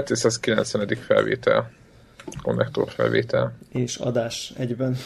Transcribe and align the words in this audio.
290. 0.00 0.96
felvétel. 1.06 1.70
Konnektor 2.42 2.90
felvétel. 2.90 3.52
És 3.72 3.96
adás 3.96 4.52
egyben. 4.56 4.96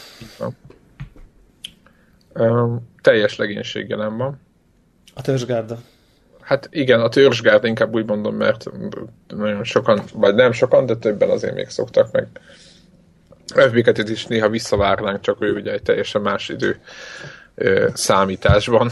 Um, 2.35 2.89
teljes 3.03 3.37
legénység 3.37 3.89
jelen 3.89 4.17
van. 4.17 4.41
A 5.15 5.21
törzsgárda. 5.23 5.79
Hát 6.41 6.69
igen, 6.71 7.01
a 7.01 7.09
törzsgárda 7.09 7.67
inkább 7.67 7.95
úgy 7.95 8.07
mondom, 8.07 8.37
mert 8.37 8.65
nagyon 9.27 9.65
sokan, 9.65 10.03
vagy 10.15 10.35
nem 10.35 10.53
sokan, 10.53 10.87
de 10.87 10.97
többen 10.97 11.31
azért 11.31 11.55
még 11.55 11.69
szoktak 11.69 12.13
meg. 12.13 12.29
fb 13.55 14.09
is 14.09 14.27
néha 14.27 14.49
visszavárnánk, 14.49 15.21
csak 15.21 15.37
ő 15.41 15.55
ugye 15.55 15.73
egy 15.73 15.83
teljesen 15.83 16.23
más 16.23 16.49
idő 16.49 16.81
ö, 17.55 17.89
számításban. 17.95 18.91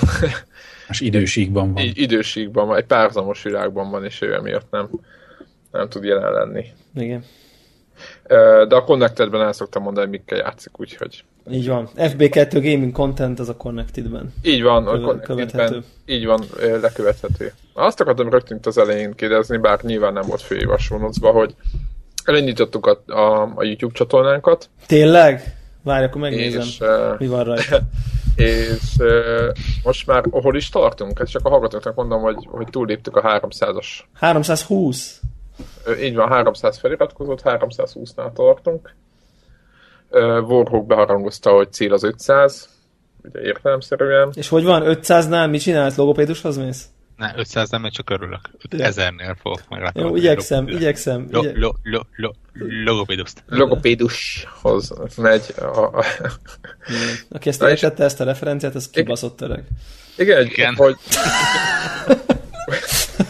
Más 0.89 1.01
időségben 1.01 1.73
van. 1.73 1.83
I- 1.83 2.03
időségben 2.03 2.67
van, 2.67 2.77
egy 2.77 2.87
párzamos 2.87 3.43
világban 3.43 3.91
van, 3.91 4.05
és 4.05 4.21
ő 4.21 4.35
emiatt 4.35 4.71
nem, 4.71 4.89
nem 5.75 5.89
tud 5.89 6.05
jelen 6.05 6.33
lenni. 6.33 6.65
Igen. 6.95 7.25
De 8.69 8.77
a 8.77 8.85
Connected-ben 8.85 9.41
el 9.41 9.53
szoktam 9.53 9.83
mondani, 9.83 10.07
hogy 10.07 10.19
mikkel 10.19 10.39
játszik, 10.39 10.81
úgyhogy... 10.81 11.25
Így 11.51 11.69
van. 11.69 11.89
FB2 11.97 12.51
Gaming 12.53 12.93
Content 12.93 13.41
az 13.41 13.49
a 13.49 13.57
Connected-ben. 13.57 14.35
Így 14.43 14.63
van, 14.63 14.87
a 14.87 15.01
Connected-ben. 15.01 15.85
Így 16.07 16.27
van, 16.27 16.41
lekövethető. 16.81 17.53
Azt 17.73 18.01
akartam 18.01 18.31
rögtön 18.31 18.59
az 18.63 18.79
elején 18.79 19.15
kérdezni, 19.15 19.57
bár 19.57 19.81
nyilván 19.83 20.13
nem 20.13 20.27
volt 20.27 20.43
főévas 20.43 20.89
hogy 21.21 21.55
elindítottuk 22.25 22.87
a, 22.87 23.13
a, 23.13 23.53
a 23.55 23.65
YouTube 23.65 23.95
csatornánkat. 23.95 24.69
Tényleg? 24.87 25.57
Várj, 25.83 26.05
akkor 26.05 26.21
megnézem, 26.21 26.61
és, 26.61 26.83
mi 27.19 27.27
van 27.27 27.45
rajta. 27.45 27.81
És 28.37 28.97
most 29.85 30.07
már 30.07 30.25
hol 30.31 30.57
is 30.57 30.69
tartunk? 30.69 31.21
Ezt 31.21 31.31
csak 31.31 31.45
a 31.45 31.49
hallgatóknak 31.49 31.95
mondom, 31.95 32.21
hogy, 32.21 32.49
hogy 32.51 32.67
túlléptük 32.71 33.17
a 33.17 33.41
300-as. 33.41 33.87
320? 34.13 35.21
Így 36.01 36.15
van, 36.15 36.29
300 36.29 36.79
feliratkozott, 36.79 37.41
320-nál 37.45 38.33
tartunk. 38.33 38.95
Warhawk 40.11 40.87
beharangozta, 40.87 41.51
hogy 41.51 41.73
cél 41.73 41.93
az 41.93 42.03
500, 42.03 42.69
ugye 43.23 43.41
értelemszerűen. 43.41 44.31
És 44.35 44.49
hogy 44.49 44.65
van, 44.65 44.83
500-nál 44.87 45.51
mit 45.51 45.61
csinált? 45.61 45.97
Logopédushoz 45.97 46.57
mész? 46.57 46.85
Ne, 47.17 47.33
500 47.37 47.71
nem, 47.71 47.91
csak 47.91 48.11
örülök. 48.11 48.41
5000-nél 48.69 49.37
fogok 49.41 49.61
meg. 49.69 49.91
Jó, 49.95 50.17
igyekszem, 50.17 50.69
igyekszem. 50.69 51.29
Lo, 51.31 51.43
lo, 51.55 51.73
lo, 51.83 52.01
lo, 52.17 52.31
logopédust. 52.85 53.43
Logopédushoz 53.47 54.93
megy. 55.17 55.55
A, 55.57 55.99
a... 55.99 56.05
Aki 57.31 57.49
ezt 57.49 57.63
értette, 57.63 58.05
ezt 58.05 58.21
a 58.21 58.25
referenciát, 58.25 58.75
az 58.75 58.91
kibaszott 58.91 59.41
öreg. 59.41 59.65
Igen, 60.17 60.45
Igen. 60.45 60.75
hogy... 60.75 60.97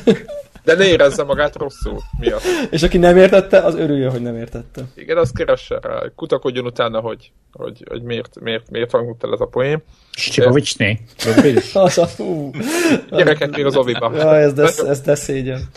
De 0.65 0.75
ne 0.75 0.87
érezze 0.87 1.23
magát 1.23 1.57
rosszul 1.57 2.01
miatt. 2.19 2.43
És 2.71 2.83
aki 2.83 2.99
nem 2.99 3.17
értette, 3.17 3.61
az 3.61 3.75
örüljön, 3.75 4.11
hogy 4.11 4.23
nem 4.23 4.37
értette. 4.37 4.83
Igen, 4.95 5.17
az 5.17 5.31
keresse 5.31 5.79
rá, 5.83 6.03
kutakodjon 6.17 6.67
utána, 6.67 7.01
hogy, 7.01 7.33
hogy, 7.53 7.85
hogy 7.89 8.03
miért, 8.03 8.41
miért, 8.41 8.71
miért 8.71 8.91
hangzott 8.91 9.25
el 9.25 9.33
ez 9.33 9.41
a 9.41 9.47
poém. 9.47 9.83
Stipovicsné. 10.11 11.01
az 11.75 11.99
a 11.99 12.07
fú. 12.07 12.51
Gyerekek 13.11 13.57
még 13.57 13.65
az 13.65 13.77
oviba. 13.77 14.13
Ja, 14.15 14.37
ez 14.37 14.53
de, 14.53 14.63
ez 14.63 15.01
de 15.01 15.15
szégyen. 15.15 15.69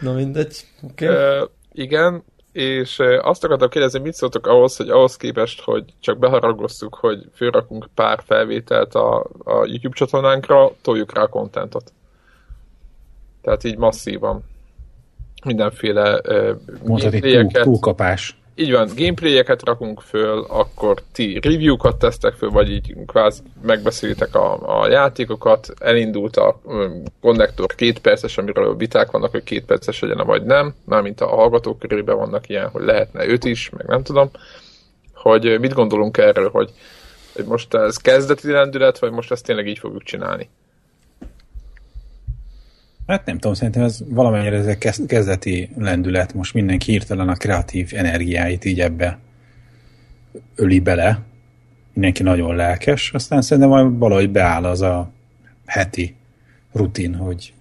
Na 0.00 0.12
mindegy. 0.12 0.64
Okay. 0.82 1.08
Uh, 1.08 1.48
igen, 1.72 2.24
és 2.52 3.02
azt 3.20 3.44
akartam 3.44 3.68
kérdezni, 3.68 3.98
mit 3.98 4.14
szóltok 4.14 4.46
ahhoz, 4.46 4.76
hogy 4.76 4.88
ahhoz 4.88 5.16
képest, 5.16 5.60
hogy 5.60 5.84
csak 6.00 6.18
beharagoztuk, 6.18 6.94
hogy 6.94 7.24
fölrakunk 7.34 7.88
pár 7.94 8.22
felvételt 8.26 8.94
a, 8.94 9.26
a 9.44 9.66
YouTube 9.66 9.96
csatornánkra, 9.96 10.72
toljuk 10.82 11.14
rá 11.14 11.22
a 11.22 11.28
kontentot. 11.28 11.92
Tehát 13.48 13.64
így 13.64 13.78
masszívan. 13.78 14.44
Mindenféle 15.44 16.20
uh, 16.28 16.56
Mondhatod, 16.86 17.20
túl, 17.20 17.46
túlkapás. 17.46 18.40
Így 18.54 18.72
van, 18.72 18.90
gameplayeket 18.96 19.64
rakunk 19.64 20.00
föl, 20.00 20.44
akkor 20.48 21.02
ti 21.12 21.40
review-kat 21.42 21.98
tesztek 21.98 22.34
föl, 22.34 22.50
vagy 22.50 22.70
így 22.70 22.94
kvázi 23.06 23.40
megbeszélitek 23.62 24.34
a, 24.34 24.80
a 24.80 24.88
játékokat, 24.88 25.68
elindult 25.78 26.36
a 26.36 26.60
konnektor 27.20 27.74
két 27.74 27.98
perces, 27.98 28.38
amiről 28.38 28.76
viták 28.76 29.10
vannak, 29.10 29.30
hogy 29.30 29.44
két 29.44 29.64
perces 29.64 30.00
legyen, 30.00 30.26
vagy 30.26 30.42
nem, 30.42 30.74
mármint 30.84 31.20
a 31.20 31.26
hallgatók 31.26 31.78
körében 31.78 32.16
vannak 32.16 32.48
ilyen, 32.48 32.68
hogy 32.68 32.82
lehetne 32.82 33.26
őt 33.26 33.44
is, 33.44 33.70
meg 33.70 33.86
nem 33.86 34.02
tudom, 34.02 34.30
hogy 35.14 35.60
mit 35.60 35.72
gondolunk 35.72 36.18
erről, 36.18 36.50
hogy, 36.50 36.70
hogy 37.34 37.44
most 37.44 37.74
ez 37.74 37.96
kezdeti 37.96 38.50
lendület, 38.50 38.98
vagy 38.98 39.10
most 39.10 39.30
ezt 39.30 39.44
tényleg 39.44 39.66
így 39.66 39.78
fogjuk 39.78 40.02
csinálni. 40.02 40.48
Hát 43.08 43.26
nem 43.26 43.38
tudom, 43.38 43.54
szerintem 43.54 43.82
ez 43.82 43.98
valamennyire 44.08 44.56
ez 44.56 44.66
egy 44.66 45.06
kezdeti 45.06 45.70
lendület, 45.76 46.34
most 46.34 46.54
mindenki 46.54 46.90
hirtelen 46.90 47.28
a 47.28 47.34
kreatív 47.34 47.90
energiáit 47.94 48.64
így 48.64 48.80
ebbe 48.80 49.18
öli 50.54 50.80
bele, 50.80 51.20
mindenki 51.92 52.22
nagyon 52.22 52.56
lelkes, 52.56 53.10
aztán 53.12 53.42
szerintem 53.42 53.72
majd 53.72 53.98
valahogy 53.98 54.30
beáll 54.30 54.64
az 54.64 54.80
a 54.80 55.10
heti 55.66 56.14
rutin, 56.72 57.14
hogy, 57.14 57.52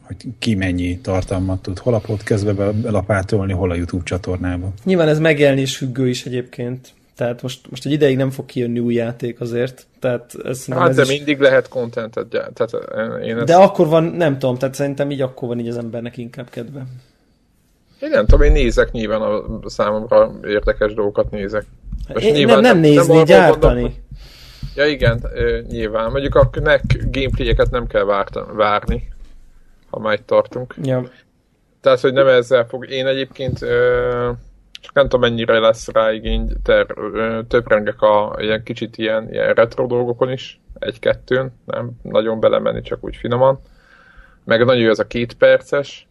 hogy 0.00 0.16
ki 0.38 0.54
mennyi 0.54 0.98
tartalmat 0.98 1.62
tud 1.62 1.78
hol 1.78 1.94
a 1.94 1.98
podcastbe 1.98 2.72
belapátolni, 2.72 3.52
hol 3.52 3.70
a 3.70 3.74
YouTube 3.74 4.04
csatornába. 4.04 4.72
Nyilván 4.84 5.08
ez 5.08 5.18
megjelenés 5.18 5.76
függő 5.76 6.08
is 6.08 6.24
egyébként. 6.24 6.94
Tehát 7.16 7.42
most, 7.42 7.70
most 7.70 7.86
egy 7.86 7.92
ideig 7.92 8.16
nem 8.16 8.30
fog 8.30 8.46
kijönni 8.46 8.78
új 8.78 8.94
játék 8.94 9.40
azért. 9.40 9.86
Tehát 10.00 10.34
ez 10.44 10.66
hát 10.66 10.88
ez 10.88 10.96
de 10.96 11.02
is... 11.02 11.08
mindig 11.08 11.40
lehet 11.40 11.68
contentet 11.68 12.26
tehát 12.26 12.72
én 13.22 13.36
ezt... 13.36 13.46
De 13.46 13.54
akkor 13.54 13.86
van, 13.86 14.04
nem 14.04 14.38
tudom, 14.38 14.56
tehát 14.56 14.74
szerintem 14.74 15.10
így 15.10 15.20
akkor 15.20 15.48
van 15.48 15.58
így 15.58 15.68
az 15.68 15.76
embernek 15.78 16.16
inkább 16.16 16.50
kedve. 16.50 16.86
Én 18.00 18.08
nem 18.10 18.26
tudom, 18.26 18.46
én 18.46 18.52
nézek 18.52 18.90
nyilván 18.90 19.20
a 19.20 19.42
számomra 19.70 20.32
érdekes 20.44 20.94
dolgokat 20.94 21.30
nézek. 21.30 21.64
Most 22.12 22.26
én 22.26 22.46
nem, 22.46 22.60
nem 22.60 22.78
nézni, 22.78 23.14
nem 23.14 23.24
gyártani. 23.24 23.80
Mondom, 23.80 23.98
ja 24.74 24.86
igen, 24.86 25.26
nyilván. 25.68 26.10
Mondjuk 26.10 26.34
a 26.34 26.50
nek 26.52 26.82
gameplayeket 27.10 27.70
nem 27.70 27.86
kell 27.86 28.04
várni, 28.54 29.08
ha 29.90 29.98
már 29.98 30.14
itt 30.14 30.26
tartunk. 30.26 30.74
Ja. 30.82 31.10
Tehát, 31.80 32.00
hogy 32.00 32.12
nem 32.12 32.26
ezzel 32.26 32.66
fog. 32.66 32.90
Én 32.90 33.06
egyébként 33.06 33.58
csak 34.80 34.94
nem 34.94 35.08
tudom 35.08 35.20
mennyire 35.20 35.58
lesz 35.58 35.88
rá 35.88 36.12
igény, 36.12 36.52
ter, 36.62 36.86
töprengek 37.48 38.02
a 38.02 38.36
ilyen 38.38 38.62
kicsit 38.62 38.96
ilyen, 38.96 39.28
ilyen 39.32 39.54
retro 39.54 39.86
dolgokon 39.86 40.32
is, 40.32 40.60
egy-kettőn, 40.78 41.52
nem 41.64 41.90
nagyon 42.02 42.40
belemenni, 42.40 42.80
csak 42.80 43.04
úgy 43.04 43.16
finoman. 43.16 43.60
Meg 44.44 44.64
nagyon 44.64 44.82
jó 44.82 44.90
ez 44.90 44.98
a 44.98 45.06
két 45.06 45.34
perces. 45.34 46.08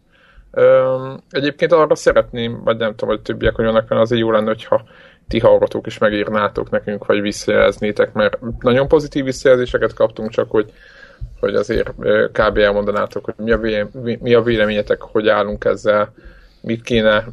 Üm, 0.52 1.20
egyébként 1.30 1.72
arra 1.72 1.94
szeretném, 1.94 2.62
vagy 2.64 2.76
nem 2.76 2.90
tudom, 2.90 3.14
hogy 3.14 3.22
többiek 3.22 3.54
hogy 3.54 3.64
vannak, 3.64 3.88
mert 3.88 4.00
azért 4.00 4.20
jó 4.20 4.30
lenne, 4.30 4.46
hogyha 4.46 4.84
ti 5.28 5.38
hallgatók 5.38 5.86
is 5.86 5.98
megírnátok 5.98 6.70
nekünk, 6.70 7.06
vagy 7.06 7.20
visszajeleznétek, 7.20 8.12
mert 8.12 8.38
nagyon 8.60 8.88
pozitív 8.88 9.24
visszajelzéseket 9.24 9.94
kaptunk, 9.94 10.30
csak 10.30 10.50
hogy, 10.50 10.72
hogy 11.40 11.54
azért 11.54 11.92
kb. 12.32 12.58
elmondanátok, 12.58 13.24
hogy 13.24 13.58
mi 14.20 14.34
a 14.34 14.42
véleményetek, 14.42 15.00
hogy 15.00 15.28
állunk 15.28 15.64
ezzel, 15.64 16.12
mit 16.60 16.82
kéne 16.82 17.24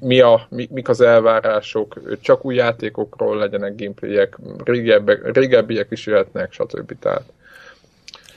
mi 0.00 0.20
a, 0.20 0.46
mi, 0.50 0.68
mik 0.70 0.88
az 0.88 1.00
elvárások, 1.00 2.00
csak 2.20 2.44
új 2.44 2.54
játékokról 2.54 3.36
legyenek 3.36 3.76
gameplayek, 3.76 4.38
régebbiek, 4.64 5.32
régebbiek 5.32 5.86
is 5.90 6.06
jöhetnek, 6.06 6.52
stb. 6.52 6.98
Tehát 6.98 7.22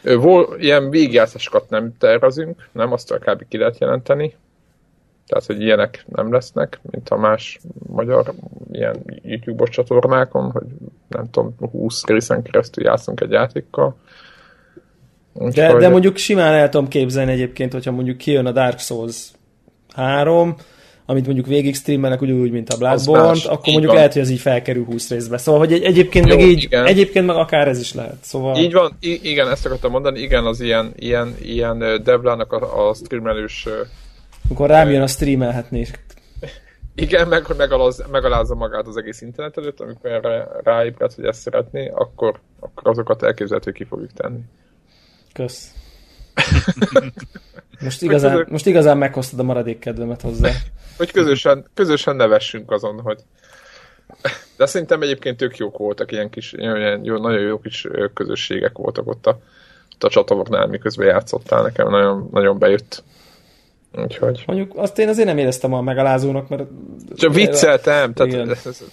Vol, 0.03 0.55
ilyen 0.59 0.89
végigjátszásokat 0.89 1.69
nem 1.69 1.97
tervezünk, 1.97 2.67
nem 2.71 2.91
azt 2.91 3.13
kb. 3.19 3.47
ki 3.47 3.57
lehet 3.57 3.79
jelenteni, 3.79 4.35
tehát, 5.27 5.45
hogy 5.45 5.61
ilyenek 5.61 6.05
nem 6.07 6.31
lesznek, 6.31 6.79
mint 6.91 7.09
a 7.09 7.17
más 7.17 7.59
magyar 7.87 8.33
ilyen 8.71 8.95
YouTube-os 9.23 9.69
csatornákon, 9.69 10.51
hogy 10.51 10.67
nem 11.07 11.29
tudom, 11.29 11.55
20 11.71 12.05
részen 12.05 12.41
keresztül 12.41 12.85
játszunk 12.85 13.21
egy 13.21 13.31
játékkal. 13.31 13.95
de, 15.33 15.73
de 15.73 15.89
mondjuk 15.89 16.17
simán 16.17 16.53
el 16.53 16.69
tudom 16.69 16.87
képzelni 16.87 17.31
egyébként, 17.31 17.73
hogyha 17.73 17.91
mondjuk 17.91 18.17
kijön 18.17 18.45
a 18.45 18.51
Dark 18.51 18.79
Souls 18.79 19.31
3, 19.93 20.55
amit 21.05 21.25
mondjuk 21.25 21.45
végig 21.45 21.75
streamelnek 21.75 22.21
ugyanúgy, 22.21 22.51
mint 22.51 22.69
a 22.69 22.77
bloodborne 22.77 23.41
akkor 23.45 23.59
mondjuk 23.65 23.85
van. 23.85 23.95
lehet, 23.95 24.13
hogy 24.13 24.21
az 24.21 24.29
így 24.29 24.39
felkerül 24.39 24.85
20 24.85 25.09
részbe. 25.09 25.37
Szóval, 25.37 25.59
hogy 25.59 25.73
egy, 25.73 25.83
egyébként, 25.83 26.27
Jó, 26.27 26.35
meg 26.35 26.45
így, 26.45 26.63
igen. 26.63 26.85
egyébként 26.85 27.25
meg 27.25 27.35
akár 27.35 27.67
ez 27.67 27.79
is 27.79 27.93
lehet. 27.93 28.17
Szóval... 28.21 28.57
Így 28.57 28.73
van, 28.73 28.97
I- 28.99 29.29
igen, 29.29 29.49
ezt 29.49 29.65
akartam 29.65 29.91
mondani, 29.91 30.19
igen, 30.19 30.45
az 30.45 30.61
ilyen, 30.61 30.93
ilyen, 30.95 31.35
ilyen 31.41 32.01
Devlának 32.03 32.51
a, 32.53 32.87
a 32.89 32.93
streamelős... 32.93 33.67
Akkor 34.49 34.69
rám 34.69 34.89
jön 34.89 35.01
a 35.01 35.07
streamelhetni. 35.07 35.87
Igen, 36.95 37.27
meg, 37.27 37.45
megalaz, 37.57 38.03
megalázza 38.11 38.55
magát 38.55 38.87
az 38.87 38.97
egész 38.97 39.21
internet 39.21 39.57
előtt, 39.57 39.79
amikor 39.79 40.11
erre 40.11 40.47
ráébred, 40.63 41.13
hogy 41.13 41.25
ezt 41.25 41.41
szeretné, 41.41 41.89
akkor, 41.89 42.39
akkor 42.59 42.91
azokat 42.91 43.23
elképzelhető 43.23 43.71
ki 43.71 43.83
fogjuk 43.83 44.11
tenni. 44.13 44.39
Kösz. 45.33 45.71
Most 47.79 48.01
igazán, 48.01 48.47
most 48.49 48.65
igazán 48.65 48.97
meghoztad 48.97 49.39
a 49.39 49.43
maradék 49.43 49.79
kedvemet 49.79 50.21
hozzá. 50.21 50.51
Hogy 50.97 51.11
közösen, 51.11 51.65
közösen 51.73 52.15
nevessünk 52.15 52.71
azon, 52.71 52.99
hogy... 53.01 53.19
De 54.57 54.65
szerintem 54.65 55.01
egyébként 55.01 55.37
tök 55.37 55.57
jók 55.57 55.77
voltak, 55.77 56.11
ilyen 56.11 56.29
kis, 56.29 56.53
ilyen 56.53 57.03
jó, 57.03 57.17
nagyon 57.17 57.41
jó 57.41 57.59
kis 57.59 57.87
közösségek 58.13 58.77
voltak 58.77 59.07
ott 59.07 59.25
a, 59.25 59.39
ott 59.93 60.03
a 60.03 60.09
csatornál, 60.09 60.67
miközben 60.67 61.07
játszottál, 61.07 61.61
nekem 61.61 61.89
nagyon, 61.89 62.29
nagyon 62.31 62.57
bejött. 62.57 63.03
Úgyhogy. 63.97 64.43
Mondjuk 64.45 64.71
azt 64.75 64.99
én 64.99 65.07
azért 65.07 65.27
nem 65.27 65.37
éreztem 65.37 65.73
a 65.73 65.81
megalázónak, 65.81 66.49
mert... 66.49 66.63
Csak 67.15 67.33
vicceltem, 67.33 68.13
tehát 68.13 68.49
ez, 68.65 68.83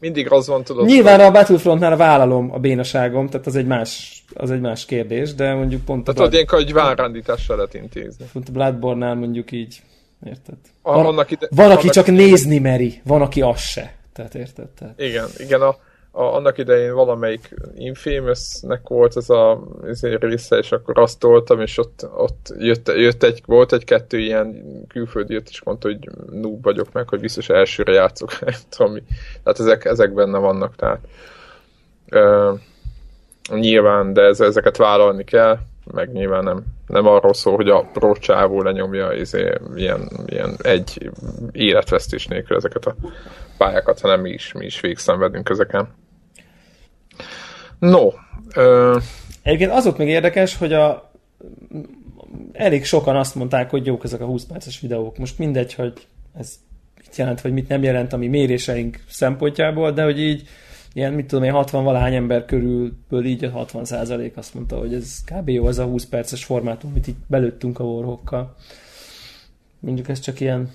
mindig 0.00 0.32
az 0.32 0.46
van, 0.46 0.64
tudod. 0.64 0.86
Nyilván 0.86 1.20
a 1.20 1.30
Battlefrontnál 1.30 1.96
vállalom 1.96 2.52
a 2.52 2.58
bénaságom, 2.58 3.28
tehát 3.28 3.46
az 3.46 3.56
egy 3.56 3.66
más, 3.66 4.22
az 4.34 4.50
egy 4.50 4.60
más 4.60 4.84
kérdés, 4.84 5.34
de 5.34 5.54
mondjuk 5.54 5.84
pont... 5.84 6.04
Tehát 6.04 6.20
ott 6.20 6.32
ilyenkor 6.32 6.58
egy 6.58 6.72
várrandítással 6.72 7.56
lehet 7.56 7.74
intézni. 7.74 8.24
Pont 8.32 8.48
a 8.48 8.52
Bloodborne-nál 8.52 9.14
mondjuk 9.14 9.52
így, 9.52 9.82
érted? 10.26 10.56
Van, 10.82 11.14
van, 11.14 11.26
ide, 11.28 11.48
van 11.50 11.70
aki 11.70 11.88
csak 11.88 12.06
nézni 12.06 12.58
meri, 12.58 13.00
van, 13.04 13.22
aki 13.22 13.40
az 13.42 13.60
se. 13.60 13.94
Tehát 14.12 14.34
érted? 14.34 14.68
Tehát... 14.68 15.00
Igen, 15.00 15.26
igen, 15.36 15.60
a, 15.60 15.76
a, 16.10 16.22
annak 16.22 16.58
idején 16.58 16.94
valamelyik 16.94 17.54
Infamousnek 17.74 18.88
volt 18.88 19.16
ez 19.16 19.30
a 19.30 19.60
ez 19.86 20.02
része, 20.02 20.56
és 20.56 20.72
akkor 20.72 20.98
azt 20.98 21.18
toltam, 21.18 21.60
és 21.60 21.78
ott, 21.78 22.06
ott 22.16 22.54
jött, 22.58 22.88
jött 22.88 23.22
egy, 23.22 23.42
volt 23.46 23.72
egy-kettő 23.72 24.18
ilyen 24.18 24.64
külföldi 24.88 25.32
jött, 25.32 25.48
és 25.48 25.62
mondta, 25.62 25.88
hogy 25.88 26.10
noob 26.30 26.62
vagyok 26.62 26.92
meg, 26.92 27.08
hogy 27.08 27.20
biztos 27.20 27.48
elsőre 27.48 27.92
játszok. 27.92 28.38
tudom 28.76 28.92
mi. 28.92 29.02
Tehát 29.42 29.60
ezek, 29.60 29.84
ezek 29.84 30.12
benne 30.12 30.38
vannak, 30.38 30.76
tehát 30.76 31.00
uh, 32.10 32.58
nyilván, 33.58 34.12
de 34.12 34.22
ez, 34.22 34.40
ezeket 34.40 34.76
vállalni 34.76 35.24
kell, 35.24 35.58
meg 35.92 36.12
nyilván 36.12 36.44
nem, 36.44 36.64
nem 36.86 37.06
arról 37.06 37.34
szól, 37.34 37.56
hogy 37.56 37.68
a 37.68 37.88
pro 37.92 38.12
lenyomja 38.62 39.12
izé, 39.12 39.52
ilyen, 39.74 40.10
ilyen 40.26 40.56
egy 40.62 41.10
életvesztés 41.52 42.26
nélkül 42.26 42.56
ezeket 42.56 42.86
a 42.86 42.94
pályákat, 43.60 44.00
hanem 44.00 44.20
mi 44.20 44.30
is, 44.30 44.52
mi 44.52 44.64
is 44.64 44.80
végszenvedünk 44.80 45.48
ezeken. 45.48 45.88
No. 47.78 48.08
Ö... 48.54 48.98
Egyébként 49.42 49.70
az 49.70 49.86
ott 49.86 49.98
még 49.98 50.08
érdekes, 50.08 50.56
hogy 50.56 50.72
a 50.72 51.12
elég 52.52 52.84
sokan 52.84 53.16
azt 53.16 53.34
mondták, 53.34 53.70
hogy 53.70 53.86
jók 53.86 54.04
ezek 54.04 54.20
a 54.20 54.24
20 54.24 54.44
perces 54.44 54.80
videók. 54.80 55.18
Most 55.18 55.38
mindegy, 55.38 55.74
hogy 55.74 56.06
ez 56.38 56.54
mit 56.96 57.16
jelent, 57.16 57.40
vagy 57.40 57.52
mit 57.52 57.68
nem 57.68 57.82
jelent 57.82 58.12
a 58.12 58.16
mi 58.16 58.26
méréseink 58.26 58.98
szempontjából, 59.08 59.92
de 59.92 60.02
hogy 60.02 60.20
így 60.20 60.48
ilyen, 60.92 61.12
mit 61.12 61.26
tudom 61.26 61.44
én, 61.44 61.52
60 61.52 61.84
valahány 61.84 62.14
ember 62.14 62.44
körülből 62.44 63.24
így 63.24 63.44
a 63.44 63.50
60 63.50 63.84
százalék 63.84 64.36
azt 64.36 64.54
mondta, 64.54 64.78
hogy 64.78 64.94
ez 64.94 65.24
kb. 65.24 65.48
jó 65.48 65.66
az 65.66 65.78
a 65.78 65.84
20 65.84 66.04
perces 66.04 66.44
formátum, 66.44 66.90
amit 66.90 67.06
így 67.06 67.16
belőttünk 67.26 67.78
a 67.78 67.84
warhawkkal. 67.84 68.54
Mondjuk 69.80 70.08
ez 70.08 70.20
csak 70.20 70.40
ilyen 70.40 70.70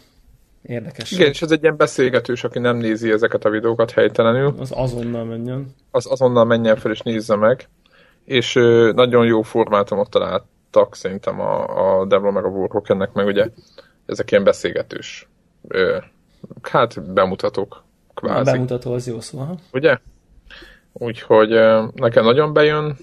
érdekes. 0.67 1.11
Igen, 1.11 1.27
és 1.27 1.41
ez 1.41 1.51
egy 1.51 1.61
ilyen 1.61 1.77
beszélgetős, 1.77 2.43
aki 2.43 2.59
nem 2.59 2.77
nézi 2.77 3.11
ezeket 3.11 3.45
a 3.45 3.49
videókat 3.49 3.91
helytelenül. 3.91 4.55
Az 4.59 4.71
azonnal 4.75 5.23
menjen. 5.23 5.75
Az 5.91 6.11
azonnal 6.11 6.45
menjen 6.45 6.75
fel 6.75 6.91
és 6.91 7.01
nézze 7.01 7.35
meg. 7.35 7.67
És 8.25 8.55
ö, 8.55 8.91
nagyon 8.95 9.25
jó 9.25 9.41
formátumot 9.41 10.09
találtak 10.09 10.95
szerintem 10.95 11.39
a, 11.39 11.99
a 11.99 12.05
Devil 12.05 12.31
meg 12.31 12.45
a 12.45 12.47
Warhawk 12.47 12.89
ennek, 12.89 13.13
meg 13.13 13.25
ugye 13.25 13.47
ezek 14.05 14.31
ilyen 14.31 14.43
beszélgetős 14.43 15.29
ö, 15.67 15.97
hát 16.61 17.13
bemutatók 17.13 17.83
kvázi. 18.13 18.49
A 18.49 18.53
bemutató 18.53 18.93
az 18.93 19.07
jó 19.07 19.19
szó, 19.19 19.37
ha? 19.37 19.55
Ugye? 19.73 19.97
Úgyhogy 20.93 21.49
nekem 21.93 22.23
nagyon 22.23 22.53
bejön, 22.53 22.97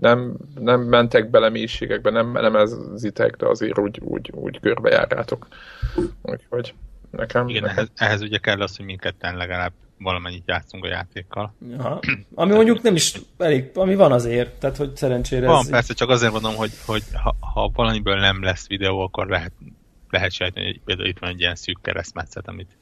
nem, 0.00 0.36
nem 0.54 0.80
mentek 0.80 1.30
bele 1.30 1.48
mélységekbe, 1.48 2.10
nem, 2.10 2.32
nem 2.32 2.56
ezitek, 2.56 3.36
de 3.36 3.46
azért 3.46 3.78
úgy, 3.78 4.00
úgy, 4.00 4.30
úgy 4.34 4.60
körbejárjátok. 4.60 5.46
Úgyhogy 6.22 6.74
nekem... 7.10 7.48
Igen, 7.48 7.62
nekem... 7.62 7.76
Ehhez, 7.76 7.90
ehhez 7.96 8.20
ugye 8.20 8.38
kell 8.38 8.60
az, 8.60 8.76
hogy 8.76 8.86
mindketten 8.86 9.36
legalább 9.36 9.72
valamennyit 9.98 10.42
játszunk 10.46 10.84
a 10.84 10.88
játékkal. 10.88 11.54
Ja. 11.70 11.98
Ami 12.34 12.54
mondjuk 12.54 12.82
nem 12.82 12.94
is 12.94 13.20
elég, 13.38 13.70
ami 13.74 13.94
van 13.94 14.12
azért, 14.12 14.50
tehát 14.50 14.76
hogy 14.76 14.96
szerencsére 14.96 15.46
Van, 15.46 15.60
ez... 15.60 15.70
persze, 15.70 15.94
csak 15.94 16.08
azért 16.08 16.32
mondom, 16.32 16.54
hogy, 16.54 16.72
hogy 16.86 17.02
ha, 17.12 17.36
ha 17.40 17.70
valamiből 17.74 18.16
nem 18.16 18.42
lesz 18.42 18.68
videó, 18.68 19.00
akkor 19.00 19.26
lehet, 19.28 19.52
lehet 20.10 20.32
sejteni, 20.32 20.66
hogy 20.66 20.80
például 20.84 21.08
itt 21.08 21.18
van 21.18 21.30
egy 21.30 21.40
ilyen 21.40 21.54
szűk 21.54 21.78
keresztmetszet, 21.82 22.48
amit 22.48 22.76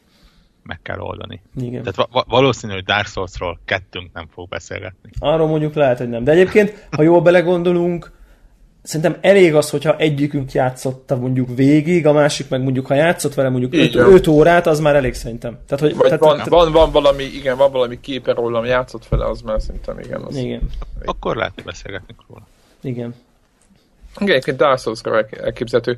meg 0.69 0.83
kell 0.83 0.99
oldani. 0.99 1.43
Igen. 1.61 1.83
Tehát 1.83 2.11
va- 2.13 2.27
valószínű, 2.29 2.73
hogy 2.73 2.85
Dark 2.85 3.07
Souls-ról 3.07 3.61
kettőnk 3.65 4.13
nem 4.13 4.27
fog 4.33 4.49
beszélgetni. 4.49 5.11
Arról 5.19 5.47
mondjuk 5.47 5.75
lehet, 5.75 5.99
hogy 5.99 6.09
nem. 6.09 6.25
De 6.25 6.33
egyébként, 6.33 6.89
ha 6.91 7.03
jól 7.03 7.21
belegondolunk, 7.21 8.13
szerintem 8.83 9.17
elég 9.21 9.55
az, 9.55 9.71
hogyha 9.71 9.97
egyikünk 9.97 10.53
játszotta 10.53 11.17
mondjuk 11.17 11.49
végig, 11.55 12.07
a 12.07 12.13
másik 12.13 12.49
meg 12.49 12.63
mondjuk, 12.63 12.87
ha 12.87 12.95
játszott 12.95 13.35
vele 13.35 13.49
mondjuk 13.49 13.95
5 13.95 14.27
órát, 14.27 14.67
az 14.67 14.81
már 14.81 14.97
elég 14.97 15.15
szerintem. 15.15 15.59
Tehát, 15.67 15.85
hogy, 15.85 15.97
tehát, 16.03 16.21
van, 16.21 16.33
tehát, 16.33 16.49
van, 16.49 16.73
van, 16.73 16.91
valami, 16.91 17.25
igen, 17.25 17.57
van 17.57 17.73
valami 17.73 18.01
képe 18.01 18.33
rólam, 18.33 18.65
játszott 18.65 19.09
vele, 19.09 19.27
az 19.27 19.41
már 19.41 19.61
szerintem 19.61 19.99
igen. 19.99 20.23
Az 20.23 20.37
igen. 20.37 20.61
Akkor 21.05 21.37
lehet, 21.37 21.53
hogy 21.55 21.65
beszélgetni 21.65 22.15
róla. 22.29 22.47
Igen. 22.83 23.15
Igen, 24.21 24.31
egyébként 24.31 24.57
Dark 24.57 24.79
souls 24.79 25.01
elképzelhető. 25.31 25.97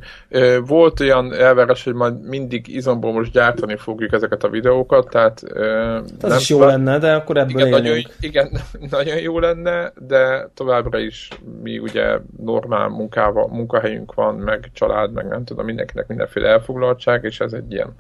Volt 0.67 1.01
olyan 1.01 1.35
elvárás, 1.35 1.85
hogy 1.85 1.95
majd 1.95 2.29
mindig 2.29 2.69
izomból 2.69 3.13
most 3.13 3.33
gyártani 3.33 3.77
fogjuk 3.77 4.13
ezeket 4.13 4.45
a 4.45 4.49
videókat, 4.49 5.09
tehát... 5.11 5.43
Hát 5.55 6.23
az 6.23 6.29
nem 6.31 6.39
is 6.39 6.49
jó 6.49 6.65
lenne, 6.65 6.99
de 6.99 7.15
akkor 7.15 7.37
ebből 7.37 7.59
igen, 7.59 7.69
nagyon, 7.69 7.99
igen, 8.21 8.51
nagyon 8.91 9.19
jó 9.19 9.39
lenne, 9.39 9.93
de 10.07 10.49
továbbra 10.55 10.99
is 10.99 11.29
mi 11.63 11.79
ugye 11.79 12.19
normál 12.45 12.89
munkával, 12.89 13.49
munkahelyünk 13.49 14.15
van, 14.15 14.35
meg 14.35 14.71
család, 14.73 15.13
meg 15.13 15.29
nem 15.29 15.45
tudom, 15.45 15.65
mindenkinek 15.65 16.07
mindenféle 16.07 16.49
elfoglaltság, 16.49 17.25
és 17.25 17.41
ez 17.41 17.53
egy 17.53 17.73
ilyen... 17.73 17.95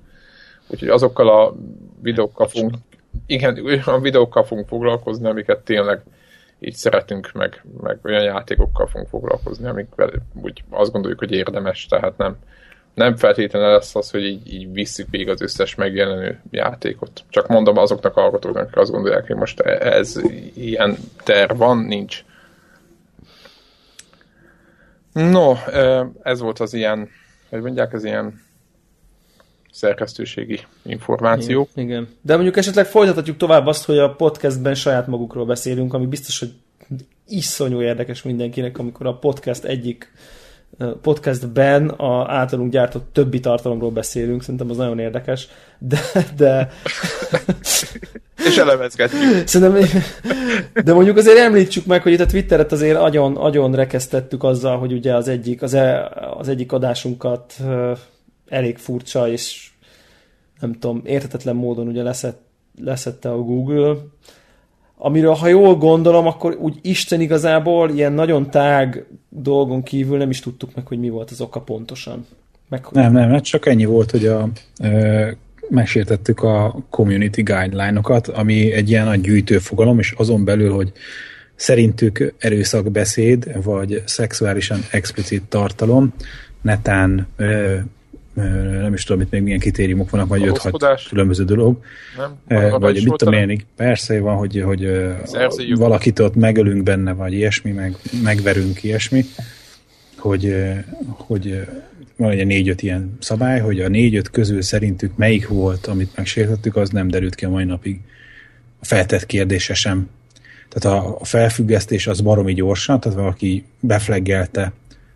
Úgyhogy 0.66 0.88
azokkal 0.88 1.28
a 1.28 1.55
videókkal 2.02 2.49
fogunk, 2.49 2.75
igen, 3.26 3.58
olyan 3.87 4.02
videókkal 4.02 4.44
fogunk 4.44 4.69
foglalkozni, 4.69 5.28
amiket 5.28 5.58
tényleg 5.58 6.02
így 6.60 6.74
szeretünk, 6.74 7.32
meg, 7.32 7.64
meg 7.80 7.98
olyan 8.02 8.22
játékokkal 8.22 8.86
fogunk 8.86 9.08
foglalkozni, 9.08 9.68
amikvel 9.68 10.10
úgy 10.42 10.64
azt 10.70 10.92
gondoljuk, 10.92 11.18
hogy 11.18 11.32
érdemes, 11.32 11.86
tehát 11.86 12.16
nem, 12.16 12.36
nem 12.94 13.16
feltétlenül 13.16 13.68
lesz 13.68 13.94
az, 13.94 14.10
hogy 14.10 14.24
így, 14.24 14.52
így 14.52 14.72
visszük 14.72 15.10
végig 15.10 15.28
az 15.28 15.40
összes 15.40 15.74
megjelenő 15.74 16.40
játékot. 16.50 17.24
Csak 17.28 17.48
mondom 17.48 17.76
azoknak 17.76 18.16
a 18.16 18.20
hallgatóknak, 18.20 18.62
akik 18.62 18.76
azt 18.76 18.90
gondolják, 18.90 19.26
hogy 19.26 19.36
most 19.36 19.60
ez 19.60 20.20
ilyen 20.54 20.96
terv 21.24 21.56
van, 21.56 21.78
nincs. 21.78 22.24
No, 25.12 25.54
ez 26.22 26.40
volt 26.40 26.58
az 26.58 26.75
ilyen, 26.75 27.08
hogy 27.49 27.61
mondják, 27.61 27.92
az 27.92 28.04
ilyen 28.04 28.40
szerkesztőségi 29.72 30.60
információ. 30.82 31.68
Igen, 31.74 31.88
igen. 31.88 32.08
De 32.22 32.34
mondjuk 32.34 32.56
esetleg 32.56 32.86
folytatjuk 32.86 33.36
tovább 33.36 33.66
azt, 33.66 33.84
hogy 33.84 33.98
a 33.98 34.14
podcastben 34.14 34.74
saját 34.74 35.06
magukról 35.06 35.44
beszélünk, 35.46 35.94
ami 35.94 36.06
biztos, 36.06 36.38
hogy 36.38 36.52
iszonyú 37.26 37.82
érdekes 37.82 38.22
mindenkinek, 38.22 38.78
amikor 38.78 39.06
a 39.06 39.18
podcast 39.18 39.64
egyik 39.64 40.12
podcastben 41.02 41.88
a 41.88 42.32
általunk 42.32 42.72
gyártott 42.72 43.12
többi 43.12 43.40
tartalomról 43.40 43.90
beszélünk, 43.90 44.42
szerintem 44.42 44.70
az 44.70 44.76
nagyon 44.76 44.98
érdekes, 44.98 45.48
de... 45.78 46.00
de... 46.36 46.68
És 48.46 48.56
elemezgetjük. 48.56 49.46
Szerintem, 49.46 50.02
de 50.84 50.92
mondjuk 50.92 51.16
azért 51.16 51.38
említsük 51.38 51.86
meg, 51.86 52.02
hogy 52.02 52.12
itt 52.12 52.20
a 52.20 52.26
Twitteret 52.26 52.72
azért 52.72 52.96
agyon, 52.96 53.36
agyon 53.36 53.74
rekesztettük 53.74 54.42
azzal, 54.42 54.78
hogy 54.78 54.92
ugye 54.92 55.14
az 55.14 55.28
egyik, 55.28 55.62
az, 55.62 55.74
e, 55.74 56.10
az 56.38 56.48
egyik 56.48 56.72
adásunkat 56.72 57.54
elég 58.50 58.78
furcsa, 58.78 59.28
és 59.28 59.71
nem 60.61 60.73
tudom, 60.73 61.02
értetetlen 61.04 61.57
módon 61.57 61.88
ugye 61.88 62.02
leszett, 62.02 62.40
leszette 62.83 63.30
a 63.30 63.38
Google, 63.42 63.97
amiről 65.02 65.35
ha 65.35 65.49
jól 65.49 65.76
gondolom, 65.76 66.26
akkor 66.26 66.57
úgy 66.61 66.78
Isten 66.83 67.21
igazából 67.21 67.90
ilyen 67.90 68.12
nagyon 68.12 68.50
tág 68.50 69.07
dolgon 69.28 69.83
kívül 69.83 70.19
nem 70.19 70.30
is 70.30 70.40
tudtuk 70.40 70.75
meg, 70.75 70.87
hogy 70.87 70.99
mi 70.99 71.09
volt 71.09 71.30
az 71.30 71.40
oka 71.40 71.61
pontosan. 71.61 72.26
Meg, 72.69 72.87
nem, 72.90 73.12
nem, 73.12 73.30
hát 73.30 73.45
csak 73.45 73.66
ennyi 73.66 73.85
volt, 73.85 74.11
hogy 74.11 74.26
a, 74.26 74.49
e, 74.76 75.37
megsértettük 75.69 76.42
a 76.42 76.85
community 76.90 77.42
guideline-okat, 77.42 78.28
ami 78.28 78.73
egy 78.73 78.90
ilyen 78.90 79.04
nagy 79.04 79.21
gyűjtőfogalom, 79.21 79.99
és 79.99 80.14
azon 80.16 80.45
belül, 80.45 80.73
hogy 80.73 80.92
szerintük 81.54 82.35
erőszakbeszéd, 82.38 83.62
vagy 83.62 84.02
szexuálisan 84.07 84.78
explicit 84.90 85.42
tartalom, 85.42 86.14
netán 86.62 87.26
e, 87.37 87.45
nem 88.80 88.92
is 88.92 89.04
tudom, 89.04 89.23
itt 89.23 89.30
még 89.30 89.42
milyen 89.42 89.59
kritériumok 89.59 90.11
vannak, 90.11 90.28
vagy 90.28 90.42
5-6 90.44 91.06
különböző 91.09 91.44
dolog. 91.44 91.78
Nem? 92.49 92.80
Vagy 92.80 93.04
mit 93.04 93.16
tudom 93.16 93.35
én, 93.35 93.61
persze 93.76 94.20
van, 94.20 94.37
hogy, 94.37 94.62
hogy 94.64 94.88
valakit 95.75 96.18
ott 96.18 96.35
megölünk 96.35 96.82
benne, 96.82 97.12
vagy 97.12 97.32
ilyesmi, 97.32 97.70
meg 97.70 97.97
megverünk 98.23 98.82
ilyesmi, 98.82 99.25
hogy, 100.16 100.54
hogy 101.06 101.66
van 102.16 102.30
egy 102.30 102.47
négy-öt 102.47 102.82
ilyen 102.82 103.16
szabály, 103.20 103.61
hogy 103.61 103.80
a 103.80 103.88
négy-öt 103.88 104.30
közül 104.30 104.62
szerintük 104.62 105.16
melyik 105.16 105.49
volt, 105.49 105.87
amit 105.87 106.16
megsértettük, 106.16 106.76
az 106.76 106.90
nem 106.90 107.09
derült 107.09 107.35
ki 107.35 107.44
a 107.44 107.50
mai 107.50 107.64
napig. 107.64 108.00
A 108.80 108.85
feltett 108.85 109.26
kérdése 109.26 109.75
sem. 109.75 110.09
Tehát 110.68 110.99
a 110.99 111.25
felfüggesztés 111.25 112.06
az 112.06 112.20
baromi 112.20 112.54
gyorsan, 112.54 113.00
tehát 113.00 113.18
valaki 113.18 113.64
befleggelte 113.80 114.73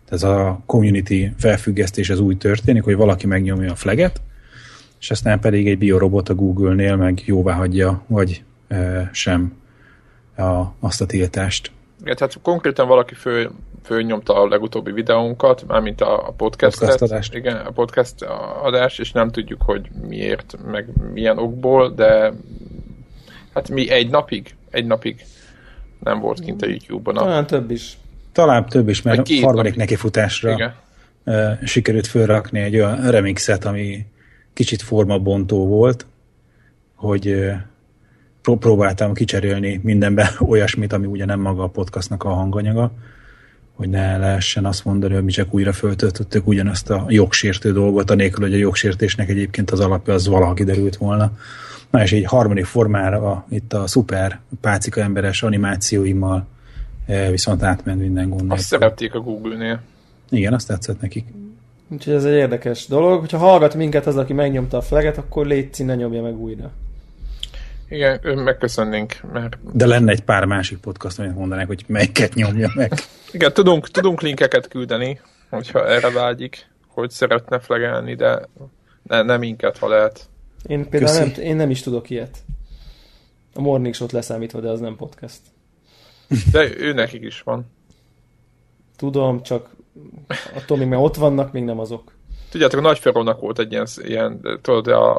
ez 0.09 0.23
a 0.23 0.59
community 0.65 1.27
felfüggesztés 1.37 2.09
az 2.09 2.19
úgy 2.19 2.37
történik, 2.37 2.83
hogy 2.83 2.95
valaki 2.95 3.27
megnyomja 3.27 3.71
a 3.71 3.75
flaget, 3.75 4.21
és 4.99 5.11
aztán 5.11 5.39
pedig 5.39 5.67
egy 5.67 5.77
biorobot 5.77 6.29
a 6.29 6.35
Google-nél 6.35 6.95
meg 6.95 7.21
jóvá 7.25 7.53
hagyja, 7.53 8.03
vagy 8.07 8.43
e, 8.67 9.09
sem 9.13 9.53
a, 10.37 10.61
azt 10.79 11.01
a 11.01 11.05
tiltást. 11.05 11.71
Igen, 12.01 12.15
tehát 12.15 12.39
konkrétan 12.41 12.87
valaki 12.87 13.13
föl, 13.13 13.51
fölnyomta 13.83 14.41
a 14.41 14.47
legutóbbi 14.47 14.91
videónkat, 14.91 15.67
mármint 15.67 16.01
a, 16.01 16.27
a 16.27 16.31
podcastet, 16.31 16.89
podcast 16.89 17.11
adást. 17.11 17.33
igen, 17.33 17.55
a 17.55 17.71
podcast 17.71 18.21
adást, 18.63 18.99
és 18.99 19.11
nem 19.11 19.31
tudjuk, 19.31 19.61
hogy 19.61 19.89
miért, 20.07 20.57
meg 20.65 20.87
milyen 21.13 21.37
okból, 21.37 21.89
de 21.89 22.33
hát 23.53 23.69
mi 23.69 23.89
egy 23.89 24.09
napig, 24.09 24.55
egy 24.69 24.85
napig 24.85 25.25
nem 25.99 26.19
volt 26.19 26.39
kint 26.39 26.61
a 26.61 26.67
YouTube-on. 26.67 27.15
Talán 27.15 27.47
több 27.47 27.71
is. 27.71 27.97
Talán 28.35 28.65
több 28.65 28.89
is, 28.89 29.01
mert 29.01 29.29
a 29.29 29.45
harmadik 29.45 29.75
nekifutásra 29.75 30.51
igen. 30.51 30.73
sikerült 31.63 32.07
fölrakni 32.07 32.59
egy 32.59 32.75
olyan 32.75 33.11
remixet, 33.11 33.65
ami 33.65 34.05
kicsit 34.53 34.81
formabontó 34.81 35.67
volt, 35.67 36.05
hogy 36.95 37.51
próbáltam 38.41 39.13
kicserélni 39.13 39.79
mindenbe 39.83 40.31
olyasmit, 40.51 40.93
ami 40.93 41.05
ugye 41.05 41.25
nem 41.25 41.39
maga 41.39 41.63
a 41.63 41.67
podcastnak 41.67 42.23
a 42.23 42.29
hanganyaga, 42.29 42.91
hogy 43.73 43.89
ne 43.89 44.17
lehessen 44.17 44.65
azt 44.65 44.85
mondani, 44.85 45.13
hogy 45.13 45.23
mi 45.23 45.31
csak 45.31 45.53
újra 45.53 45.73
föltöltöttük 45.73 46.47
ugyanazt 46.47 46.89
a 46.89 47.05
jogsértő 47.07 47.71
dolgot, 47.71 48.09
anélkül, 48.09 48.45
hogy 48.45 48.53
a 48.53 48.57
jogsértésnek 48.57 49.29
egyébként 49.29 49.71
az 49.71 49.79
alapja 49.79 50.13
az 50.13 50.27
valaha 50.27 50.53
kiderült 50.53 50.95
volna. 50.95 51.31
Na 51.89 52.01
és 52.01 52.11
egy 52.11 52.25
harmadik 52.25 52.65
formára 52.65 53.45
itt 53.49 53.73
a 53.73 53.87
szuper 53.87 54.39
pácika 54.61 55.01
emberes 55.01 55.43
animációimmal 55.43 56.47
viszont 57.29 57.63
átment 57.63 57.99
minden 57.99 58.29
gond. 58.29 58.51
Azt 58.51 58.63
szerették 58.63 59.13
a 59.13 59.19
Google-nél. 59.19 59.81
Igen, 60.29 60.53
azt 60.53 60.67
tetszett 60.67 61.01
nekik. 61.01 61.25
Úgyhogy 61.89 62.13
ez 62.13 62.25
egy 62.25 62.33
érdekes 62.33 62.87
dolog. 62.87 63.19
Hogyha 63.19 63.37
hallgat 63.37 63.75
minket 63.75 64.05
az, 64.05 64.17
aki 64.17 64.33
megnyomta 64.33 64.77
a 64.77 64.81
flaget, 64.81 65.17
akkor 65.17 65.45
légy 65.45 65.69
ne 65.77 65.95
nyomja 65.95 66.21
meg 66.21 66.37
újra. 66.37 66.71
Igen, 67.89 68.19
megköszönnénk. 68.37 69.19
Mert... 69.33 69.57
De 69.71 69.85
lenne 69.85 70.11
egy 70.11 70.21
pár 70.21 70.45
másik 70.45 70.77
podcast, 70.77 71.19
amit 71.19 71.35
mondanák, 71.35 71.67
hogy 71.67 71.83
melyiket 71.87 72.33
nyomja 72.33 72.71
meg. 72.75 72.93
Igen, 73.31 73.53
tudunk, 73.53 73.89
tudunk 73.89 74.21
linkeket 74.21 74.67
küldeni, 74.67 75.19
hogyha 75.49 75.87
erre 75.87 76.11
vágyik, 76.11 76.69
hogy 76.87 77.09
szeretne 77.09 77.59
flegelni, 77.59 78.15
de 78.15 78.41
ne, 79.03 79.21
nem 79.21 79.39
minket, 79.39 79.77
ha 79.77 79.87
lehet. 79.87 80.29
Én 80.67 80.89
például 80.89 81.19
nem, 81.19 81.33
én 81.41 81.55
nem 81.55 81.69
is 81.69 81.81
tudok 81.81 82.09
ilyet. 82.09 82.37
A 83.53 83.61
Morning 83.61 83.93
Show-t 83.93 84.11
leszámítva, 84.11 84.59
de 84.59 84.69
az 84.69 84.79
nem 84.79 84.95
podcast. 84.95 85.39
De 86.51 86.77
ő 86.77 86.93
nekik 86.93 87.23
is 87.23 87.41
van. 87.41 87.65
Tudom, 88.97 89.43
csak 89.43 89.69
attól 90.55 90.77
még, 90.77 90.87
mert 90.87 91.01
ott 91.01 91.15
vannak, 91.15 91.51
még 91.51 91.63
nem 91.63 91.79
azok. 91.79 92.11
Tudjátok, 92.49 92.79
a 92.79 92.83
Nagyferónak 92.83 93.39
volt 93.39 93.59
egy 93.59 93.71
ilyen, 93.71 93.87
ilyen 94.01 94.59
tudod, 94.61 94.87
a, 94.87 95.15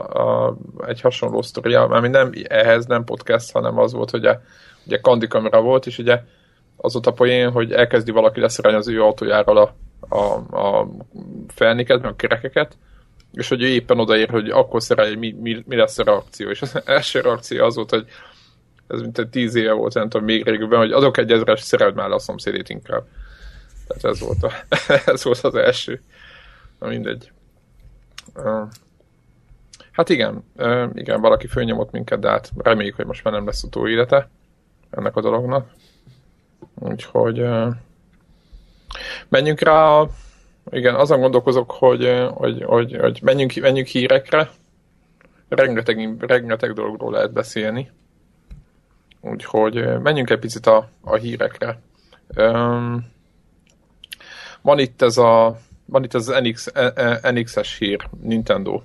a, 0.46 0.56
egy 0.86 1.00
hasonló 1.00 1.42
sztoria, 1.42 1.82
ami 1.82 2.08
nem 2.08 2.32
ehhez 2.48 2.86
nem 2.86 3.04
podcast, 3.04 3.52
hanem 3.52 3.78
az 3.78 3.92
volt, 3.92 4.10
hogy 4.10 4.26
a, 4.26 4.40
ugye 4.86 5.00
kandi 5.00 5.26
kamera 5.26 5.60
volt, 5.60 5.86
és 5.86 5.98
ugye 5.98 6.22
az 6.76 6.92
volt 6.92 7.06
a 7.06 7.12
poén, 7.12 7.50
hogy 7.50 7.72
elkezdi 7.72 8.10
valaki 8.10 8.40
leszerelni 8.40 8.78
az 8.78 8.88
ő 8.88 9.02
autójáról 9.02 9.56
a, 9.56 9.75
a, 10.16 10.34
a 10.56 10.88
felniket, 11.48 12.02
meg 12.02 12.10
a 12.10 12.16
kerekeket, 12.16 12.76
és 13.32 13.48
hogy 13.48 13.62
ő 13.62 13.66
éppen 13.66 14.00
odaér, 14.00 14.28
hogy 14.28 14.48
akkor 14.48 14.82
szerelj, 14.82 15.14
mi, 15.14 15.36
mi, 15.40 15.62
mi 15.66 15.76
lesz 15.76 15.98
a 15.98 16.04
reakció. 16.04 16.50
És 16.50 16.62
az 16.62 16.82
első 16.84 17.20
reakció 17.20 17.64
az 17.64 17.75
volt, 17.75 17.90
hogy 17.90 18.06
ez 18.88 19.00
mint 19.00 19.28
tíz 19.30 19.54
éve 19.54 19.72
volt, 19.72 19.94
nem 19.94 20.08
tudom, 20.08 20.26
még 20.26 20.44
régebben, 20.44 20.78
hogy 20.78 20.92
adok 20.92 21.16
egy 21.16 21.32
ezres, 21.32 21.60
szereld 21.60 21.94
már 21.94 22.10
a 22.10 22.18
szomszédét 22.18 22.68
inkább. 22.68 23.04
Tehát 23.86 24.04
ez 24.04 24.20
volt, 24.20 24.42
a, 24.42 24.52
ez 25.12 25.24
volt 25.24 25.40
az 25.40 25.54
első. 25.54 26.02
Na 26.78 26.88
mindegy. 26.88 27.30
Hát 29.92 30.08
igen, 30.08 30.44
igen, 30.94 31.20
valaki 31.20 31.46
fölnyomott 31.46 31.90
minket, 31.90 32.18
de 32.18 32.28
hát 32.28 32.50
reméljük, 32.56 32.96
hogy 32.96 33.06
most 33.06 33.24
már 33.24 33.34
nem 33.34 33.46
lesz 33.46 33.64
élete 33.86 34.30
ennek 34.90 35.16
a 35.16 35.20
dolognak. 35.20 35.70
Úgyhogy 36.74 37.48
menjünk 39.28 39.60
rá 39.60 39.84
a, 39.84 40.08
igen, 40.70 40.94
azon 40.94 41.20
gondolkozok, 41.20 41.70
hogy, 41.70 42.26
hogy, 42.30 42.62
hogy, 42.62 42.96
hogy 43.00 43.20
menjünk, 43.22 43.54
menjünk 43.54 43.88
hírekre. 43.88 44.50
Rengeteg, 45.48 46.24
rengeteg 46.26 46.72
dologról 46.72 47.12
lehet 47.12 47.32
beszélni. 47.32 47.90
Úgyhogy 49.30 50.02
menjünk 50.02 50.30
egy 50.30 50.38
picit 50.38 50.66
a, 50.66 50.88
a 51.00 51.14
hírekre. 51.14 51.78
Um, 52.37 53.12
van 54.62 54.78
itt 54.78 55.02
ez 55.02 55.16
a 55.16 55.59
van 55.87 56.04
itt 56.04 56.14
az 56.14 56.26
NX, 56.42 56.73
NX-es 57.23 57.78
hír, 57.78 58.09
Nintendo, 58.23 58.83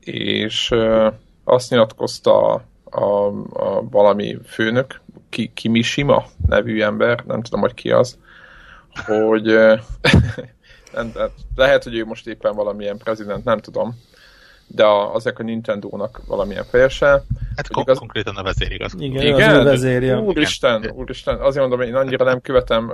és 0.00 0.74
azt 1.44 1.70
nyilatkozta 1.70 2.54
a, 2.54 2.62
a, 2.84 3.26
a 3.52 3.88
valami 3.90 4.38
főnök, 4.46 5.00
ki, 5.28 5.50
Kimishima 5.54 6.24
nevű 6.46 6.82
ember, 6.82 7.24
nem 7.26 7.42
tudom, 7.42 7.60
hogy 7.60 7.74
ki 7.74 7.90
az, 7.90 8.18
hogy 9.06 9.44
nem, 10.94 11.12
lehet, 11.54 11.84
hogy 11.84 11.96
ő 11.96 12.04
most 12.04 12.26
éppen 12.26 12.54
valamilyen 12.54 12.98
prezident, 12.98 13.44
nem 13.44 13.58
tudom, 13.58 14.00
de 14.74 14.84
a, 14.84 15.14
azek 15.14 15.38
a 15.38 15.42
Nintendo-nak 15.42 16.20
valamilyen 16.26 16.64
fejese. 16.64 17.06
Hát 17.56 17.68
kon- 17.68 17.82
igaz... 17.82 17.98
konkrétan 17.98 18.36
a 18.36 18.42
vezérigaz. 18.42 18.94
Igen, 18.98 19.22
Igen? 19.22 19.58
Az 19.58 19.64
vezérje. 19.64 20.18
Úristen, 20.18 20.90
úristen, 20.94 21.40
azért 21.40 21.68
mondom, 21.68 21.88
én 21.88 21.94
annyira 21.94 22.24
nem 22.24 22.40
követem 22.40 22.92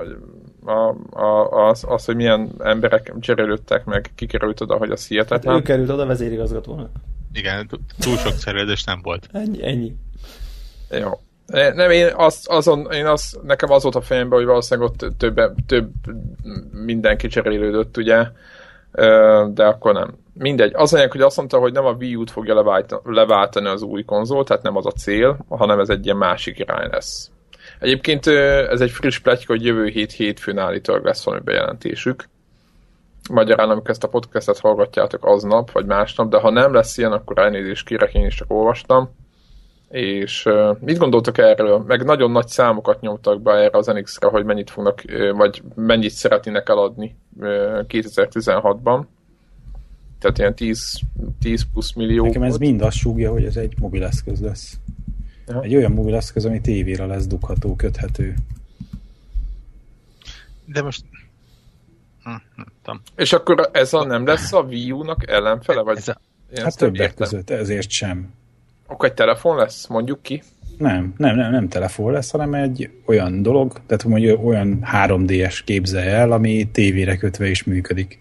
a, 0.64 0.94
a, 1.20 1.68
az, 1.68 1.84
az, 1.88 2.04
hogy 2.04 2.16
milyen 2.16 2.50
emberek 2.58 3.12
cserélődtek 3.20 3.84
meg, 3.84 4.10
kikerült 4.14 4.60
oda, 4.60 4.76
hogy 4.76 4.90
az 4.90 5.06
hihetetlen. 5.06 5.54
Hát 5.54 5.62
ő 5.62 5.64
került 5.64 5.90
oda 5.90 6.06
vezérigazgatónak. 6.06 6.90
Igen, 7.32 7.68
túl 7.98 8.16
sok 8.16 8.32
szerelődés 8.32 8.84
nem 8.84 9.00
volt. 9.02 9.28
Ennyi, 9.32 9.66
ennyi. 9.66 9.96
Jó. 10.90 11.10
Nem, 11.74 11.90
én 11.90 12.12
azt, 12.14 12.48
azon, 12.48 12.90
én 12.92 13.06
azt, 13.06 13.42
nekem 13.42 13.70
az 13.70 13.82
volt 13.82 13.94
a 13.94 14.00
fejemben, 14.00 14.38
hogy 14.38 14.46
valószínűleg 14.46 14.90
ott 14.90 15.16
több, 15.18 15.40
több 15.66 15.90
mindenki 16.72 17.28
cserélődött, 17.28 17.96
ugye, 17.96 18.26
de 19.48 19.64
akkor 19.64 19.92
nem. 19.94 20.14
Mindegy. 20.38 20.72
Az 20.74 20.94
anyag, 20.94 21.10
hogy 21.10 21.20
azt 21.20 21.36
mondta, 21.36 21.58
hogy 21.58 21.72
nem 21.72 21.84
a 21.84 21.92
Wii 21.92 22.14
U-t 22.14 22.30
fogja 22.30 22.88
leváltani 23.04 23.68
az 23.68 23.82
új 23.82 24.04
konzol, 24.04 24.44
tehát 24.44 24.62
nem 24.62 24.76
az 24.76 24.86
a 24.86 24.90
cél, 24.90 25.38
hanem 25.48 25.80
ez 25.80 25.88
egy 25.88 26.04
ilyen 26.04 26.16
másik 26.16 26.58
irány 26.58 26.88
lesz. 26.90 27.30
Egyébként 27.78 28.26
ez 28.26 28.80
egy 28.80 28.90
friss 28.90 29.18
pletyka, 29.18 29.52
hogy 29.52 29.64
jövő 29.64 29.86
hét 29.86 30.12
hétfőn 30.12 30.58
állítólag 30.58 31.04
lesz 31.04 31.24
valami 31.24 31.42
bejelentésük. 31.44 32.24
Magyarán, 33.30 33.70
amikor 33.70 33.90
ezt 33.90 34.04
a 34.04 34.08
podcastet 34.08 34.58
hallgatjátok 34.58 35.24
aznap, 35.24 35.70
vagy 35.70 35.86
másnap, 35.86 36.28
de 36.28 36.38
ha 36.38 36.50
nem 36.50 36.74
lesz 36.74 36.98
ilyen, 36.98 37.12
akkor 37.12 37.38
elnézést 37.38 37.86
kérek, 37.86 38.14
én 38.14 38.26
is 38.26 38.34
csak 38.34 38.52
olvastam. 38.52 39.10
És 39.90 40.48
mit 40.80 40.98
gondoltok 40.98 41.38
erről? 41.38 41.84
Meg 41.86 42.04
nagyon 42.04 42.30
nagy 42.30 42.48
számokat 42.48 43.00
nyomtak 43.00 43.42
be 43.42 43.52
erre 43.52 43.78
az 43.78 43.86
NX-re, 43.86 44.28
hogy 44.28 44.44
mennyit 44.44 44.70
fognak, 44.70 45.02
vagy 45.36 45.62
mennyit 45.74 46.10
szeretnének 46.10 46.68
eladni 46.68 47.16
uh, 47.36 47.46
2016-ban. 47.88 49.00
Tehát 50.18 50.38
ilyen 50.38 50.54
10, 50.54 51.00
10 51.40 51.66
plusz 51.72 51.92
millió. 51.92 52.24
Nekem 52.24 52.42
ez 52.42 52.56
mind 52.56 52.82
azt 52.82 52.96
súgja, 52.96 53.30
hogy 53.30 53.44
ez 53.44 53.56
egy 53.56 53.74
mobileszköz 53.78 54.40
lesz. 54.40 54.78
Aha. 55.46 55.62
Egy 55.62 55.74
olyan 55.74 55.92
mobileszköz, 55.92 56.44
ami 56.44 56.60
tévére 56.60 57.06
lesz 57.06 57.26
dugható, 57.26 57.76
köthető. 57.76 58.34
De 60.64 60.82
most... 60.82 61.04
Hm, 62.22 62.30
nem 62.56 62.66
tudom. 62.82 63.00
És 63.16 63.32
akkor 63.32 63.68
ez 63.72 63.92
a 63.92 64.04
nem 64.04 64.26
lesz 64.26 64.52
a 64.52 64.60
Wii 64.60 64.92
U-nak 64.92 65.30
ellenfele? 65.30 65.82
Vagy 65.82 65.96
ez 65.96 66.08
a... 66.08 66.20
Hát 66.54 66.76
többek 66.76 67.00
értem. 67.00 67.16
között, 67.16 67.50
ezért 67.50 67.90
sem. 67.90 68.32
Akkor 68.86 69.08
egy 69.08 69.14
telefon 69.14 69.56
lesz, 69.56 69.86
mondjuk 69.86 70.22
ki? 70.22 70.42
Nem, 70.78 71.14
nem, 71.16 71.36
nem, 71.36 71.50
nem 71.50 71.68
telefon 71.68 72.12
lesz, 72.12 72.30
hanem 72.30 72.54
egy 72.54 72.90
olyan 73.04 73.42
dolog, 73.42 73.72
tehát 73.86 74.04
mondjuk 74.04 74.44
olyan 74.44 74.86
3D-es 74.92 75.60
képzelje 75.64 76.10
el, 76.10 76.32
ami 76.32 76.68
tévére 76.72 77.16
kötve 77.16 77.48
is 77.48 77.64
működik. 77.64 78.20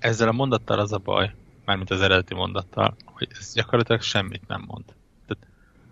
Ezzel 0.00 0.28
a 0.28 0.32
mondattal 0.32 0.78
az 0.78 0.92
a 0.92 0.98
baj, 0.98 1.30
mármint 1.64 1.90
az 1.90 2.00
eredeti 2.00 2.34
mondattal, 2.34 2.96
hogy 3.04 3.28
ez 3.38 3.52
gyakorlatilag 3.54 4.02
semmit 4.02 4.42
nem 4.48 4.64
mond. 4.66 4.84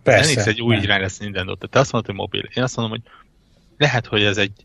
Persze. 0.03 0.33
NX 0.33 0.47
egy 0.47 0.61
új 0.61 0.75
nem. 0.75 0.85
irány 0.85 1.01
lesz 1.01 1.19
Nintendo. 1.19 1.55
Tehát 1.55 1.71
te 1.71 1.79
azt 1.79 1.93
mondod, 1.93 2.11
hogy 2.11 2.21
mobil. 2.21 2.49
Én 2.55 2.63
azt 2.63 2.77
mondom, 2.77 2.99
hogy 2.99 3.11
lehet, 3.77 4.07
hogy 4.07 4.23
ez 4.23 4.37
egy 4.37 4.65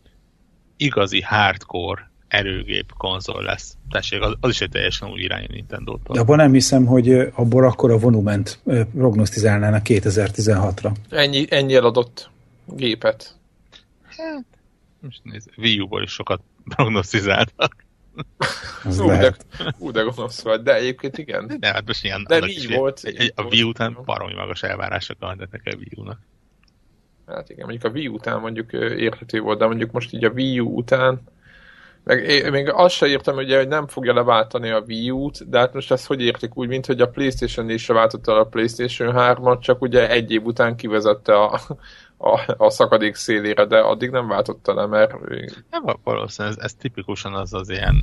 igazi 0.76 1.20
hardcore 1.20 2.10
erőgép 2.28 2.92
konzol 2.96 3.42
lesz. 3.42 3.76
Tessék, 3.90 4.20
az, 4.20 4.34
az 4.40 4.50
is 4.50 4.60
egy 4.60 4.70
teljesen 4.70 5.08
új 5.10 5.20
irány 5.20 5.46
Nintendo-tól. 5.50 6.14
De 6.14 6.20
abban 6.20 6.36
nem 6.36 6.52
hiszem, 6.52 6.86
hogy 6.86 7.10
abból 7.34 7.64
akkor 7.64 7.90
a 7.90 7.98
volument 7.98 8.58
prognosztizálnának 8.94 9.82
2016-ra. 9.84 10.94
Ennyi, 11.08 11.46
ennyi 11.48 11.74
eladott 11.74 12.30
gépet. 12.66 13.36
Hát, 14.04 14.44
most 15.00 15.20
nézd, 15.22 15.50
Wii 15.56 15.80
U-ból 15.80 16.02
is 16.02 16.10
sokat 16.10 16.40
prognosztizáltak. 16.74 17.83
Az 18.84 18.98
ú, 18.98 19.06
de, 19.06 19.34
ú, 19.78 19.90
de 19.90 20.02
gonosz 20.02 20.42
vagy, 20.42 20.62
de 20.62 20.74
egyébként 20.74 21.18
igen. 21.18 21.56
De 21.58 21.66
hát 21.66 21.86
most 21.86 22.04
ilyen... 22.04 22.24
De 22.28 22.40
mi 22.40 22.76
volt? 22.76 23.00
Egy, 23.02 23.16
egy, 23.16 23.32
a 23.36 23.42
Wii 23.42 23.62
után 23.62 23.98
baromi 24.04 24.34
magas 24.34 24.62
elvárások 24.62 25.16
lehetnek 25.20 25.62
a 25.64 25.76
Wii 25.76 25.92
U-nak. 25.96 26.18
Hát 27.26 27.50
igen, 27.50 27.66
mondjuk 27.66 27.92
a 27.92 27.96
Wii 27.96 28.08
után 28.08 28.40
mondjuk 28.40 28.72
érhető 28.72 29.40
volt, 29.40 29.58
de 29.58 29.66
mondjuk 29.66 29.90
most 29.90 30.12
így 30.12 30.24
a 30.24 30.30
Wii 30.30 30.60
U 30.60 30.76
után 30.76 31.22
meg 32.04 32.24
én, 32.24 32.50
még 32.50 32.70
azt 32.70 32.94
se 32.94 33.06
értem, 33.06 33.36
ugye, 33.36 33.56
hogy 33.56 33.68
nem 33.68 33.86
fogja 33.86 34.14
leváltani 34.14 34.70
a 34.70 34.84
Wii 34.86 35.10
U-t, 35.10 35.48
de 35.48 35.58
hát 35.58 35.74
most 35.74 35.92
ezt 35.92 36.06
hogy 36.06 36.20
értik 36.20 36.56
úgy, 36.56 36.68
mint 36.68 36.86
hogy 36.86 37.00
a 37.00 37.08
Playstation 37.08 37.70
is 37.70 37.86
váltotta 37.86 38.38
a 38.38 38.44
Playstation 38.44 39.14
3-at, 39.16 39.60
csak 39.60 39.82
ugye 39.82 40.10
egy 40.10 40.30
év 40.30 40.44
után 40.44 40.76
kivezette 40.76 41.34
a, 41.34 41.60
a, 42.16 42.54
a 42.56 42.70
szakadék 42.70 43.14
szélére, 43.14 43.64
de 43.64 43.78
addig 43.78 44.10
nem 44.10 44.28
váltotta 44.28 44.74
le, 44.74 44.86
mert... 44.86 45.14
Nem, 45.70 45.96
valószínűleg 46.04 46.58
ez, 46.58 46.64
ez 46.64 46.74
tipikusan 46.74 47.34
az 47.34 47.54
az 47.54 47.68
ilyen 47.68 47.94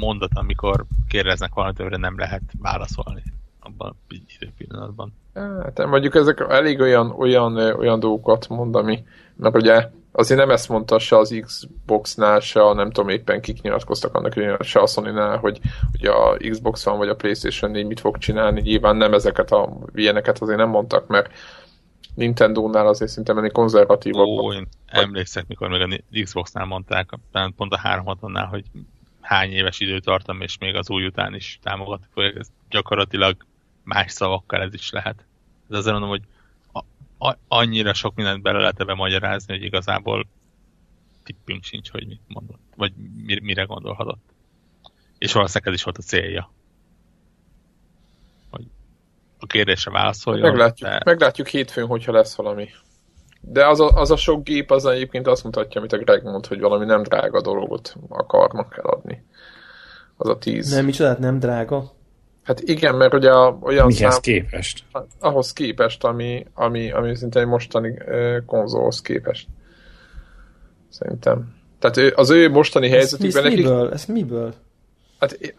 mondat, 0.00 0.30
amikor 0.34 0.84
kérdeznek 1.08 1.54
valamit, 1.54 1.80
amire 1.80 1.96
nem 1.96 2.18
lehet 2.18 2.42
válaszolni 2.60 3.22
abban 3.60 3.96
a 4.08 4.14
időpillanatban. 4.40 5.12
Hát 5.34 5.86
mondjuk 5.86 6.14
ezek 6.14 6.46
elég 6.48 6.80
olyan, 6.80 7.10
olyan, 7.10 7.56
olyan 7.56 8.00
dolgokat 8.00 8.48
mond, 8.48 8.74
ami, 8.74 9.04
mert 9.36 9.56
ugye 9.56 9.90
azért 10.12 10.40
nem 10.40 10.50
ezt 10.50 10.68
mondta 10.68 10.98
se 10.98 11.16
az 11.18 11.40
Xbox-nál, 11.40 12.40
se 12.40 12.62
a 12.62 12.74
nem 12.74 12.90
tudom 12.90 13.08
éppen 13.08 13.40
kik 13.40 13.62
nyilatkoztak 13.62 14.14
annak, 14.14 14.34
hogy 14.34 14.56
se 14.60 14.80
a 14.80 14.86
sony 14.86 15.16
hogy, 15.16 15.60
hogy 15.90 16.06
a 16.06 16.36
Xbox 16.50 16.84
van, 16.84 16.98
vagy 16.98 17.08
a 17.08 17.14
Playstation 17.14 17.70
4 17.70 17.86
mit 17.86 18.00
fog 18.00 18.18
csinálni. 18.18 18.60
Nyilván 18.60 18.96
nem 18.96 19.14
ezeket 19.14 19.50
a 19.50 19.68
ilyeneket 19.94 20.38
azért 20.38 20.58
nem 20.58 20.68
mondtak, 20.68 21.06
mert 21.06 21.32
Nintendo-nál 22.14 22.86
azért 22.86 23.10
szinte 23.10 23.32
menni 23.32 23.50
konzervatívabb. 23.50 24.26
Ó, 24.26 24.52
én 24.52 24.66
emlékszek, 24.86 25.46
mikor 25.46 25.68
még 25.68 26.02
a 26.10 26.22
Xbox-nál 26.22 26.64
mondták, 26.64 27.10
pont 27.56 27.72
a 27.72 27.80
360-nál, 27.84 28.46
hogy 28.50 28.64
hány 29.20 29.50
éves 29.50 29.80
időtartam, 29.80 30.40
és 30.40 30.58
még 30.58 30.74
az 30.74 30.90
új 30.90 31.06
után 31.06 31.34
is 31.34 31.58
támogatni 31.62 32.06
fogják. 32.12 32.36
Ez 32.36 32.48
gyakorlatilag 32.70 33.36
más 33.82 34.12
szavakkal 34.12 34.62
ez 34.62 34.74
is 34.74 34.90
lehet. 34.90 35.24
Ez 35.70 35.76
azért 35.76 35.92
mondom, 35.92 36.10
hogy 36.10 36.22
a, 37.18 37.36
annyira 37.48 37.94
sok 37.94 38.14
mindent 38.14 38.42
bele 38.42 38.58
lehet 38.58 38.80
ebbe 38.80 38.94
magyarázni, 38.94 39.54
hogy 39.54 39.64
igazából 39.64 40.26
tippünk 41.24 41.64
sincs, 41.64 41.90
hogy 41.90 42.06
mit 42.06 42.20
mondott, 42.26 42.60
vagy 42.76 42.92
mire 43.42 43.62
gondolhatott. 43.62 44.32
És 45.18 45.32
valószínűleg 45.32 45.72
ez 45.72 45.78
is 45.78 45.84
volt 45.84 45.98
a 45.98 46.02
célja. 46.02 46.52
A 49.40 49.46
kérdésre 49.46 49.90
válaszoljon. 49.90 50.48
Meglátjuk, 50.48 50.90
de... 50.90 51.00
meglátjuk 51.04 51.48
hétfőn, 51.48 51.86
hogyha 51.86 52.12
lesz 52.12 52.34
valami. 52.34 52.68
De 53.40 53.66
az 53.66 53.80
a, 53.80 53.88
az 53.88 54.10
a 54.10 54.16
sok 54.16 54.44
gép 54.44 54.70
az 54.70 54.86
egyébként 54.86 55.26
azt 55.26 55.44
mutatja, 55.44 55.80
amit 55.80 55.92
a 55.92 55.98
Greg 55.98 56.22
mond, 56.22 56.46
hogy 56.46 56.60
valami 56.60 56.84
nem 56.84 57.02
drága 57.02 57.40
dolgot 57.40 57.96
akarnak 58.08 58.80
eladni. 58.84 59.24
Az 60.16 60.28
a 60.28 60.38
tíz. 60.38 60.70
Nem, 60.70 60.84
micsodát 60.84 61.18
nem 61.18 61.38
drága? 61.38 61.92
Hát 62.42 62.60
igen, 62.60 62.94
mert 62.94 63.14
ugye 63.14 63.30
a, 63.30 63.58
olyan 63.62 63.86
Mihez 63.86 64.12
szám, 64.12 64.20
képest? 64.20 64.84
Ahhoz 65.18 65.52
képest, 65.52 66.04
ami, 66.04 66.46
ami, 66.54 66.90
ami 66.90 67.16
szinte 67.16 67.40
egy 67.40 67.46
mostani 67.46 67.98
konzolhoz 68.46 69.00
képest. 69.00 69.48
Szerintem. 70.88 71.54
Tehát 71.78 71.96
ő, 71.96 72.12
az 72.16 72.30
ő 72.30 72.48
mostani 72.48 72.86
ez 72.86 72.92
helyzetükben... 72.92 73.44
Ez 73.44 73.52
miből? 73.52 73.92
Ez 73.92 74.04
miből? 74.04 74.54
Hát, 75.18 75.54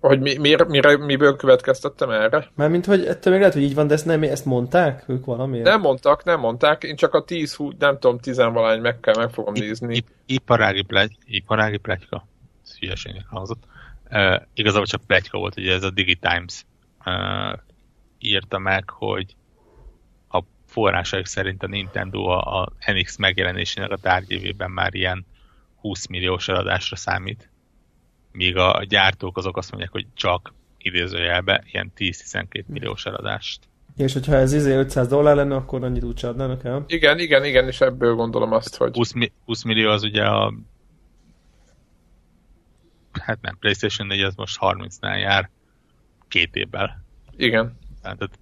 hogy 0.00 0.20
mi, 0.20 0.36
mire, 0.36 0.64
mire, 0.64 0.96
miből 0.96 1.36
következtettem 1.36 2.10
erre? 2.10 2.48
Mármint, 2.54 2.86
hogy 2.86 3.04
ettől 3.06 3.32
még 3.32 3.40
lehet, 3.40 3.54
hogy 3.54 3.64
így 3.64 3.74
van, 3.74 3.86
de 3.86 3.94
ezt, 3.94 4.04
nem, 4.04 4.22
ezt 4.22 4.44
mondták 4.44 5.04
ők 5.06 5.24
valamiért? 5.24 5.66
Nem 5.66 5.80
mondtak, 5.80 6.24
nem 6.24 6.40
mondták. 6.40 6.82
Én 6.82 6.96
csak 6.96 7.14
a 7.14 7.24
10 7.24 7.54
hú, 7.54 7.70
nem 7.78 7.98
tudom, 7.98 8.18
10 8.18 8.36
valány 8.36 8.80
meg 8.80 9.00
kell, 9.00 9.14
meg 9.16 9.30
fogom 9.30 9.52
nézni. 9.52 9.96
I, 9.96 10.04
iparági, 10.26 10.82
plegy, 10.82 11.16
iparági 11.24 11.76
plegyka. 11.76 12.26
Hülyeségnek 12.80 13.26
hangzott 13.28 13.62
Uh, 14.10 14.42
igazából 14.54 14.86
csak 14.86 15.04
plegyka 15.06 15.38
volt, 15.38 15.56
ugye 15.56 15.72
ez 15.72 15.82
a 15.82 15.90
Digitimes 15.90 16.64
uh, 17.04 17.58
írta 18.18 18.58
meg, 18.58 18.90
hogy 18.90 19.36
a 20.28 20.42
forrásaik 20.66 21.26
szerint 21.26 21.62
a 21.62 21.66
Nintendo 21.66 22.24
a, 22.24 22.62
a 22.62 22.72
NX 22.92 23.16
megjelenésének 23.16 23.90
a 23.90 23.96
tárgyévében 23.96 24.70
már 24.70 24.94
ilyen 24.94 25.26
20 25.76 26.06
milliós 26.06 26.48
eladásra 26.48 26.96
számít, 26.96 27.50
míg 28.34 28.56
a 28.56 28.84
gyártók 28.88 29.36
azok 29.36 29.56
azt 29.56 29.70
mondják, 29.70 29.92
hogy 29.92 30.06
csak 30.14 30.54
idézőjelbe 30.78 31.64
ilyen 31.66 31.92
10-12 31.96 32.64
milliós 32.66 33.06
eladást. 33.06 33.68
És 33.96 34.12
hogyha 34.12 34.34
ez 34.34 34.52
izé 34.52 34.74
500 34.74 35.08
dollár 35.08 35.36
lenne, 35.36 35.54
akkor 35.54 35.84
annyit 35.84 36.04
úgy 36.04 36.24
adnának 36.24 36.64
el? 36.64 36.84
Igen, 36.86 37.18
igen, 37.18 37.44
igen, 37.44 37.66
és 37.66 37.80
ebből 37.80 38.14
gondolom 38.14 38.52
azt, 38.52 38.76
hogy... 38.76 38.94
20, 38.94 39.12
20 39.44 39.62
millió 39.62 39.90
az 39.90 40.02
ugye 40.02 40.24
a 40.24 40.54
hát 43.12 43.40
nem, 43.40 43.56
PlayStation 43.58 44.06
4 44.06 44.22
az 44.22 44.34
most 44.34 44.58
30-nál 44.60 45.18
jár 45.18 45.50
két 46.28 46.56
évvel. 46.56 47.04
Igen. 47.36 47.78
Tehát 48.02 48.38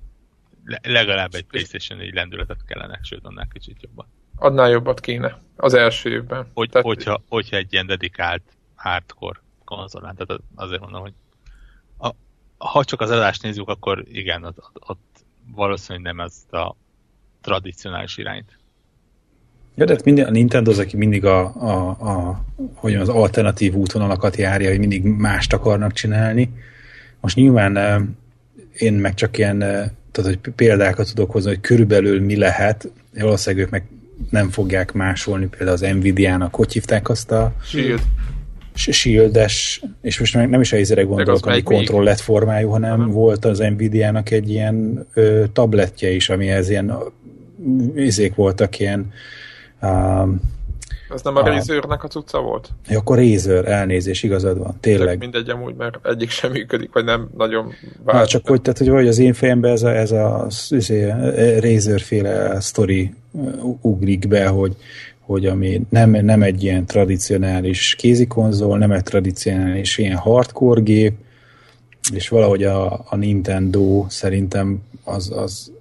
legalább 0.83 1.35
egy 1.35 1.45
PlayStation 1.45 1.99
4 1.99 2.14
lendületet 2.14 2.64
kellene, 2.66 2.99
sőt 3.03 3.25
annál 3.25 3.49
kicsit 3.53 3.83
jobban. 3.83 4.07
Adnál 4.37 4.71
jobbat 4.71 5.01
kéne 5.01 5.38
az 5.57 5.75
első 5.75 6.11
évben. 6.11 6.47
Hogy, 6.55 6.69
Tehát... 6.71 6.87
hogyha, 6.87 7.23
hogyha 7.29 7.57
egy 7.57 7.73
ilyen 7.73 7.87
dedikált 7.87 8.43
hardcore 8.75 9.40
konzolán, 9.77 10.17
tehát 10.17 10.43
azért 10.55 10.81
mondom, 10.81 11.01
hogy 11.01 11.13
a, 11.99 12.11
ha 12.59 12.85
csak 12.85 13.01
az 13.01 13.11
adást 13.11 13.43
nézzük, 13.43 13.69
akkor 13.69 14.05
igen, 14.13 14.45
ott, 14.45 14.59
ott 14.87 15.25
valószínűleg 15.55 16.15
nem 16.15 16.27
ez 16.27 16.35
a 16.51 16.75
tradicionális 17.41 18.17
irányt 18.17 18.61
Ja, 19.75 19.85
de 19.85 19.93
hát 19.93 20.05
minden, 20.05 20.27
a 20.27 20.31
Nintendo 20.31 20.71
az, 20.71 20.79
aki 20.79 20.97
mindig 20.97 21.25
a, 21.25 21.55
a, 21.55 21.89
a, 21.89 22.45
hogy 22.75 22.95
az 22.95 23.09
alternatív 23.09 23.75
útvonalakat 23.75 24.37
járja, 24.37 24.69
hogy 24.69 24.79
mindig 24.79 25.03
mást 25.03 25.53
akarnak 25.53 25.93
csinálni. 25.93 26.53
Most 27.21 27.37
nyilván 27.37 27.77
én 28.73 28.93
meg 28.93 29.15
csak 29.15 29.39
ilyen, 29.39 29.59
tehát, 29.59 29.95
hogy 30.15 30.39
példákat 30.39 31.09
tudok 31.09 31.31
hozni, 31.31 31.51
hogy 31.51 31.61
körülbelül 31.61 32.21
mi 32.21 32.37
lehet, 32.37 32.93
valószínűleg 33.15 33.65
ők 33.65 33.71
meg 33.71 33.85
nem 34.31 34.49
fogják 34.51 34.93
másolni, 34.93 35.47
például 35.47 35.71
az 35.71 35.81
Nvidia-nak, 35.81 36.55
hogy 36.55 36.73
hívták 36.73 37.09
azt 37.09 37.31
a... 37.31 37.53
Shield. 37.63 38.03
Shieldes, 38.75 39.83
és 40.01 40.19
most 40.19 40.35
nem 40.35 40.61
is 40.61 40.73
a 40.73 40.77
izere 40.77 41.03
gondolok, 41.03 41.47
ami 41.47 41.63
kontrollet 41.63 42.21
formájú, 42.21 42.69
hanem 42.69 42.99
uh-huh. 42.99 43.15
volt 43.15 43.45
az 43.45 43.59
Nvidia-nak 43.59 44.31
egy 44.31 44.51
ilyen 44.51 45.07
ö, 45.15 45.45
tabletje 45.53 46.11
is, 46.11 46.29
amihez 46.29 46.69
ilyen 46.69 46.99
izék 47.95 48.35
voltak, 48.35 48.79
ilyen 48.79 49.13
Um, 49.83 50.41
ez 51.15 51.23
nem 51.23 51.37
a, 51.37 51.41
a 51.41 51.47
Razernek 51.47 52.05
a 52.05 52.09
cucca 52.09 52.41
volt? 52.41 52.69
Ja, 52.89 52.99
akkor 52.99 53.19
Razer, 53.19 53.69
elnézés, 53.69 54.23
igazad 54.23 54.59
van, 54.59 54.77
tényleg. 54.81 55.09
Csak 55.09 55.19
mindegy 55.19 55.51
amúgy, 55.51 55.75
mert 55.75 56.07
egyik 56.07 56.31
sem 56.31 56.51
működik, 56.51 56.93
vagy 56.93 57.05
nem 57.05 57.29
nagyon 57.37 57.73
vált. 58.05 58.29
Csak 58.29 58.47
hogy, 58.47 58.63
tehát, 58.63 58.79
hogy 58.79 58.89
vagy 58.89 59.09
az 59.09 59.19
én 59.19 59.33
fejemben 59.33 59.73
ez 59.73 59.83
a, 59.83 59.97
ez 59.97 60.11
a 60.11 60.47
izé, 60.69 61.11
Razer-féle 61.61 62.61
sztori 62.61 63.15
ugrik 63.81 64.29
be, 64.29 64.47
hogy, 64.47 64.77
hogy 65.33 65.47
ami 65.47 65.83
nem, 65.88 66.11
nem 66.11 66.42
egy 66.42 66.62
ilyen 66.62 66.87
tradicionális 66.87 67.95
kézikonzol, 67.95 68.79
nem 68.79 68.90
egy 68.90 69.03
tradicionális 69.03 69.99
ilyen 69.99 70.16
hardcore 70.16 70.81
gép, 70.81 71.14
és 72.14 72.29
valahogy 72.29 72.62
a, 72.64 73.05
a 73.09 73.16
Nintendo 73.16 74.07
szerintem 74.09 74.83
az, 75.05 75.31
az 75.37 75.73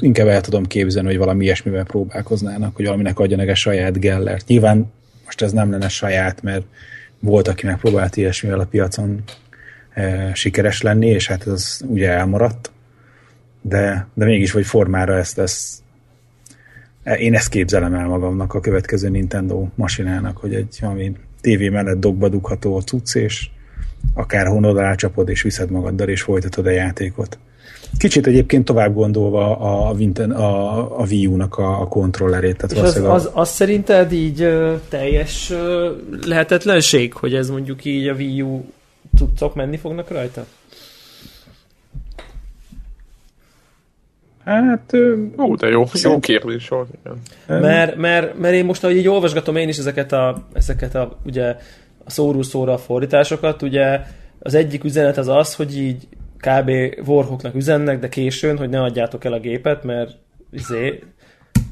inkább 0.00 0.26
el 0.26 0.40
tudom 0.40 0.66
képzelni, 0.66 1.08
hogy 1.08 1.18
valami 1.18 1.44
ilyesmivel 1.44 1.84
próbálkoznának, 1.84 2.76
hogy 2.76 2.84
valaminek 2.84 3.18
adjanak 3.18 3.48
egy 3.48 3.56
saját 3.56 4.00
Gellert. 4.00 4.46
Nyilván 4.46 4.92
most 5.24 5.42
ez 5.42 5.52
nem 5.52 5.70
lenne 5.70 5.88
saját, 5.88 6.42
mert 6.42 6.64
volt, 7.20 7.48
aki 7.48 7.66
megpróbált 7.66 8.16
ilyesmivel 8.16 8.60
a 8.60 8.64
piacon 8.64 9.22
e, 9.94 10.34
sikeres 10.34 10.82
lenni, 10.82 11.06
és 11.06 11.26
hát 11.26 11.46
ez 11.46 11.80
ugye 11.86 12.10
elmaradt, 12.10 12.70
de, 13.62 14.06
de 14.14 14.24
mégis, 14.24 14.50
hogy 14.50 14.66
formára 14.66 15.16
ezt, 15.16 15.38
ezt 15.38 15.82
én 17.16 17.34
ezt 17.34 17.48
képzelem 17.48 17.94
el 17.94 18.06
magamnak 18.06 18.54
a 18.54 18.60
következő 18.60 19.08
Nintendo 19.08 19.66
masinának, 19.74 20.36
hogy 20.36 20.54
egy 20.54 20.78
valami 20.80 21.12
tévé 21.40 21.68
mellett 21.68 22.00
dogba 22.00 22.28
dugható 22.28 22.80
cucc, 22.80 23.14
és 23.14 23.48
akár 24.14 24.46
honod 24.46 24.76
rácsapod, 24.76 25.28
és 25.28 25.42
viszed 25.42 25.70
magaddal, 25.70 26.08
és 26.08 26.22
folytatod 26.22 26.66
a 26.66 26.70
játékot. 26.70 27.38
Kicsit 27.98 28.26
egyébként 28.26 28.64
tovább 28.64 28.94
gondolva 28.94 29.58
a, 29.58 29.94
Vinten, 29.94 30.30
a, 30.30 31.00
a 31.00 31.06
Wii 31.06 31.26
U-nak 31.26 31.58
a, 31.58 31.80
a 31.80 31.88
kontrollerét. 31.88 32.56
Tehát 32.56 32.86
És 32.86 32.96
az, 32.96 33.04
az, 33.04 33.30
az 33.32 33.48
szerinted 33.48 34.12
így 34.12 34.42
uh, 34.42 34.80
teljes 34.88 35.50
uh, 35.50 35.56
lehetetlenség, 36.26 37.12
hogy 37.12 37.34
ez 37.34 37.50
mondjuk 37.50 37.84
így 37.84 38.08
a 38.08 38.14
Wii 38.14 38.42
U 38.42 38.64
tudtok 39.16 39.54
menni 39.54 39.76
fognak 39.76 40.10
rajta? 40.10 40.46
Hát, 44.48 44.96
ó, 45.38 45.54
de 45.54 45.68
jó, 45.68 45.84
jó 46.02 46.18
kérdés 46.18 46.68
volt. 46.68 46.88
Mert, 47.46 47.96
mert, 47.96 48.38
mert 48.38 48.54
én 48.54 48.64
most, 48.64 48.84
ahogy 48.84 48.96
így 48.96 49.08
olvasgatom 49.08 49.56
én 49.56 49.68
is 49.68 49.78
ezeket 49.78 50.12
a, 50.12 50.46
ezeket 50.52 50.94
a, 50.94 51.18
ugye, 51.24 51.56
a 52.04 52.10
szóról 52.10 52.42
szóra 52.42 52.72
a 52.72 52.78
fordításokat, 52.78 53.62
ugye 53.62 54.00
az 54.38 54.54
egyik 54.54 54.84
üzenet 54.84 55.16
az 55.16 55.28
az, 55.28 55.54
hogy 55.54 55.78
így 55.78 56.08
kb. 56.36 56.70
Warhawknak 57.08 57.54
üzennek, 57.54 57.98
de 57.98 58.08
későn, 58.08 58.58
hogy 58.58 58.68
ne 58.68 58.82
adjátok 58.82 59.24
el 59.24 59.32
a 59.32 59.40
gépet, 59.40 59.84
mert 59.84 60.10
izé, 60.50 61.02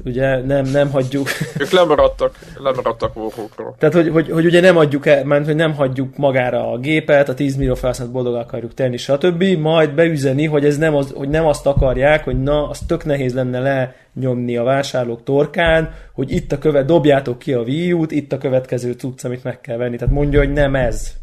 ugye 0.05 0.41
nem, 0.41 0.65
nem 0.65 0.89
hagyjuk. 0.89 1.27
Ők 1.61 1.69
lemaradtak, 1.69 2.39
lemaradtak 2.57 3.15
Warhawkról. 3.15 3.75
Tehát, 3.79 3.95
hogy, 3.95 4.09
hogy, 4.09 4.29
hogy, 4.31 4.45
ugye 4.45 4.61
nem 4.61 4.77
adjuk 4.77 5.05
el, 5.05 5.23
mert 5.23 5.45
hogy 5.45 5.55
nem 5.55 5.73
hagyjuk 5.73 6.17
magára 6.17 6.71
a 6.71 6.77
gépet, 6.77 7.29
a 7.29 7.33
10 7.33 7.55
millió 7.55 7.75
felhasznált 7.75 8.11
boldog 8.11 8.35
akarjuk 8.35 8.73
tenni, 8.73 8.97
stb. 8.97 9.43
Majd 9.43 9.93
beüzeni, 9.93 10.45
hogy 10.45 10.65
ez 10.65 10.77
nem, 10.77 10.95
az, 10.95 11.13
hogy 11.15 11.29
nem 11.29 11.45
azt 11.45 11.65
akarják, 11.65 12.23
hogy 12.23 12.41
na, 12.41 12.69
az 12.69 12.79
tök 12.87 13.05
nehéz 13.05 13.33
lenne 13.33 13.89
lenyomni 14.13 14.57
a 14.57 14.63
vásárlók 14.63 15.23
torkán, 15.23 15.93
hogy 16.13 16.31
itt 16.31 16.51
a 16.51 16.57
követ, 16.57 16.85
dobjátok 16.85 17.39
ki 17.39 17.53
a 17.53 17.61
Wii 17.61 17.93
U-t, 17.93 18.11
itt 18.11 18.33
a 18.33 18.37
következő 18.37 18.91
cucc, 18.91 19.23
amit 19.23 19.43
meg 19.43 19.61
kell 19.61 19.77
venni. 19.77 19.97
Tehát 19.97 20.13
mondja, 20.13 20.39
hogy 20.39 20.53
nem 20.53 20.75
ez 20.75 21.15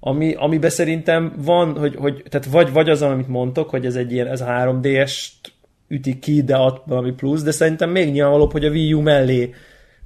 ami, 0.00 0.34
amiben 0.34 0.70
szerintem 0.70 1.32
van, 1.36 1.78
hogy, 1.78 1.94
hogy 1.98 2.22
tehát 2.28 2.46
vagy, 2.46 2.72
vagy 2.72 2.90
az, 2.90 3.02
amit 3.02 3.28
mondtok, 3.28 3.70
hogy 3.70 3.86
ez 3.86 3.96
egy 3.96 4.12
ilyen, 4.12 4.26
ez 4.26 4.40
a 4.40 4.46
3DS-t 4.46 5.30
üti 5.88 6.18
ki, 6.18 6.42
de 6.42 6.56
ad 6.56 6.82
valami 6.86 7.12
plusz, 7.12 7.42
de 7.42 7.50
szerintem 7.50 7.90
még 7.90 8.12
nyilvánvalóbb, 8.12 8.52
hogy 8.52 8.64
a 8.64 8.70
Wii 8.70 8.92
U 8.92 9.00
mellé 9.00 9.54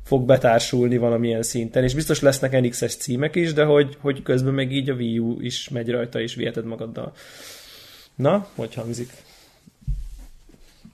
fog 0.04 0.24
betársulni 0.24 0.96
valamilyen 0.96 1.42
szinten, 1.42 1.84
és 1.84 1.94
biztos 1.94 2.20
lesznek 2.20 2.60
NX-es 2.60 2.96
címek 2.96 3.36
is, 3.36 3.52
de 3.52 3.64
hogy, 3.64 3.96
hogy 4.00 4.22
közben 4.22 4.54
meg 4.54 4.72
így 4.72 4.90
a 4.90 4.94
Wii 4.94 5.18
U 5.18 5.40
is 5.40 5.68
megy 5.68 5.90
rajta, 5.90 6.20
és 6.20 6.34
viheted 6.34 6.64
magaddal. 6.64 7.12
Na, 8.14 8.46
hogy 8.54 8.74
hangzik? 8.74 9.10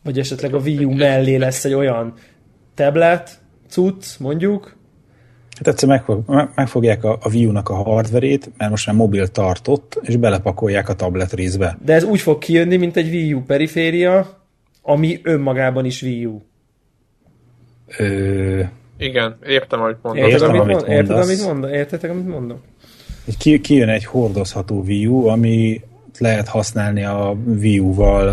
Vagy 0.02 0.18
esetleg 0.18 0.54
a 0.54 0.58
Wii 0.58 0.84
U 0.84 0.90
mellé 0.90 1.36
lesz 1.36 1.64
egy 1.64 1.74
olyan 1.74 2.14
tablet, 2.74 3.40
cucc, 3.68 4.18
mondjuk, 4.18 4.74
Hát 5.56 5.66
egyszer 5.66 5.88
megfog, 5.88 6.22
megfogják 6.54 7.04
a, 7.04 7.18
a 7.20 7.28
Wii 7.28 7.46
U-nak 7.46 7.68
a 7.68 7.74
hardverét, 7.74 8.50
mert 8.56 8.70
most 8.70 8.86
már 8.86 8.96
mobil 8.96 9.28
tartott, 9.28 10.00
és 10.02 10.16
belepakolják 10.16 10.88
a 10.88 10.94
tablet 10.94 11.32
részbe. 11.32 11.78
De 11.84 11.92
ez 11.92 12.04
úgy 12.04 12.20
fog 12.20 12.38
kijönni, 12.38 12.76
mint 12.76 12.96
egy 12.96 13.08
Wii 13.08 13.32
U 13.32 13.42
periféria, 13.42 14.45
ami 14.88 15.20
önmagában 15.22 15.84
is 15.84 16.02
Wii 16.02 16.24
U. 16.24 16.42
Ö... 17.98 18.62
Igen, 18.98 19.38
értem, 19.46 19.80
amit 19.80 20.02
mondasz. 20.02 20.28
Érted, 20.28 20.48
amit, 20.48 20.60
amit 20.60 20.88
Érted, 20.88 21.18
amit 21.18 21.44
mondom? 21.44 21.72
Értetek, 21.72 22.10
amit 22.10 22.28
mondom? 22.28 22.60
Ki, 23.38 23.60
kijön 23.60 23.88
egy 23.88 24.04
hordozható 24.04 24.80
Wii 24.80 25.06
U, 25.06 25.26
ami 25.26 25.80
lehet 26.18 26.48
használni 26.48 27.04
a 27.04 27.36
Wii 27.46 27.78
U-val 27.78 28.28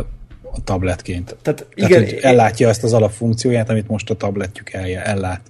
a 0.51 0.63
tabletként. 0.63 1.35
Tehát, 1.41 1.67
igen, 1.75 1.89
Tehát 1.89 2.09
hogy 2.09 2.19
ellátja 2.21 2.67
ezt 2.67 2.83
az 2.83 2.93
alapfunkcióját, 2.93 3.69
amit 3.69 3.87
most 3.87 4.09
a 4.09 4.15
tabletjük 4.15 4.73
ellát 4.73 5.41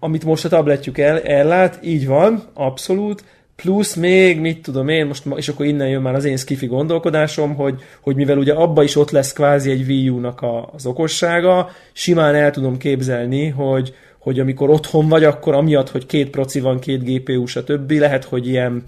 amit 0.00 0.24
most 0.24 0.44
a 0.44 0.48
tabletjük 0.48 0.98
el, 0.98 1.20
ellát, 1.20 1.78
így 1.82 2.06
van, 2.06 2.42
abszolút, 2.54 3.24
plusz 3.62 3.94
még, 3.94 4.40
mit 4.40 4.62
tudom 4.62 4.88
én, 4.88 5.06
most, 5.06 5.24
és 5.36 5.48
akkor 5.48 5.66
innen 5.66 5.88
jön 5.88 6.02
már 6.02 6.14
az 6.14 6.24
én 6.24 6.36
skifi 6.36 6.66
gondolkodásom, 6.66 7.54
hogy, 7.54 7.82
hogy 8.00 8.16
mivel 8.16 8.38
ugye 8.38 8.52
abba 8.52 8.82
is 8.82 8.96
ott 8.96 9.10
lesz 9.10 9.32
kvázi 9.32 9.70
egy 9.70 9.86
Wii 9.88 10.08
U-nak 10.08 10.40
a, 10.40 10.70
az 10.72 10.86
okossága, 10.86 11.70
simán 11.92 12.34
el 12.34 12.50
tudom 12.50 12.76
képzelni, 12.76 13.48
hogy, 13.48 13.94
hogy 14.18 14.40
amikor 14.40 14.70
otthon 14.70 15.08
vagy, 15.08 15.24
akkor 15.24 15.54
amiatt, 15.54 15.90
hogy 15.90 16.06
két 16.06 16.30
proci 16.30 16.60
van, 16.60 16.78
két 16.78 17.04
GPU, 17.04 17.46
stb. 17.46 17.90
lehet, 17.90 18.24
hogy 18.24 18.46
ilyen 18.46 18.82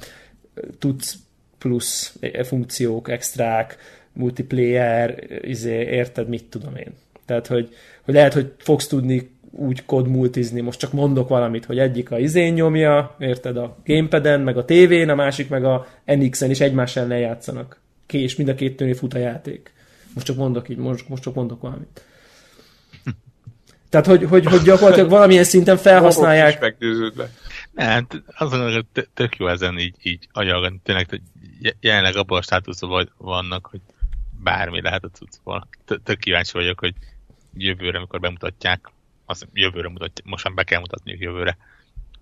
tudsz 0.78 1.16
plusz 1.58 2.16
funkciók, 2.42 3.08
extrák, 3.10 3.76
multiplayer, 4.12 5.24
izé, 5.40 5.80
érted, 5.80 6.28
mit 6.28 6.44
tudom 6.44 6.76
én. 6.76 6.92
Tehát, 7.26 7.46
hogy, 7.46 7.74
hogy 8.02 8.14
lehet, 8.14 8.32
hogy 8.32 8.52
fogsz 8.58 8.86
tudni 8.86 9.30
úgy 9.52 9.84
kodmultizni, 9.84 10.60
most 10.60 10.78
csak 10.78 10.92
mondok 10.92 11.28
valamit, 11.28 11.64
hogy 11.64 11.78
egyik 11.78 12.10
a 12.10 12.18
izén 12.18 12.52
nyomja, 12.52 13.16
érted, 13.18 13.56
a 13.56 13.76
gamepad 13.84 14.42
meg 14.42 14.56
a 14.56 14.64
tévén, 14.64 15.08
a 15.08 15.14
másik 15.14 15.48
meg 15.48 15.64
a 15.64 15.86
NX-en 16.04 16.50
is 16.50 16.60
egymás 16.60 16.96
ellen 16.96 17.18
játszanak. 17.18 17.80
És 18.12 18.36
mind 18.36 18.48
a 18.48 18.54
két 18.54 18.76
tőnél 18.76 18.94
fut 18.94 19.14
a 19.14 19.18
játék. 19.18 19.72
Most 20.14 20.26
csak 20.26 20.36
mondok 20.36 20.68
így, 20.68 20.76
most, 20.76 21.08
most 21.08 21.22
csak 21.22 21.34
mondok 21.34 21.60
valamit. 21.60 22.04
Tehát, 23.90 24.06
hogy, 24.06 24.24
hogy, 24.24 24.44
hogy 24.44 24.62
gyakorlatilag 24.62 25.10
valamilyen 25.10 25.44
szinten 25.44 25.76
felhasználják... 25.76 26.60
meggyőződve. 26.60 27.30
Nem, 27.72 28.06
azon, 28.36 28.72
hogy 28.72 29.06
tök 29.14 29.36
jó 29.36 29.46
ezen 29.46 29.78
így, 29.78 29.94
így 30.02 30.28
agyalgatni. 30.32 30.80
Tényleg, 30.82 31.08
hogy 31.08 31.20
jelenleg 31.80 32.16
abban 32.16 32.38
a 32.38 32.42
státuszban 32.42 33.12
vannak, 33.16 33.66
hogy 33.66 33.80
bármi 34.42 34.80
lehet 34.80 35.04
a 35.04 35.08
cuccból. 35.08 35.68
Tök 36.04 36.18
kíváncsi 36.18 36.52
vagyok, 36.52 36.80
hogy 36.80 36.94
jövőre, 37.54 37.98
amikor 37.98 38.20
bemutatják, 38.20 38.90
azt 39.32 39.48
jövőre 39.52 39.88
mutatja, 39.88 40.24
most 40.26 40.44
már 40.44 40.54
be 40.54 40.64
kell 40.64 40.80
mutatniuk 40.80 41.20
jövőre, 41.20 41.56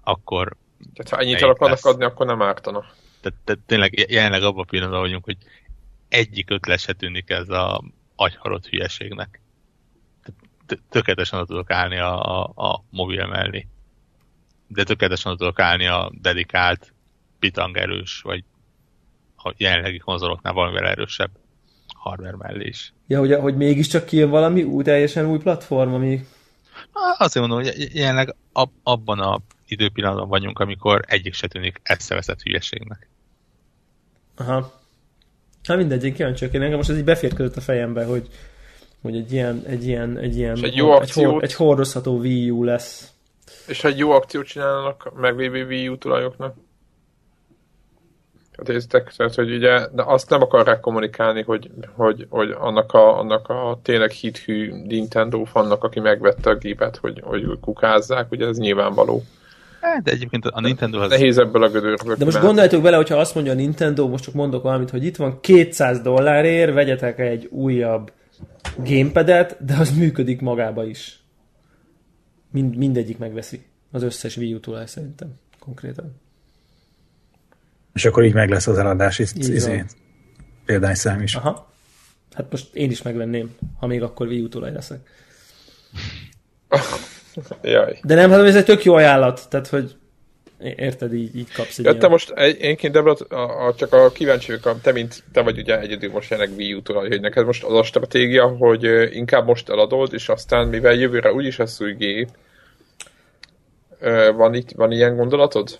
akkor... 0.02 0.56
Tehát 0.94 1.10
ha 1.10 1.18
ennyit 1.18 1.42
el 1.42 1.48
akarnak 1.48 1.84
adni, 1.84 2.04
akkor 2.04 2.26
nem 2.26 2.42
ártana. 2.42 2.84
Tehát, 3.20 3.38
tehát 3.44 3.60
tényleg 3.66 4.10
jelenleg 4.10 4.42
abban 4.42 4.62
a 4.62 4.70
pillanatban 4.70 5.00
vagyunk, 5.00 5.24
hogy 5.24 5.36
egyik 6.08 6.50
ötlet 6.50 6.80
se 6.80 6.92
tűnik 6.92 7.30
ez 7.30 7.48
a 7.48 7.82
agyharott 8.16 8.66
hülyeségnek. 8.66 9.40
Tökéletesen 10.90 11.46
tudok 11.46 11.70
állni 11.70 11.98
a, 11.98 12.42
a, 12.42 12.52
a 12.54 12.84
mobil 12.90 13.26
mellé. 13.26 13.66
De 14.66 14.84
tökéletesen 14.84 15.36
tudok 15.36 15.60
állni 15.60 15.86
a 15.86 16.12
dedikált, 16.20 16.92
pitangerős, 17.38 18.20
vagy 18.20 18.44
a 19.36 19.54
jelenlegi 19.56 19.98
konzoloknál 19.98 20.52
valamivel 20.52 20.88
erősebb 20.88 21.30
hardware 21.94 22.36
mellé 22.36 22.66
is. 22.66 22.92
Ja, 23.06 23.18
hogy, 23.18 23.34
hogy 23.34 23.56
mégiscsak 23.56 24.04
kijön 24.04 24.30
valami 24.30 24.62
új, 24.62 24.84
teljesen 24.84 25.26
új 25.26 25.38
platform, 25.38 25.92
ami 25.92 26.26
Azért 27.18 27.46
mondom, 27.46 27.62
hogy 27.62 27.94
jelenleg 27.94 28.34
ab, 28.52 28.70
abban 28.82 29.18
a 29.18 29.40
időpillanatban 29.68 30.28
vagyunk, 30.28 30.58
amikor 30.58 31.04
egyik 31.06 31.34
se 31.34 31.46
tűnik 31.46 31.80
eszeveszett 31.82 32.42
hülyeségnek. 32.42 33.08
Aha. 34.36 34.72
Hát 35.62 35.76
mindegy, 35.76 36.04
én 36.04 36.14
kíváncsiak. 36.14 36.52
Én 36.52 36.62
engem 36.62 36.76
most 36.76 36.90
ez 36.90 36.96
így 36.96 37.04
beférközött 37.04 37.56
a 37.56 37.60
fejembe, 37.60 38.04
hogy, 38.04 38.28
hogy 39.02 39.16
egy 39.16 39.32
ilyen, 39.32 39.62
egy 39.66 39.86
ilyen, 39.86 40.18
egy 40.18 40.36
ilyen, 40.36 40.64
egy, 40.64 40.76
jó 40.76 41.00
egy, 41.00 41.12
hor, 41.12 41.42
egy 41.42 41.54
hordozható 41.54 42.18
Wii 42.18 42.50
U 42.50 42.64
lesz. 42.64 43.12
És 43.66 43.80
ha 43.80 43.88
egy 43.88 43.98
jó 43.98 44.10
akciót 44.10 44.46
csinálnak 44.46 45.12
meglévő 45.20 45.66
Wii 45.66 45.88
U 45.88 45.98
tulajoknak, 45.98 46.56
néztek, 48.66 49.12
tehát 49.16 49.34
hogy 49.34 49.54
ugye, 49.54 49.86
de 49.92 50.02
azt 50.06 50.30
nem 50.30 50.42
akarják 50.42 50.80
kommunikálni, 50.80 51.42
hogy, 51.42 51.70
hogy, 51.96 52.26
hogy 52.28 52.54
annak, 52.58 52.92
a, 52.92 53.18
annak 53.18 53.48
a 53.48 53.78
tényleg 53.82 54.10
hithű 54.10 54.72
Nintendo 54.86 55.44
fannak, 55.44 55.84
aki 55.84 56.00
megvette 56.00 56.50
a 56.50 56.54
gépet, 56.54 56.96
hogy, 56.96 57.20
hogy 57.24 57.46
kukázzák, 57.60 58.30
ugye 58.30 58.46
ez 58.46 58.58
nyilvánvaló. 58.58 59.22
Hát, 59.80 60.02
de 60.02 60.10
egyébként 60.10 60.44
a 60.46 60.60
Nintendo 60.60 61.00
az... 61.00 61.10
Nehéz 61.10 61.38
ebből 61.38 61.62
a 61.62 61.68
gödörből. 61.68 62.14
De 62.14 62.24
most 62.24 62.40
gondoljátok 62.40 62.82
bele, 62.82 62.96
hogyha 62.96 63.16
azt 63.16 63.34
mondja 63.34 63.52
a 63.52 63.56
Nintendo, 63.56 64.08
most 64.08 64.24
csak 64.24 64.34
mondok 64.34 64.62
valamit, 64.62 64.90
hogy 64.90 65.04
itt 65.04 65.16
van 65.16 65.40
200 65.40 66.00
dollárért, 66.00 66.72
vegyetek 66.74 67.18
egy 67.18 67.48
újabb 67.50 68.12
gamepadet, 68.84 69.64
de 69.64 69.76
az 69.76 69.96
működik 69.96 70.40
magába 70.40 70.84
is. 70.84 71.22
Mind, 72.50 72.76
mindegyik 72.76 73.18
megveszi. 73.18 73.66
Az 73.92 74.02
összes 74.02 74.36
Wii 74.36 74.54
U 74.54 74.60
tulaj 74.60 74.86
szerintem 74.86 75.28
konkrétan. 75.58 76.20
És 77.92 78.04
akkor 78.04 78.24
így 78.24 78.34
meg 78.34 78.50
lesz 78.50 78.66
az 78.66 78.78
eladás 78.78 79.18
is, 79.18 79.32
izé, 79.34 79.84
példányszám 80.64 81.22
is. 81.22 81.34
Aha. 81.34 81.72
Hát 82.34 82.46
most 82.50 82.74
én 82.74 82.90
is 82.90 83.02
megvenném, 83.02 83.56
ha 83.78 83.86
még 83.86 84.02
akkor 84.02 84.26
Wii 84.26 84.40
U 84.40 84.48
tulaj 84.48 84.72
leszek. 84.72 84.98
Jaj. 87.62 87.98
De 88.02 88.14
nem, 88.14 88.30
hát 88.30 88.40
ez 88.40 88.56
egy 88.56 88.64
tök 88.64 88.84
jó 88.84 88.94
ajánlat, 88.94 89.48
tehát 89.48 89.66
hogy 89.66 89.96
érted, 90.60 91.14
így, 91.14 91.36
így 91.36 91.52
kapsz 91.52 91.78
egy 91.78 91.84
ja, 91.84 91.96
te 91.96 92.08
most 92.08 92.30
énként, 92.60 92.92
Debra, 92.92 93.12
a, 93.28 93.66
a, 93.66 93.74
csak 93.74 93.92
a 93.92 94.10
kíváncsi 94.10 94.52
a, 94.62 94.80
te, 94.82 94.92
mint 94.92 95.22
te 95.32 95.42
vagy 95.42 95.58
ugye 95.58 95.80
egyedül 95.80 96.10
most 96.10 96.30
jelenleg 96.30 96.56
Wii 96.56 96.74
U 96.74 96.80
hogy 96.92 97.20
neked 97.20 97.46
most 97.46 97.64
az 97.64 97.72
a 97.72 97.82
stratégia, 97.82 98.46
hogy 98.46 98.84
inkább 99.12 99.46
most 99.46 99.68
eladod, 99.68 100.12
és 100.12 100.28
aztán 100.28 100.68
mivel 100.68 100.94
jövőre 100.94 101.32
úgyis 101.32 101.56
lesz 101.56 101.80
új 101.80 101.94
gép, 101.94 102.28
van, 104.36 104.54
itt, 104.54 104.70
van 104.70 104.92
ilyen 104.92 105.16
gondolatod? 105.16 105.78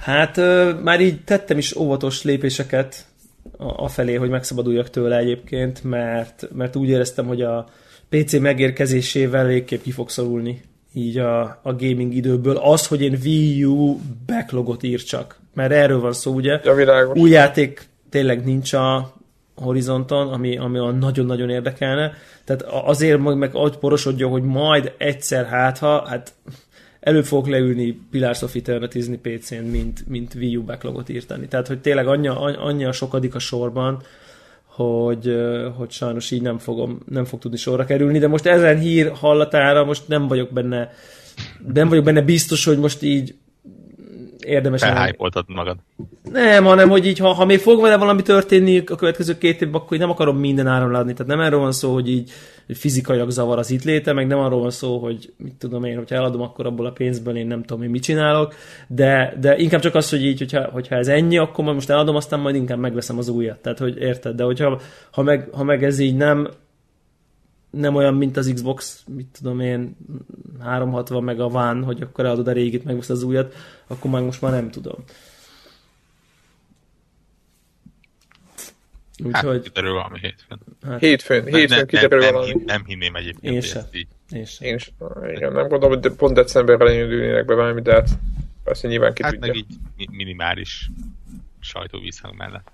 Hát 0.00 0.36
ö, 0.36 0.72
már 0.82 1.00
így 1.00 1.24
tettem 1.24 1.58
is 1.58 1.76
óvatos 1.76 2.22
lépéseket 2.22 3.04
a, 3.58 3.84
a 3.84 3.88
felé, 3.88 4.14
hogy 4.14 4.28
megszabaduljak 4.28 4.90
tőle 4.90 5.16
egyébként, 5.16 5.84
mert, 5.84 6.48
mert 6.54 6.76
úgy 6.76 6.88
éreztem, 6.88 7.26
hogy 7.26 7.42
a 7.42 7.68
PC 8.08 8.38
megérkezésével 8.38 9.46
végképp 9.46 9.82
ki 9.82 9.90
fog 9.90 10.08
szorulni 10.08 10.62
így 10.94 11.18
a, 11.18 11.40
a 11.62 11.74
gaming 11.74 12.14
időből. 12.14 12.56
Az, 12.56 12.86
hogy 12.86 13.02
én 13.02 13.18
Wii 13.24 13.64
U 13.64 14.00
backlogot 14.26 14.82
ír 14.82 15.02
csak, 15.02 15.40
mert 15.54 15.72
erről 15.72 16.00
van 16.00 16.12
szó, 16.12 16.32
ugye? 16.32 16.60
Ja, 16.64 17.12
Új 17.14 17.30
játék 17.30 17.88
tényleg 18.10 18.44
nincs 18.44 18.72
a 18.72 19.12
horizonton, 19.54 20.32
ami, 20.32 20.56
ami 20.56 20.78
nagyon-nagyon 20.98 21.50
érdekelne. 21.50 22.12
Tehát 22.44 22.62
azért 22.62 23.20
meg, 23.20 23.36
meg 23.36 23.50
porosodjon, 23.80 24.30
hogy 24.30 24.42
majd 24.42 24.92
egyszer 24.98 25.46
hát 25.46 25.78
ha, 25.78 26.08
hát 26.08 26.32
elő 27.00 27.22
fogok 27.22 27.48
leülni 27.48 28.00
Pillars 28.10 28.42
of 28.42 28.54
Eternity 28.54 29.18
PC-n, 29.22 29.64
mint, 29.64 30.08
mint 30.08 30.34
Wii 30.34 30.56
U 30.56 30.62
backlogot 30.62 31.08
írtani. 31.08 31.48
Tehát, 31.48 31.66
hogy 31.66 31.80
tényleg 31.80 32.06
annyi, 32.06 32.28
annyi 32.58 32.84
a 32.84 32.92
sokadik 32.92 33.34
a 33.34 33.38
sorban, 33.38 34.02
hogy, 34.64 35.36
hogy 35.76 35.90
sajnos 35.90 36.30
így 36.30 36.42
nem, 36.42 36.58
fogom, 36.58 37.00
nem 37.08 37.24
fog 37.24 37.40
tudni 37.40 37.56
sorra 37.56 37.84
kerülni, 37.84 38.18
de 38.18 38.28
most 38.28 38.46
ezen 38.46 38.78
hír 38.78 39.12
hallatára 39.14 39.84
most 39.84 40.08
nem 40.08 40.28
vagyok 40.28 40.50
benne 40.52 40.90
nem 41.74 41.88
vagyok 41.88 42.04
benne 42.04 42.22
biztos, 42.22 42.64
hogy 42.64 42.78
most 42.78 43.02
így 43.02 43.34
érdemes... 44.44 44.80
Felhájpoltad 44.82 45.44
magad. 45.48 45.76
Nem, 46.32 46.64
hanem, 46.64 46.88
hogy 46.88 47.06
így, 47.06 47.18
ha, 47.18 47.32
ha 47.32 47.44
még 47.44 47.58
fog 47.58 47.80
vele 47.80 47.96
valami 47.96 48.22
történni 48.22 48.78
a 48.78 48.94
következő 48.94 49.38
két 49.38 49.62
évben, 49.62 49.80
akkor 49.80 49.98
nem 49.98 50.10
akarom 50.10 50.38
minden 50.38 50.66
áron 50.66 50.94
adni. 50.94 51.12
Tehát 51.12 51.32
nem 51.32 51.40
erről 51.40 51.58
van 51.60 51.72
szó, 51.72 51.92
hogy 51.92 52.08
így 52.08 52.30
hogy 52.70 52.78
fizikailag 52.78 53.30
zavar 53.30 53.58
az 53.58 53.70
itt 53.70 53.82
léte, 53.82 54.12
meg 54.12 54.26
nem 54.26 54.38
arról 54.38 54.60
van 54.60 54.70
szó, 54.70 54.98
hogy 54.98 55.32
mit 55.36 55.54
tudom 55.54 55.84
én, 55.84 55.96
hogyha 55.96 56.14
eladom, 56.14 56.40
akkor 56.40 56.66
abból 56.66 56.86
a 56.86 56.90
pénzből 56.90 57.36
én 57.36 57.46
nem 57.46 57.62
tudom 57.62 57.82
én 57.82 57.90
mit 57.90 58.02
csinálok, 58.02 58.54
de, 58.86 59.36
de 59.40 59.56
inkább 59.56 59.80
csak 59.80 59.94
az, 59.94 60.10
hogy 60.10 60.24
így, 60.24 60.38
hogyha, 60.38 60.64
hogyha 60.64 60.94
ez 60.94 61.08
ennyi, 61.08 61.38
akkor 61.38 61.64
majd 61.64 61.76
most 61.76 61.90
eladom, 61.90 62.16
aztán 62.16 62.40
majd 62.40 62.54
inkább 62.54 62.78
megveszem 62.78 63.18
az 63.18 63.28
újat. 63.28 63.58
Tehát, 63.58 63.78
hogy 63.78 63.96
érted, 63.98 64.36
de 64.36 64.42
hogyha 64.42 64.80
ha 65.10 65.22
meg, 65.22 65.48
ha 65.52 65.64
meg 65.64 65.84
ez 65.84 65.98
így 65.98 66.16
nem, 66.16 66.48
nem 67.70 67.94
olyan, 67.94 68.14
mint 68.14 68.36
az 68.36 68.52
Xbox, 68.54 69.04
mit 69.08 69.26
tudom 69.38 69.60
én, 69.60 69.96
360 70.60 71.24
meg 71.24 71.40
a 71.40 71.48
van, 71.48 71.84
hogy 71.84 72.02
akkor 72.02 72.24
eladod 72.24 72.48
a 72.48 72.52
régit, 72.52 72.84
megvesz 72.84 73.08
az 73.08 73.22
újat, 73.22 73.54
akkor 73.86 74.10
már 74.10 74.22
most 74.22 74.40
már 74.40 74.52
nem 74.52 74.70
tudom. 74.70 75.04
Úgyhogy... 79.24 79.54
Hát, 79.54 79.62
kiderül 79.62 79.92
valami 79.92 80.18
hétfőn. 80.18 80.58
Hát, 80.82 81.00
hétfőn, 81.00 81.44
hétfőn 81.44 81.76
nem, 81.78 81.86
kiderül 81.86 82.18
nem, 82.18 82.32
valami. 82.32 82.52
Nem, 82.52 82.62
nem 82.64 82.84
hinném 82.84 83.14
egyébként, 83.14 83.54
Én 83.54 83.60
sem. 83.60 83.82
Így. 83.92 84.08
Én 84.30 84.44
sem. 84.44 84.68
Én 84.68 84.78
sem. 84.78 84.94
Igen, 85.34 85.52
nem 85.52 85.68
gondolom, 85.68 86.00
hogy 86.00 86.12
pont 86.12 86.34
decemberben 86.34 86.92
indulnének 86.94 87.44
be 87.44 87.54
valami, 87.54 87.80
de 87.80 87.92
hát 87.92 88.08
persze 88.64 88.88
nyilván 88.88 89.14
ki 89.14 89.22
hát 89.22 89.32
tudja. 89.32 89.46
meg 89.46 89.64
így 89.96 90.10
minimális 90.10 90.90
sajtóvízhang 91.60 92.36
mellett. 92.36 92.72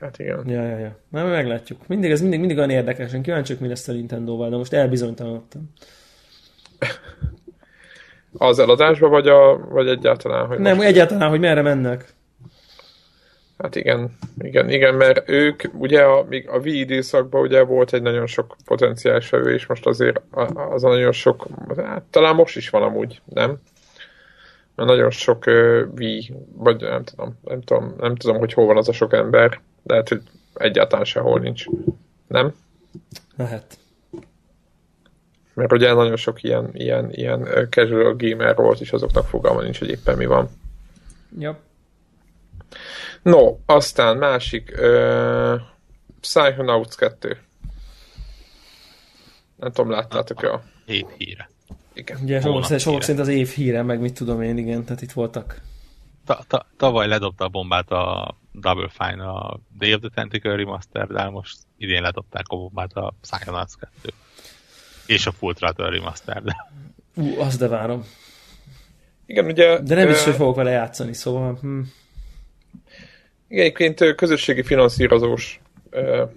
Hát 0.00 0.18
igen. 0.18 0.48
Ja, 0.48 0.62
ja, 0.62 0.78
ja. 0.78 0.96
Na, 1.08 1.24
meglátjuk. 1.24 1.86
Mindig, 1.86 2.10
ez 2.10 2.20
mindig, 2.20 2.38
mindig 2.38 2.56
olyan 2.56 2.70
érdekes. 2.70 3.12
Én 3.12 3.22
kíváncsiak, 3.22 3.60
mi 3.60 3.68
lesz 3.68 3.88
a 3.88 3.92
Nintendo-val, 3.92 4.50
de 4.50 4.56
most 4.56 4.72
elbizonytalanodtam. 4.72 5.72
Az 8.32 8.58
eladásba, 8.58 9.08
vagy, 9.08 9.28
a, 9.28 9.68
vagy 9.68 9.88
egyáltalán? 9.88 10.46
Hogy 10.46 10.58
Nem, 10.58 10.76
most... 10.76 10.88
egyáltalán, 10.88 11.28
hogy 11.28 11.40
merre 11.40 11.62
mennek. 11.62 12.14
Hát 13.58 13.76
igen, 13.76 14.16
igen, 14.38 14.70
igen, 14.70 14.94
mert 14.94 15.28
ők, 15.28 15.62
ugye 15.72 16.02
a, 16.02 16.24
még 16.28 16.48
a 16.48 16.58
Wii 16.58 16.78
időszakban 16.78 17.40
ugye 17.40 17.62
volt 17.62 17.92
egy 17.92 18.02
nagyon 18.02 18.26
sok 18.26 18.56
potenciális 18.64 19.30
vevő, 19.30 19.54
és 19.54 19.66
most 19.66 19.86
azért 19.86 20.20
az 20.70 20.84
a 20.84 20.88
nagyon 20.88 21.12
sok, 21.12 21.46
hát, 21.76 22.02
talán 22.10 22.34
most 22.34 22.56
is 22.56 22.70
van 22.70 22.82
amúgy, 22.82 23.20
nem? 23.24 23.60
Mert 24.74 24.88
nagyon 24.88 25.10
sok 25.10 25.46
uh, 25.46 25.80
Wii, 25.96 26.32
vagy 26.56 26.80
nem 26.80 27.04
tudom, 27.04 27.38
nem 27.44 27.60
tudom, 27.60 27.94
nem 27.98 28.14
tudom, 28.14 28.38
hogy 28.38 28.52
hol 28.52 28.66
van 28.66 28.76
az 28.76 28.88
a 28.88 28.92
sok 28.92 29.12
ember, 29.12 29.60
lehet, 29.86 30.08
hogy 30.08 30.22
egyáltalán 30.54 31.04
sehol 31.04 31.40
nincs. 31.40 31.64
Nem? 32.26 32.54
Lehet. 33.36 33.78
Mert 35.54 35.72
ugye 35.72 35.92
nagyon 35.92 36.16
sok 36.16 36.42
ilyen, 36.42 36.70
ilyen, 36.72 37.12
ilyen 37.12 37.68
casual 37.70 38.14
gamer 38.16 38.56
volt, 38.56 38.80
és 38.80 38.92
azoknak 38.92 39.26
fogalma 39.26 39.62
nincs, 39.62 39.78
hogy 39.78 39.88
éppen 39.88 40.16
mi 40.16 40.26
van. 40.26 40.48
Ja. 41.38 41.58
No, 43.22 43.56
aztán 43.66 44.16
másik 44.16 44.74
uh, 44.78 45.60
Psychonauts 46.20 46.94
2. 46.94 47.38
Nem 49.56 49.72
tudom, 49.72 49.90
láttátok-e 49.90 50.52
a... 50.52 50.62
Hét 50.86 51.14
híre. 51.16 51.50
Igen. 51.94 52.18
Ugye 52.22 52.40
sokak, 52.40 52.64
szerint, 52.64 53.02
szerint 53.02 53.20
az 53.20 53.28
év 53.28 53.48
híre, 53.48 53.82
meg 53.82 54.00
mit 54.00 54.14
tudom 54.14 54.42
én, 54.42 54.58
igen, 54.58 54.84
tehát 54.84 55.02
itt 55.02 55.12
voltak. 55.12 55.60
Ta, 56.26 56.44
ta, 56.48 56.66
tavaly 56.76 57.06
ledobta 57.06 57.44
a 57.44 57.48
bombát 57.48 57.90
a 57.90 58.34
Double 58.60 58.88
Fine 58.88 59.22
a 59.22 59.60
Day 59.78 59.92
of 59.92 60.00
the 60.00 60.10
Tentacle 60.14 60.56
Remaster, 60.56 61.06
de 61.06 61.28
most 61.28 61.58
idén 61.76 62.02
ledobták 62.02 62.44
a 62.48 62.56
bombát 62.56 62.92
a 62.92 63.14
Psychonauts 63.20 63.72
2. 64.00 64.12
És 65.06 65.26
a 65.26 65.32
Full 65.32 65.54
Throttle 65.54 65.88
Remaster, 65.88 66.42
de... 66.42 66.56
Ú, 67.14 67.40
azt 67.40 67.58
de 67.58 67.68
várom. 67.68 68.04
Igen, 69.26 69.44
ugye... 69.44 69.80
De 69.80 69.94
nem 69.94 70.08
is, 70.08 70.24
hogy 70.24 70.34
fogok 70.34 70.56
vele 70.56 70.70
játszani, 70.70 71.12
szóval... 71.12 71.58
Hm. 71.60 71.80
Igen, 73.48 73.64
egyébként 73.64 74.14
közösségi 74.14 74.62
finanszírozós 74.62 75.60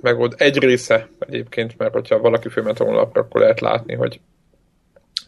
megold 0.01 0.33
egy 0.37 0.57
része 0.57 1.07
egyébként, 1.19 1.77
mert 1.77 1.93
hogyha 1.93 2.19
valaki 2.19 2.49
fölment 2.49 2.79
a 2.79 2.83
honlapra, 2.83 3.21
akkor 3.21 3.41
lehet 3.41 3.59
látni, 3.59 3.95
hogy 3.95 4.19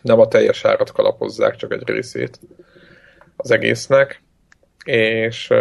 nem 0.01 0.19
a 0.19 0.27
teljes 0.27 0.65
árat 0.65 0.91
kalapozzák, 0.91 1.55
csak 1.55 1.73
egy 1.73 1.89
részét 1.89 2.39
az 3.35 3.51
egésznek. 3.51 4.21
És 4.83 5.53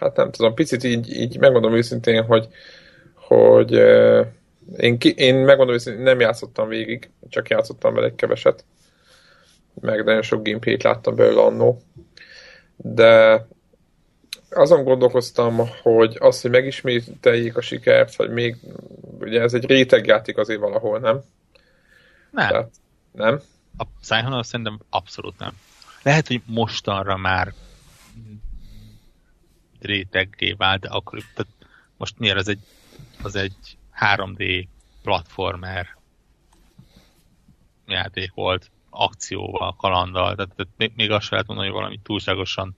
hát 0.00 0.16
nem 0.16 0.30
tudom, 0.30 0.54
picit 0.54 0.84
így, 0.84 1.10
így 1.10 1.38
megmondom 1.38 1.74
őszintén, 1.74 2.24
hogy, 2.24 2.48
hogy 3.14 3.72
én, 4.76 4.98
ki, 4.98 5.14
én 5.16 5.34
megmondom 5.34 5.74
őszintén, 5.74 6.02
nem 6.02 6.20
játszottam 6.20 6.68
végig, 6.68 7.10
csak 7.28 7.48
játszottam 7.48 7.94
vele 7.94 8.06
egy 8.06 8.14
keveset, 8.14 8.64
meg 9.80 10.04
nagyon 10.04 10.22
sok 10.22 10.44
gameplayt 10.44 10.82
láttam 10.82 11.14
belőle 11.14 11.42
annó, 11.42 11.82
de 12.76 13.46
azon 14.50 14.84
gondolkoztam, 14.84 15.68
hogy 15.82 16.16
az, 16.20 16.40
hogy 16.40 16.50
megismételjék 16.50 17.56
a 17.56 17.60
sikert, 17.60 18.16
vagy 18.16 18.30
még, 18.30 18.56
ugye 19.20 19.40
ez 19.40 19.54
egy 19.54 19.66
rétegjáték 19.66 20.38
azért 20.38 20.60
valahol, 20.60 20.98
nem? 20.98 21.22
Nem. 22.30 22.48
Tehát, 22.48 22.70
nem? 23.12 23.40
A 23.76 23.84
Psychonauts 24.00 24.46
szerintem 24.46 24.80
abszolút 24.90 25.38
nem. 25.38 25.52
Lehet, 26.02 26.26
hogy 26.26 26.42
mostanra 26.46 27.16
már 27.16 27.52
réteggé 29.84 30.52
vált, 30.52 30.80
de 30.80 30.88
akkor 30.88 31.18
tehát 31.34 31.52
most 31.96 32.18
miért 32.18 32.36
az 32.36 32.48
egy, 32.48 32.60
az 33.22 33.36
egy 33.36 33.78
3D 34.00 34.66
platformer 35.02 35.96
játék 37.86 38.32
volt, 38.34 38.70
akcióval, 38.90 39.76
kalanddal, 39.76 40.34
tehát, 40.34 40.52
tehát 40.56 40.72
még, 40.76 40.92
még 40.96 41.10
azt 41.10 41.22
sem 41.22 41.32
lehet 41.32 41.46
mondani, 41.46 41.68
hogy 41.68 41.78
valami 41.78 42.00
túlságosan 42.02 42.76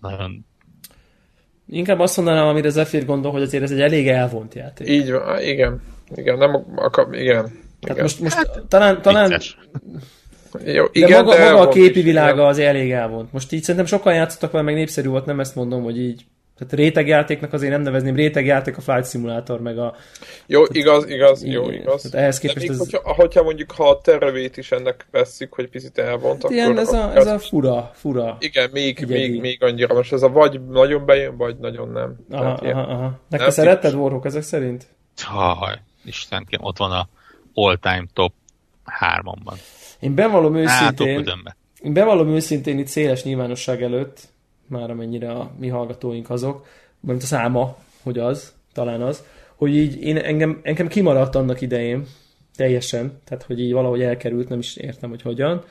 nagyon 0.00 0.46
Inkább 1.70 1.98
azt 1.98 2.16
mondanám, 2.16 2.46
amire 2.46 2.68
Zephyr 2.68 3.04
gondol, 3.04 3.32
hogy 3.32 3.42
azért 3.42 3.62
ez 3.62 3.70
egy 3.70 3.80
elég 3.80 4.08
elvont 4.08 4.54
játék. 4.54 4.88
Így 4.88 5.10
van, 5.10 5.40
igen. 5.40 5.82
Igen, 6.14 6.38
nem 6.38 6.64
akar, 6.76 7.14
igen. 7.14 7.44
Tehát 7.44 7.80
igen. 7.80 8.02
most, 8.02 8.20
most 8.20 8.34
hát, 8.34 8.62
talán, 8.68 9.02
talán 9.02 9.40
jó, 10.64 10.84
igen, 10.92 11.08
de 11.10 11.22
maga, 11.22 11.36
de 11.36 11.50
maga 11.50 11.60
a 11.60 11.68
képi 11.68 12.02
világa 12.02 12.46
az 12.46 12.58
elég 12.58 12.90
elvont. 12.90 13.32
Most 13.32 13.52
így 13.52 13.62
szerintem 13.62 13.86
sokan 13.86 14.14
játszottak 14.14 14.50
vele, 14.50 14.64
meg 14.64 14.74
népszerű 14.74 15.08
volt, 15.08 15.24
nem 15.24 15.40
ezt 15.40 15.54
mondom, 15.54 15.82
hogy 15.82 15.98
így 15.98 16.24
tehát 16.58 16.72
rétegjátéknak 16.72 17.52
azért 17.52 17.72
nem 17.72 17.82
nevezném, 17.82 18.14
rétegjáték 18.14 18.76
a 18.76 18.80
Flight 18.80 19.10
Simulator, 19.10 19.60
meg 19.60 19.78
a... 19.78 19.94
Jó, 20.46 20.66
tehát, 20.66 20.76
igaz, 20.76 21.10
igaz, 21.10 21.44
jó, 21.44 21.70
igaz. 21.70 22.02
Tehát 22.02 22.16
ehhez 22.16 22.38
képest 22.38 22.58
még 22.58 22.70
ez... 22.70 22.78
hogyha, 22.78 23.14
hogyha, 23.14 23.42
mondjuk, 23.42 23.72
ha 23.72 23.88
a 23.88 24.00
tervét 24.00 24.56
is 24.56 24.72
ennek 24.72 25.06
vesszük, 25.10 25.52
hogy 25.52 25.68
picit 25.68 25.98
elvont, 25.98 26.42
hát 26.42 26.50
ilyen, 26.50 26.78
ez, 26.78 26.92
a, 26.92 27.16
ez 27.16 27.26
a 27.26 27.38
fura, 27.38 27.90
fura. 27.94 28.36
Igen, 28.40 28.70
még, 28.72 29.04
még, 29.08 29.40
még 29.40 29.62
annyira. 29.62 29.94
Most 29.94 30.12
ez 30.12 30.22
a 30.22 30.28
vagy 30.28 30.60
nagyon 30.66 31.06
bejön, 31.06 31.36
vagy 31.36 31.56
nagyon 31.56 31.88
nem. 31.88 32.16
Aha, 32.30 32.52
aha, 32.52 32.80
aha. 32.80 33.20
Neked 33.28 33.50
szeretted 33.50 33.94
Warhawk 33.94 34.24
ezek 34.24 34.42
szerint? 34.42 34.86
Haj, 35.22 35.74
Istenkem, 36.04 36.60
ott 36.62 36.78
van 36.78 36.90
a 36.90 37.08
all-time 37.54 38.04
top 38.12 38.32
hármamban. 38.84 39.56
Én 40.00 40.14
bevallom 40.14 40.56
őszintén, 40.56 41.24
hát, 41.26 41.56
én 41.82 41.92
bevallom 41.92 42.28
őszintén 42.28 42.78
itt 42.78 42.86
széles 42.86 43.22
nyilvánosság 43.22 43.82
előtt, 43.82 44.20
már 44.66 44.90
amennyire 44.90 45.30
a 45.30 45.50
mi 45.58 45.68
hallgatóink 45.68 46.30
azok, 46.30 46.66
mint 47.00 47.22
a 47.22 47.26
száma, 47.26 47.76
hogy 48.02 48.18
az, 48.18 48.52
talán 48.72 49.02
az, 49.02 49.24
hogy 49.56 49.76
így 49.76 50.02
én, 50.02 50.16
engem, 50.16 50.60
engem 50.62 50.88
kimaradt 50.88 51.34
annak 51.34 51.60
idején, 51.60 52.06
teljesen, 52.56 53.20
tehát 53.24 53.44
hogy 53.44 53.60
így 53.60 53.72
valahogy 53.72 54.02
elkerült, 54.02 54.48
nem 54.48 54.58
is 54.58 54.76
értem, 54.76 55.10
hogy 55.10 55.22
hogyan. 55.22 55.64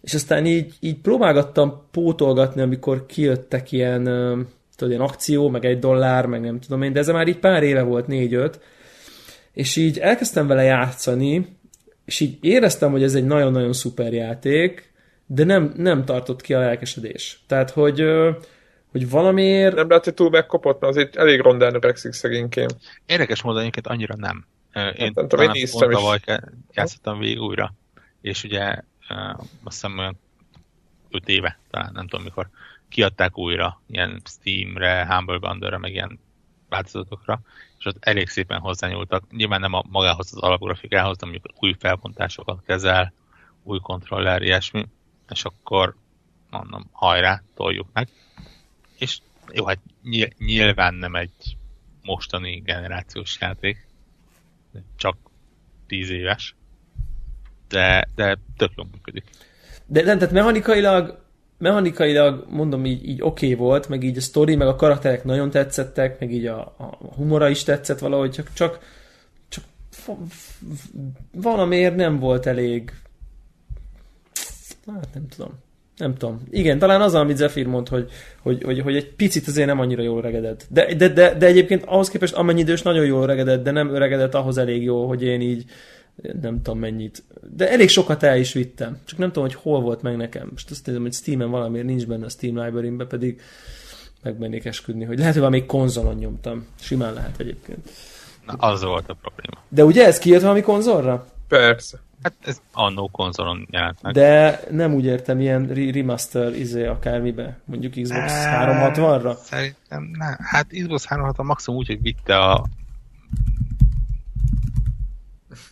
És 0.00 0.14
aztán 0.14 0.46
így, 0.46 0.74
így 0.80 0.98
próbálgattam 0.98 1.82
pótolgatni, 1.90 2.60
amikor 2.62 3.06
kijöttek 3.06 3.72
ilyen, 3.72 4.04
tudod, 4.76 4.92
ilyen 4.94 5.00
akció, 5.00 5.48
meg 5.48 5.64
egy 5.64 5.78
dollár, 5.78 6.26
meg 6.26 6.40
nem 6.40 6.60
tudom 6.60 6.82
én, 6.82 6.92
de 6.92 6.98
ez 6.98 7.08
már 7.08 7.28
így 7.28 7.38
pár 7.38 7.62
éve 7.62 7.82
volt, 7.82 8.06
négy-öt, 8.06 8.60
és 9.52 9.76
így 9.76 9.98
elkezdtem 9.98 10.46
vele 10.46 10.62
játszani, 10.62 11.46
és 12.04 12.20
így 12.20 12.38
éreztem, 12.40 12.90
hogy 12.90 13.02
ez 13.02 13.14
egy 13.14 13.24
nagyon-nagyon 13.24 13.72
szuper 13.72 14.12
játék, 14.12 14.92
de 15.26 15.44
nem, 15.44 15.72
nem 15.76 16.04
tartott 16.04 16.40
ki 16.40 16.54
a 16.54 16.58
lelkesedés. 16.58 17.42
Tehát, 17.46 17.70
hogy, 17.70 18.04
hogy 18.90 19.10
valamiért... 19.10 19.74
Nem 19.74 19.88
lehet, 19.88 20.04
hogy 20.04 20.14
túl 20.14 20.30
megkopott, 20.30 20.80
mert 20.80 20.92
azért 20.92 21.16
elég 21.16 21.40
rondán 21.40 21.74
öregszik 21.74 22.12
szegénykém. 22.12 22.68
Érdekes 23.06 23.42
módon 23.42 23.60
egyébként 23.60 23.86
annyira 23.86 24.14
nem. 24.16 24.46
Én 24.74 25.12
hát, 25.14 25.28
talán 25.28 25.54
én 25.54 25.66
pont 25.70 25.92
tavaly 25.92 26.18
játszottam 26.72 27.18
végig 27.18 27.40
újra, 27.40 27.74
és 28.20 28.44
ugye 28.44 28.60
azt 29.64 29.80
hiszem 29.80 29.98
olyan 29.98 30.18
5 31.10 31.28
éve, 31.28 31.58
talán 31.70 31.90
nem 31.94 32.06
tudom 32.06 32.24
mikor, 32.24 32.48
kiadták 32.88 33.38
újra 33.38 33.82
ilyen 33.86 34.22
Steamre, 34.24 35.06
Humble 35.08 35.38
Bundle-re, 35.38 35.78
meg 35.78 35.92
ilyen 35.92 36.20
változatokra, 36.68 37.40
és 37.82 37.88
ott 37.88 38.04
elég 38.04 38.28
szépen 38.28 38.60
hozzányúltak. 38.60 39.30
Nyilván 39.30 39.60
nem 39.60 39.72
a 39.72 39.82
magához 39.88 40.32
az 40.32 40.42
alapgrafikához, 40.42 41.16
de 41.16 41.26
mondjuk 41.26 41.62
új 41.62 41.74
felbontásokat 41.78 42.62
kezel, 42.66 43.12
új 43.62 43.78
kontroller, 43.78 44.42
ilyesmi, 44.42 44.88
és 45.28 45.44
akkor 45.44 45.94
mondom, 46.50 46.88
hajrá, 46.92 47.42
toljuk 47.54 47.86
meg. 47.92 48.08
És 48.98 49.18
jó, 49.52 49.66
hát 49.66 49.78
nyilván 50.38 50.94
nem 50.94 51.14
egy 51.14 51.56
mostani 52.02 52.60
generációs 52.60 53.36
játék, 53.40 53.86
csak 54.96 55.16
10 55.86 56.10
éves, 56.10 56.54
de, 57.68 58.08
de 58.14 58.38
tök 58.56 58.72
jól 58.76 58.86
működik. 58.92 59.24
De 59.86 60.02
nem, 60.02 60.18
tehát 60.18 60.34
mechanikailag 60.34 61.21
mechanikailag 61.62 62.46
mondom 62.48 62.84
így, 62.86 63.08
így 63.08 63.22
oké 63.22 63.46
okay 63.52 63.66
volt, 63.66 63.88
meg 63.88 64.02
így 64.02 64.16
a 64.16 64.20
story, 64.20 64.54
meg 64.54 64.66
a 64.66 64.76
karakterek 64.76 65.24
nagyon 65.24 65.50
tetszettek, 65.50 66.20
meg 66.20 66.32
így 66.32 66.46
a, 66.46 66.58
a 66.60 66.98
humora 67.16 67.48
is 67.48 67.62
tetszett 67.62 67.98
valahogy, 67.98 68.30
csak, 68.30 68.52
csak, 68.52 68.78
csak 69.48 69.64
valamiért 71.32 71.96
nem 71.96 72.18
volt 72.18 72.46
elég 72.46 72.92
hát 74.86 75.08
nem 75.14 75.28
tudom. 75.36 75.50
Nem 75.96 76.14
tudom. 76.14 76.42
Igen, 76.50 76.78
talán 76.78 77.00
az, 77.00 77.14
amit 77.14 77.36
Zephyr 77.36 77.66
mond, 77.66 77.88
hogy, 77.88 78.10
hogy, 78.40 78.62
hogy, 78.62 78.80
hogy 78.80 78.96
egy 78.96 79.14
picit 79.14 79.46
azért 79.46 79.66
nem 79.66 79.80
annyira 79.80 80.02
jól 80.02 80.18
öregedett. 80.18 80.66
De, 80.68 80.94
de, 80.94 81.08
de, 81.08 81.34
de 81.34 81.46
egyébként 81.46 81.84
ahhoz 81.84 82.08
képest 82.08 82.34
amennyi 82.34 82.60
idős 82.60 82.82
nagyon 82.82 83.04
jól 83.04 83.22
öregedett, 83.22 83.62
de 83.62 83.70
nem 83.70 83.94
öregedett 83.94 84.34
ahhoz 84.34 84.58
elég 84.58 84.82
jó, 84.82 85.06
hogy 85.06 85.22
én 85.22 85.40
így 85.40 85.64
nem 86.40 86.62
tudom 86.62 86.78
mennyit. 86.78 87.24
De 87.56 87.70
elég 87.70 87.88
sokat 87.88 88.22
el 88.22 88.38
is 88.38 88.52
vittem. 88.52 88.98
Csak 89.04 89.18
nem 89.18 89.28
tudom, 89.28 89.44
hogy 89.44 89.54
hol 89.54 89.80
volt 89.80 90.02
meg 90.02 90.16
nekem. 90.16 90.48
Most 90.50 90.70
azt 90.70 90.86
nézem, 90.86 91.02
hogy 91.02 91.12
Steam-en 91.12 91.50
valamiért 91.50 91.86
nincs 91.86 92.06
benne 92.06 92.24
a 92.24 92.28
Steam 92.28 92.58
library 92.58 92.90
pedig 93.08 93.40
megmennék 94.22 94.64
esküdni, 94.64 95.04
hogy 95.04 95.18
lehet, 95.18 95.32
hogy 95.32 95.42
valami 95.42 95.66
konzolon 95.66 96.14
nyomtam. 96.14 96.66
Simán 96.80 97.12
lehet 97.12 97.40
egyébként. 97.40 97.90
Na, 98.46 98.52
az 98.52 98.82
volt 98.82 99.08
a 99.08 99.14
probléma. 99.14 99.64
De 99.68 99.84
ugye 99.84 100.06
ez 100.06 100.18
kijött 100.18 100.42
valami 100.42 100.60
konzolra? 100.60 101.26
Persze. 101.48 101.98
Hát 102.22 102.32
ez 102.44 102.60
annó 102.72 103.08
konzolon 103.08 103.68
jelent 103.70 104.02
meg. 104.02 104.12
De 104.12 104.60
nem 104.70 104.94
úgy 104.94 105.04
értem, 105.04 105.40
ilyen 105.40 105.66
remaster 105.66 106.54
izé 106.54 106.86
akármibe, 106.86 107.58
mondjuk 107.64 107.92
Xbox 107.92 108.32
360-ra? 108.46 109.36
Szerintem 109.36 110.10
nem. 110.18 110.36
Hát 110.38 110.66
Xbox 110.66 111.04
360 111.04 111.46
maximum 111.46 111.78
úgy, 111.78 111.86
hogy 111.86 112.02
vitte 112.02 112.36
a 112.38 112.66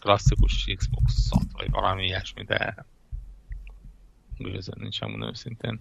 klasszikus 0.01 0.65
Xbox-ot, 0.77 1.47
vagy 1.53 1.71
valami 1.71 2.05
ilyesmi, 2.05 2.45
de 2.45 2.87
gőzön 4.39 4.77
nincs, 4.81 5.01
mondom 5.01 5.29
őszintén. 5.29 5.81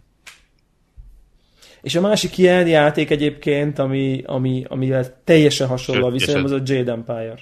És 1.81 1.95
a 1.95 2.01
másik 2.01 2.37
ilyen 2.37 2.67
játék 2.67 3.09
egyébként, 3.09 3.79
ami, 3.79 4.23
ami, 4.25 4.63
amivel 4.67 5.23
teljesen 5.23 5.67
hasonló 5.67 6.07
a 6.07 6.11
viszonyom, 6.11 6.43
az 6.43 6.51
a 6.51 6.61
Jade 6.63 6.91
Empire. 6.91 7.39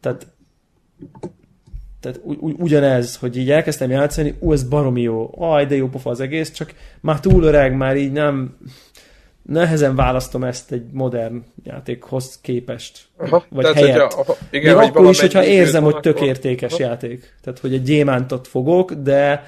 Tehát, 0.00 0.26
tehát 2.00 2.20
ugy, 2.22 2.54
ugyanez, 2.58 3.16
hogy 3.16 3.36
így 3.36 3.50
elkezdtem 3.50 3.90
játszani, 3.90 4.34
ú, 4.38 4.52
ez 4.52 4.68
baromi 4.68 5.00
jó, 5.00 5.30
aj, 5.38 5.66
de 5.66 5.74
jó 5.74 5.88
pofa 5.88 6.10
az 6.10 6.20
egész, 6.20 6.52
csak 6.52 6.74
már 7.00 7.20
túl 7.20 7.42
öreg, 7.42 7.76
már 7.76 7.96
így 7.96 8.12
nem, 8.12 8.56
nehezen 9.46 9.94
választom 9.94 10.44
ezt 10.44 10.72
egy 10.72 10.86
modern 10.92 11.44
játékhoz 11.64 12.40
képest. 12.40 13.04
Aha, 13.16 13.44
vagy 13.48 13.64
tehát, 13.64 13.78
helyett. 13.78 14.12
Hogyha, 14.12 14.36
igen, 14.50 14.76
Még 14.76 14.88
akkor 14.88 15.10
is, 15.10 15.20
hogyha 15.20 15.44
érzem, 15.44 15.84
hogy 15.84 16.00
tök 16.00 16.20
értékes 16.20 16.72
aha. 16.72 16.82
játék. 16.82 17.34
Tehát, 17.42 17.58
hogy 17.58 17.74
egy 17.74 17.82
gyémántot 17.82 18.48
fogok, 18.48 18.92
de 18.92 19.46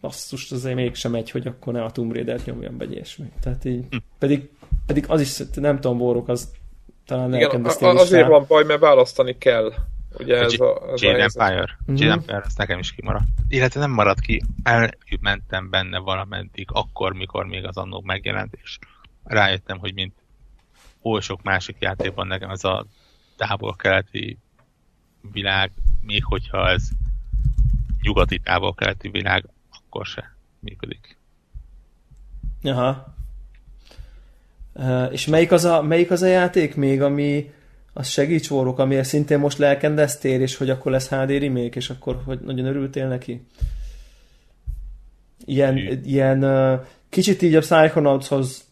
basszus, 0.00 0.50
azért 0.50 0.74
mégsem 0.74 1.14
egy, 1.14 1.30
hogy 1.30 1.46
akkor 1.46 1.72
ne 1.72 1.82
a 1.82 1.90
Tomb 1.90 2.12
Raider-t 2.12 2.46
nyomjam 2.46 2.76
be 2.76 2.84
ilyesmi. 2.84 3.26
Tehát 3.42 3.64
így, 3.64 3.84
hm. 3.90 3.96
pedig, 4.18 4.48
pedig 4.86 5.04
az 5.08 5.20
is, 5.20 5.42
nem 5.54 5.80
tudom, 5.80 5.98
Borok, 5.98 6.28
az 6.28 6.48
talán 7.06 7.34
Igen, 7.34 7.64
a, 7.64 7.86
azért 7.86 8.28
van 8.28 8.44
baj, 8.48 8.64
mert 8.64 8.80
választani 8.80 9.38
kell. 9.38 9.72
Ugye 10.18 10.36
ez 10.36 10.60
a, 10.60 10.90
ez 10.92 11.02
Jade 11.02 11.22
Empire. 11.22 11.78
Mm-hmm. 11.82 12.02
Jade 12.02 12.12
Empire, 12.12 12.42
az 12.46 12.54
nekem 12.54 12.78
is 12.78 12.92
kimaradt. 12.92 13.24
Illetve 13.48 13.80
nem 13.80 13.90
maradt 13.90 14.20
ki, 14.20 14.42
elmentem 14.62 15.70
benne 15.70 15.98
valameddig, 15.98 16.68
akkor, 16.72 17.12
mikor 17.12 17.46
még 17.46 17.64
az 17.64 17.76
annó 17.76 18.02
megjelent, 18.04 18.58
és 18.62 18.78
rájöttem, 19.30 19.78
hogy 19.78 19.94
mint 19.94 20.14
oly 21.02 21.20
sok 21.20 21.42
másik 21.42 21.76
játékban 21.78 22.26
nekem 22.26 22.50
ez 22.50 22.64
a 22.64 22.86
távol-keleti 23.36 24.38
világ, 25.32 25.70
még 26.02 26.24
hogyha 26.24 26.68
ez 26.68 26.88
nyugati 28.02 28.38
távol-keleti 28.38 29.08
világ, 29.08 29.44
akkor 29.70 30.06
se 30.06 30.34
működik. 30.58 31.16
Aha. 32.62 33.14
Uh, 34.72 35.08
és 35.12 35.26
melyik 35.26 35.52
az, 35.52 35.64
a, 35.64 35.82
melyik 35.82 36.10
az 36.10 36.22
a 36.22 36.26
játék 36.26 36.76
még, 36.76 37.02
ami 37.02 37.52
az 37.92 38.08
segíts 38.08 38.48
vorok, 38.48 38.78
amiért 38.78 39.04
szintén 39.04 39.38
most 39.38 39.58
lelkendeztél, 39.58 40.40
és 40.40 40.56
hogy 40.56 40.70
akkor 40.70 40.92
lesz 40.92 41.08
HD 41.08 41.30
remake, 41.30 41.76
és 41.76 41.90
akkor 41.90 42.22
hogy 42.24 42.40
nagyon 42.40 42.66
örültél 42.66 43.08
neki? 43.08 43.46
Ilyen, 45.44 45.76
ilyen 46.04 46.44
uh, 46.44 46.86
kicsit 47.08 47.42
így 47.42 47.54
a 47.54 47.60
Psychonautshoz 47.60 48.69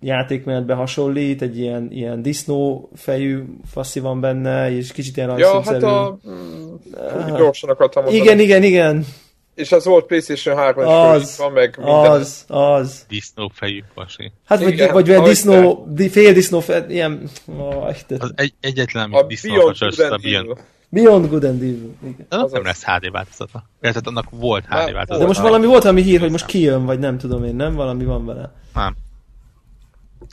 játékmenetbe 0.00 0.74
hasonlít, 0.74 1.42
egy 1.42 1.58
ilyen, 1.58 1.88
ilyen 1.90 2.22
disznó 2.22 2.90
fejű 2.94 3.42
faszi 3.70 4.00
van 4.00 4.20
benne, 4.20 4.76
és 4.76 4.92
kicsit 4.92 5.16
ilyen 5.16 5.38
Ja, 5.38 5.62
hát 5.62 5.82
a... 5.82 6.18
Mm, 6.28 7.36
gyorsan 7.36 7.70
akartam 7.70 8.02
mondani. 8.02 8.24
Igen, 8.24 8.38
igen, 8.38 8.62
igen. 8.62 9.06
És 9.54 9.72
az 9.72 9.84
volt 9.84 10.06
PlayStation 10.06 10.56
3 10.56 10.86
az, 10.86 11.36
van 11.38 11.52
meg 11.52 11.74
minden. 11.76 12.10
Az, 12.10 12.44
az. 12.48 13.04
Disznó 13.08 13.50
fejű 13.54 13.82
pasi. 13.94 14.32
Hát 14.44 14.62
vagy, 14.62 14.72
igen, 14.72 14.92
vagy 14.92 15.10
olyan 15.10 15.24
disznó, 15.24 15.86
di, 15.88 16.08
fél 16.08 16.32
disznó, 16.32 16.60
fe, 16.60 16.86
ilyen... 16.88 17.30
Oh, 17.46 17.86
az 18.18 18.32
egy, 18.34 18.54
egyetlen, 18.60 19.12
ami 19.12 19.26
disznó 19.26 19.54
fasos, 19.54 19.98
a 19.98 20.18
Beyond. 20.22 20.58
Beyond 20.88 21.28
Good 21.28 21.44
and 21.44 21.62
Evil. 21.62 21.94
Igen. 22.04 22.26
Az 22.28 22.52
nem 22.52 22.64
lesz 22.64 22.84
HD 22.84 23.10
változata. 23.10 23.64
Tehát 23.80 24.06
annak 24.06 24.30
volt 24.30 24.64
HD 24.64 24.92
változata. 24.92 25.18
De 25.18 25.26
most 25.26 25.40
valami 25.40 25.66
volt, 25.66 25.84
ami 25.84 26.02
hír, 26.02 26.20
hogy 26.20 26.30
most 26.30 26.46
kijön, 26.46 26.84
vagy 26.84 26.98
nem 26.98 27.18
tudom 27.18 27.44
én, 27.44 27.54
nem? 27.54 27.74
Valami 27.74 28.04
van 28.04 28.26
vele. 28.26 28.52
Nem. 28.74 28.96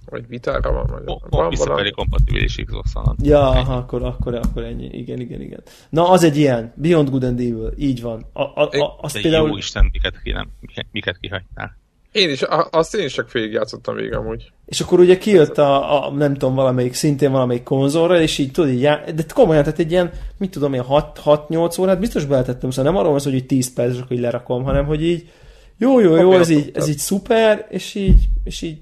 Vagy 0.06 0.28
vitára 0.28 0.72
van, 0.72 0.86
vagy 0.86 1.02
oh, 1.06 1.22
van 1.30 1.54
valami. 1.58 1.92
kompatibilis 1.92 2.56
xbox 2.66 2.92
Ja, 3.22 3.50
aha, 3.50 3.76
akkor, 3.76 4.04
akkor, 4.04 4.36
akkor 4.36 4.64
ennyi. 4.64 4.90
Igen, 4.92 5.20
igen, 5.20 5.42
igen. 5.42 5.62
Na, 5.90 6.10
az 6.10 6.24
egy 6.24 6.38
ilyen. 6.38 6.74
Beyond 6.76 7.10
Good 7.10 7.24
and 7.24 7.40
Evil. 7.40 7.74
Így 7.78 8.02
van. 8.02 8.26
A, 8.34 8.42
a, 8.42 8.62
a, 8.62 8.98
azt 9.02 9.16
De 9.16 9.22
például... 9.22 9.48
jó 9.48 9.58
Isten, 9.58 9.90
miket, 9.92 10.22
ki, 10.24 10.32
nem, 10.32 10.48
miket 10.92 11.18
kihagytál. 11.20 11.78
Én 12.12 12.30
is, 12.30 12.42
azt 12.72 12.96
én 12.96 13.06
is 13.06 13.14
csak 13.14 13.30
félig 13.30 13.52
játszottam 13.52 13.96
végig 13.96 14.14
amúgy. 14.14 14.52
És 14.66 14.80
akkor 14.80 15.00
ugye 15.00 15.18
kijött 15.18 15.58
a, 15.58 16.06
a, 16.08 16.12
nem 16.12 16.34
tudom, 16.34 16.56
valamelyik, 16.56 16.94
szintén 16.94 17.32
valamelyik 17.32 17.64
konzolra, 17.64 18.22
és 18.22 18.38
így 18.38 18.52
tudod, 18.52 18.70
így 18.70 18.82
já... 18.82 19.04
de 19.16 19.24
komolyan, 19.34 19.64
tehát 19.64 19.80
egy 19.80 19.92
ilyen, 19.92 20.12
mit 20.38 20.52
tudom 20.52 20.74
én, 20.74 20.84
6-8 20.88 21.80
órát 21.80 22.00
biztos 22.00 22.26
beletettem, 22.26 22.70
szóval 22.70 22.92
nem 22.92 23.00
arról 23.00 23.12
van 23.12 23.20
szó, 23.20 23.32
hogy 23.32 23.46
10 23.46 23.74
perc, 23.74 24.08
hogy 24.08 24.20
lerakom, 24.20 24.64
hanem 24.64 24.86
hogy 24.86 25.04
így 25.04 25.30
jó, 25.78 26.00
jó, 26.00 26.16
jó, 26.16 26.34
ez 26.34 26.50
így, 26.50 26.72
ez 26.74 26.88
így 26.88 26.98
szuper, 26.98 27.68
és 27.70 27.96
így, 27.96 28.28
és 28.44 28.62
így 28.62 28.78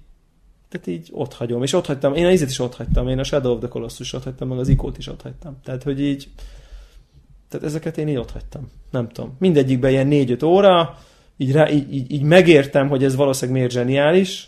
tehát 0.80 1.00
így 1.00 1.10
ott 1.12 1.34
hagyom. 1.34 1.64
És 1.64 1.74
ott 1.74 1.86
hagytam, 1.86 2.14
én 2.14 2.26
a 2.26 2.32
izét 2.32 2.50
is 2.50 2.60
ott 2.60 2.76
hagytam, 2.76 3.08
én 3.08 3.20
a 3.20 3.24
Shadow 3.24 3.54
of 3.54 3.60
the 3.60 3.68
Colossus 3.68 4.14
ott 4.14 4.24
hagytam, 4.24 4.48
meg 4.48 4.58
az 4.58 4.68
ikót 4.68 4.98
is 4.98 5.08
ott 5.08 5.22
hagytam. 5.22 5.58
Tehát, 5.64 5.84
hogy 5.84 6.02
így, 6.02 6.28
tehát 7.50 7.66
ezeket 7.66 7.98
én 7.98 8.08
így 8.08 8.18
ott 8.18 8.32
hagytam. 8.32 8.72
Nem 8.92 9.10
tudom. 9.10 9.36
Mindegyikben 9.40 9.92
ilyen 9.92 10.08
4-5 10.12 10.46
óra, 10.46 10.98
így, 11.38 11.52
rá, 11.52 11.70
így, 11.70 11.94
így, 11.94 12.12
így 12.12 12.22
megértem, 12.22 12.88
hogy 12.90 13.04
ez 13.04 13.16
valószínűleg 13.16 13.60
miért 13.60 13.74
zseniális 13.74 14.48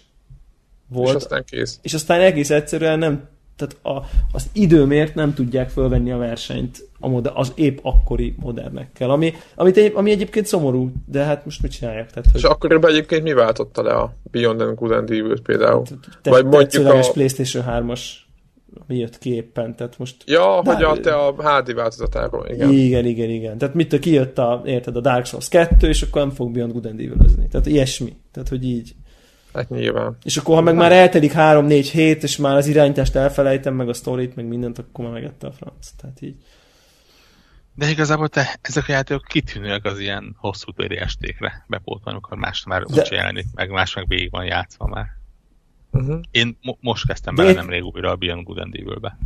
volt. 0.87 1.09
És 1.09 1.15
aztán 1.15 1.43
kész. 1.45 1.79
És 1.81 1.93
aztán 1.93 2.21
egész 2.21 2.49
egyszerűen 2.49 2.99
nem 2.99 3.29
tehát 3.57 3.99
a, 3.99 4.05
az 4.31 4.49
időmért 4.53 5.15
nem 5.15 5.33
tudják 5.33 5.69
fölvenni 5.69 6.11
a 6.11 6.17
versenyt 6.17 6.89
a 6.99 7.07
moder, 7.07 7.31
az 7.35 7.51
épp 7.55 7.77
akkori 7.81 8.35
modernekkel, 8.39 9.09
ami, 9.09 9.33
amit 9.55 9.77
egy, 9.77 9.91
ami 9.95 10.11
egyébként 10.11 10.45
szomorú, 10.45 10.91
de 11.05 11.23
hát 11.23 11.45
most 11.45 11.61
mit 11.61 11.71
csinálják? 11.71 12.09
Tehát, 12.09 12.31
hogy... 12.31 12.41
És 12.41 12.47
akkoriban 12.47 12.89
egyébként 12.89 13.23
mi 13.23 13.33
váltotta 13.33 13.83
le 13.83 13.93
a 13.93 14.13
Beyond 14.31 14.61
and 14.61 14.77
Good 14.77 14.91
and 14.91 15.09
Evil 15.11 15.41
például? 15.41 15.83
Te, 16.21 16.29
Vagy 16.29 16.45
mondjuk 16.45 16.85
a... 16.85 16.99
PlayStation 17.13 17.63
3-as 17.67 18.01
mi 18.87 18.97
jött 18.97 19.17
ki 19.17 19.33
éppen, 19.33 19.75
tehát 19.75 19.97
most... 19.97 20.15
Ja, 20.25 20.61
de, 20.63 20.73
hogy 20.73 20.83
a, 20.83 20.99
te 20.99 21.15
a 21.15 21.33
HD 21.33 21.73
változatáról, 21.73 22.47
igen. 22.49 22.71
Igen, 22.71 23.05
igen, 23.05 23.29
igen. 23.29 23.57
Tehát 23.57 23.75
mit 23.75 23.99
kijött 23.99 24.37
a, 24.37 24.61
érted, 24.65 24.95
a 24.95 25.01
Dark 25.01 25.25
Souls 25.25 25.47
2, 25.47 25.87
és 25.87 26.01
akkor 26.01 26.21
nem 26.21 26.31
fog 26.31 26.51
Beyond 26.51 26.71
Good 26.71 26.85
and 26.85 26.99
evil 26.99 27.15
Tehát 27.51 27.65
ilyesmi. 27.65 28.17
Tehát, 28.31 28.49
hogy 28.49 28.65
így. 28.65 28.95
Hát 29.57 29.69
nyilván. 29.69 30.17
És 30.23 30.37
akkor, 30.37 30.55
ha 30.55 30.61
meg 30.61 30.75
már 30.75 30.91
eltelik 30.91 31.31
3-4 31.35 31.89
hét, 31.91 32.23
és 32.23 32.37
már 32.37 32.55
az 32.55 32.67
irányítást 32.67 33.15
elfelejtem, 33.15 33.73
meg 33.73 33.89
a 33.89 33.93
sztorit, 33.93 34.35
meg 34.35 34.45
mindent, 34.45 34.77
akkor 34.77 35.05
már 35.05 35.13
megette 35.13 35.47
a 35.47 35.51
franc. 35.51 35.89
Tehát 35.97 36.21
így. 36.21 36.35
De 37.75 37.89
igazából 37.89 38.27
te, 38.27 38.59
ezek 38.61 38.83
a 38.87 38.91
játékok 38.91 39.25
kitűnőek 39.27 39.85
az 39.85 39.99
ilyen 39.99 40.35
hosszú 40.37 40.71
téri 40.71 40.97
estékre 40.97 41.65
bepótolni, 41.67 42.11
amikor 42.11 42.37
más 42.37 42.63
már 42.63 42.83
De... 42.83 43.01
úgy 43.01 43.07
jelenik 43.11 43.45
meg, 43.53 43.69
más 43.69 43.95
meg 43.95 44.07
végig 44.07 44.31
van 44.31 44.45
játszva 44.45 44.87
már. 44.87 45.05
Uh-huh. 45.91 46.19
Én 46.31 46.57
mo- 46.61 46.77
most 46.81 47.07
kezdtem 47.07 47.35
bele 47.35 47.47
nem 47.47 47.57
nemrég 47.57 47.83
újra 47.83 48.11
a 48.11 48.15
Beyond 48.15 48.43
Good 48.43 48.57
and 48.57 48.75
Evil-be. 48.75 49.17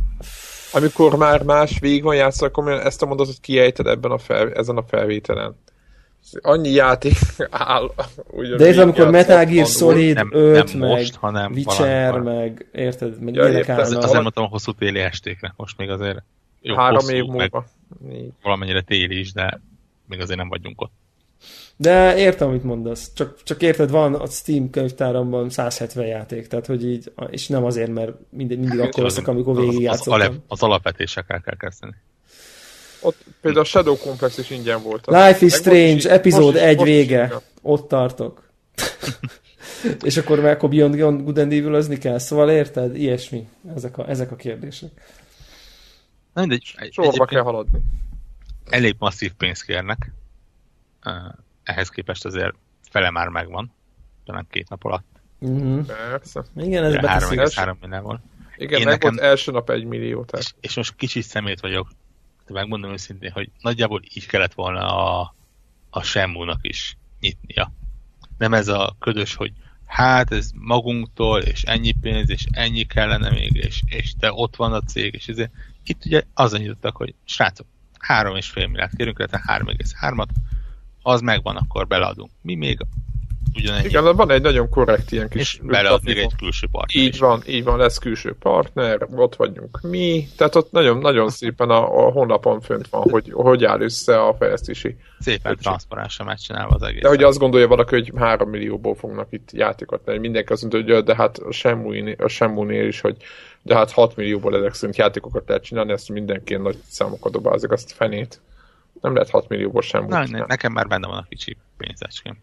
Amikor 0.72 1.16
már 1.16 1.42
más 1.42 1.78
végig 1.78 2.02
van 2.02 2.14
játszva, 2.14 2.46
akkor 2.46 2.72
ezt 2.72 3.02
a 3.02 3.06
mondatot 3.06 3.40
kiejted 3.40 3.86
ebben 3.86 4.10
a 4.10 4.18
fel, 4.18 4.52
ezen 4.52 4.76
a 4.76 4.82
felvételen 4.82 5.56
annyi 6.40 6.70
játék 6.70 7.16
áll. 7.50 7.90
De 8.56 8.66
ez 8.66 8.78
amikor 8.78 9.10
Metal 9.10 9.44
Gear 9.44 9.66
Solid 9.66 10.14
nem, 10.14 10.30
5, 10.32 10.72
nem 10.72 10.80
meg 10.80 10.90
most, 10.90 11.14
hanem 11.14 11.52
Witcher, 11.52 12.18
meg 12.18 12.66
érted, 12.72 13.20
meg 13.20 13.34
ja, 13.34 13.48
ilyenek 13.48 13.68
állnak. 13.68 14.02
Azért 14.02 14.22
mondtam 14.22 14.44
a 14.44 14.48
hosszú 14.48 14.72
téli 14.72 14.98
estékre, 14.98 15.54
most 15.56 15.76
még 15.76 15.90
azért 15.90 16.22
jó, 16.60 16.74
Három 16.74 16.94
hosszú, 16.94 17.14
év 17.14 17.24
múlva. 17.24 17.66
Valamennyire 18.42 18.80
téli 18.80 19.18
is, 19.18 19.32
de 19.32 19.60
még 20.08 20.20
azért 20.20 20.38
nem 20.38 20.48
vagyunk 20.48 20.80
ott. 20.80 20.92
De 21.76 22.16
értem, 22.16 22.48
amit 22.48 22.64
mondasz. 22.64 23.12
Csak, 23.14 23.42
csak 23.42 23.62
érted, 23.62 23.90
van 23.90 24.14
a 24.14 24.26
Steam 24.26 24.70
könyvtáramban 24.70 25.50
170 25.50 26.06
játék, 26.06 26.46
tehát 26.46 26.66
hogy 26.66 26.84
így, 26.84 27.12
és 27.30 27.48
nem 27.48 27.64
azért, 27.64 27.90
mert 27.90 28.12
mindig, 28.30 28.58
mindig 28.58 28.80
akkor 28.80 29.02
leszek, 29.02 29.28
amikor 29.28 29.56
végig 29.56 29.88
az, 29.88 30.08
az, 30.08 30.30
az 30.48 30.62
alapvetésekkel 30.62 31.40
kell 31.40 31.56
kezdeni. 31.56 31.94
Ott 33.02 33.16
például 33.40 33.64
a 33.64 33.68
Shadow 33.68 33.96
Complex 33.96 34.38
is 34.38 34.50
ingyen 34.50 34.82
volt. 34.82 35.06
Life 35.06 35.44
is 35.44 35.52
Strange, 35.52 36.10
epizód 36.10 36.56
egy 36.56 36.82
vége. 36.82 37.24
Is 37.24 37.36
ott 37.62 37.88
tartok. 37.88 38.50
és 40.04 40.16
akkor 40.16 40.40
meg 40.40 40.52
akkor 40.52 40.68
Beyond 40.68 40.96
Good 40.96 41.38
and 41.38 41.52
evil 41.52 41.98
kell, 41.98 42.18
szóval 42.18 42.50
érted? 42.50 42.96
Ilyesmi. 42.96 43.48
Ezek 43.74 43.98
a, 43.98 44.08
ezek 44.08 44.30
a 44.30 44.36
kérdések. 44.36 44.90
Na 46.32 46.40
mindegy. 46.40 46.74
Sorba 46.90 47.24
kell 47.24 47.42
haladni. 47.42 47.80
Elég 48.68 48.94
masszív 48.98 49.32
pénzt 49.32 49.64
kérnek. 49.64 50.12
Ehhez 51.62 51.88
képest 51.88 52.24
azért 52.24 52.54
fele 52.90 53.10
már 53.10 53.28
megvan. 53.28 53.72
Talán 54.24 54.46
két 54.50 54.68
nap 54.68 54.84
alatt. 54.84 55.06
Uh-huh. 55.38 55.86
Persze. 55.86 56.44
Igen, 56.56 56.84
ez 56.84 56.94
3,3 56.94 57.74
millió 57.80 58.00
volt. 58.00 58.20
Igen, 58.56 58.78
Én 58.78 58.84
meg 58.84 58.94
nekem... 58.94 59.14
volt 59.14 59.26
első 59.26 59.52
nap 59.52 59.70
egy 59.70 59.84
millió. 59.84 60.24
Tehát. 60.24 60.46
És, 60.46 60.54
és 60.60 60.76
most 60.76 60.96
kicsit 60.96 61.22
szemét 61.22 61.60
vagyok 61.60 61.88
megmondom 62.48 62.92
őszintén, 62.92 63.30
hogy 63.30 63.50
nagyjából 63.60 64.02
így 64.14 64.26
kellett 64.26 64.54
volna 64.54 65.20
a, 65.20 65.34
a 65.90 66.02
Semmúnak 66.02 66.58
is 66.62 66.96
nyitnia. 67.20 67.72
Nem 68.38 68.54
ez 68.54 68.68
a 68.68 68.96
ködös, 68.98 69.34
hogy 69.34 69.52
hát 69.86 70.32
ez 70.32 70.50
magunktól, 70.54 71.40
és 71.40 71.62
ennyi 71.62 71.92
pénz, 71.92 72.30
és 72.30 72.46
ennyi 72.50 72.82
kellene 72.82 73.30
még, 73.30 73.54
és, 73.54 73.82
és 73.86 74.14
de 74.14 74.32
ott 74.32 74.56
van 74.56 74.72
a 74.72 74.80
cég, 74.80 75.14
és 75.14 75.28
ezért 75.28 75.52
itt 75.84 76.04
ugye 76.04 76.22
azon 76.34 76.60
nyitottak, 76.60 76.96
hogy 76.96 77.14
srácok, 77.24 77.66
3,5 78.08 78.54
milliárd 78.54 78.96
kérünk, 78.96 79.18
illetve 79.18 79.42
3,3-at, 79.46 80.28
az 81.02 81.20
megvan, 81.20 81.56
akkor 81.56 81.86
beleadunk. 81.86 82.30
Mi 82.40 82.54
még 82.54 82.86
ugyanennyi. 83.54 83.86
Igen, 83.86 84.16
van 84.16 84.30
egy 84.30 84.42
nagyon 84.42 84.68
korrekt 84.68 85.12
ilyen 85.12 85.28
kis... 85.28 85.40
És 85.40 85.60
belead 85.62 86.00
még 86.04 86.18
egy 86.18 86.36
külső 86.36 86.66
partner 86.70 87.02
Így 87.02 87.12
is. 87.12 87.18
van, 87.18 87.42
így 87.46 87.64
van, 87.64 87.78
lesz 87.78 87.98
külső 87.98 88.34
partner, 88.38 89.06
ott 89.14 89.36
vagyunk 89.36 89.80
mi, 89.82 90.28
tehát 90.36 90.54
ott 90.54 90.72
nagyon, 90.72 90.98
nagyon 90.98 91.30
szépen 91.30 91.70
a, 91.70 92.06
a 92.06 92.10
honlapon 92.10 92.60
fönt 92.60 92.88
van, 92.88 93.02
hogy 93.10 93.30
hogy 93.32 93.64
áll 93.64 93.80
össze 93.80 94.20
a 94.20 94.34
fejlesztési. 94.34 94.96
Szépen 95.18 95.56
transzparensen 95.56 96.26
megcsinálva 96.26 96.74
az 96.74 96.82
egész. 96.82 97.02
De 97.02 97.08
hogy 97.08 97.22
azt 97.22 97.38
gondolja 97.38 97.68
valaki, 97.68 97.94
hogy 97.94 98.12
3 98.16 98.48
millióból 98.48 98.94
fognak 98.94 99.26
itt 99.30 99.52
játékot 99.52 100.02
lenni. 100.04 100.18
Mindenki 100.18 100.52
azt 100.52 100.62
mondja, 100.62 100.94
hogy 100.94 101.04
de 101.04 101.14
hát 101.14 101.38
a 102.18 102.28
Semmúnél 102.28 102.86
is, 102.86 103.00
hogy 103.00 103.16
de 103.62 103.74
hát 103.74 103.90
6 103.90 104.16
millióból 104.16 104.56
ezek 104.56 104.74
szerint 104.74 104.96
játékokat 104.96 105.48
lehet 105.48 105.64
csinálni, 105.64 105.92
ezt 105.92 106.08
mindenki 106.08 106.56
nagy 106.56 106.78
számokat 106.88 107.32
dobázik, 107.32 107.70
azt 107.70 107.92
fenét. 107.92 108.40
Nem 109.00 109.14
lehet 109.14 109.30
6 109.30 109.48
millióból 109.48 109.82
sem. 109.82 110.06
Na, 110.06 110.26
ne, 110.26 110.44
nekem 110.46 110.72
már 110.72 110.86
benne 110.86 111.06
van 111.06 111.18
a 111.18 111.26
kicsi 111.28 111.56
pénzecském. 111.76 112.38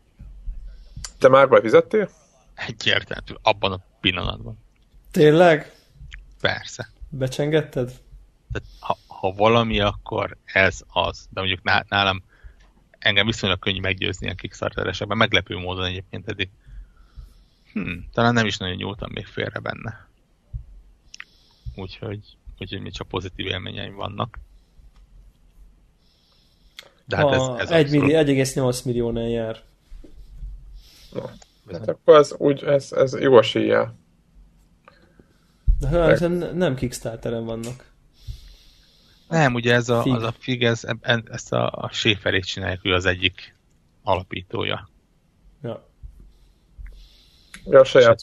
Te 1.20 1.28
már 1.28 1.50
befizettél? 1.50 2.10
Egyértelmű, 2.54 3.40
abban 3.42 3.72
a 3.72 3.80
pillanatban. 4.00 4.58
Tényleg? 5.12 5.72
Persze. 6.42 6.90
Becsengetted? 7.10 7.92
Tehát, 8.52 8.68
ha, 8.80 8.98
ha 9.08 9.32
valami, 9.32 9.80
akkor 9.80 10.38
ez 10.46 10.82
az. 10.88 11.28
De 11.30 11.40
mondjuk 11.40 11.64
nálam 11.90 12.24
engem 13.00 13.26
viszonylag 13.26 13.60
könnyű 13.60 13.80
meggyőzni 13.80 14.30
a 14.30 14.34
Kickstarter-esekben, 14.34 15.18
meglepő 15.18 15.58
módon 15.58 15.86
egyébként 15.86 16.28
eddig. 16.28 16.50
Hm, 17.74 17.92
talán 18.14 18.34
nem 18.34 18.46
is 18.46 18.58
nagyon 18.58 18.76
nyúltam 18.76 19.10
még 19.14 19.26
félre 19.26 19.60
benne. 19.60 20.08
Úgyhogy, 21.76 22.20
úgyhogy 22.60 22.82
mi 22.82 22.92
csak 22.92 23.08
pozitív 23.08 23.46
élményeim 23.46 23.96
vannak. 23.96 24.40
De 27.06 27.16
hát 27.16 27.32
ez, 27.32 27.42
ez 27.58 27.72
1 27.72 27.92
millió, 27.92 28.18
1,8 28.24 28.86
milliónál 28.86 29.28
jár. 29.28 29.62
Na, 31.14 31.32
hát 31.72 31.88
akkor 31.88 32.18
ez, 32.18 32.34
úgy, 32.38 32.64
ez, 32.64 32.92
ez 32.92 33.20
jó 33.20 33.38
eséllyel. 33.38 33.98
De 35.80 35.88
hát 35.88 36.54
nem 36.54 36.76
Kickstarteren 36.76 37.46
vannak. 37.46 37.92
Nem, 39.30 39.54
ugye 39.54 39.74
ez 39.74 39.90
a, 39.90 40.02
Fig. 40.02 40.14
az 40.14 40.24
a 40.24 40.34
Fig, 40.40 40.64
ez, 40.64 40.84
ezt 41.26 41.54
a, 41.54 41.72
a 41.72 41.90
Schaeferét 41.92 42.46
csinálják, 42.46 42.80
ő 42.86 42.94
az 42.94 43.06
egyik 43.06 43.56
alapítója. 44.04 44.90
Ja. 45.62 45.88
Ja, 47.66 47.80
a 47.80 47.84
saját 47.84 48.22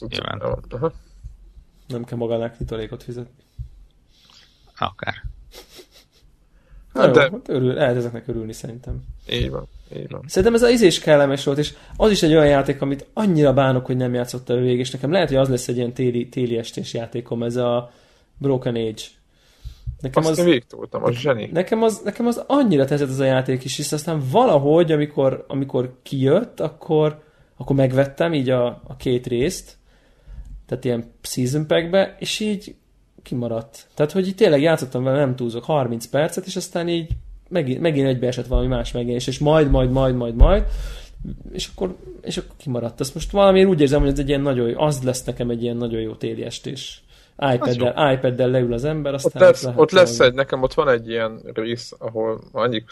Nem 1.87 2.03
kell 2.03 2.17
magának 2.17 2.57
titalékot 2.57 3.03
fizetni. 3.03 3.43
Akár. 4.77 5.23
Na 6.97 7.03
hát 7.03 7.15
jó, 7.15 7.21
de... 7.21 7.29
hát 7.31 7.49
örül, 7.49 7.73
lehet 7.73 7.95
ezeknek 7.95 8.27
örülni 8.27 8.53
szerintem. 8.53 9.03
Így 9.31 9.49
van, 9.49 9.67
így 9.95 10.09
van. 10.09 10.23
Szerintem 10.27 10.53
ez 10.53 10.63
az 10.63 10.69
izés 10.69 10.99
kellemes 10.99 11.43
volt, 11.43 11.57
és 11.57 11.73
az 11.97 12.11
is 12.11 12.23
egy 12.23 12.31
olyan 12.31 12.47
játék, 12.47 12.81
amit 12.81 13.05
annyira 13.13 13.53
bánok, 13.53 13.85
hogy 13.85 13.97
nem 13.97 14.13
játszotta 14.13 14.55
végig, 14.55 14.79
és 14.79 14.91
nekem 14.91 15.11
lehet, 15.11 15.27
hogy 15.27 15.37
az 15.37 15.49
lesz 15.49 15.67
egy 15.67 15.77
ilyen 15.77 15.93
téli, 15.93 16.29
téli 16.29 16.57
estés 16.57 16.93
játékom, 16.93 17.43
ez 17.43 17.55
a 17.55 17.91
Broken 18.37 18.75
Age. 18.75 19.01
Nekem 19.99 20.23
Azt 20.23 20.31
az, 20.31 20.37
én 20.37 20.45
végtoltam, 20.45 21.03
az 21.03 21.15
zseni. 21.15 21.49
Nekem 21.53 21.83
az, 21.83 22.01
nekem 22.03 22.27
az 22.27 22.43
annyira 22.47 22.85
tetszett 22.85 23.09
az 23.09 23.19
a 23.19 23.25
játék 23.25 23.63
is, 23.63 23.79
és 23.79 23.91
aztán 23.91 24.21
valahogy, 24.31 24.91
amikor, 24.91 25.45
amikor 25.47 25.99
kijött, 26.03 26.59
akkor, 26.59 27.23
akkor 27.57 27.75
megvettem 27.75 28.33
így 28.33 28.49
a, 28.49 28.65
a 28.87 28.95
két 28.97 29.27
részt, 29.27 29.77
tehát 30.65 30.85
ilyen 30.85 31.11
season 31.21 31.67
packbe, 31.67 32.15
és 32.19 32.39
így 32.39 32.75
kimaradt. 33.27 33.87
Tehát, 33.93 34.11
hogy 34.11 34.27
így 34.27 34.35
tényleg 34.35 34.61
játszottam 34.61 35.03
vele, 35.03 35.17
nem 35.17 35.35
túlzok, 35.35 35.63
30 35.63 36.05
percet, 36.05 36.45
és 36.45 36.55
aztán 36.55 36.87
így 36.87 37.11
megint, 37.49 37.81
megint 37.81 38.07
egybeesett 38.07 38.47
valami 38.47 38.67
más 38.67 38.91
megjelenés, 38.91 39.27
és 39.27 39.39
majd, 39.39 39.69
majd, 39.69 39.91
majd, 39.91 40.15
majd, 40.15 40.35
majd, 40.35 40.63
és 41.51 41.69
akkor, 41.75 41.95
és 42.21 42.37
akkor 42.37 42.55
kimaradt. 42.57 42.99
Azt 42.99 43.13
most 43.13 43.31
valamiért 43.31 43.67
úgy 43.67 43.81
érzem, 43.81 43.99
hogy 43.99 44.09
ez 44.09 44.19
egy 44.19 44.27
ilyen 44.27 44.41
nagyon 44.41 44.69
jó, 44.69 44.79
az 44.79 45.03
lesz 45.03 45.23
nekem 45.23 45.49
egy 45.49 45.63
ilyen 45.63 45.77
nagyon 45.77 46.01
jó 46.01 46.15
téli 46.15 46.43
estés. 46.43 47.03
iPad-del, 47.53 48.11
iPad-del 48.13 48.49
leül 48.49 48.73
az 48.73 48.83
ember, 48.83 49.13
aztán... 49.13 49.41
Ott 49.41 49.49
lesz, 49.49 49.67
ott, 49.75 49.91
lesz 49.91 50.19
egy, 50.19 50.33
nekem 50.33 50.61
ott 50.61 50.73
van 50.73 50.89
egy 50.89 51.09
ilyen 51.09 51.41
rész, 51.53 51.93
ahol 51.97 52.41
annyi 52.51 52.83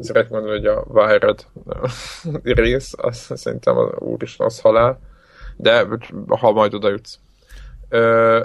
szeretném 0.00 0.40
mondani, 0.40 0.58
hogy 0.58 0.66
a 0.66 0.84
Wired 0.88 1.46
rész, 2.64 2.92
az 2.96 3.30
szerintem 3.34 3.76
az 3.76 3.88
úristen, 3.98 4.46
az 4.46 4.60
halál, 4.60 4.98
de 5.56 5.86
ha 6.28 6.52
majd 6.52 6.74
oda 6.74 6.90
jutsz. 6.90 7.18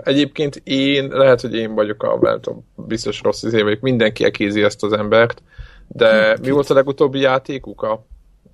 Egyébként 0.04 0.62
én, 0.64 1.08
lehet, 1.08 1.41
hogy 1.41 1.56
én 1.56 1.74
vagyok 1.74 2.04
a, 2.04 2.18
nem 2.22 2.41
tudom, 2.41 2.66
biztos 2.76 3.22
rossz 3.22 3.43
izé 3.43 3.62
vagyok, 3.62 3.80
mindenki 3.80 4.24
ekézi 4.24 4.64
ezt 4.64 4.84
az 4.84 4.93
embert, 4.93 5.43
de 5.88 6.38
mi 6.41 6.50
volt 6.50 6.70
a 6.70 6.74
legutóbbi 6.74 7.20
játékuk? 7.20 7.82
A, 7.82 8.06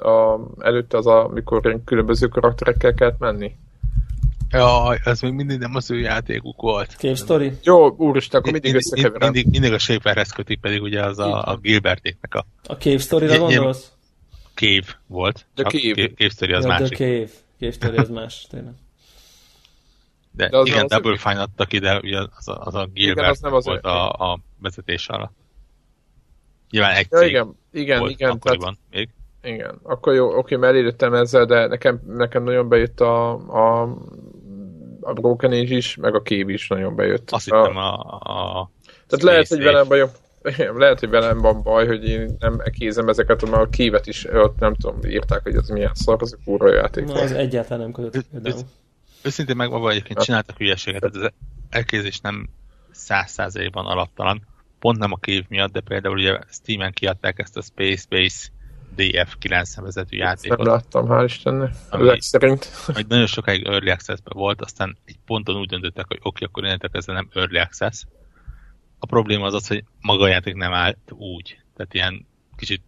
a, 0.10 0.40
előtte 0.60 0.98
az, 0.98 1.08
a, 1.08 1.26
amikor 1.26 1.80
különböző 1.86 2.28
karakterekkel 2.28 2.94
kellett 2.94 3.20
menni? 3.20 3.56
Ja, 4.52 4.96
ez 5.04 5.22
még 5.22 5.34
mindig 5.34 5.60
nem 5.60 5.76
az 5.76 5.92
ő 5.92 6.00
játékuk 6.00 6.62
volt. 6.62 6.96
Cave 6.98 7.16
Story? 7.16 7.52
Jó, 7.64 7.90
úristen, 7.90 8.40
akkor 8.40 8.52
mindig 8.52 8.76
összekeverem. 8.76 9.32
Mindig, 9.32 9.52
mindig 9.52 9.74
a 9.74 9.78
Schaeferhez 9.78 10.32
kötik, 10.32 10.60
pedig 10.60 10.82
ugye 10.82 11.04
az 11.04 11.20
a, 11.20 11.44
a 11.44 11.58
Gilbertéknek 11.62 12.36
a... 12.36 12.46
A 12.68 12.74
Cave 12.74 12.98
Story-ra 12.98 13.38
gondolsz? 13.38 13.92
Cave 14.54 15.00
volt. 15.08 15.46
The 15.54 15.64
Cave. 15.64 16.10
Cave 16.16 16.30
Story 16.30 16.54
az 16.54 16.64
ja, 16.64 16.70
másik. 16.70 16.96
The 16.96 17.06
Cave. 17.06 17.30
Cave 17.60 17.72
Story 17.72 17.98
az 17.98 18.10
más, 18.10 18.48
tényleg. 18.50 18.74
De, 20.36 20.50
de 20.50 20.58
az 20.58 20.68
igen, 20.68 20.88
Double 20.88 21.12
az 21.12 21.22
Fine 21.22 21.42
adtak 21.42 21.74
ide, 21.74 22.00
ugye 22.00 22.20
az 22.38 22.48
a, 22.48 22.62
az 22.66 22.76
a 22.76 22.88
Gilbert 22.94 23.30
az 23.30 23.40
nem 23.40 23.54
az 23.54 23.66
volt 23.66 23.86
a, 23.86 24.12
a 24.12 24.40
vezetés 24.62 25.08
alatt. 25.08 25.34
Nyilván 26.70 26.96
egy 26.96 27.08
ja, 27.10 27.22
igen, 27.22 27.58
igen, 27.72 28.00
volt 28.00 28.12
igen, 28.12 28.40
tehát, 28.40 28.78
még. 28.92 29.10
Igen, 29.44 29.80
akkor 29.84 30.14
jó, 30.14 30.38
oké, 30.38 30.56
mert 30.56 30.74
elértem 30.74 31.14
ezzel, 31.14 31.46
de 31.46 31.68
nekem, 31.68 32.02
nekem 32.08 32.44
nagyon 32.44 32.70
bejött 32.70 33.00
a, 33.00 33.32
a, 33.34 33.82
a 35.02 35.14
Broken 35.14 35.52
Age 35.52 35.76
is, 35.76 35.96
meg 35.96 36.16
a 36.16 36.22
Cave 36.22 36.52
is 36.52 36.68
nagyon 36.68 36.96
bejött. 36.96 37.32
Azt 37.32 37.52
a, 37.52 37.58
hittem 37.58 37.78
a, 37.78 37.94
a 38.20 38.72
Tehát 39.08 39.24
lehet, 39.24 39.48
hogy 39.48 39.64
velem 39.64 39.88
bajom, 39.88 40.10
lehet, 40.78 41.00
hogy 41.00 41.10
velem 41.10 41.38
van 41.38 41.62
baj, 41.64 41.88
hogy 41.88 42.08
én 42.08 42.36
nem 42.40 42.62
kézem 42.72 43.08
ezeket, 43.08 43.50
mert 43.50 43.64
a 43.64 43.70
kévet 43.70 44.08
is 44.08 44.26
ott 44.26 44.60
nem 44.60 44.76
tudom, 44.76 45.00
írták, 45.04 45.44
hogy 45.44 45.56
ez 45.56 45.70
milyen 45.70 45.94
szar, 45.94 46.22
az 46.22 46.34
a 46.34 46.44
kurva 46.46 46.74
játék. 46.74 47.06
Na, 47.06 47.22
az 47.22 47.32
egyáltalán 47.32 47.80
nem 47.80 47.92
kötött 47.92 48.26
őszintén 49.26 49.56
megmondva 49.56 49.90
egyébként 49.90 50.24
csináltak 50.24 50.58
hülyeséget, 50.58 51.02
tehát 51.02 51.16
az 51.16 51.32
elkézés 51.70 52.20
nem 52.20 52.50
száz 52.92 53.32
százalékban 53.32 53.86
alaptalan, 53.86 54.48
pont 54.80 54.98
nem 54.98 55.12
a 55.12 55.18
kév 55.18 55.46
miatt, 55.48 55.72
de 55.72 55.80
például 55.80 56.18
ugye 56.18 56.40
Steam-en 56.50 56.92
kiadták 56.92 57.40
ezt 57.40 57.58
a 57.58 57.62
Space 57.62 58.06
Base 58.10 58.48
DF9 58.98 59.76
nevezetű 59.76 60.18
játékot. 60.18 60.58
Nem 60.58 60.68
láttam, 60.68 61.06
hál' 61.10 61.24
Istennek, 61.26 61.74
ami, 61.90 62.22
szerint. 62.22 62.66
Hogy 62.94 63.08
nagyon 63.08 63.26
sokáig 63.26 63.66
Early 63.66 63.90
access 63.90 64.20
volt, 64.24 64.62
aztán 64.62 64.98
egy 65.06 65.18
ponton 65.26 65.56
úgy 65.56 65.68
döntöttek, 65.68 66.06
hogy 66.08 66.20
oké, 66.22 66.46
akkor 66.46 66.64
innentől 66.64 66.90
kezdve 66.90 67.14
nem 67.14 67.30
Early 67.34 67.58
Access. 67.58 68.04
A 69.00 69.06
probléma 69.06 69.46
az 69.46 69.54
az, 69.54 69.68
hogy 69.68 69.84
maga 70.02 70.24
a 70.24 70.28
játék 70.28 70.56
nem 70.56 70.74
állt 70.74 71.12
úgy. 71.12 71.60
Tehát 71.76 71.94
ilyen 71.94 72.28
kicsit 72.56 72.82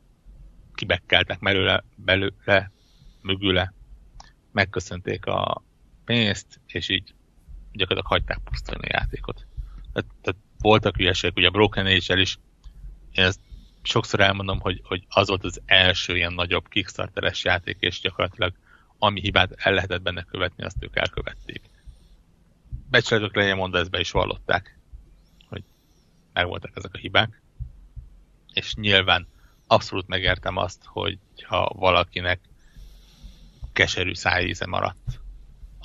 kibekkeltek 0.73 1.39
belőle, 1.39 1.83
belőle, 1.95 2.71
mögüle, 3.21 3.73
megköszönték 4.51 5.25
a, 5.25 5.63
pénzt, 6.07 6.59
és 6.65 6.89
így 6.89 7.13
gyakorlatilag 7.71 8.05
hagyták 8.05 8.39
pusztulni 8.43 8.87
a 8.87 8.97
játékot. 8.99 9.45
Tehát, 9.93 10.09
tehát 10.21 10.41
voltak 10.59 10.95
hülyeségek, 10.95 11.37
ugye 11.37 11.47
a 11.47 11.51
Broken 11.51 11.85
Age-el 11.85 12.19
is, 12.19 12.37
én 13.11 13.25
ezt 13.25 13.39
sokszor 13.81 14.19
elmondom, 14.19 14.59
hogy, 14.59 14.81
hogy 14.83 15.05
az 15.09 15.27
volt 15.27 15.43
az 15.43 15.61
első 15.65 16.15
ilyen 16.15 16.33
nagyobb 16.33 16.67
Kickstarteres 16.67 17.43
játék, 17.43 17.77
és 17.79 17.99
gyakorlatilag 17.99 18.53
ami 18.97 19.19
hibát 19.19 19.51
el 19.57 19.73
lehetett 19.73 20.01
benne 20.01 20.23
követni, 20.23 20.63
azt 20.63 20.83
ők 20.83 20.95
elkövették. 20.95 21.61
Becsületök 22.89 23.35
legyen 23.35 23.57
mondva, 23.57 23.77
ezt 23.79 23.89
be 23.89 23.99
is 23.99 24.11
vallották, 24.11 24.79
hogy 25.49 25.63
megvoltak 26.33 26.75
ezek 26.75 26.93
a 26.93 26.97
hibák. 26.97 27.41
És 28.53 28.75
nyilván 28.75 29.27
abszolút 29.67 30.07
megértem 30.07 30.57
azt, 30.57 30.83
hogy 30.85 31.19
ha 31.43 31.71
valakinek 31.75 32.39
keserű 33.73 34.13
szájíze 34.13 34.65
maradt 34.65 35.19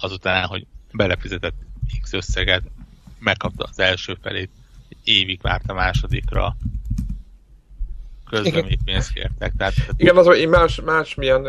azután, 0.02 0.46
hogy 0.46 0.66
belefizetett 0.92 1.54
X 2.02 2.12
összeget, 2.12 2.62
megkapta 3.18 3.64
az 3.70 3.78
első 3.78 4.16
felét, 4.22 4.50
évig 5.04 5.40
várt 5.42 5.70
a 5.70 5.74
másodikra, 5.74 6.56
közben 8.32 8.52
Igen. 8.52 8.64
még 8.64 8.78
pénzt 8.84 9.12
kértek. 9.12 9.52
Tehát. 9.56 9.72
Igen, 9.96 10.16
az, 10.16 10.26
hogy 10.26 10.38
én 10.38 10.48
más, 10.48 10.80
más 10.80 11.14
milyen, 11.14 11.46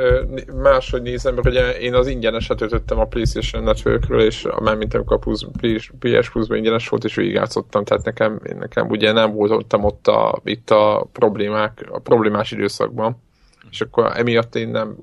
máshogy 0.56 1.02
nézem, 1.02 1.34
mert 1.34 1.48
ugye 1.48 1.80
én 1.80 1.94
az 1.94 2.08
ingyeneset 2.08 2.62
ötöttem 2.62 3.00
a 3.00 3.06
PlayStation 3.06 3.64
Networkről, 3.64 4.22
és 4.22 4.48
már 4.60 4.76
mint 4.76 4.94
amikor 4.94 5.16
a 5.16 5.20
Plus, 5.20 5.92
PS 6.00 6.30
Plus-ban 6.30 6.58
ingyenes 6.58 6.90
volt, 6.90 7.04
és 7.04 7.16
végigjátszottam, 7.16 7.84
tehát 7.84 8.06
nekem, 8.06 8.40
nekem 8.60 8.90
ugye 8.90 9.12
nem 9.12 9.32
voltam 9.32 9.84
ott 9.84 10.08
a, 10.08 10.42
itt 10.44 10.72
a 10.72 11.08
problémák, 11.12 11.86
a 11.92 12.00
problémás 12.00 12.52
időszakban, 12.52 13.22
és 13.70 13.82
akkor 13.82 14.12
emiatt 14.16 14.56
én 14.56 14.70
nem 14.70 14.96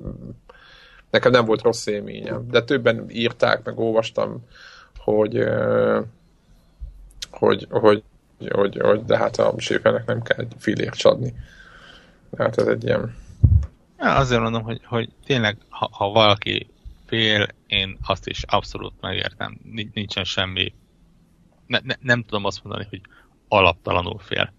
nekem 1.10 1.32
nem 1.32 1.44
volt 1.44 1.62
rossz 1.62 1.86
élményem, 1.86 2.48
de 2.50 2.62
többen 2.62 3.10
írták, 3.10 3.64
meg 3.64 3.78
olvastam, 3.78 4.46
hogy 4.96 5.44
hogy, 7.30 7.66
hogy, 7.70 8.02
hogy, 8.48 8.78
hogy 8.80 9.04
de 9.04 9.16
hát 9.16 9.36
a 9.36 9.54
séfernek 9.56 10.06
nem 10.06 10.22
kell 10.22 10.38
egy 10.38 10.52
filért 10.58 10.96
csadni. 10.96 11.34
Hát 12.38 12.58
ez 12.58 12.66
egy 12.66 12.84
ilyen... 12.84 13.16
Ja, 13.98 14.14
azért 14.14 14.40
mondom, 14.40 14.62
hogy, 14.62 14.80
hogy 14.84 15.08
tényleg, 15.24 15.56
ha, 15.68 15.88
ha 15.92 16.08
valaki 16.08 16.70
fél, 17.06 17.48
én 17.66 17.98
azt 18.06 18.26
is 18.26 18.42
abszolút 18.42 18.92
megértem. 19.00 19.58
Nincsen 19.92 20.24
semmi... 20.24 20.74
Ne, 21.66 21.78
ne, 21.82 21.94
nem 22.00 22.22
tudom 22.22 22.44
azt 22.44 22.64
mondani, 22.64 22.86
hogy 22.90 23.00
alaptalanul 23.48 24.18
fél. 24.18 24.52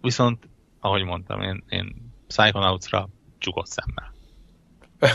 Viszont, 0.00 0.48
ahogy 0.80 1.04
mondtam, 1.04 1.42
én, 1.42 1.64
én 1.68 2.12
Psychonauts-ra 2.26 3.08
csukott 3.38 3.66
szemmel. 3.66 4.14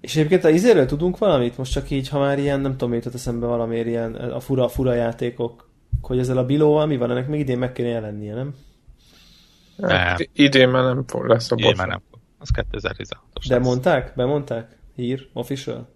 És 0.00 0.16
egyébként 0.16 0.44
a 0.44 0.48
izéről 0.48 0.86
tudunk 0.86 1.18
valamit? 1.18 1.58
Most 1.58 1.72
csak 1.72 1.90
így, 1.90 2.08
ha 2.08 2.18
már 2.18 2.38
ilyen, 2.38 2.60
nem 2.60 2.76
tudom, 2.76 2.94
jutott 2.94 3.14
eszembe 3.14 3.46
valamiért 3.46 3.86
ilyen 3.86 4.14
a 4.14 4.40
fura, 4.40 4.68
fura 4.68 4.94
játékok, 4.94 5.70
hogy 6.00 6.18
ezzel 6.18 6.38
a 6.38 6.44
bilóval 6.44 6.86
mi 6.86 6.96
van, 6.96 7.10
ennek 7.10 7.28
még 7.28 7.40
idén 7.40 7.58
meg 7.58 7.72
kéne 7.72 7.88
jelennie, 7.88 8.34
nem? 8.34 8.54
Hát, 9.82 10.28
idén 10.32 10.68
már 10.68 10.84
nem 10.84 11.04
fog 11.06 11.26
lesz 11.26 11.50
a 11.50 11.54
Idén 11.58 11.74
már 11.76 11.88
nem 11.88 12.02
fog. 12.10 12.20
Az 12.38 12.48
2016-os 12.54 13.46
De 13.48 13.54
lesz. 13.54 13.66
mondták? 13.66 14.12
Bemondták? 14.16 14.78
Hír? 14.96 15.28
Official? 15.32 15.88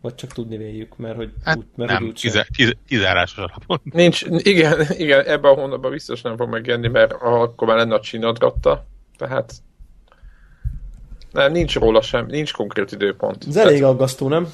Vagy 0.00 0.14
csak 0.14 0.32
tudni 0.32 0.56
véljük, 0.56 0.96
mert 0.96 1.16
hogy 1.16 1.32
hát 1.44 1.56
úgy, 1.56 1.66
mert 1.76 1.90
nem, 1.90 2.04
úgy 2.04 2.20
kize, 2.20 2.46
kize, 2.50 2.72
kizárásos 2.86 3.38
alapon. 3.38 3.80
Nincs, 3.84 4.24
igen, 4.28 4.86
igen, 4.90 5.24
ebben 5.24 5.50
a 5.50 5.54
hónapban 5.54 5.90
biztos 5.90 6.22
nem 6.22 6.36
fog 6.36 6.48
megjelenni, 6.48 6.88
mert 6.88 7.12
akkor 7.12 7.68
már 7.68 7.76
lenne 7.76 7.94
a 7.94 8.00
csinadgatta, 8.00 8.86
tehát 9.16 9.62
nem, 11.32 11.52
nincs 11.52 11.78
róla 11.78 12.02
sem, 12.02 12.26
nincs 12.26 12.52
konkrét 12.52 12.92
időpont. 12.92 13.44
Ez 13.48 13.56
elég 13.56 13.84
aggasztó, 13.84 14.28
nem? 14.28 14.52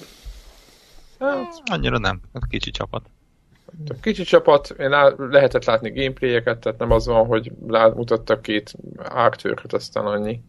Hát, 1.19 1.63
annyira 1.65 1.99
nem, 1.99 2.21
kicsi 2.49 2.71
csapat. 2.71 3.07
Kicsi 4.01 4.23
csapat, 4.23 4.75
én 4.79 4.89
lá- 4.89 5.15
lehetett 5.19 5.65
látni 5.65 5.91
gameplayeket, 5.91 6.59
tehát 6.59 6.79
nem 6.79 6.91
az 6.91 7.07
van, 7.07 7.27
hogy 7.27 7.53
lát, 7.67 7.95
mutattak 7.95 8.43
két 8.43 8.75
ártőröt, 8.99 9.73
aztán 9.73 10.07
annyi. 10.07 10.41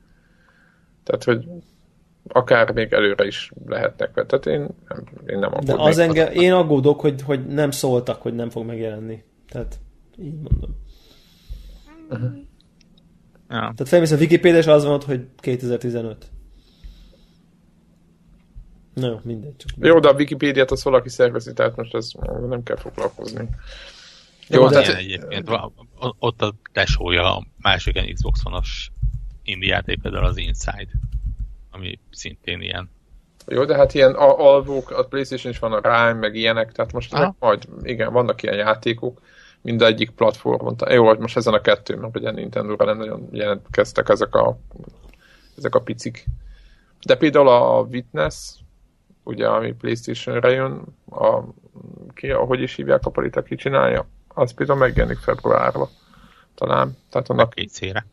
Tehát, 1.03 1.23
hogy 1.23 1.47
akár 2.27 2.71
még 2.71 2.93
előre 2.93 3.25
is 3.25 3.51
lehetnek. 3.65 4.13
Tehát 4.13 4.45
én 4.45 4.67
nem, 4.87 5.03
én 5.25 5.39
nem 5.39 5.51
De 5.63 5.73
az 5.77 5.97
engem, 5.97 6.31
én 6.33 6.53
aggódok, 6.53 6.99
hogy, 6.99 7.21
hogy 7.21 7.45
nem 7.45 7.71
szóltak, 7.71 8.21
hogy 8.21 8.35
nem 8.35 8.49
fog 8.49 8.65
megjelenni. 8.65 9.23
Tehát 9.49 9.79
így 10.17 10.35
mondom. 10.41 10.83
Uh-huh. 12.09 12.44
Ja. 13.49 13.59
Tehát 13.59 13.87
felmész 13.87 14.11
a 14.11 14.17
Wikipedia, 14.17 14.59
és 14.59 14.67
az 14.67 14.83
van 14.83 14.93
ott, 14.93 15.03
hogy 15.03 15.27
2015. 15.37 16.25
Na 18.93 19.07
jó, 19.07 19.19
mindegy. 19.23 19.55
Csak 19.55 19.69
jó, 19.85 19.99
de 19.99 20.07
a 20.07 20.13
Wikipédiát 20.13 20.71
az 20.71 20.83
valaki 20.83 21.09
szervezi, 21.09 21.53
tehát 21.53 21.75
most 21.75 21.93
ez 21.93 22.11
nem 22.49 22.63
kell 22.63 22.77
foglalkozni. 22.77 23.49
Jó, 24.47 24.61
jó 24.61 24.69
tehát... 24.69 24.87
egyébként 24.87 25.49
ott 26.19 26.41
a 26.41 26.53
tesója 26.71 27.35
a 27.35 27.45
másik 27.61 28.13
Xbox 28.13 28.39
One-os 28.43 28.91
indie 29.43 29.73
játék, 29.73 30.01
például 30.01 30.25
az 30.25 30.37
Inside, 30.37 30.89
ami 31.71 31.99
szintén 32.11 32.61
ilyen. 32.61 32.89
Jó, 33.47 33.65
de 33.65 33.75
hát 33.75 33.93
ilyen 33.93 34.13
alvók, 34.13 34.91
a 34.91 35.03
Playstation 35.03 35.51
is 35.51 35.59
van 35.59 35.73
a 35.73 35.79
Rime, 35.79 36.13
meg 36.13 36.35
ilyenek, 36.35 36.71
tehát 36.71 36.91
most 36.91 37.15
majd, 37.39 37.67
igen, 37.81 38.13
vannak 38.13 38.43
ilyen 38.43 38.55
játékok, 38.55 39.21
mindegyik 39.65 40.09
platformon. 40.09 40.75
Jó, 40.89 41.07
hogy 41.07 41.19
most 41.19 41.37
ezen 41.37 41.53
a 41.53 41.61
kettő, 41.61 41.95
mert 41.95 42.17
ugye 42.17 42.31
Nintendo-ra 42.31 42.85
nem 42.85 42.97
nagyon 42.97 43.27
jelentkeztek 43.31 44.09
ezek 44.09 44.35
a, 44.35 44.57
ezek 45.57 45.75
a 45.75 45.81
picik. 45.81 46.25
De 47.05 47.17
például 47.17 47.47
a 47.47 47.81
Witness, 47.81 48.53
ugye, 49.23 49.47
ami 49.47 49.73
Playstation-re 49.73 50.49
jön, 50.49 50.83
a, 51.09 51.43
ki, 52.13 52.31
ahogy 52.31 52.61
is 52.61 52.75
hívják 52.75 53.05
a 53.05 53.09
palit, 53.09 53.35
aki 53.35 53.55
csinálja, 53.55 54.07
az 54.27 54.53
például 54.53 54.79
megjelenik 54.79 55.17
februárra. 55.17 55.89
Talán. 56.55 56.97
Tehát 57.09 57.29
annak... 57.29 57.55
Meg 57.55 57.65
PC-re. 57.65 58.05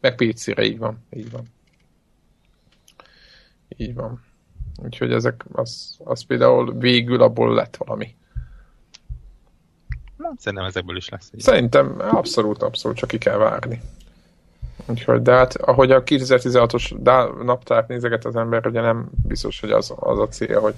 Meg 0.00 0.14
PC-re, 0.14 0.64
így 0.64 0.78
van. 0.78 1.04
Így 1.10 1.30
van. 1.30 1.44
Így 3.76 3.94
van. 3.94 4.22
Úgyhogy 4.84 5.12
ezek, 5.12 5.44
az, 5.52 5.96
az 6.04 6.24
például 6.24 6.78
végül 6.78 7.22
abból 7.22 7.54
lett 7.54 7.76
valami. 7.76 8.16
Szerintem 10.36 10.68
ezekből 10.68 10.96
is 10.96 11.08
lesz. 11.08 11.30
Egy 11.32 11.40
Szerintem 11.40 11.94
abszolút, 11.98 12.62
abszolút, 12.62 12.96
csak 12.96 13.08
ki 13.08 13.18
kell 13.18 13.36
várni. 13.36 13.80
Úgyhogy, 14.86 15.22
de 15.22 15.32
hát 15.32 15.56
ahogy 15.56 15.90
a 15.90 16.02
2016-os 16.02 17.02
naptárt 17.44 17.88
nézeget 17.88 18.24
az 18.24 18.36
ember, 18.36 18.66
ugye 18.66 18.80
nem 18.80 19.10
biztos, 19.26 19.60
hogy 19.60 19.70
az, 19.70 19.92
az 19.96 20.18
a 20.18 20.28
célja, 20.28 20.60
hogy 20.60 20.74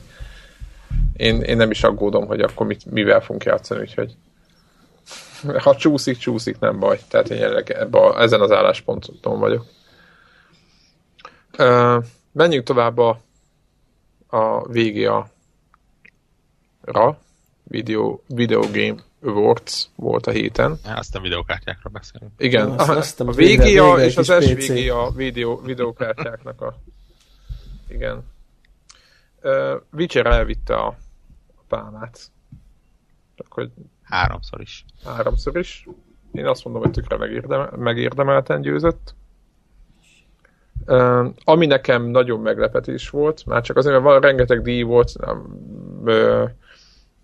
én, 1.16 1.42
én 1.42 1.56
nem 1.56 1.70
is 1.70 1.82
aggódom, 1.82 2.26
hogy 2.26 2.40
akkor 2.40 2.66
mit, 2.66 2.90
mivel 2.90 3.20
fogunk 3.20 3.44
játszani, 3.44 3.80
úgyhogy 3.80 4.16
ha 5.58 5.76
csúszik, 5.76 6.16
csúszik, 6.16 6.58
nem 6.58 6.78
baj. 6.78 6.98
Tehát 7.08 7.30
én 7.30 7.38
jelenleg 7.38 7.70
ebbe 7.70 7.98
a, 7.98 8.20
ezen 8.20 8.40
az 8.40 8.50
állásponton 8.50 9.38
vagyok. 9.38 9.64
Uh, 11.58 12.04
menjünk 12.32 12.64
tovább 12.64 12.98
a, 12.98 13.20
a 14.26 14.68
VGA 14.68 15.28
ra 16.80 17.18
Video, 17.62 18.18
Video 18.26 18.60
Game 18.60 18.96
Awards 19.26 19.88
volt 19.96 20.26
a 20.26 20.30
héten. 20.30 20.78
Azt 20.84 21.16
a 21.16 21.20
videókártyákra 21.20 21.90
beszélünk. 21.90 22.32
Igen, 22.38 22.68
azt, 22.68 22.88
a, 22.88 22.96
azt 22.96 23.20
a 23.20 23.24
VGA 23.24 24.04
és 24.04 24.16
az 24.16 24.44
SVGA 24.44 25.10
videó, 25.10 25.60
videókártyáknak 25.64 26.60
a... 26.60 26.78
Igen. 27.88 28.24
Uh, 29.42 29.80
Witcher 29.92 30.26
elvitte 30.26 30.74
a, 30.74 30.86
a 31.56 31.62
pálmát. 31.68 32.20
Csak, 33.34 33.52
hogy 33.52 33.70
háromszor 34.02 34.60
is. 34.60 34.84
Háromszor 35.04 35.58
is. 35.58 35.88
Én 36.32 36.46
azt 36.46 36.64
mondom, 36.64 36.82
hogy 36.82 36.90
tökre 36.90 37.16
megérdemel, 37.16 37.72
megérdemelten 37.76 38.60
győzött. 38.60 39.14
Uh, 40.86 41.26
ami 41.44 41.66
nekem 41.66 42.02
nagyon 42.02 42.40
meglepetés 42.40 43.10
volt, 43.10 43.46
már 43.46 43.62
csak 43.62 43.76
azért, 43.76 43.94
mert 43.94 44.06
van 44.06 44.20
rengeteg 44.20 44.62
díj 44.62 44.82
volt, 44.82 45.18
nem, 45.18 45.46
uh, 46.02 46.50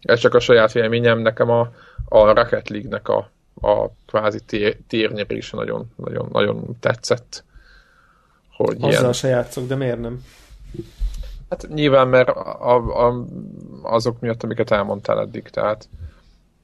ez 0.02 0.18
csak 0.18 0.34
a 0.34 0.40
saját 0.40 0.72
véleményem, 0.72 1.18
nekem 1.18 1.50
a, 1.50 1.60
a 2.08 2.32
Rocket 2.32 2.68
League-nek 2.68 3.08
a, 3.08 3.30
a 3.60 3.88
kvázi 4.06 4.40
tér, 4.40 4.76
térnyerése 4.88 5.56
nagyon, 5.56 5.92
nagyon, 5.96 6.28
nagyon 6.32 6.76
tetszett. 6.80 7.44
Hogy 8.56 8.76
Azzal 8.76 8.90
ilyen... 8.90 9.12
se 9.12 9.28
játszok, 9.28 9.66
de 9.66 9.74
miért 9.74 10.00
nem? 10.00 10.24
Hát 11.48 11.68
nyilván, 11.68 12.08
mert 12.08 12.28
a, 12.28 13.06
a, 13.06 13.24
azok 13.82 14.20
miatt, 14.20 14.42
amiket 14.42 14.70
elmondtál 14.70 15.20
eddig, 15.20 15.42
tehát 15.48 15.88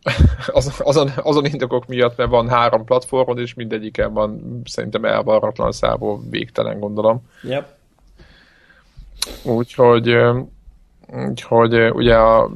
az, 0.46 0.80
azon, 0.84 1.10
azon 1.16 1.44
indokok 1.44 1.86
miatt, 1.86 2.16
mert 2.16 2.30
van 2.30 2.48
három 2.48 2.84
platformon, 2.84 3.38
és 3.38 3.54
mindegyiken 3.54 4.12
van 4.12 4.62
szerintem 4.64 5.04
elvarratlan 5.04 5.72
szából 5.72 6.20
végtelen, 6.30 6.80
gondolom. 6.80 7.28
Yep. 7.42 7.76
Úgyhogy, 9.42 10.16
úgyhogy 11.28 11.74
ugye 11.90 12.16
a 12.16 12.50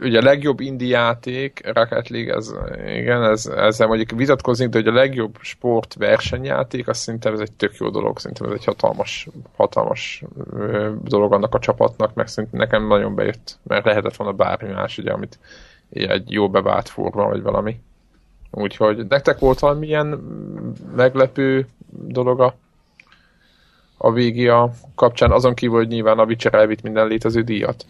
ugye 0.00 0.18
a 0.18 0.22
legjobb 0.22 0.60
indie 0.60 0.88
játék, 0.88 1.60
Rocket 1.74 2.08
League, 2.08 2.34
ez, 2.34 2.54
igen, 2.86 3.22
ez, 3.22 3.46
ezzel 3.46 3.86
mondjuk 3.86 4.10
vitatkozni, 4.10 4.66
de 4.66 4.78
hogy 4.78 4.86
a 4.86 4.92
legjobb 4.92 5.36
sport 5.40 5.94
versenyjáték, 5.94 6.88
azt 6.88 7.00
szerintem 7.00 7.32
ez 7.32 7.40
egy 7.40 7.52
tök 7.52 7.76
jó 7.76 7.90
dolog, 7.90 8.18
szerintem 8.18 8.46
ez 8.46 8.52
egy 8.52 8.64
hatalmas, 8.64 9.28
hatalmas 9.56 10.24
dolog 11.02 11.32
annak 11.32 11.54
a 11.54 11.58
csapatnak, 11.58 12.14
meg 12.14 12.28
szerintem 12.28 12.60
nekem 12.60 12.86
nagyon 12.86 13.14
bejött, 13.14 13.58
mert 13.62 13.84
lehetett 13.84 14.16
volna 14.16 14.32
bármi 14.32 14.72
más, 14.72 14.98
ugye, 14.98 15.12
amit 15.12 15.38
egy 15.90 16.30
jó 16.30 16.50
bevált 16.50 16.88
forma, 16.88 17.28
vagy 17.28 17.42
valami. 17.42 17.80
Úgyhogy 18.50 19.06
nektek 19.06 19.38
volt 19.38 19.58
valamilyen 19.58 20.06
meglepő 20.96 21.66
dolog 21.88 22.40
a, 22.40 22.54
a 23.96 24.12
VGA 24.12 24.70
kapcsán, 24.94 25.30
azon 25.30 25.54
kívül, 25.54 25.76
hogy 25.76 25.88
nyilván 25.88 26.18
a 26.18 26.24
Witcher 26.24 26.54
elvitt 26.54 26.82
minden 26.82 27.06
létező 27.06 27.42
díjat 27.42 27.84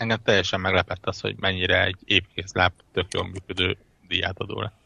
engem 0.00 0.18
teljesen 0.22 0.60
meglepett 0.60 1.06
az, 1.06 1.20
hogy 1.20 1.36
mennyire 1.38 1.84
egy 1.84 1.96
épkész 2.04 2.52
láb 2.52 2.72
tök 2.92 3.06
jól 3.12 3.28
működő 3.28 3.76
díjátadó 4.08 4.60
lett. 4.60 4.78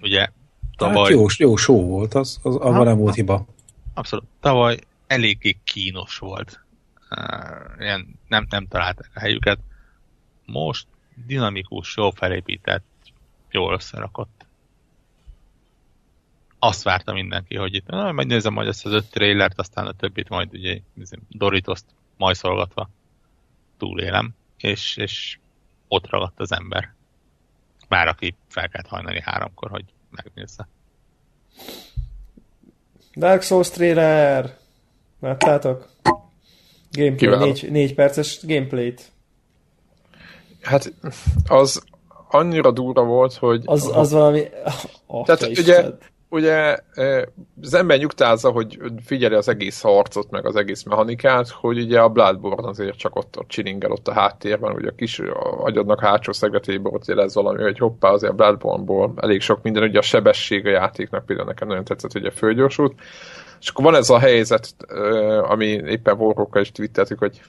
Ugye 0.00 0.28
tavaly... 0.76 1.02
Hát 1.02 1.12
jó, 1.12 1.26
jó 1.36 1.56
show 1.56 1.86
volt, 1.86 2.14
az, 2.14 2.38
az 2.42 2.56
abban 2.56 2.84
nem 2.84 2.98
volt 2.98 3.14
hiba. 3.14 3.46
Abszolút. 3.94 4.26
Tavaly 4.40 4.78
eléggé 5.06 5.56
kínos 5.64 6.18
volt. 6.18 6.60
Ilyen 7.78 8.18
nem, 8.28 8.46
nem 8.50 8.66
találták 8.66 9.10
a 9.14 9.20
helyüket. 9.20 9.58
Most 10.44 10.86
dinamikus, 11.26 11.96
jó 11.96 12.10
felépített, 12.10 12.84
jól 13.50 13.74
összerakott 13.74 14.45
azt 16.66 16.82
várta 16.82 17.12
mindenki, 17.12 17.56
hogy 17.56 17.74
itt 17.74 17.86
na, 17.86 18.12
megnézem 18.12 18.52
majd 18.52 18.68
ezt 18.68 18.86
az 18.86 18.92
öt 18.92 19.10
trailert, 19.10 19.58
aztán 19.58 19.86
a 19.86 19.92
többit 19.92 20.28
majd 20.28 20.48
ugye 20.52 20.78
Doritoszt 21.28 21.86
majszolgatva 22.16 22.90
túlélem, 23.78 24.34
és, 24.58 24.96
és 24.96 25.38
ott 25.88 26.10
ragadt 26.10 26.40
az 26.40 26.52
ember. 26.52 26.94
Már 27.88 28.08
aki 28.08 28.36
fel 28.48 28.68
kellett 28.68 28.88
hajnani 28.88 29.20
háromkor, 29.20 29.70
hogy 29.70 29.84
megnézze. 30.10 30.68
Dark 33.14 33.42
Souls 33.42 33.70
trailer! 33.70 34.56
Láttátok? 35.20 35.88
Gameplay, 36.90 37.38
négy, 37.38 37.70
négy 37.70 37.94
perces 37.94 38.38
gameplayt. 38.42 39.12
Hát 40.62 40.92
az 41.46 41.84
annyira 42.28 42.70
durva 42.70 43.04
volt, 43.04 43.34
hogy... 43.34 43.62
Az, 43.64 43.90
az 43.92 44.12
valami... 44.12 44.42
Oh, 45.06 45.24
tehát 45.24 45.58
ugye, 45.58 45.84
ugye 46.28 46.76
az 47.62 47.74
ember 47.74 47.98
nyugtázza, 47.98 48.50
hogy 48.50 48.78
figyeli 49.04 49.34
az 49.34 49.48
egész 49.48 49.80
harcot, 49.80 50.30
meg 50.30 50.46
az 50.46 50.56
egész 50.56 50.82
mechanikát, 50.82 51.48
hogy 51.48 51.78
ugye 51.78 52.00
a 52.00 52.08
Bloodborne 52.08 52.68
azért 52.68 52.96
csak 52.96 53.16
ott, 53.16 53.38
ott 53.38 53.48
csilingel 53.48 53.90
ott 53.90 54.08
a 54.08 54.12
háttérben, 54.12 54.74
ugye 54.74 54.88
a 54.88 54.94
kis 54.94 55.22
agyadnak 55.58 56.00
hátsó 56.00 56.32
szegletében 56.32 56.94
ott 56.94 57.06
jelez 57.06 57.34
valami, 57.34 57.62
hogy 57.62 57.78
hoppá, 57.78 58.10
azért 58.10 58.32
a 58.32 58.36
Bloodborne-ból 58.36 59.12
elég 59.16 59.40
sok 59.40 59.62
minden, 59.62 59.82
ugye 59.82 59.98
a 59.98 60.02
sebesség 60.02 60.66
a 60.66 60.70
játéknak 60.70 61.26
például 61.26 61.48
nekem 61.48 61.68
nagyon 61.68 61.84
tetszett, 61.84 62.12
hogy 62.12 62.24
a 62.24 62.30
fölgyorsult, 62.30 62.94
és 63.60 63.68
akkor 63.68 63.84
van 63.84 63.94
ez 63.94 64.10
a 64.10 64.18
helyzet, 64.18 64.74
ami 65.42 65.66
éppen 65.66 66.16
Warhawkkal 66.18 66.62
is 66.62 66.72
twitteltük, 66.72 67.18
hogy 67.18 67.40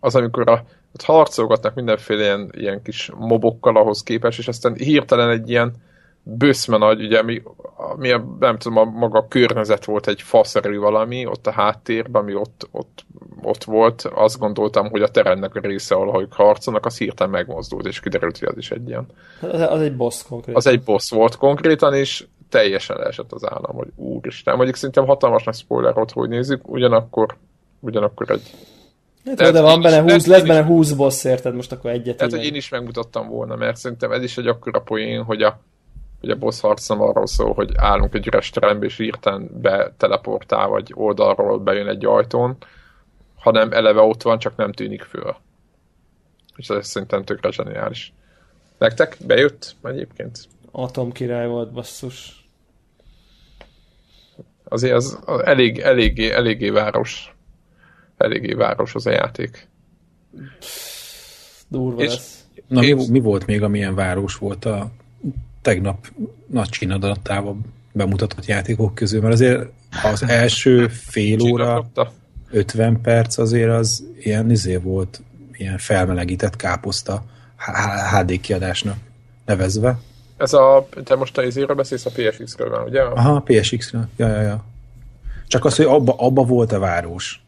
az, 0.00 0.14
amikor 0.14 0.48
a, 0.48 0.64
ott 0.94 1.02
harcolgatnak 1.02 1.74
mindenféle 1.74 2.22
ilyen, 2.22 2.50
ilyen 2.52 2.82
kis 2.82 3.10
mobokkal 3.16 3.76
ahhoz 3.76 4.02
képest, 4.02 4.38
és 4.38 4.48
aztán 4.48 4.74
hirtelen 4.74 5.30
egy 5.30 5.50
ilyen 5.50 5.74
böszme 6.22 6.76
nagy, 6.76 7.04
ugye, 7.04 7.18
ami, 7.18 7.42
ami 7.76 8.10
a, 8.10 8.36
nem 8.40 8.58
tudom, 8.58 8.78
a 8.78 8.84
maga 8.84 9.18
a 9.18 9.28
környezet 9.28 9.84
volt 9.84 10.06
egy 10.08 10.22
faszerű 10.22 10.78
valami, 10.78 11.26
ott 11.26 11.46
a 11.46 11.50
háttérben, 11.50 12.22
ami 12.22 12.34
ott, 12.34 12.68
ott, 12.70 13.04
ott 13.42 13.64
volt, 13.64 14.02
azt 14.14 14.38
gondoltam, 14.38 14.90
hogy 14.90 15.02
a 15.02 15.08
terennek 15.08 15.54
a 15.54 15.60
része, 15.60 15.94
ahol 15.94 16.22
ők 16.22 16.32
harcolnak, 16.32 16.86
az 16.86 16.98
hirtelen 16.98 17.32
megmozdult, 17.32 17.86
és 17.86 18.00
kiderült, 18.00 18.38
hogy 18.38 18.48
az 18.48 18.56
is 18.56 18.70
egy 18.70 18.88
ilyen. 18.88 19.06
Az 19.40 19.80
egy 19.80 19.96
boss 19.96 20.22
konkrétan. 20.28 20.54
Az 20.54 20.66
egy 20.66 20.82
boss 20.82 21.10
volt 21.10 21.36
konkrétan, 21.36 21.94
és 21.94 22.26
teljesen 22.48 22.96
leesett 22.96 23.32
az 23.32 23.44
állam, 23.48 23.76
hogy 23.76 23.88
úristen. 23.96 24.56
Mondjuk 24.56 24.76
szerintem 24.76 25.06
hatalmas 25.06 25.44
nagy 25.44 25.54
spoiler 25.54 25.98
ott, 25.98 26.12
hogy 26.12 26.28
nézzük, 26.28 26.68
ugyanakkor, 26.68 27.36
ugyanakkor 27.80 28.30
egy 28.30 28.50
Hát, 29.24 29.52
de 29.52 29.60
van 29.60 29.80
benne 29.80 30.12
20, 30.12 30.26
lesz 30.26 30.42
benne 30.42 30.64
20 30.64 30.92
boss, 30.92 31.24
érted? 31.24 31.54
Most 31.54 31.72
akkor 31.72 31.90
egyet. 31.90 32.16
Tehát, 32.16 32.32
hogy 32.32 32.44
én 32.44 32.54
is 32.54 32.68
megmutattam 32.68 33.28
volna, 33.28 33.56
mert 33.56 33.76
szerintem 33.76 34.12
ez 34.12 34.22
is 34.22 34.38
egy 34.38 34.46
akkora 34.46 34.80
poén, 34.80 35.22
hogy 35.22 35.42
a, 35.42 35.60
hogy 36.22 36.30
a 36.30 36.36
boss 36.36 36.60
harc 36.60 36.88
nem 36.88 37.00
arról 37.00 37.26
szól, 37.26 37.54
hogy 37.54 37.72
állunk 37.76 38.14
egy 38.14 38.26
üres 38.26 38.50
terembe, 38.50 38.86
és 38.86 38.98
írten 38.98 39.50
be 39.60 39.92
teleportál, 39.96 40.68
vagy 40.68 40.92
oldalról 40.94 41.58
bejön 41.58 41.88
egy 41.88 42.04
ajtón, 42.04 42.56
hanem 43.34 43.72
eleve 43.72 44.00
ott 44.00 44.22
van, 44.22 44.38
csak 44.38 44.56
nem 44.56 44.72
tűnik 44.72 45.02
föl. 45.02 45.36
És 46.56 46.68
ez 46.68 46.88
szerintem 46.88 47.24
tökre 47.24 47.50
zseniális. 47.50 48.12
Nektek 48.78 49.16
bejött 49.26 49.76
egyébként? 49.82 50.38
Atom 50.70 51.12
király 51.12 51.46
volt, 51.46 51.72
basszus. 51.72 52.48
Azért 54.64 54.94
az 54.94 55.18
elég, 55.44 55.78
eléggé, 55.78 56.30
eléggé 56.30 56.70
város. 56.70 57.34
Eléggé 58.16 58.52
város 58.52 58.94
az 58.94 59.06
a 59.06 59.10
játék. 59.10 59.68
Durva 61.68 62.02
és, 62.02 62.08
lesz. 62.08 62.44
Na, 62.66 62.80
mi, 62.80 63.08
mi 63.08 63.20
volt 63.20 63.46
még, 63.46 63.62
amilyen 63.62 63.94
város 63.94 64.36
volt 64.36 64.64
a 64.64 64.90
tegnap 65.62 66.06
nagy 66.46 66.68
csinadattával 66.68 67.56
bemutatott 67.92 68.46
játékok 68.46 68.94
közül, 68.94 69.20
mert 69.20 69.32
azért 69.32 69.62
az 70.12 70.24
első 70.26 70.88
fél 70.88 71.40
óra, 71.40 71.90
50 72.50 73.00
perc 73.00 73.38
azért 73.38 73.70
az 73.70 74.04
ilyen 74.18 74.50
izé 74.50 74.76
volt, 74.76 75.22
ilyen 75.52 75.78
felmelegített 75.78 76.56
káposzta 76.56 77.24
HD 78.12 78.40
kiadásnak 78.40 78.96
nevezve. 79.46 79.98
Ez 80.36 80.52
a, 80.52 80.88
te 81.04 81.14
most 81.14 81.38
a 81.38 81.42
izéről 81.42 81.76
beszélsz 81.76 82.06
a 82.06 82.10
PSX-ről 82.10 82.70
van, 82.70 82.84
ugye? 82.84 83.02
Aha, 83.02 83.40
PSX-ről, 83.40 84.08
ja, 84.16 84.28
ja, 84.28 84.40
ja. 84.40 84.64
Csak 85.46 85.64
az, 85.64 85.76
hogy 85.76 85.86
abba, 85.86 86.14
abba 86.18 86.42
volt 86.42 86.72
a 86.72 86.78
város. 86.78 87.41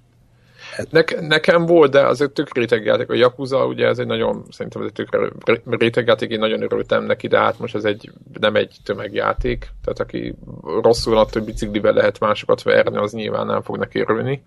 Ne, 0.90 1.02
nekem 1.20 1.66
volt, 1.66 1.90
de 1.90 2.06
az 2.06 2.20
egy 2.20 2.30
tök 2.30 2.54
rétegjáték. 2.54 3.10
A 3.10 3.14
Yakuza, 3.14 3.66
ugye 3.66 3.86
ez 3.86 3.98
egy 3.98 4.06
nagyon, 4.06 4.44
szerintem 4.50 4.82
ez 4.82 4.90
egy 4.94 5.06
tök 5.06 5.32
rétegjáték, 5.70 6.30
én 6.30 6.38
nagyon 6.38 6.62
örültem 6.62 7.04
neki, 7.04 7.28
de 7.28 7.38
hát 7.38 7.58
most 7.58 7.74
ez 7.74 7.84
egy, 7.84 8.10
nem 8.40 8.56
egy 8.56 8.76
tömegjáték, 8.84 9.68
tehát 9.84 10.00
aki 10.00 10.34
rosszul 10.82 11.26
hogy 11.32 11.42
biciklivel 11.42 11.92
lehet 11.92 12.20
másokat 12.20 12.62
verni, 12.62 12.96
az 12.96 13.12
nyilván 13.12 13.46
nem 13.46 13.62
fog 13.62 13.76
neki 13.76 14.00
örülni. 14.00 14.42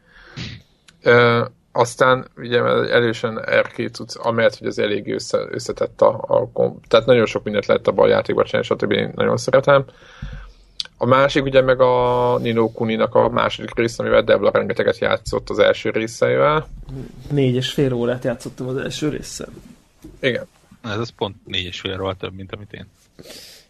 E, 1.01 1.47
aztán 1.71 2.27
ugye 2.37 2.59
elősen 2.63 3.39
R2 3.45 3.89
tudsz, 3.89 4.17
amelyet, 4.21 4.55
hogy 4.55 4.67
az 4.67 4.79
elég 4.79 5.13
össze, 5.13 5.37
összetett 5.49 6.01
a, 6.01 6.09
a, 6.53 6.75
tehát 6.87 7.05
nagyon 7.05 7.25
sok 7.25 7.43
mindent 7.43 7.65
lehet 7.65 7.87
a 7.87 8.07
játékban 8.07 8.45
csinálni, 8.45 8.67
stb. 8.67 8.91
én 8.91 9.11
nagyon 9.15 9.37
szeretem. 9.37 9.85
A 10.97 11.05
másik 11.05 11.43
ugye 11.43 11.61
meg 11.61 11.81
a 11.81 12.37
Nino 12.37 12.71
Kuninak 12.71 13.15
a 13.15 13.29
második 13.29 13.75
része, 13.75 14.03
amivel 14.03 14.23
Debla 14.23 14.51
rengeteget 14.51 14.97
játszott 14.97 15.49
az 15.49 15.59
első 15.59 15.89
részeivel. 15.89 16.67
Négy 17.31 17.55
és 17.55 17.69
fél 17.69 17.93
órát 17.93 18.23
játszottam 18.23 18.67
az 18.67 18.77
első 18.77 19.09
résszel. 19.09 19.49
Igen. 20.19 20.45
Ez 20.83 20.97
az 20.97 21.09
pont 21.09 21.35
négy 21.45 21.65
és 21.65 21.79
fél 21.79 22.01
óra 22.01 22.15
több, 22.15 22.35
mint 22.35 22.51
amit 22.51 22.73
én. 22.73 22.85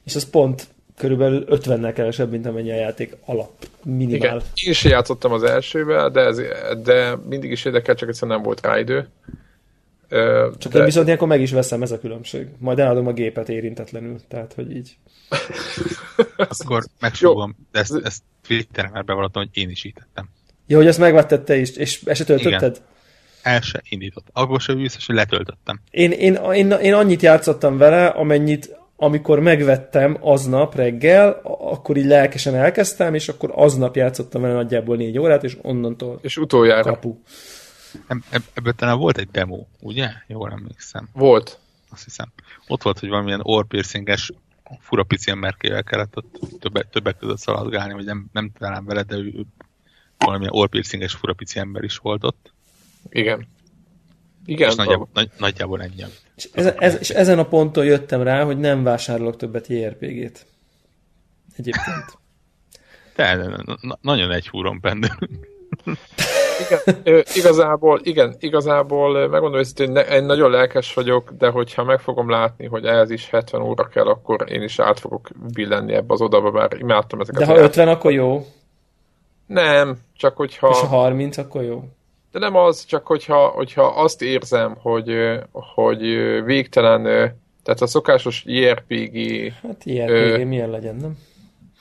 És 0.03 0.15
az 0.15 0.29
pont 0.29 0.67
körülbelül 0.97 1.45
50-nel 1.49 1.91
kevesebb, 1.95 2.31
mint 2.31 2.45
amennyi 2.45 2.71
a 2.71 2.75
játék 2.75 3.15
alap, 3.25 3.51
minimál. 3.83 4.17
Igen, 4.17 4.35
én 4.35 4.71
is 4.71 4.83
játszottam 4.83 5.31
az 5.31 5.43
elsővel, 5.43 6.09
de, 6.09 6.21
ez, 6.21 6.41
de 6.83 7.15
mindig 7.29 7.51
is 7.51 7.65
érdekel, 7.65 7.95
csak 7.95 8.09
egyszerűen 8.09 8.37
nem 8.37 8.45
volt 8.45 8.61
rá 8.61 8.79
idő. 8.79 9.07
Csak 10.57 10.71
de... 10.71 10.79
én 10.79 10.85
viszont 10.85 11.05
ilyenkor 11.05 11.27
meg 11.27 11.41
is 11.41 11.51
veszem, 11.51 11.81
ez 11.81 11.91
a 11.91 11.99
különbség. 11.99 12.47
Majd 12.57 12.79
eladom 12.79 13.07
a 13.07 13.13
gépet 13.13 13.49
érintetlenül, 13.49 14.19
tehát 14.27 14.53
hogy 14.53 14.75
így. 14.75 14.97
Akkor 16.59 16.83
megsúgom, 16.99 17.55
de 17.71 17.79
ezt, 17.79 17.99
ezt 18.03 18.23
Twitteren 18.47 18.91
már 18.91 19.03
bevallottam, 19.03 19.43
hogy 19.43 19.61
én 19.61 19.69
is 19.69 19.83
így 19.83 19.93
tettem. 19.93 20.29
Jó, 20.67 20.77
hogy 20.77 20.87
ezt 20.87 20.99
megvetted 20.99 21.41
te 21.41 21.55
is, 21.55 21.75
és 21.75 22.01
ezt 22.05 22.19
se 22.19 22.25
töltötted? 22.25 22.81
El 23.41 23.61
se 23.61 23.81
indított. 23.89 24.27
Akkor 24.33 24.61
sem 24.61 24.77
biztos, 24.77 25.05
hogy 25.05 25.15
letöltöttem. 25.15 25.79
Én, 25.91 26.11
én, 26.11 26.39
én, 26.53 26.71
én 26.71 26.93
annyit 26.93 27.21
játszottam 27.21 27.77
vele, 27.77 28.05
amennyit 28.05 28.75
amikor 28.95 29.39
megvettem 29.39 30.17
aznap 30.21 30.75
reggel, 30.75 31.41
akkor 31.43 31.97
így 31.97 32.05
lelkesen 32.05 32.55
elkezdtem, 32.55 33.13
és 33.13 33.29
akkor 33.29 33.51
aznap 33.55 33.95
játszottam 33.95 34.41
vele 34.41 34.53
nagyjából 34.53 34.95
négy 34.95 35.19
órát, 35.19 35.43
és 35.43 35.57
onnantól 35.61 36.19
És 36.21 36.37
utoljára. 36.37 36.91
Kapu. 36.91 37.15
Ebből 38.53 38.73
talán 38.73 38.97
volt 38.97 39.17
egy 39.17 39.29
demo, 39.31 39.65
ugye? 39.79 40.09
Jól 40.27 40.51
emlékszem. 40.51 41.09
Volt. 41.13 41.59
Azt 41.89 42.03
hiszem. 42.03 42.31
Ott 42.67 42.83
volt, 42.83 42.99
hogy 42.99 43.09
valamilyen 43.09 43.39
orpiercinges 43.43 44.31
fura 44.79 45.03
pici 45.03 45.31
emberkével 45.31 45.83
kellett 45.83 46.17
ott 46.17 46.59
többek, 46.59 46.89
többek 46.89 47.17
között 47.17 47.37
szaladgálni, 47.37 47.93
vagy 47.93 48.05
nem, 48.05 48.25
nem 48.31 48.51
talán 48.59 48.85
vele, 48.85 49.03
de 49.03 49.15
ő, 49.15 49.45
valamilyen 50.17 50.53
orpiercinges 50.53 51.13
fura 51.13 51.33
pici 51.33 51.59
ember 51.59 51.83
is 51.83 51.97
volt 51.97 52.23
ott. 52.23 52.53
Igen. 53.09 53.47
Igen. 54.45 54.69
És 54.69 54.75
nagyjából, 54.75 55.09
nagy, 55.13 55.29
nagyjából 55.37 55.81
ennyi. 55.81 56.03
És, 56.35 56.49
ez, 56.53 56.65
ez, 56.65 56.97
és 56.99 57.09
ezen 57.09 57.39
a 57.39 57.45
ponton 57.47 57.85
jöttem 57.85 58.21
rá, 58.21 58.43
hogy 58.43 58.57
nem 58.57 58.83
vásárolok 58.83 59.37
többet 59.37 59.67
JRPG-t. 59.67 60.45
Egyébként. 61.55 62.17
De, 63.15 63.49
nagyon 64.01 64.31
egy 64.31 64.47
húron 64.47 64.79
pendül 64.79 65.17
igen, 66.59 67.23
igazából, 67.33 67.99
igen, 68.03 68.35
igazából 68.39 69.27
megmondom 69.27 69.61
hogy 69.75 70.05
én 70.11 70.23
nagyon 70.23 70.51
lelkes 70.51 70.93
vagyok, 70.93 71.31
de 71.37 71.49
hogyha 71.49 71.83
meg 71.83 71.99
fogom 71.99 72.29
látni, 72.29 72.65
hogy 72.65 72.85
ehhez 72.85 73.09
is 73.09 73.29
70 73.29 73.61
óra 73.61 73.87
kell, 73.87 74.07
akkor 74.07 74.51
én 74.51 74.61
is 74.61 74.79
át 74.79 74.99
fogok 74.99 75.29
billenni 75.53 75.93
ebbe 75.93 76.13
az 76.13 76.21
odaba, 76.21 76.51
mert 76.51 76.73
imádtam 76.73 77.19
ezeket. 77.19 77.47
De 77.47 77.53
ha 77.53 77.59
50, 77.59 77.87
akkor 77.87 78.11
jó. 78.11 78.45
Nem, 79.45 79.97
csak 80.17 80.35
hogyha... 80.35 80.69
És 80.69 80.79
ha 80.79 80.85
30, 80.87 81.37
akkor 81.37 81.63
jó. 81.63 81.83
De 82.31 82.39
nem 82.39 82.55
az, 82.55 82.85
csak 82.85 83.07
hogyha, 83.07 83.47
hogyha 83.47 83.83
azt 83.83 84.21
érzem, 84.21 84.75
hogy, 84.81 85.09
hogy 85.51 86.01
végtelen, 86.43 87.03
tehát 87.63 87.81
a 87.81 87.87
szokásos 87.87 88.43
JRPG... 88.45 89.17
Hát 89.61 89.83
JRPG 89.83 90.09
ö, 90.09 90.45
milyen 90.45 90.69
legyen, 90.69 90.95
nem? 90.95 91.17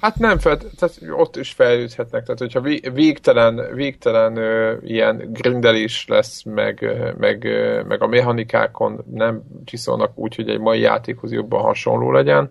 Hát 0.07 0.19
nem, 0.19 0.39
fel, 0.39 0.57
tehát 0.57 0.99
ott 1.11 1.37
is 1.37 1.51
fejlődhetnek, 1.51 2.23
tehát 2.23 2.39
hogyha 2.39 2.91
végtelen, 2.93 3.75
végtelen 3.75 4.37
ö, 4.37 4.75
ilyen 4.83 5.33
grindelés 5.33 6.05
lesz, 6.09 6.43
meg, 6.43 6.87
meg, 7.19 7.49
meg 7.89 8.03
a 8.03 8.07
mechanikákon 8.07 9.05
nem 9.13 9.43
csiszolnak 9.65 10.19
úgy, 10.19 10.35
hogy 10.35 10.49
egy 10.49 10.61
mai 10.61 10.81
játékhoz 10.81 11.33
jobban 11.33 11.63
hasonló 11.63 12.13
legyen, 12.13 12.51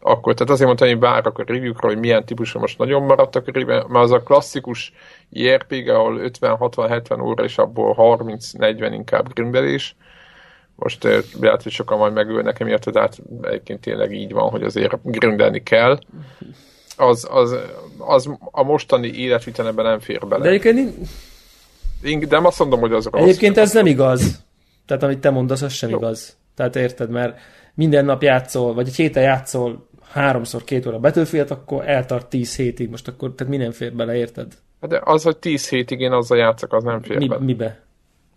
akkor, 0.00 0.34
tehát 0.34 0.52
azért 0.52 0.66
mondtam, 0.66 0.88
hogy 0.88 0.98
várok 0.98 1.38
a 1.38 1.44
review 1.46 1.72
hogy 1.76 1.98
milyen 1.98 2.24
típusra 2.24 2.60
most 2.60 2.78
nagyon 2.78 3.02
maradtak 3.02 3.52
mert 3.52 3.88
az 3.90 4.10
a 4.10 4.22
klasszikus 4.22 4.92
JRPG, 5.30 5.88
ahol 5.88 6.20
50-60-70 6.40 7.22
óra, 7.22 7.44
és 7.44 7.58
abból 7.58 7.94
30-40 7.98 8.90
inkább 8.92 9.32
grindelés, 9.32 9.96
most 10.74 11.04
lehet, 11.40 11.62
hogy 11.62 11.72
sokan 11.72 11.98
majd 11.98 12.12
megülnek 12.12 12.60
emiatt, 12.60 12.90
de 12.90 13.00
hát 13.00 13.18
egyébként 13.42 13.80
tényleg 13.80 14.12
így 14.12 14.32
van, 14.32 14.50
hogy 14.50 14.62
azért 14.62 14.98
grindelni 15.02 15.62
kell 15.62 15.98
az, 16.96 17.26
az, 17.30 17.56
az 17.98 18.30
a 18.50 18.62
mostani 18.62 19.08
életvitelemben 19.08 19.84
nem 19.84 20.00
fér 20.00 20.26
bele. 20.26 20.42
De 20.42 20.48
egyébként... 20.48 20.94
Én, 22.02 22.18
de 22.18 22.26
nem 22.36 22.46
azt 22.46 22.58
mondom, 22.58 22.80
hogy 22.80 22.92
az 22.92 23.04
rossz. 23.04 23.22
Egyébként 23.22 23.56
ez 23.56 23.72
nem 23.72 23.86
igaz. 23.86 24.40
Tehát 24.86 25.02
amit 25.02 25.18
te 25.18 25.30
mondasz, 25.30 25.62
az 25.62 25.72
sem 25.72 25.90
Jó. 25.90 25.96
igaz. 25.96 26.36
Tehát 26.54 26.76
érted, 26.76 27.10
mert 27.10 27.38
minden 27.74 28.04
nap 28.04 28.22
játszol, 28.22 28.74
vagy 28.74 28.88
egy 28.88 28.96
héten 28.96 29.22
játszol 29.22 29.88
háromszor 30.12 30.64
két 30.64 30.86
óra 30.86 30.98
Battlefield, 30.98 31.50
akkor 31.50 31.88
eltart 31.88 32.26
tíz 32.26 32.56
hétig, 32.56 32.90
most 32.90 33.08
akkor, 33.08 33.34
tehát 33.34 33.52
minden 33.52 33.72
fér 33.72 33.92
bele, 33.92 34.14
érted? 34.14 34.52
Hát 34.80 34.90
de 34.90 35.00
az, 35.04 35.22
hogy 35.22 35.36
tíz 35.36 35.68
hétig 35.68 36.00
én 36.00 36.12
azzal 36.12 36.38
játszok, 36.38 36.72
az 36.72 36.84
nem 36.84 37.02
fér 37.02 37.16
Mi, 37.16 37.28
bele. 37.28 37.44
mibe? 37.44 37.85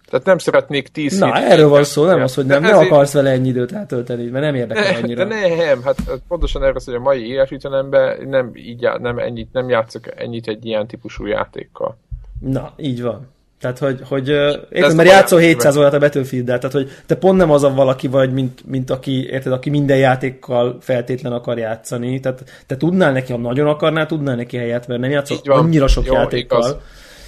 Tehát 0.09 0.25
nem 0.25 0.37
szeretnék 0.37 0.87
tíz 0.87 1.19
Na, 1.19 1.33
hétig 1.35 1.51
erről 1.51 1.69
van 1.69 1.83
szó, 1.83 2.05
nem 2.05 2.21
az, 2.21 2.35
hogy 2.35 2.45
nem, 2.45 2.61
De 2.61 2.67
nem 2.67 2.75
ezért- 2.77 2.91
akarsz 2.91 3.13
vele 3.13 3.29
ennyi 3.29 3.47
időt 3.47 3.71
eltölteni, 3.71 4.25
mert 4.25 4.45
nem 4.45 4.55
érdekel 4.55 4.83
De 4.91 4.97
annyira. 5.03 5.23
nem, 5.23 5.83
hát 5.83 5.97
pontosan 6.27 6.61
erről 6.63 6.81
hogy 6.85 6.93
a 6.93 6.99
mai 6.99 7.27
életütelemben 7.27 8.27
nem, 8.27 8.51
így, 8.55 8.87
nem, 8.99 9.17
ennyit, 9.19 9.53
nem 9.53 9.69
játszok 9.69 10.03
ennyit 10.15 10.47
egy 10.47 10.65
ilyen 10.65 10.87
típusú 10.87 11.25
játékkal. 11.25 11.97
Na, 12.39 12.73
így 12.77 13.01
van. 13.01 13.27
Tehát, 13.59 13.77
hogy, 13.77 13.99
hogy 14.07 14.27
érted, 14.69 14.95
mert 14.95 15.09
játszol 15.09 15.39
baj. 15.39 15.47
700 15.47 15.77
órát 15.77 15.93
a 15.93 15.99
battlefield 15.99 16.45
tehát, 16.45 16.71
hogy 16.71 16.89
te 17.05 17.15
pont 17.15 17.37
nem 17.37 17.51
az 17.51 17.63
a 17.63 17.73
valaki 17.73 18.07
vagy, 18.07 18.33
mint, 18.33 18.65
mint 18.67 18.89
aki, 18.89 19.25
érted, 19.29 19.51
aki 19.51 19.69
minden 19.69 19.97
játékkal 19.97 20.77
feltétlen 20.81 21.31
akar 21.31 21.57
játszani. 21.57 22.19
Tehát 22.19 22.63
te 22.67 22.77
tudnál 22.77 23.11
neki, 23.11 23.31
ha 23.31 23.37
nagyon 23.37 23.67
akarnál, 23.67 24.05
tudnál 24.05 24.35
neki 24.35 24.57
helyet, 24.57 24.87
mert 24.87 24.99
nem 25.01 25.09
játszol 25.09 25.37
annyira 25.43 25.87
sok 25.87 26.05
Jó, 26.05 26.13
játékkal. 26.13 26.59
igaz. 26.59 26.75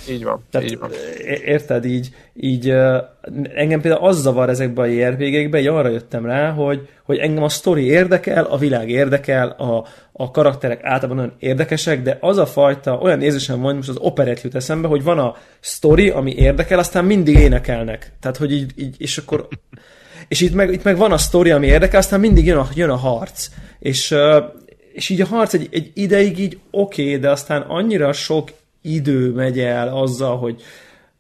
Így 0.10 0.24
van, 0.24 0.44
Tehát, 0.52 0.72
így 0.72 0.80
van. 0.80 0.92
érted, 1.46 1.86
így, 1.86 2.10
így 2.34 2.70
engem 3.54 3.82
például 3.82 4.08
az 4.08 4.22
zavar 4.22 4.50
ezekben 4.50 4.86
a 4.86 4.92
JRPG-ekben, 4.92 5.62
így 5.62 5.68
arra 5.68 5.90
jöttem 5.90 6.26
rá, 6.26 6.50
hogy, 6.50 6.88
hogy 7.04 7.18
engem 7.18 7.44
a 7.44 7.50
sztori 7.50 7.84
érdekel, 7.84 8.44
a 8.44 8.58
világ 8.58 8.90
érdekel, 8.90 9.50
a, 9.50 9.86
a 10.12 10.32
karakterek 10.32 10.84
általában 10.84 11.16
nagyon 11.16 11.34
érdekesek, 11.40 12.02
de 12.02 12.18
az 12.22 12.38
a 12.38 12.46
fajta, 12.46 12.98
olyan 12.98 13.22
érzésem 13.22 13.62
van, 13.62 13.76
most 13.76 13.90
az 13.90 13.98
operett 13.98 14.42
jut 14.42 14.56
eszembe, 14.56 14.88
hogy 14.88 15.04
van 15.04 15.20
a 15.20 15.36
sztori, 15.60 16.10
ami 16.10 16.36
érdekel, 16.36 16.80
aztán 16.80 17.06
mindig 17.06 17.36
énekelnek. 17.36 18.12
Tehát, 18.20 18.38
hogy 18.38 18.52
így, 18.52 18.72
így 18.76 18.96
és 18.98 19.18
akkor 19.18 19.48
és 20.28 20.42
itt 20.42 20.54
meg, 20.54 20.74
itt 20.74 20.84
meg 20.84 20.98
van 20.98 21.12
a 21.12 21.18
sztori, 21.18 21.52
ami 21.52 21.68
érdekel, 21.68 22.00
aztán 22.00 22.20
mindig 22.20 22.46
jön 22.46 22.58
a, 22.58 22.68
jön 22.76 22.90
a 22.90 22.96
harc. 22.96 23.50
És, 23.80 24.16
és 24.94 25.10
így 25.10 25.22
a 25.22 25.26
harc 25.26 25.54
egy, 25.54 25.68
egy 25.72 25.92
ideig 25.94 26.40
így 26.40 26.60
oké, 26.72 27.04
okay, 27.04 27.18
de 27.18 27.30
aztán 27.30 27.62
annyira 27.62 28.14
sok 28.14 28.50
idő 28.82 29.32
megy 29.32 29.60
el 29.60 29.98
azzal, 29.98 30.38
hogy 30.38 30.62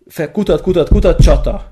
fe, 0.07 0.31
kutat, 0.31 0.61
kutat, 0.61 0.89
kutat, 0.89 1.21
csata. 1.21 1.69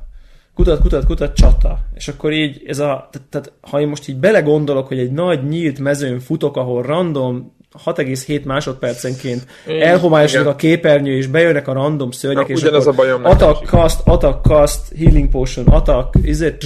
Kutat, 0.55 0.81
kutat, 0.81 1.05
kutat, 1.05 1.35
csata. 1.35 1.79
És 1.93 2.07
akkor 2.07 2.31
így 2.31 2.63
ez 2.65 2.79
a, 2.79 3.09
tehát, 3.11 3.27
tehát 3.29 3.51
ha 3.61 3.81
én 3.81 3.87
most 3.87 4.07
így 4.07 4.17
belegondolok, 4.17 4.87
hogy 4.87 4.99
egy 4.99 5.11
nagy 5.11 5.47
nyílt 5.47 5.79
mezőn 5.79 6.19
futok, 6.19 6.57
ahol 6.57 6.81
random 6.81 7.57
6,7 7.85 8.43
másodpercenként 8.43 9.45
elhomályosodik 9.65 10.47
a 10.47 10.55
képernyő, 10.55 11.15
és 11.15 11.27
bejönnek 11.27 11.67
a 11.67 11.73
random 11.73 12.11
szörnyek, 12.11 12.47
Na, 12.47 12.53
és 12.53 12.63
akkor 12.63 12.87
a 12.87 12.91
bajom 12.91 13.25
attack, 13.25 13.65
cast, 13.65 13.99
attack, 14.03 14.45
cast, 14.45 14.79
healing 14.97 15.29
potion, 15.29 15.67
attack, 15.67 16.15
izé, 16.21 16.57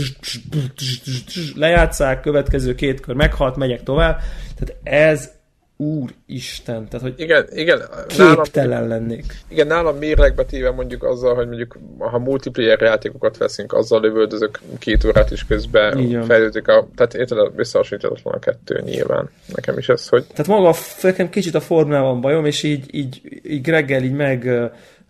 lejátszák, 1.56 2.22
következő 2.22 2.76
két 2.76 3.00
kör 3.00 3.16
meghalt, 3.16 3.56
megyek 3.56 3.84
tovább. 3.84 4.20
Tehát 4.60 5.10
ez 5.12 5.32
úristen, 5.78 6.88
tehát 6.88 7.02
hogy 7.02 7.14
Igen, 7.18 7.48
igen. 7.52 7.82
Nálam, 8.18 8.44
képtelen 8.44 8.88
lennék. 8.88 9.38
igen, 9.48 9.68
nálam 9.68 9.98
mérlegbe 9.98 10.44
téve 10.44 10.72
mondjuk 10.72 11.04
azzal, 11.04 11.36
hogy 11.36 11.48
mondjuk 11.48 11.78
ha 11.98 12.20
multiplayer 12.20 12.82
játékokat 12.82 13.38
veszünk, 13.38 13.74
azzal 13.74 14.02
lövöldözök 14.02 14.60
két 14.80 15.04
órát 15.04 15.32
is 15.32 15.46
közben 15.46 15.98
van. 15.98 16.24
fejlődik 16.24 16.68
a, 16.68 16.88
tehát 16.96 17.14
érted, 17.14 17.38
összehasonlíthatatlan 17.56 18.34
a 18.34 18.40
kettő 18.40 18.82
nyilván. 18.86 19.30
Nekem 19.56 19.78
is 19.78 19.90
ez, 19.90 20.08
hogy 20.08 20.24
Tehát 20.24 20.48
maga 20.48 20.76
nekem 21.02 21.30
kicsit 21.30 21.56
a 21.56 21.62
formával 21.62 22.12
van 22.12 22.22
bajom, 22.22 22.46
és 22.46 22.64
így, 22.64 22.86
így, 22.96 23.42
így 23.44 23.62
Greggel 23.62 24.04
így 24.04 24.14
meg 24.14 24.46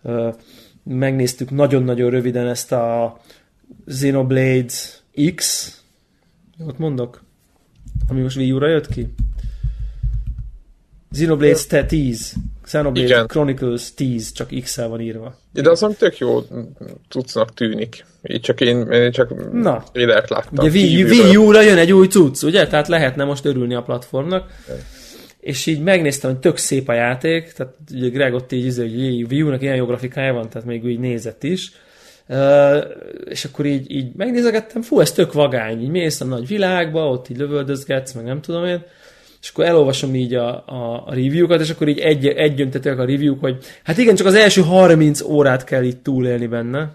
ö, 0.02 0.28
megnéztük 0.82 1.50
nagyon-nagyon 1.50 2.10
röviden 2.10 2.46
ezt 2.46 2.72
a 2.72 3.16
Xenoblade 3.86 4.72
X, 5.34 5.70
ott 6.66 6.78
mondok, 6.78 7.22
ami 8.08 8.20
most 8.20 8.36
Wii 8.36 8.52
U-ra 8.52 8.68
jött 8.68 8.88
ki. 8.88 9.14
Xenoblade 11.14 11.58
te 11.68 11.84
10. 11.84 12.34
Xenoblade 12.62 13.06
Igen. 13.06 13.26
Chronicles 13.26 13.94
10, 13.94 14.32
csak 14.32 14.48
X-el 14.62 14.88
van 14.88 15.00
írva. 15.00 15.38
de 15.52 15.70
az 15.70 15.82
ami 15.82 15.94
tök 15.94 16.18
jó 16.18 16.42
cuccnak 17.08 17.54
tűnik. 17.54 18.04
Így 18.22 18.40
csak 18.40 18.60
én, 18.60 18.90
én 18.92 19.10
csak 19.12 19.52
Na. 19.52 19.84
trélert 19.92 20.30
láttam. 20.30 20.64
Ugye 20.64 20.78
Wii. 20.78 21.04
Wii 21.04 21.36
U-ra 21.36 21.60
jön 21.60 21.78
egy 21.78 21.92
új 21.92 22.06
cucc, 22.06 22.42
ugye? 22.42 22.66
Tehát 22.66 22.88
lehetne 22.88 23.24
most 23.24 23.44
örülni 23.44 23.74
a 23.74 23.82
platformnak. 23.82 24.50
És 25.40 25.66
így 25.66 25.82
megnéztem, 25.82 26.30
hogy 26.30 26.40
tök 26.40 26.56
szép 26.56 26.88
a 26.88 26.92
játék, 26.92 27.52
tehát 27.52 27.74
ugye 27.92 28.08
Greg 28.08 28.34
ott 28.34 28.52
így, 28.52 28.64
izé, 28.64 28.82
hogy 28.82 29.32
Wii 29.32 29.42
U-nak 29.42 29.62
ilyen 29.62 29.76
jó 29.76 29.86
grafikája 29.86 30.32
van, 30.32 30.48
tehát 30.48 30.66
még 30.66 30.84
úgy 30.84 30.98
nézett 30.98 31.42
is. 31.42 31.72
Uh, 32.28 32.84
és 33.24 33.44
akkor 33.44 33.66
így, 33.66 33.90
így 33.90 34.14
megnézegettem, 34.16 34.82
fú, 34.82 35.00
ez 35.00 35.12
tök 35.12 35.32
vagány, 35.32 35.82
így 35.82 35.88
mész 35.88 36.20
a 36.20 36.24
nagy 36.24 36.46
világba, 36.46 37.08
ott 37.08 37.28
így 37.28 37.36
lövöldözgetsz, 37.36 38.12
meg 38.12 38.24
nem 38.24 38.40
tudom 38.40 38.64
én, 38.64 38.84
és 39.44 39.50
akkor 39.50 39.64
elolvasom 39.64 40.14
így 40.14 40.34
a, 40.34 40.48
a, 40.66 41.02
a 41.06 41.14
review-kat, 41.14 41.60
és 41.60 41.70
akkor 41.70 41.88
így 41.88 41.98
egy, 41.98 42.26
egyöntetőek 42.26 42.98
a 42.98 43.04
review 43.04 43.36
hogy 43.36 43.56
hát 43.82 43.98
igen, 43.98 44.14
csak 44.14 44.26
az 44.26 44.34
első 44.34 44.62
30 44.62 45.20
órát 45.20 45.64
kell 45.64 45.82
itt 45.82 46.02
túlélni 46.02 46.46
benne, 46.46 46.92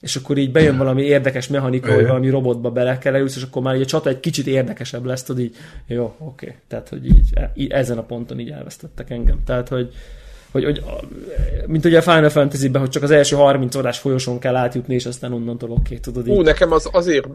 és 0.00 0.16
akkor 0.16 0.38
így 0.38 0.52
bejön 0.52 0.76
valami 0.76 1.02
érdekes 1.02 1.48
mechanika, 1.48 1.94
hogy 1.94 2.06
valami 2.06 2.30
robotba 2.30 2.70
bele 2.70 2.98
kell 2.98 3.14
elülsz, 3.14 3.36
és 3.36 3.42
akkor 3.42 3.62
már 3.62 3.74
így 3.74 3.80
a 3.80 3.84
csata 3.84 4.08
egy 4.08 4.20
kicsit 4.20 4.46
érdekesebb 4.46 5.04
lesz, 5.04 5.22
tudod 5.22 5.42
így, 5.42 5.56
jó, 5.86 6.14
oké. 6.18 6.54
Tehát, 6.68 6.88
hogy 6.88 7.06
így, 7.06 7.32
így 7.54 7.70
ezen 7.70 7.98
a 7.98 8.02
ponton 8.02 8.38
így 8.38 8.50
elvesztettek 8.50 9.10
engem. 9.10 9.38
Tehát, 9.46 9.68
hogy, 9.68 9.92
hogy, 10.50 10.64
hogy 10.64 10.82
mint 11.66 11.84
ugye 11.84 11.98
a 11.98 12.02
Final 12.02 12.28
Fantasy-ben, 12.28 12.80
hogy 12.80 12.90
csak 12.90 13.02
az 13.02 13.10
első 13.10 13.36
30 13.36 13.74
órás 13.74 13.98
folyosón 13.98 14.38
kell 14.38 14.56
átjutni, 14.56 14.94
és 14.94 15.06
aztán 15.06 15.32
onnantól 15.32 15.70
oké, 15.70 15.96
tudod 15.96 16.26
így. 16.26 16.36
Ú, 16.36 16.40
nekem 16.40 16.72
az 16.72 16.88
azért 16.92 17.26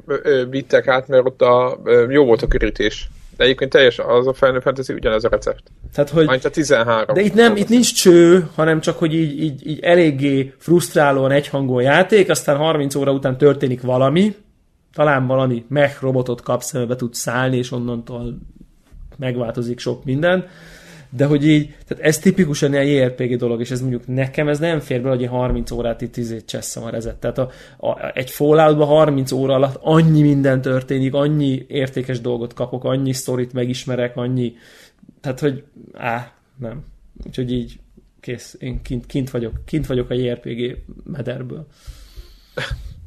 vittek 0.49 0.87
át, 0.87 1.07
mert 1.07 1.25
ott 1.25 1.41
a, 1.41 1.81
jó 2.09 2.25
volt 2.25 2.41
a 2.41 2.47
körítés. 2.47 3.09
De 3.39 3.45
egyébként 3.45 3.71
teljesen 3.71 4.05
az 4.05 4.27
a 4.27 4.33
Final 4.33 4.61
Fantasy 4.61 4.93
ugyanez 4.93 5.23
a 5.23 5.29
recept. 5.29 5.63
Tehát, 5.93 6.09
hogy, 6.09 6.25
Majd 6.25 6.45
a 6.45 6.49
13. 6.49 7.15
de 7.15 7.21
itt 7.21 7.33
nem, 7.33 7.55
itt 7.55 7.69
nincs 7.69 7.93
cső, 7.93 8.47
hanem 8.55 8.79
csak, 8.79 8.97
hogy 8.97 9.13
így, 9.13 9.43
így, 9.43 9.67
így 9.67 9.79
eléggé 9.79 10.53
frusztrálóan 10.57 11.31
egyhangú 11.31 11.79
játék, 11.79 12.29
aztán 12.29 12.57
30 12.57 12.95
óra 12.95 13.11
után 13.11 13.37
történik 13.37 13.81
valami, 13.81 14.35
talán 14.93 15.27
valami 15.27 15.65
mech 15.69 16.01
robotot 16.01 16.41
kapsz, 16.41 16.73
amiben 16.73 16.97
tudsz 16.97 17.19
szállni, 17.19 17.57
és 17.57 17.71
onnantól 17.71 18.37
megváltozik 19.17 19.79
sok 19.79 20.03
minden. 20.03 20.47
De 21.10 21.26
hogy 21.26 21.47
így, 21.47 21.76
tehát 21.88 22.03
ez 22.03 22.20
tipikusan 22.20 22.74
egy 22.74 22.89
JRPG 22.89 23.36
dolog, 23.36 23.60
és 23.60 23.72
ez 23.72 23.82
mondjuk 23.82 24.07
nekem 24.07 24.47
ez 24.47 24.60
nem 24.60 24.80
fér 24.80 25.01
bele, 25.01 25.14
hogy 25.14 25.24
én 25.24 25.30
30 25.30 25.72
órát 25.72 26.01
itt 26.01 26.18
izét 26.18 26.45
cseszem 26.45 26.84
a 26.84 26.89
rezet. 26.89 27.16
Tehát 27.16 27.38
a, 27.38 27.49
a, 27.78 28.12
egy 28.14 28.30
Falloutban 28.30 28.88
30 28.88 29.32
óra 29.32 29.53
alatt 29.53 29.80
annyi 29.82 30.22
minden 30.22 30.62
történik, 30.62 31.14
annyi 31.14 31.66
értékes 31.68 32.22
dolgot 32.22 32.53
kapok, 32.53 32.84
annyi 32.84 33.14
sztorit 33.14 33.53
megismerek, 33.53 34.18
annyi, 34.18 34.53
tehát 35.22 35.39
hogy 35.39 35.64
á, 35.93 36.32
nem. 36.57 36.84
Úgyhogy 37.26 37.51
így 37.51 37.80
kész, 38.20 38.55
én 38.60 38.82
kint, 38.82 39.05
kint 39.05 39.30
vagyok, 39.30 39.53
kint 39.66 39.88
vagyok 39.88 40.10
a 40.10 40.14
JRPG 40.14 40.78
mederből. 41.03 41.68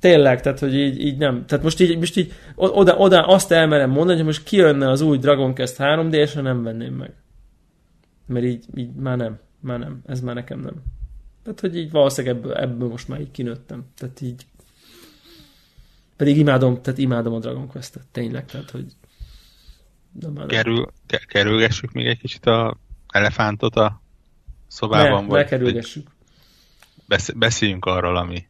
Tényleg, 0.01 0.41
tehát 0.41 0.59
hogy 0.59 0.75
így, 0.75 1.01
így 1.01 1.19
nem. 1.19 1.45
Tehát 1.47 1.65
most 1.65 1.81
így, 1.81 1.99
most 1.99 2.17
így 2.17 2.33
oda, 2.55 2.97
oda 2.97 3.27
azt 3.27 3.53
elmerem 3.53 3.91
mondani, 3.91 4.17
hogy 4.17 4.27
most 4.27 4.43
kijönne 4.43 4.91
az 4.91 5.01
új 5.01 5.19
Dragon 5.19 5.55
Quest 5.55 5.77
3 5.77 6.11
d 6.11 6.15
és 6.15 6.33
nem 6.33 6.63
venném 6.63 6.95
meg. 6.95 7.13
Mert 8.27 8.45
így, 8.45 8.65
így 8.75 8.93
már 8.95 9.17
nem. 9.17 9.39
Már 9.61 9.79
nem. 9.79 10.03
Ez 10.07 10.21
már 10.21 10.35
nekem 10.35 10.61
nem. 10.61 10.75
Tehát, 11.43 11.61
hogy 11.61 11.77
így 11.77 11.91
valószínűleg 11.91 12.37
ebből, 12.37 12.55
ebből 12.55 12.89
most 12.89 13.09
már 13.09 13.21
így 13.21 13.31
kinőttem. 13.31 13.85
Tehát 13.95 14.21
így 14.21 14.47
pedig 16.17 16.37
imádom, 16.37 16.83
tehát 16.83 16.99
imádom 16.99 17.35
a 17.35 17.39
Dragon 17.39 17.67
Quest-et, 17.69 18.07
tényleg, 18.13 18.45
tehát, 18.47 18.71
hogy 18.71 18.87
de 20.13 20.27
már 20.29 20.37
nem. 20.37 20.47
Kerül, 20.47 20.87
ke- 21.07 21.27
kerülgessük 21.27 21.93
még 21.93 22.07
egy 22.07 22.19
kicsit 22.19 22.47
a 22.47 22.79
elefántot 23.09 23.77
a 23.77 24.03
szobában, 24.67 25.23
ne, 25.23 25.29
vagy 25.29 25.39
ne 25.43 25.45
kerülgessük. 25.49 26.09
besz- 27.09 27.37
beszéljünk 27.37 27.85
arról, 27.85 28.17
ami 28.17 28.47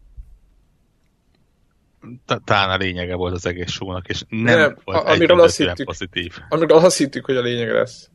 ta- 2.25 2.45
talán 2.45 2.71
a 2.71 2.77
lényege 2.77 3.15
volt 3.15 3.35
az 3.35 3.47
egész 3.47 3.71
show 3.71 3.97
és 4.03 4.23
nem, 4.29 4.43
Nem, 4.59 4.77
volt 4.85 4.99
a- 4.99 5.11
amiről 5.11 5.41
azt 5.41 5.57
hittük. 5.57 5.87
pozitív 5.87 6.39
Amiről 6.49 6.79
azt 6.79 6.97
hittük, 6.99 7.25
hogy 7.25 7.37
a 7.37 7.41
lényeg 7.43 7.71
lesz. 7.71 8.11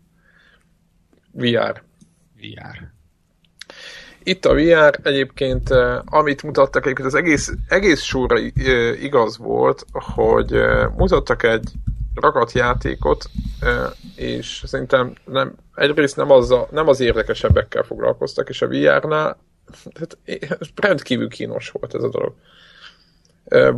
VR. 1.38 1.84
VR. 2.36 2.96
Itt 4.24 4.46
a 4.46 4.54
VR 4.54 5.00
egyébként, 5.04 5.72
eh, 5.72 6.00
amit 6.06 6.44
mutattak, 6.44 6.84
egyébként 6.84 7.08
az 7.08 7.16
egész, 7.16 7.54
egész 7.68 8.02
sorra 8.02 8.38
eh, 8.38 9.04
igaz 9.04 9.38
volt, 9.38 9.86
hogy 9.92 10.54
eh, 10.54 10.90
mutattak 10.96 11.44
egy 11.44 11.72
rakat 12.16 12.52
játékot, 12.52 13.26
és 14.16 14.64
szerintem 14.66 15.14
nem, 15.26 15.56
egyrészt 15.76 16.16
nem, 16.16 16.32
az 16.32 16.52
a, 16.52 16.68
nem 16.72 16.88
az 16.88 17.00
érdekesebbekkel 17.00 17.84
foglalkoztak, 17.84 18.50
és 18.50 18.62
a 18.62 18.68
VR-nál 18.68 19.38
tehát, 19.94 20.18
eh, 20.26 20.58
rendkívül 20.76 21.30
kínos 21.30 21.70
volt 21.70 21.96
ez 21.96 22.04
a 22.04 22.10
dolog. 22.10 22.34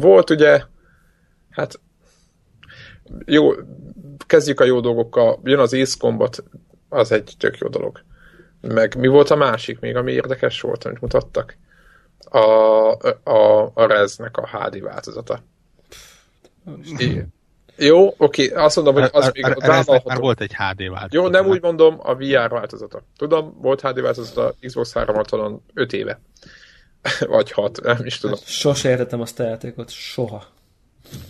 Volt 0.01 0.29
ugye, 0.29 0.63
hát 1.49 1.79
jó, 3.25 3.51
kezdjük 4.27 4.59
a 4.59 4.63
jó 4.65 4.79
dolgokkal, 4.79 5.39
jön 5.43 5.59
az 5.59 5.73
Ace 5.73 5.95
Combat, 5.99 6.43
az 6.89 7.11
egy 7.11 7.33
tök 7.37 7.57
jó 7.57 7.67
dolog. 7.67 8.01
Meg 8.61 8.95
mi 8.95 9.07
volt 9.07 9.29
a 9.29 9.35
másik 9.35 9.79
még, 9.79 9.95
ami 9.95 10.11
érdekes 10.11 10.61
volt, 10.61 10.83
amit 10.83 11.01
mutattak? 11.01 11.57
A, 12.19 12.37
a, 13.31 13.71
a 13.73 13.85
Reznek 13.87 14.37
a 14.37 14.47
HD 14.47 14.81
változata. 14.81 15.43
I- 16.97 17.23
Jó, 17.77 18.13
oké, 18.17 18.49
azt 18.49 18.75
mondom, 18.75 18.93
hogy 18.93 19.09
az 19.13 19.29
még 19.33 19.45
a 19.45 20.01
már 20.05 20.17
volt 20.17 20.41
egy 20.41 20.53
HD 20.53 20.77
változat. 20.89 21.13
Jó, 21.13 21.27
nem 21.27 21.45
úgy 21.47 21.61
mondom, 21.61 21.99
a 21.99 22.15
VR 22.15 22.49
változata. 22.49 23.03
Tudom, 23.17 23.57
volt 23.61 23.81
HD 23.81 24.01
változata 24.01 24.55
Xbox 24.61 24.93
360 24.93 25.61
5 25.73 25.93
éve. 25.93 26.19
Vagy 27.27 27.51
6, 27.51 27.81
nem 27.81 28.05
is 28.05 28.17
tudom. 28.17 28.37
Sose 28.45 28.89
értettem 28.89 29.21
azt 29.21 29.39
a 29.39 29.43
játékot, 29.43 29.89
soha. 29.89 30.43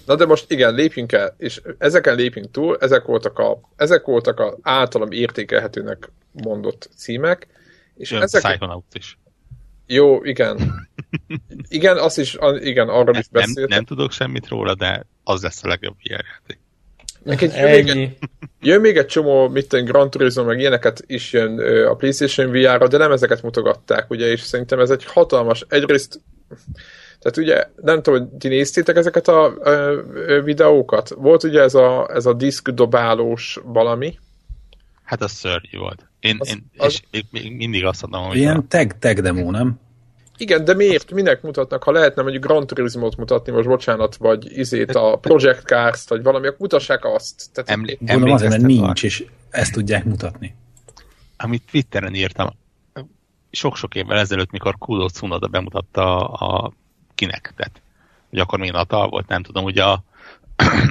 Na 0.05 0.15
de 0.15 0.25
most 0.25 0.51
igen, 0.51 0.73
lépjünk 0.73 1.11
el, 1.11 1.35
és 1.37 1.61
ezeken 1.77 2.15
lépjünk 2.15 2.51
túl, 2.51 2.77
ezek 2.79 3.05
voltak 3.05 3.39
a, 3.39 3.59
ezek 3.75 4.05
voltak 4.05 4.39
a 4.39 4.57
általam 4.61 5.11
értékelhetőnek 5.11 6.11
mondott 6.31 6.89
címek. 6.95 7.47
És 7.95 8.11
Jön 8.11 8.21
ezek... 8.21 8.41
Psychonauts 8.41 8.93
is. 8.93 9.17
Jó, 9.85 10.23
igen. 10.23 10.87
Igen, 11.67 11.97
azt 11.97 12.17
is, 12.17 12.37
igen, 12.59 12.89
arról 12.89 13.15
is 13.15 13.27
beszéltem. 13.27 13.63
Nem, 13.63 13.77
nem 13.77 13.85
tudok 13.85 14.11
semmit 14.11 14.47
róla, 14.47 14.75
de 14.75 15.05
az 15.23 15.41
lesz 15.41 15.63
a 15.63 15.67
legjobb 15.67 15.95
VR 16.03 16.09
játék. 16.09 16.59
Neked 17.23 17.53
jön, 17.53 17.69
még 17.69 17.87
egy, 17.87 18.17
jön 18.61 18.81
még 18.81 18.97
egy 18.97 19.05
csomó, 19.05 19.47
mit 19.47 19.73
egy 19.73 19.83
Gran 19.83 20.09
Turismo, 20.09 20.43
meg 20.43 20.59
ilyeneket 20.59 21.03
is 21.05 21.33
jön 21.33 21.59
a 21.85 21.95
PlayStation 21.95 22.51
VR-ra, 22.51 22.87
de 22.87 22.97
nem 22.97 23.11
ezeket 23.11 23.41
mutogatták, 23.41 24.09
ugye, 24.09 24.25
és 24.27 24.41
szerintem 24.41 24.79
ez 24.79 24.89
egy 24.89 25.05
hatalmas, 25.05 25.65
egyrészt 25.69 26.21
tehát 27.19 27.37
ugye, 27.37 27.69
nem 27.75 28.01
tudom, 28.01 28.19
hogy 28.19 28.29
ti 28.37 28.47
néztétek 28.47 28.95
ezeket 28.95 29.27
a, 29.27 29.45
a, 29.45 29.69
a 30.37 30.41
videókat? 30.41 31.09
Volt 31.09 31.43
ugye 31.43 31.61
ez 31.61 31.75
a, 31.75 32.09
ez 32.13 32.25
a 32.25 32.33
diszk 32.33 32.69
dobálós 32.69 33.59
valami? 33.63 34.19
Hát 35.03 35.21
az 35.21 35.31
szörnyű 35.31 35.77
volt. 35.77 36.09
Én, 36.19 36.37
az, 36.39 36.47
én 36.47 36.65
az... 36.77 37.01
és 37.11 37.23
még 37.31 37.55
mindig 37.55 37.85
azt 37.85 38.01
mondom, 38.01 38.29
hogy... 38.29 38.37
Ilyen 38.37 38.67
tag, 38.67 38.99
tag 38.99 39.19
demo, 39.19 39.51
nem? 39.51 39.79
Igen, 40.37 40.63
de 40.63 40.73
miért? 40.73 41.11
Minek 41.11 41.41
mutatnak? 41.41 41.83
Ha 41.83 41.91
lehetne 41.91 42.21
mondjuk 42.21 42.43
Gran 42.43 42.67
Turismo-t 42.67 43.17
mutatni, 43.17 43.51
most 43.51 43.67
bocsánat, 43.67 44.15
vagy 44.15 44.57
izét 44.57 44.95
a 44.95 45.15
Project 45.15 45.63
Cars-t, 45.63 46.09
vagy 46.09 46.23
valami, 46.23 46.47
akkor 46.47 46.59
mutassák 46.59 47.05
azt. 47.05 47.49
Tehát 47.53 47.69
Emlé- 47.69 47.97
Gondolom 47.99 48.33
azért, 48.33 48.51
mert 48.51 48.63
nincs, 48.63 49.03
és 49.03 49.25
ezt 49.49 49.73
tudják 49.73 50.05
mutatni. 50.05 50.55
Amit 51.37 51.63
Twitteren 51.71 52.15
írtam, 52.15 52.49
sok-sok 53.51 53.95
évvel 53.95 54.17
ezelőtt, 54.17 54.51
mikor 54.51 54.75
Kudo 54.77 55.09
Tsunoda 55.09 55.47
bemutatta 55.47 56.27
a 56.27 56.71
Kinectet, 57.19 57.81
hogy 58.29 58.39
akkor 58.39 58.59
még 58.59 58.71
Natal 58.71 59.09
volt, 59.09 59.27
nem 59.27 59.43
tudom, 59.43 59.63
ugye 59.63 59.83
a 59.83 60.03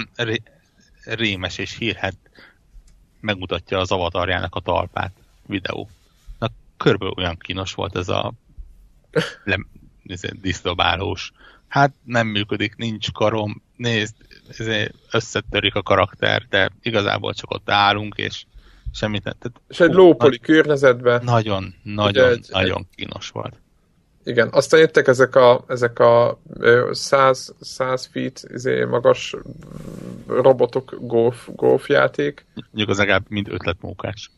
rémes 1.05 1.59
és 1.59 1.77
hírhet 1.77 2.17
megmutatja 3.21 3.79
az 3.79 3.93
avatarjának 3.93 4.55
a 4.55 4.61
talpát 4.61 5.13
videó. 5.47 5.89
Na, 6.39 6.49
körülbelül 6.77 7.15
olyan 7.17 7.37
kínos 7.39 7.75
volt 7.75 7.97
ez 7.97 8.09
a 8.09 8.33
le, 9.45 9.59
disztobálós. 10.41 11.33
Hát 11.69 11.93
nem 12.05 12.27
működik, 12.27 12.77
nincs 12.77 13.13
karom, 13.13 13.63
nézd, 13.77 14.15
összetörik 15.11 15.75
a 15.75 15.83
karakter, 15.83 16.47
de 16.49 16.71
igazából 16.83 17.35
csak 17.35 17.51
ott 17.51 17.71
állunk, 17.71 18.15
és 18.17 18.45
semmit 18.93 19.25
nem. 19.25 19.35
Tehát, 19.39 19.61
és 19.69 19.81
egy 19.81 19.93
lópoli 19.93 20.39
környezetben. 20.39 21.25
Nagyon, 21.25 21.75
nagyon, 21.83 22.31
egy, 22.31 22.47
nagyon 22.51 22.87
kínos 22.95 23.29
volt. 23.29 23.57
Igen, 24.29 24.49
aztán 24.53 24.81
jöttek 24.81 25.07
ezek 25.07 25.35
a, 25.35 25.65
ezek 25.69 25.99
a 25.99 26.39
100, 26.91 27.55
100 27.61 28.09
feet 28.13 28.45
izé, 28.55 28.85
magas 28.85 29.37
robotok 30.27 30.97
golf, 31.01 31.49
golf 31.55 31.89
játék. 31.89 32.47
Mondjuk 32.55 32.89
az 32.89 32.99
legalább 32.99 33.25
mind 33.29 33.49
ötletmókás 33.51 34.31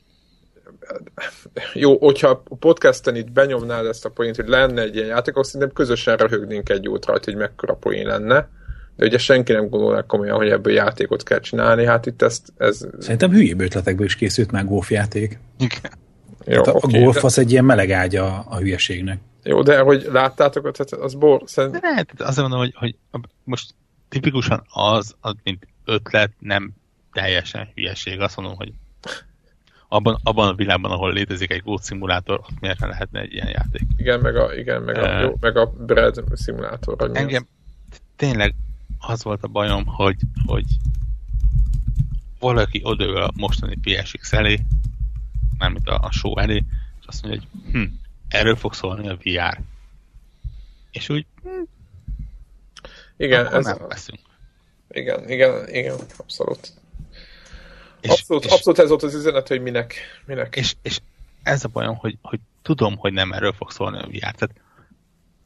jó, 1.75 1.99
hogyha 1.99 2.43
a 2.49 2.57
podcasten 2.57 3.17
itt 3.17 3.33
benyomnád 3.33 3.87
ezt 3.87 4.05
a 4.05 4.09
poént, 4.11 4.37
hogy 4.37 4.49
lenne 4.49 4.83
egy 4.83 4.95
ilyen 4.95 5.07
játék, 5.07 5.35
akkor 5.35 5.47
szerintem 5.47 5.73
közösen 5.73 6.17
röhögnénk 6.17 6.69
egy 6.69 6.85
jót 6.85 7.07
rajta, 7.07 7.31
hogy 7.31 7.41
mekkora 7.41 7.75
poén 7.75 8.07
lenne. 8.07 8.49
De 8.97 9.07
ugye 9.07 9.19
senki 9.19 9.53
nem 9.53 9.69
gondolná 9.69 10.07
komolyan, 10.07 10.37
hogy 10.37 10.49
ebből 10.49 10.73
játékot 10.73 11.23
kell 11.23 11.41
csinálni, 11.41 11.85
hát 11.85 12.07
itt 12.07 12.23
ezt... 12.23 12.53
Ez... 12.57 12.87
Szerintem 12.99 13.31
hülyébb 13.31 13.61
ötletekből 13.61 14.07
is 14.07 14.17
készült 14.17 14.51
már 14.51 14.65
golfjáték. 14.65 15.39
Igen. 15.59 15.93
Jó, 16.45 16.57
hát 16.57 16.67
a 16.67 16.73
okay, 16.73 17.03
golf 17.03 17.15
de... 17.15 17.21
az 17.23 17.39
egy 17.39 17.51
ilyen 17.51 17.65
meleg 17.65 17.91
ágya 17.91 18.39
a 18.39 18.59
hülyeségnek. 18.59 19.19
Jó, 19.43 19.63
de 19.63 19.81
hogy 19.81 20.07
láttátok, 20.13 20.71
tehát 20.71 21.05
az 21.05 21.15
bor... 21.15 21.43
Szerint... 21.45 21.73
De 21.73 21.81
lehet, 21.83 22.21
azt 22.21 22.39
mondom, 22.39 22.59
hogy, 22.59 22.75
hogy 22.77 22.97
most 23.45 23.75
tipikusan 24.09 24.63
az, 24.69 25.15
az, 25.21 25.35
mint 25.43 25.67
ötlet, 25.85 26.31
nem 26.39 26.73
teljesen 27.13 27.69
hülyeség. 27.75 28.21
Azt 28.21 28.37
mondom, 28.37 28.57
hogy 28.57 28.73
abban, 29.89 30.19
abban 30.23 30.49
a 30.49 30.55
világban, 30.55 30.91
ahol 30.91 31.13
létezik 31.13 31.53
egy 31.53 31.63
gót 31.63 31.83
szimulátor, 31.83 32.39
ott 32.39 32.61
miért 32.61 32.81
lehetne 32.81 33.21
egy 33.21 33.33
ilyen 33.33 33.49
játék? 33.49 33.83
Igen, 33.97 34.21
meg 34.21 34.37
a, 34.37 34.55
igen, 34.55 34.83
meg 34.83 34.97
a, 34.97 35.15
uh, 35.15 35.21
jó, 35.21 35.37
meg 35.41 35.57
a 35.57 35.67
bread 35.67 36.23
szimulátor. 36.33 37.11
Engem 37.13 37.47
tényleg 38.17 38.55
az 38.99 39.23
volt 39.23 39.43
a 39.43 39.49
bajom, 39.49 39.87
hogy, 39.87 40.17
hogy 40.47 40.65
valaki 42.39 42.81
odaül 42.85 43.17
a 43.17 43.31
mostani 43.37 43.77
PSX 43.83 44.33
elé, 44.33 44.61
mármint 45.61 45.89
a, 45.89 45.99
a 46.03 46.11
show 46.11 46.39
elé, 46.39 46.65
és 47.01 47.07
azt 47.07 47.23
mondja, 47.23 47.41
hogy 47.41 47.73
hm, 47.73 47.85
erről 48.29 48.57
fog 48.57 48.75
szólni 48.75 49.09
a 49.09 49.19
VR. 49.23 49.61
És 50.91 51.09
úgy 51.09 51.27
hm, 51.43 51.63
igen, 53.17 53.55
ez 53.55 53.65
nem 53.65 53.79
veszünk. 53.89 54.19
Igen, 54.89 55.31
igen, 55.31 55.69
igen, 55.69 55.99
abszolút. 56.17 56.73
És, 58.01 58.11
abszolút, 58.11 58.45
és, 58.45 58.51
abszolút 58.51 58.79
ez 58.79 58.89
volt 58.89 59.03
az 59.03 59.15
üzenet, 59.15 59.49
hogy 59.49 59.63
minek. 59.63 59.95
minek. 60.25 60.57
És, 60.57 60.75
és 60.83 61.01
ez 61.43 61.65
a 61.65 61.69
bajom, 61.69 61.97
hogy, 61.97 62.19
hogy 62.23 62.41
tudom, 62.63 62.97
hogy 62.97 63.13
nem 63.13 63.33
erről 63.33 63.53
fog 63.53 63.71
szólni 63.71 63.99
a 63.99 64.07
VR. 64.07 64.19
Tehát, 64.19 64.51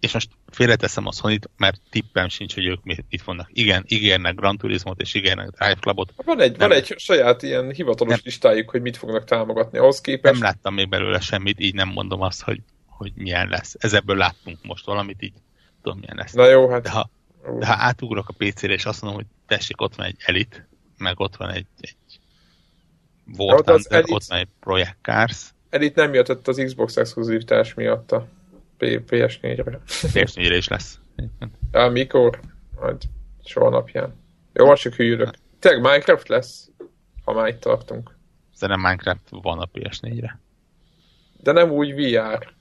és 0.04 0.12
most 0.12 0.30
félreteszem 0.50 1.06
a 1.06 1.12
sony 1.12 1.38
mert 1.56 1.80
tippem 1.90 2.28
sincs, 2.28 2.54
hogy 2.54 2.66
ők 2.66 2.82
mit, 2.82 3.04
mit 3.10 3.22
fognak. 3.22 3.48
Igen, 3.52 3.84
ígérnek 3.88 4.34
Gran 4.34 4.56
Turismo-t, 4.56 5.00
és 5.00 5.14
ígérnek 5.14 5.48
Drive 5.48 5.74
Clubot. 5.80 6.12
Van 6.24 6.40
egy, 6.40 6.56
van 6.56 6.72
egy 6.72 6.94
saját 6.96 7.42
ilyen 7.42 7.70
hivatalos 7.72 8.12
nem, 8.12 8.22
listájuk, 8.24 8.70
hogy 8.70 8.80
mit 8.80 8.96
fognak 8.96 9.24
támogatni 9.24 9.78
ahhoz 9.78 10.00
képest. 10.00 10.34
Nem 10.34 10.42
láttam 10.42 10.74
még 10.74 10.88
belőle 10.88 11.20
semmit, 11.20 11.60
így 11.60 11.74
nem 11.74 11.88
mondom 11.88 12.20
azt, 12.20 12.42
hogy, 12.42 12.60
hogy 12.86 13.12
milyen 13.14 13.48
lesz. 13.48 13.74
Ezebből 13.78 14.16
láttunk 14.16 14.58
most 14.62 14.86
valamit, 14.86 15.22
így 15.22 15.32
tudom, 15.82 15.98
milyen 15.98 16.16
lesz. 16.16 16.32
Na 16.32 16.48
jó, 16.48 16.68
hát... 16.68 16.82
De 16.82 16.90
ha, 16.90 17.10
de 17.58 17.66
ha 17.66 17.74
átugrok 17.78 18.28
a 18.28 18.34
PC-re, 18.38 18.72
és 18.72 18.84
azt 18.84 19.02
mondom, 19.02 19.20
hogy 19.20 19.30
tessék, 19.46 19.80
ott 19.80 19.94
van 19.94 20.06
egy 20.06 20.16
Elite, 20.24 20.68
meg 20.98 21.20
ott 21.20 21.36
van 21.36 21.50
egy, 21.50 21.66
egy 21.80 21.96
War 23.36 23.60
Thunder, 23.60 23.92
Elite, 23.92 24.14
ott 24.14 24.24
egy 24.28 24.48
Project 24.60 24.96
Cars. 25.02 25.52
Elite 25.70 26.02
nem 26.02 26.14
jött 26.14 26.48
az 26.48 26.62
Xbox 26.64 26.96
exkluzivitás 26.96 27.74
miatt 27.74 28.12
a 28.12 28.28
PS4-re. 28.78 29.80
PS4-re 29.86 30.56
is 30.56 30.68
lesz. 30.68 30.98
Ja, 31.72 31.88
mikor? 31.88 32.40
Majd 32.80 33.02
soha 33.44 33.68
napján. 33.68 34.14
Jó, 34.52 34.66
most 34.66 34.82
csak 34.82 34.94
hűlök. 34.94 35.30
Tényleg 35.58 35.80
Minecraft 35.80 36.28
lesz, 36.28 36.70
ha 37.24 37.32
már 37.32 37.48
itt 37.48 37.60
tartunk. 37.60 38.16
Szerintem 38.52 38.84
Minecraft 38.84 39.28
van 39.30 39.58
a 39.58 39.68
PS4-re. 39.74 40.40
De 41.42 41.52
nem 41.52 41.70
úgy 41.70 41.94
VR. 41.94 42.52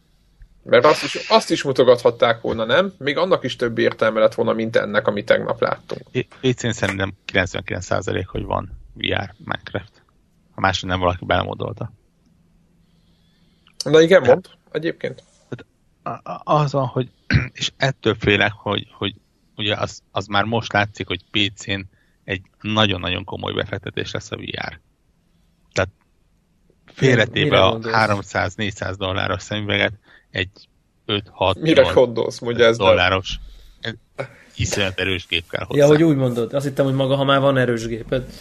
Mert 0.63 0.85
azt 0.85 1.03
is, 1.03 1.15
azt 1.29 1.51
is 1.51 1.63
mutogathatták 1.63 2.41
volna, 2.41 2.65
nem? 2.65 2.93
Még 2.97 3.17
annak 3.17 3.43
is 3.43 3.55
több 3.55 3.77
értelme 3.77 4.19
lett 4.19 4.33
volna, 4.33 4.53
mint 4.53 4.75
ennek, 4.75 5.07
amit 5.07 5.25
tegnap 5.25 5.61
láttunk. 5.61 6.01
PC-n 6.41 6.71
szerintem 6.71 7.13
99% 7.33 8.23
hogy 8.27 8.43
van 8.43 8.79
VR 8.93 9.33
Minecraft 9.37 10.03
ha 10.53 10.61
máshogy 10.61 10.89
nem 10.89 10.99
valaki 10.99 11.25
belemodolta. 11.25 11.91
Na 13.83 14.01
igen, 14.01 14.21
mond, 14.21 14.49
egyébként. 14.71 15.23
Az 16.43 16.71
van, 16.71 16.85
hogy, 16.85 17.09
és 17.53 17.71
ettől 17.77 18.15
félek, 18.15 18.51
hogy, 18.51 18.87
hogy 18.91 19.15
ugye 19.55 19.75
az, 19.75 20.01
az 20.11 20.25
már 20.25 20.43
most 20.43 20.73
látszik, 20.73 21.07
hogy 21.07 21.21
PC-n 21.31 21.81
egy 22.23 22.41
nagyon-nagyon 22.61 23.23
komoly 23.23 23.53
befektetés 23.53 24.11
lesz 24.11 24.31
a 24.31 24.35
VR. 24.35 24.79
Tehát 25.73 25.89
félretéve 26.85 27.63
a 27.63 27.79
300-400 27.79 28.93
dolláros 28.97 29.41
szemüveget 29.41 29.93
egy 30.31 30.49
5-6 31.07 31.59
Mire 31.59 31.91
gondolsz, 31.93 32.39
mondja 32.39 32.65
ez 32.65 32.77
dolláros 32.77 33.39
iszonyat 34.55 34.99
erős 34.99 35.27
gép 35.27 35.49
kell 35.49 35.65
hozzá. 35.65 35.81
Ja, 35.81 35.87
hogy 35.87 36.03
úgy 36.03 36.15
mondod. 36.15 36.53
Azt 36.53 36.65
hittem, 36.65 36.85
hogy 36.85 36.93
maga, 36.93 37.15
ha 37.15 37.23
már 37.23 37.39
van 37.39 37.57
erős 37.57 37.87
géped. 37.87 38.33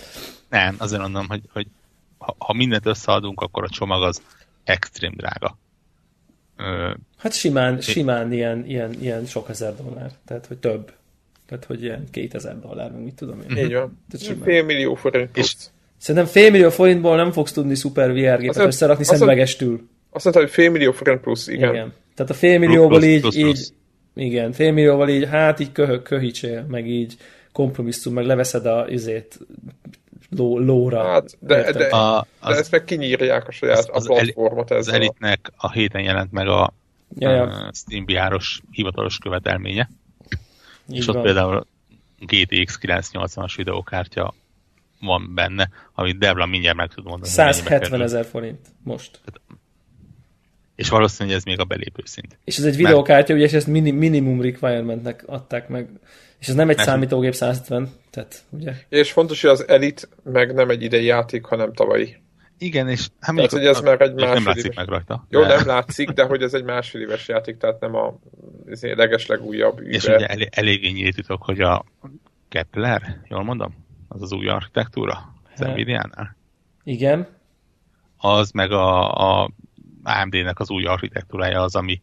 Nem, 0.48 0.74
azért 0.78 1.00
mondom, 1.00 1.28
hogy, 1.28 1.42
hogy 1.52 1.66
ha, 2.18 2.36
ha 2.38 2.52
mindent 2.52 2.86
összeadunk, 2.86 3.40
akkor 3.40 3.64
a 3.64 3.68
csomag 3.68 4.02
az 4.02 4.22
extrém 4.64 5.12
drága. 5.16 5.58
Hát 7.18 7.32
simán, 7.32 7.80
simán 7.80 8.32
ilyen, 8.32 8.64
ilyen, 8.66 8.94
ilyen 9.00 9.26
sok 9.26 9.48
ezer 9.48 9.74
dollár, 9.76 10.10
tehát 10.24 10.46
hogy 10.46 10.58
több. 10.58 10.92
Tehát, 11.46 11.64
hogy 11.64 11.82
ilyen 11.82 12.04
2000 12.10 12.60
dollár, 12.60 12.92
mit 12.92 13.14
tudom 13.14 13.40
én. 13.50 13.64
Így 13.64 13.72
van. 13.72 13.98
Fél 14.42 14.64
millió 14.64 14.94
forint 14.94 15.36
És 15.36 15.54
Szerintem 16.02 16.26
fél 16.32 16.50
millió 16.50 16.70
forintból 16.70 17.16
nem 17.16 17.32
fogsz 17.32 17.52
tudni 17.52 17.74
szuper 17.74 18.12
VR 18.12 18.38
gépet 18.38 18.48
azt 18.48 18.66
összerakni 18.66 19.04
szemüvegestül. 19.04 19.88
Azt 20.10 20.24
mondta, 20.24 20.42
hogy 20.42 20.50
fél 20.50 20.70
millió 20.70 20.92
forint 20.92 21.20
plusz, 21.20 21.46
igen. 21.46 21.74
igen. 21.74 21.92
Tehát 22.14 22.30
a 22.30 22.34
fél 22.34 22.58
millióból 22.58 23.02
így, 23.02 23.20
plusz, 23.20 23.36
plusz. 23.36 23.58
így 24.14 24.24
igen, 24.24 24.52
fél 24.52 24.72
millióval 24.72 25.08
így, 25.08 25.28
hát 25.28 25.60
így 25.60 25.72
köhög, 25.72 26.02
köhicsél, 26.02 26.66
meg 26.68 26.88
így 26.88 27.16
kompromisszum, 27.52 28.14
meg 28.14 28.24
leveszed 28.24 28.66
a 28.66 28.86
izét, 28.88 29.38
ló, 30.36 30.58
lóra. 30.58 31.04
Hát, 31.04 31.36
de, 31.38 31.72
de, 31.72 31.86
a, 31.86 32.18
az, 32.18 32.54
de 32.54 32.60
ezt 32.60 32.70
meg 32.70 32.84
kinyírják 32.84 33.48
a 33.48 33.50
saját 33.50 33.78
az, 33.78 33.88
az 33.92 34.10
a 34.10 34.12
platformot. 34.14 34.70
Az 34.70 34.88
Elitnek 34.88 35.52
a 35.56 35.72
héten 35.72 36.02
jelent 36.02 36.32
meg 36.32 36.48
a 36.48 36.72
ja, 37.18 37.30
ja. 37.30 37.70
Steam 37.72 38.04
VR-os 38.04 38.62
hivatalos 38.70 39.18
követelménye. 39.18 39.90
Így 40.90 40.96
és 40.96 41.08
ott 41.08 41.14
van. 41.14 41.22
például 41.22 41.66
GTX 42.18 42.78
980-as 42.82 43.52
videókártya 43.56 44.34
van 45.00 45.32
benne, 45.34 45.68
amit 45.94 46.18
Debla 46.18 46.46
mindjárt 46.46 46.76
meg 46.76 46.88
tud 46.94 47.04
mondani. 47.04 47.30
170 47.30 48.02
ezer 48.02 48.24
forint 48.24 48.66
most. 48.82 49.20
És 50.74 50.88
valószínűleg 50.88 51.38
ez 51.38 51.44
még 51.44 51.60
a 51.60 51.64
belépő 51.64 52.02
szint. 52.04 52.38
És 52.44 52.58
ez 52.58 52.64
egy 52.64 52.76
videókártya, 52.76 53.34
ugye, 53.34 53.44
és 53.44 53.52
ezt 53.52 53.66
minimum 53.66 54.40
requirementnek 54.40 55.24
adták 55.26 55.68
meg. 55.68 55.88
És 56.42 56.48
ez 56.48 56.54
nem 56.54 56.68
egy 56.68 56.76
Mert 56.76 56.88
számítógép 56.88 57.34
170, 57.34 57.88
tehát 58.10 58.44
ugye. 58.50 58.74
És 58.88 59.12
fontos, 59.12 59.40
hogy 59.40 59.50
az 59.50 59.68
Elite 59.68 60.06
meg 60.24 60.54
nem 60.54 60.70
egy 60.70 60.82
idei 60.82 61.04
játék, 61.04 61.44
hanem 61.44 61.72
tavalyi. 61.72 62.16
Igen, 62.58 62.88
és 62.88 63.08
hát 63.20 63.34
tehát, 63.34 63.50
hogy 63.50 63.66
ez 63.66 63.80
már 63.80 64.00
egy 64.00 64.14
másfél 64.14 64.34
Nem 64.34 64.44
látszik 64.44 64.64
éves. 64.64 64.76
meg 64.76 64.88
rajta. 64.88 65.26
Jó, 65.28 65.40
de... 65.40 65.46
nem 65.46 65.66
látszik, 65.66 66.10
de 66.10 66.24
hogy 66.24 66.42
ez 66.42 66.54
egy 66.54 66.64
másfél 66.64 67.00
éves 67.00 67.28
játék, 67.28 67.56
tehát 67.56 67.80
nem 67.80 67.94
a 67.94 68.18
legeslegújabb 68.80 69.80
űbe. 69.80 69.90
És 69.90 70.04
ugye 70.04 70.26
elég, 70.26 70.48
eléggé 70.50 70.88
nyíltítok, 70.88 71.42
hogy 71.42 71.60
a 71.60 71.84
Kepler, 72.48 73.20
jól 73.28 73.42
mondom? 73.42 73.74
Az 74.08 74.22
az 74.22 74.32
új 74.32 74.48
architektúra 74.48 75.34
az 75.54 75.60
Nvidia-nál? 75.60 76.36
Igen. 76.84 77.26
Az 78.16 78.50
meg 78.50 78.70
a, 78.70 79.12
a 79.12 79.50
AMD-nek 80.02 80.58
az 80.58 80.70
új 80.70 80.84
architektúrája 80.84 81.60
az, 81.60 81.74
ami 81.74 82.02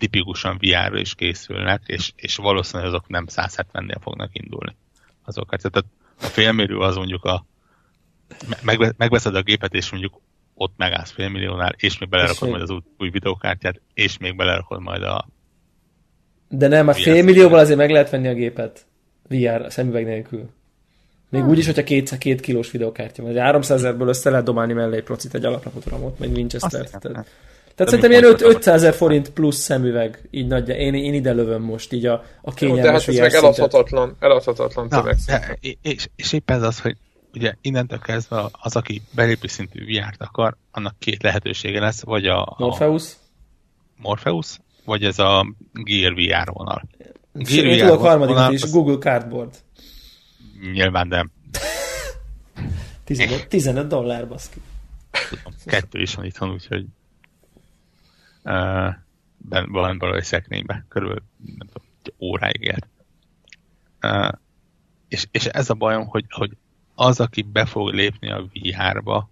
tipikusan 0.00 0.58
VR-ra 0.60 0.98
is 0.98 1.14
készülnek, 1.14 1.82
és, 1.86 2.12
és 2.16 2.36
valószínűleg 2.36 2.92
azok 2.92 3.08
nem 3.08 3.26
170-nél 3.28 3.96
fognak 4.00 4.30
indulni. 4.32 4.76
Azokat. 5.24 5.62
Tehát 5.62 5.86
a 6.20 6.26
félmérő 6.26 6.78
az 6.78 6.96
mondjuk 6.96 7.24
a 7.24 7.44
megveszed 8.96 9.34
a 9.34 9.42
gépet, 9.42 9.74
és 9.74 9.90
mondjuk 9.90 10.20
ott 10.54 10.72
megállsz 10.76 11.10
félmilliónál, 11.10 11.74
és 11.76 11.98
még 11.98 12.08
belerakod 12.08 12.48
és 12.48 12.50
majd 12.50 12.62
az 12.62 12.70
új, 12.70 12.80
új 12.98 13.10
videókártyát, 13.10 13.80
és 13.94 14.18
még 14.18 14.36
belerakod 14.36 14.80
majd 14.80 15.02
a... 15.02 15.28
De 16.48 16.68
nem, 16.68 16.88
a 16.88 16.92
félmillióval 16.92 17.58
azért 17.58 17.78
meg 17.78 17.90
lehet 17.90 18.10
venni 18.10 18.28
a 18.28 18.34
gépet. 18.34 18.86
VR 19.28 19.72
szemüveg 19.72 20.04
nélkül. 20.04 20.50
Még 21.28 21.44
úgy 21.44 21.58
is, 21.58 21.66
hogyha 21.66 21.82
két, 21.82 22.18
két 22.18 22.40
kilós 22.40 22.70
videókártya 22.70 23.22
van. 23.22 23.36
300 23.36 23.78
ezerből 23.78 24.08
össze 24.08 24.30
lehet 24.30 24.44
domálni 24.44 24.72
mellé 24.72 24.96
egy 24.96 25.02
procit, 25.02 25.34
egy 25.34 25.44
alapnapot 25.44 25.84
ramot, 25.84 26.18
meg 26.18 26.30
Winchester. 26.30 26.88
Tehát, 27.80 27.94
szerintem 27.94 28.22
ilyen 28.22 28.54
500 28.54 28.74
ezer 28.74 28.94
forint 28.94 29.30
plusz 29.30 29.56
szemüveg, 29.56 30.28
így 30.30 30.46
nagyja. 30.46 30.74
Én, 30.74 30.94
én 30.94 31.14
ide 31.14 31.32
lövöm 31.32 31.62
most, 31.62 31.92
így 31.92 32.06
a, 32.06 32.24
a 32.42 32.54
kényelmes 32.54 33.06
Jó, 33.06 33.14
de 33.14 33.20
hát 33.20 33.30
ez 33.30 33.32
meg 33.32 33.42
eladhatatlan, 33.42 34.16
eladhatatlan 34.18 34.86
Na, 34.90 35.02
de, 35.02 35.58
és, 35.82 36.08
és 36.16 36.32
épp 36.32 36.50
ez 36.50 36.62
az, 36.62 36.80
hogy 36.80 36.96
ugye 37.34 37.54
innentől 37.60 37.98
kezdve 37.98 38.48
az, 38.52 38.76
aki 38.76 39.02
belépő 39.14 39.46
szintű 39.48 39.84
vr 39.84 40.14
akar, 40.18 40.56
annak 40.70 40.94
két 40.98 41.22
lehetősége 41.22 41.80
lesz, 41.80 42.02
vagy 42.02 42.26
a... 42.26 42.54
Morpheus? 42.58 43.04
Morpheus, 43.96 44.58
vagy 44.84 45.04
ez 45.04 45.18
a 45.18 45.54
Gear 45.72 46.14
VR 46.14 46.50
vonal. 46.52 46.82
Gear 47.32 47.66
Én 47.66 47.78
VR 47.78 47.80
tudok 47.80 48.00
harmadikat 48.00 48.52
is, 48.52 48.70
Google 48.70 48.98
Cardboard. 48.98 49.54
Nyilván 50.72 51.08
nem. 51.08 51.30
15, 53.04 53.48
15 53.48 53.86
dollár, 53.86 54.28
baszki. 54.28 54.60
Tudom, 55.28 55.52
kettő 55.64 56.00
is 56.00 56.14
van 56.14 56.24
itthon, 56.24 56.50
úgyhogy 56.50 56.84
uh, 58.44 58.94
van 59.68 59.98
valahogy 59.98 60.24
szekrénybe, 60.24 60.84
körülbelül 60.88 61.22
nem 61.56 61.66
tudom, 61.66 61.88
egy 62.02 62.12
óráig 62.18 62.62
élt. 62.62 62.86
Uh, 64.02 64.38
és, 65.08 65.26
és 65.30 65.44
ez 65.44 65.70
a 65.70 65.74
bajom, 65.74 66.06
hogy, 66.06 66.24
hogy 66.28 66.50
az, 66.94 67.20
aki 67.20 67.42
be 67.42 67.64
fog 67.64 67.92
lépni 67.92 68.30
a 68.30 68.50
VR-ba, 68.52 69.30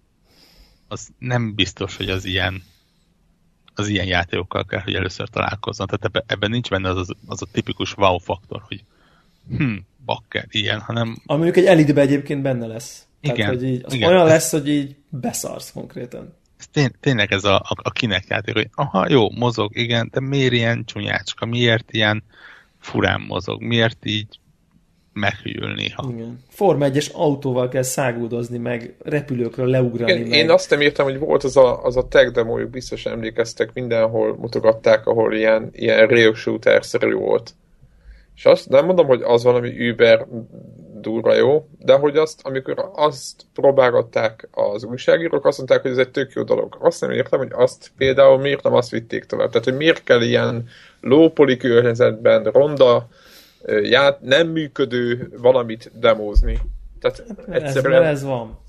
az 0.87 1.09
nem 1.17 1.55
biztos, 1.55 1.97
hogy 1.97 2.09
az 2.09 2.25
ilyen 2.25 2.63
az 3.79 3.87
ilyen 3.87 4.05
játékokkal 4.05 4.65
kell, 4.65 4.79
hogy 4.79 4.93
először 4.93 5.29
találkozzon. 5.29 5.87
Tehát 5.87 6.05
ebben, 6.05 6.23
ebben 6.27 6.49
nincs 6.49 6.69
benne 6.69 6.89
az, 6.89 6.97
az, 6.97 7.15
az 7.27 7.41
a 7.41 7.47
tipikus 7.51 7.97
wow 7.97 8.17
faktor, 8.17 8.61
hogy 8.67 8.83
hm, 9.57 9.75
bakker, 10.05 10.45
ilyen, 10.49 10.79
hanem... 10.79 11.21
Ami 11.25 11.43
mondjuk 11.43 11.57
egy 11.57 11.65
elitbe 11.65 12.01
egyébként 12.01 12.41
benne 12.41 12.67
lesz. 12.67 13.07
Igen, 13.21 13.35
Tehát, 13.35 13.53
hogy 13.53 13.63
így, 13.63 13.81
az 13.85 13.93
igen, 13.93 14.09
olyan 14.09 14.25
ez, 14.25 14.29
lesz, 14.29 14.51
hogy 14.51 14.69
így 14.69 14.95
beszarsz 15.09 15.71
konkrétan. 15.71 16.33
Ez 16.59 16.67
tény, 16.71 16.91
tényleg 16.99 17.31
ez 17.31 17.43
a, 17.43 17.55
a, 17.55 17.75
a 17.75 17.91
kinek 17.91 18.25
játék, 18.27 18.53
hogy 18.53 18.69
aha, 18.73 19.05
jó, 19.09 19.31
mozog, 19.31 19.77
igen, 19.77 20.09
de 20.11 20.19
miért 20.19 20.53
ilyen 20.53 20.85
csúnyácska, 20.85 21.45
miért 21.45 21.91
ilyen 21.91 22.23
furán 22.79 23.21
mozog, 23.27 23.61
miért 23.61 24.05
így 24.05 24.39
meghűl 25.13 25.73
néha. 25.73 26.09
Igen. 26.13 26.43
Forma 26.49 26.85
1 26.85 27.09
autóval 27.13 27.69
kell 27.69 27.81
száguldozni, 27.81 28.57
meg 28.57 28.95
repülőkről 29.03 29.67
leugrani. 29.67 30.11
Igen, 30.11 30.27
meg. 30.27 30.37
Én 30.37 30.49
azt 30.49 30.69
nem 30.69 30.81
írtam, 30.81 31.05
hogy 31.05 31.19
volt 31.19 31.43
az 31.43 31.57
a, 31.57 31.83
az 31.83 31.97
a 31.97 32.07
tech 32.07 32.31
demójuk, 32.31 32.69
biztos 32.69 33.05
emlékeztek, 33.05 33.73
mindenhol 33.73 34.35
mutogatták, 34.37 35.07
ahol 35.07 35.33
ilyen, 35.33 35.69
ilyen 35.71 36.07
rail 36.07 36.33
shooter-szerű 36.33 37.13
volt. 37.13 37.53
És 38.35 38.45
azt 38.45 38.69
nem 38.69 38.85
mondom, 38.85 39.05
hogy 39.05 39.21
az 39.21 39.43
valami 39.43 39.89
Uber 39.89 40.25
durva 41.01 41.33
jó, 41.33 41.69
de 41.79 41.93
hogy 41.93 42.17
azt, 42.17 42.39
amikor 42.43 42.91
azt 42.93 43.45
próbálgatták 43.53 44.47
az 44.51 44.83
újságírók, 44.83 45.45
azt 45.45 45.57
mondták, 45.57 45.81
hogy 45.81 45.91
ez 45.91 45.97
egy 45.97 46.09
tök 46.09 46.31
jó 46.31 46.43
dolog. 46.43 46.77
Azt 46.79 47.01
nem 47.01 47.11
értem, 47.11 47.39
hogy 47.39 47.51
azt 47.51 47.91
például 47.97 48.37
miért 48.37 48.63
nem 48.63 48.73
azt 48.73 48.89
vitték 48.89 49.23
tovább. 49.23 49.49
Tehát, 49.49 49.63
hogy 49.63 49.77
miért 49.77 50.03
kell 50.03 50.21
ilyen 50.21 50.67
lópoli 51.01 51.57
környezetben, 51.57 52.43
ronda, 52.43 53.07
ját, 53.83 54.21
nem 54.21 54.47
működő 54.47 55.31
valamit 55.37 55.91
demózni. 55.93 56.59
Tehát 56.99 57.23
hát, 57.27 57.63
egyszerűen... 57.63 58.03
Ez, 58.03 58.09
ez 58.09 58.23
van. 58.23 58.59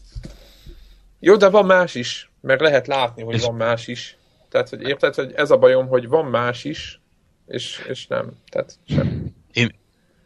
Jó, 1.21 1.37
de 1.37 1.49
van 1.49 1.67
más 1.67 1.95
is, 1.95 2.31
mert 2.41 2.61
lehet 2.61 2.87
látni, 2.87 3.23
hogy 3.23 3.41
van 3.41 3.55
más 3.55 3.87
is. 3.87 4.19
Tehát, 4.49 4.69
hogy 4.69 4.83
érted, 4.83 5.15
hogy 5.15 5.33
ez 5.37 5.51
a 5.51 5.57
bajom, 5.57 5.89
hogy 5.89 6.09
van 6.09 6.25
más 6.25 6.65
is, 6.65 7.01
és, 7.47 7.85
és 7.89 8.07
nem. 8.07 8.31
Tehát 8.51 8.79
sem. 8.87 9.35
Én 9.53 9.80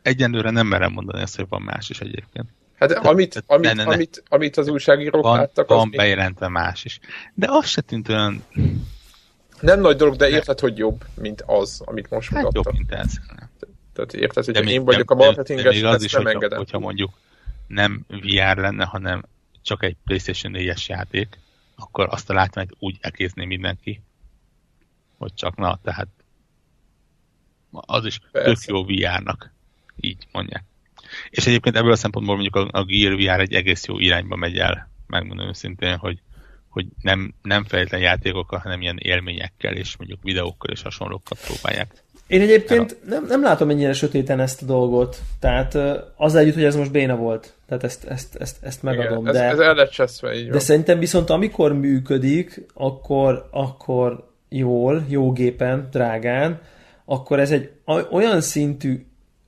egyenlőre 0.04 0.50
nem 0.50 0.66
merem 0.66 0.92
mondani 0.92 1.22
ezt, 1.22 1.36
hogy 1.36 1.46
van 1.48 1.62
más 1.62 1.90
is 1.90 2.00
egyébként. 2.00 2.48
Hát 2.74 2.88
de, 2.88 2.94
amit, 2.94 3.42
amit, 3.46 3.66
ne, 3.66 3.72
ne, 3.72 3.84
ne. 3.84 3.92
amit, 3.92 4.22
amit 4.28 4.56
az 4.56 4.68
újságírók 4.68 5.22
van, 5.22 5.38
láttak, 5.38 5.68
van 5.68 5.78
az 5.78 5.96
bejelentve 5.96 6.48
más 6.48 6.84
is. 6.84 6.98
De 7.34 7.46
az 7.50 7.66
se 7.66 7.80
tűnt 7.80 8.08
olyan... 8.08 8.44
Nem 9.60 9.80
nagy 9.80 9.96
dolog, 9.96 10.16
de 10.16 10.28
érted, 10.28 10.60
hogy 10.60 10.78
jobb, 10.78 11.04
mint 11.14 11.42
az, 11.46 11.82
amit 11.84 12.10
most 12.10 12.30
hát 12.30 12.42
mutattak. 12.42 12.64
jobb, 12.64 12.74
mint 12.74 12.92
ez. 12.92 13.12
Tehát 13.92 14.14
érted, 14.14 14.44
hogy 14.44 14.70
én 14.70 14.84
vagyok 14.84 15.10
a 15.10 15.14
marketinges, 15.14 15.74
még 15.74 15.84
az 15.84 16.02
is, 16.02 16.12
nem 16.12 16.22
hogyha, 16.22 16.34
engedem. 16.34 16.58
hogyha 16.58 16.78
mondjuk 16.78 17.10
nem 17.66 18.04
VR 18.08 18.56
lenne, 18.56 18.84
hanem 18.84 19.24
csak 19.62 19.82
egy 19.82 19.96
PlayStation 20.04 20.52
4-es 20.56 20.86
játék, 20.86 21.38
akkor 21.76 22.08
azt 22.10 22.30
a 22.30 22.34
látványt 22.34 22.74
úgy 22.78 22.98
elkézni 23.00 23.44
mindenki, 23.44 24.02
hogy 25.18 25.34
csak 25.34 25.56
na, 25.56 25.78
tehát 25.82 26.08
az 27.70 28.04
is 28.04 28.20
Persze. 28.32 28.48
tök 28.48 28.74
jó 28.76 28.84
VR-nak, 28.84 29.53
így 30.04 30.26
mondják. 30.32 30.64
És 31.30 31.46
egyébként 31.46 31.76
ebből 31.76 31.92
a 31.92 31.96
szempontból 31.96 32.34
mondjuk 32.34 32.56
a, 32.56 32.68
a 32.78 32.84
Gear 32.84 33.16
VR 33.16 33.40
egy 33.40 33.52
egész 33.52 33.86
jó 33.86 33.98
irányba 33.98 34.36
megy 34.36 34.58
el, 34.58 34.90
megmondom 35.06 35.48
őszintén, 35.48 35.96
hogy, 35.96 36.18
hogy 36.68 36.86
nem, 37.00 37.34
nem 37.42 37.64
feltétlen 37.64 38.00
játékokkal, 38.00 38.58
hanem 38.58 38.80
ilyen 38.80 38.98
élményekkel 38.98 39.74
és 39.74 39.96
mondjuk 39.96 40.22
videókkal 40.22 40.70
és 40.70 40.82
hasonlókkal 40.82 41.38
próbálják 41.44 42.04
én 42.26 42.40
egyébként 42.40 42.96
nem, 43.08 43.24
nem 43.28 43.42
látom 43.42 43.70
ennyire 43.70 43.92
sötéten 43.92 44.40
ezt 44.40 44.62
a 44.62 44.66
dolgot. 44.66 45.16
Tehát 45.40 45.78
az 46.16 46.34
együtt, 46.34 46.54
hogy 46.54 46.64
ez 46.64 46.76
most 46.76 46.90
béna 46.90 47.16
volt. 47.16 47.54
Tehát 47.68 47.84
ezt, 47.84 48.04
ezt, 48.04 48.36
ezt, 48.36 48.56
ezt 48.60 48.82
megadom. 48.82 49.20
Igen, 49.20 49.32
de, 49.32 49.42
ez, 49.42 49.58
ez 49.58 49.76
el 49.78 49.88
cseszve, 49.88 50.34
így 50.34 50.48
De 50.48 50.58
szerintem 50.58 50.98
viszont 50.98 51.30
amikor 51.30 51.72
működik, 51.72 52.66
akkor, 52.74 53.48
akkor 53.50 54.28
jól, 54.48 55.04
jó 55.08 55.32
gépen, 55.32 55.88
drágán, 55.90 56.60
akkor 57.04 57.40
ez 57.40 57.50
egy 57.50 57.70
olyan 58.10 58.40
szintű 58.40 59.06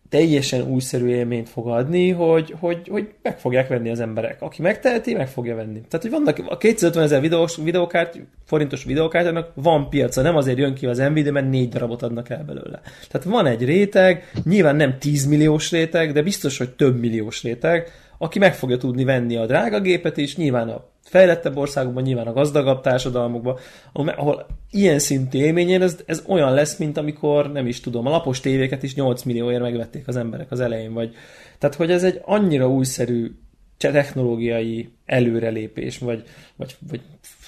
teljesen 0.09 0.63
újszerű 0.63 1.07
élményt 1.07 1.49
fog 1.49 1.69
adni, 1.69 2.11
hogy, 2.11 2.55
hogy, 2.59 2.89
hogy 2.89 3.09
meg 3.23 3.39
fogják 3.39 3.69
venni 3.69 3.91
az 3.91 4.01
emberek. 4.01 4.43
Aki 4.43 4.63
megteheti, 4.63 5.15
meg 5.15 5.29
fogja 5.29 5.55
venni. 5.55 5.81
Tehát, 5.89 6.03
hogy 6.03 6.11
vannak 6.11 6.43
a 6.47 6.57
250 6.57 7.05
ezer 7.05 7.21
videós, 7.21 7.57
videókárt, 7.57 8.19
forintos 8.45 8.85
videókártyának 8.85 9.51
van 9.55 9.89
piaca, 9.89 10.23
nem 10.23 10.37
azért 10.37 10.59
jön 10.59 10.75
ki 10.75 10.87
az 10.87 10.99
Nvidia, 10.99 11.33
mert 11.33 11.51
négy 11.51 11.69
darabot 11.69 12.03
adnak 12.03 12.29
el 12.29 12.45
belőle. 12.45 12.81
Tehát 13.11 13.27
van 13.27 13.47
egy 13.47 13.65
réteg, 13.65 14.31
nyilván 14.45 14.77
nem 14.77 14.99
10 14.99 15.27
milliós 15.27 15.71
réteg, 15.71 16.13
de 16.13 16.23
biztos, 16.23 16.59
hogy 16.59 16.71
több 16.71 16.99
milliós 16.99 17.43
réteg, 17.43 17.91
aki 18.19 18.39
meg 18.39 18.55
fogja 18.55 18.77
tudni 18.77 19.05
venni 19.05 19.37
a 19.37 19.47
drága 19.47 19.81
gépet 19.81 20.17
is, 20.17 20.37
nyilván 20.37 20.69
a 20.69 20.85
fejlettebb 21.09 21.57
országokban, 21.57 22.03
nyilván 22.03 22.27
a 22.27 22.33
gazdagabb 22.33 22.81
társadalmokban, 22.81 23.59
ahol, 23.93 24.47
ilyen 24.71 24.99
szintű 24.99 25.39
élményén 25.39 25.83
ez, 25.83 25.97
ez 26.07 26.23
olyan 26.27 26.55
lesz, 26.55 26.77
mint 26.77 26.97
amikor, 26.97 27.53
nem 27.53 27.67
is 27.67 27.81
tudom, 27.81 28.07
a 28.07 28.11
lapos 28.11 28.41
tévéket 28.41 28.83
is 28.83 28.95
8 28.95 29.23
millióért 29.23 29.61
megvették 29.61 30.09
az 30.09 30.17
emberek 30.17 30.51
az 30.51 30.61
elején, 30.61 30.93
vagy 30.93 31.15
tehát, 31.59 31.77
hogy 31.77 31.91
ez 31.91 32.05
egy 32.05 32.21
annyira 32.25 32.69
újszerű 32.69 33.31
technológiai 33.77 34.93
előrelépés, 35.05 35.99
vagy, 35.99 36.23
vagy, 36.57 36.77
vagy 36.89 37.01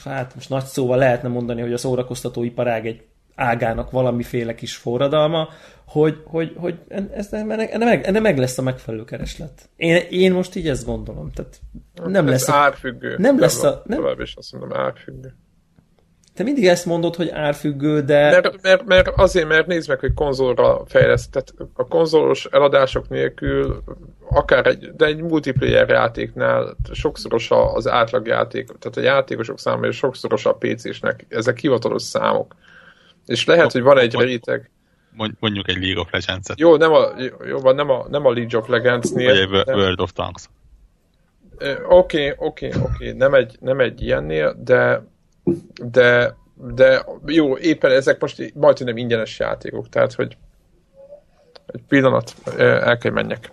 hát 0.04 0.34
most 0.34 0.48
nagy 0.48 0.64
szóval 0.64 0.98
lehetne 0.98 1.28
mondani, 1.28 1.60
hogy 1.60 1.72
a 1.72 1.78
szórakoztató 1.78 2.42
iparág 2.42 2.86
egy 2.86 3.02
ágának 3.34 3.90
valamiféle 3.90 4.54
kis 4.54 4.76
forradalma, 4.76 5.48
hogy, 5.88 6.22
hogy, 6.24 6.52
hogy 6.56 6.78
ez, 7.10 7.32
ennek, 7.32 7.72
ennek, 7.72 8.06
ennek 8.06 8.22
meg 8.22 8.38
lesz 8.38 8.58
a 8.58 8.62
megfelelő 8.62 9.04
kereslet. 9.04 9.68
Én, 9.76 10.02
én 10.10 10.32
most 10.32 10.54
így 10.54 10.68
ezt 10.68 10.86
gondolom. 10.86 11.30
Tehát 11.30 11.60
nem 12.04 12.24
ez 12.24 12.30
lesz 12.30 12.48
a, 12.48 12.54
árfüggő. 12.54 13.14
Nem 13.18 13.38
lesz 13.38 13.62
a... 13.62 13.82
Nem, 13.86 13.98
tovább 13.98 14.20
is 14.20 14.34
azt 14.34 14.52
mondom, 14.52 14.78
árfüggő. 14.78 15.34
te 16.34 16.42
mindig 16.42 16.66
ezt 16.66 16.86
mondod, 16.86 17.14
hogy 17.16 17.28
árfüggő, 17.28 18.00
de... 18.00 18.30
Mert, 18.30 18.62
mert, 18.62 18.84
mert 18.84 19.08
azért, 19.08 19.48
mert 19.48 19.66
nézd 19.66 19.88
meg, 19.88 19.98
hogy 19.98 20.14
konzolra 20.14 20.82
fejlesztett. 20.86 21.54
A 21.74 21.86
konzolos 21.86 22.44
eladások 22.50 23.08
nélkül 23.08 23.82
akár 24.30 24.66
egy, 24.66 24.90
de 24.96 25.04
egy 25.04 25.22
multiplayer 25.22 25.88
játéknál 25.88 26.76
sokszoros 26.92 27.50
az 27.50 27.88
átlagjáték, 27.88 28.66
tehát 28.66 28.96
a 28.96 29.14
játékosok 29.14 29.58
számára 29.58 29.92
sokszoros 29.92 30.46
a 30.46 30.54
PC-snek, 30.54 31.26
ezek 31.28 31.58
hivatalos 31.58 32.02
számok. 32.02 32.54
És 33.26 33.46
lehet, 33.46 33.72
hogy 33.72 33.82
van 33.82 33.98
egy 33.98 34.14
réteg. 34.14 34.70
Mondjuk 35.40 35.68
egy 35.68 35.76
League 35.76 36.00
of 36.00 36.10
Legends-et. 36.10 36.58
Jó, 36.58 36.76
nem 36.76 36.92
a, 36.92 37.06
jó, 37.46 37.72
nem 37.72 37.90
a, 37.90 38.06
nem 38.08 38.26
a 38.26 38.32
League 38.32 38.58
of 38.58 38.68
Legends-nél. 38.68 39.48
Vagy 39.48 39.58
egy 39.66 39.74
World 39.74 40.00
of 40.00 40.12
Tanks. 40.12 40.48
Oké, 41.88 42.34
oké, 42.36 42.70
oké, 42.82 43.12
nem 43.12 43.34
egy, 43.34 43.56
nem 43.60 43.80
egy 43.80 44.02
ilyennél, 44.02 44.56
de 44.58 45.02
de, 45.74 46.36
de 46.54 47.04
jó, 47.26 47.56
éppen 47.56 47.90
ezek 47.90 48.20
most 48.20 48.54
majd 48.54 48.84
nem 48.84 48.96
ingyenes 48.96 49.38
játékok, 49.38 49.88
tehát 49.88 50.12
hogy 50.12 50.36
egy 51.66 51.82
pillanat, 51.88 52.34
el 52.56 52.98
kell 52.98 53.12
menjek. 53.12 53.50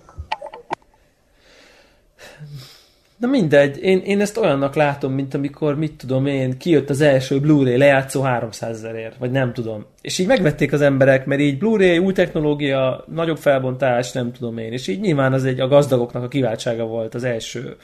Na 3.25 3.31
mindegy, 3.31 3.77
én, 3.77 3.99
én 3.99 4.21
ezt 4.21 4.37
olyannak 4.37 4.75
látom, 4.75 5.13
mint 5.13 5.33
amikor, 5.33 5.77
mit 5.77 5.93
tudom 5.93 6.25
én, 6.25 6.57
kijött 6.57 6.89
az 6.89 7.01
első 7.01 7.39
Blu-ray 7.39 7.77
lejátszó 7.77 8.21
300 8.21 8.77
ezerért, 8.77 9.17
vagy 9.17 9.31
nem 9.31 9.53
tudom. 9.53 9.85
És 10.01 10.17
így 10.17 10.27
megvették 10.27 10.73
az 10.73 10.81
emberek, 10.81 11.25
mert 11.25 11.41
így 11.41 11.57
Blu-ray, 11.57 11.97
új 11.97 12.13
technológia, 12.13 13.03
nagyobb 13.07 13.37
felbontás, 13.37 14.11
nem 14.11 14.31
tudom 14.31 14.57
én. 14.57 14.71
És 14.71 14.87
így 14.87 14.99
nyilván 14.99 15.33
az 15.33 15.45
egy 15.45 15.59
a 15.59 15.67
gazdagoknak 15.67 16.23
a 16.23 16.27
kiváltsága 16.27 16.83
volt 16.83 17.15
az 17.15 17.23
első 17.23 17.75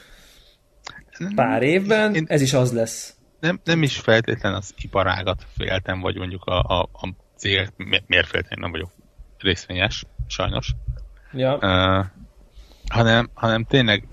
pár 1.36 1.64
évben, 1.64 2.16
én, 2.16 2.26
ez 2.28 2.42
is 2.42 2.54
az 2.54 2.74
lesz 2.74 3.16
nem, 3.40 3.60
nem 3.64 3.84
is 3.84 3.98
feltétlen 3.98 4.54
az 4.54 4.74
iparágat 4.82 5.46
féltem, 5.58 6.00
vagy 6.00 6.18
mondjuk 6.18 6.44
a, 6.44 6.60
a, 6.60 6.90
a 6.94 7.14
cél, 7.36 7.68
miért 8.08 8.28
féltem, 8.28 8.60
nem 8.60 8.72
vagyok 8.72 8.92
részvényes, 9.38 10.06
sajnos. 10.28 10.76
Ja. 11.34 11.54
Uh, 11.54 12.06
hanem, 12.90 13.30
hanem 13.34 13.64
tényleg 13.64 14.08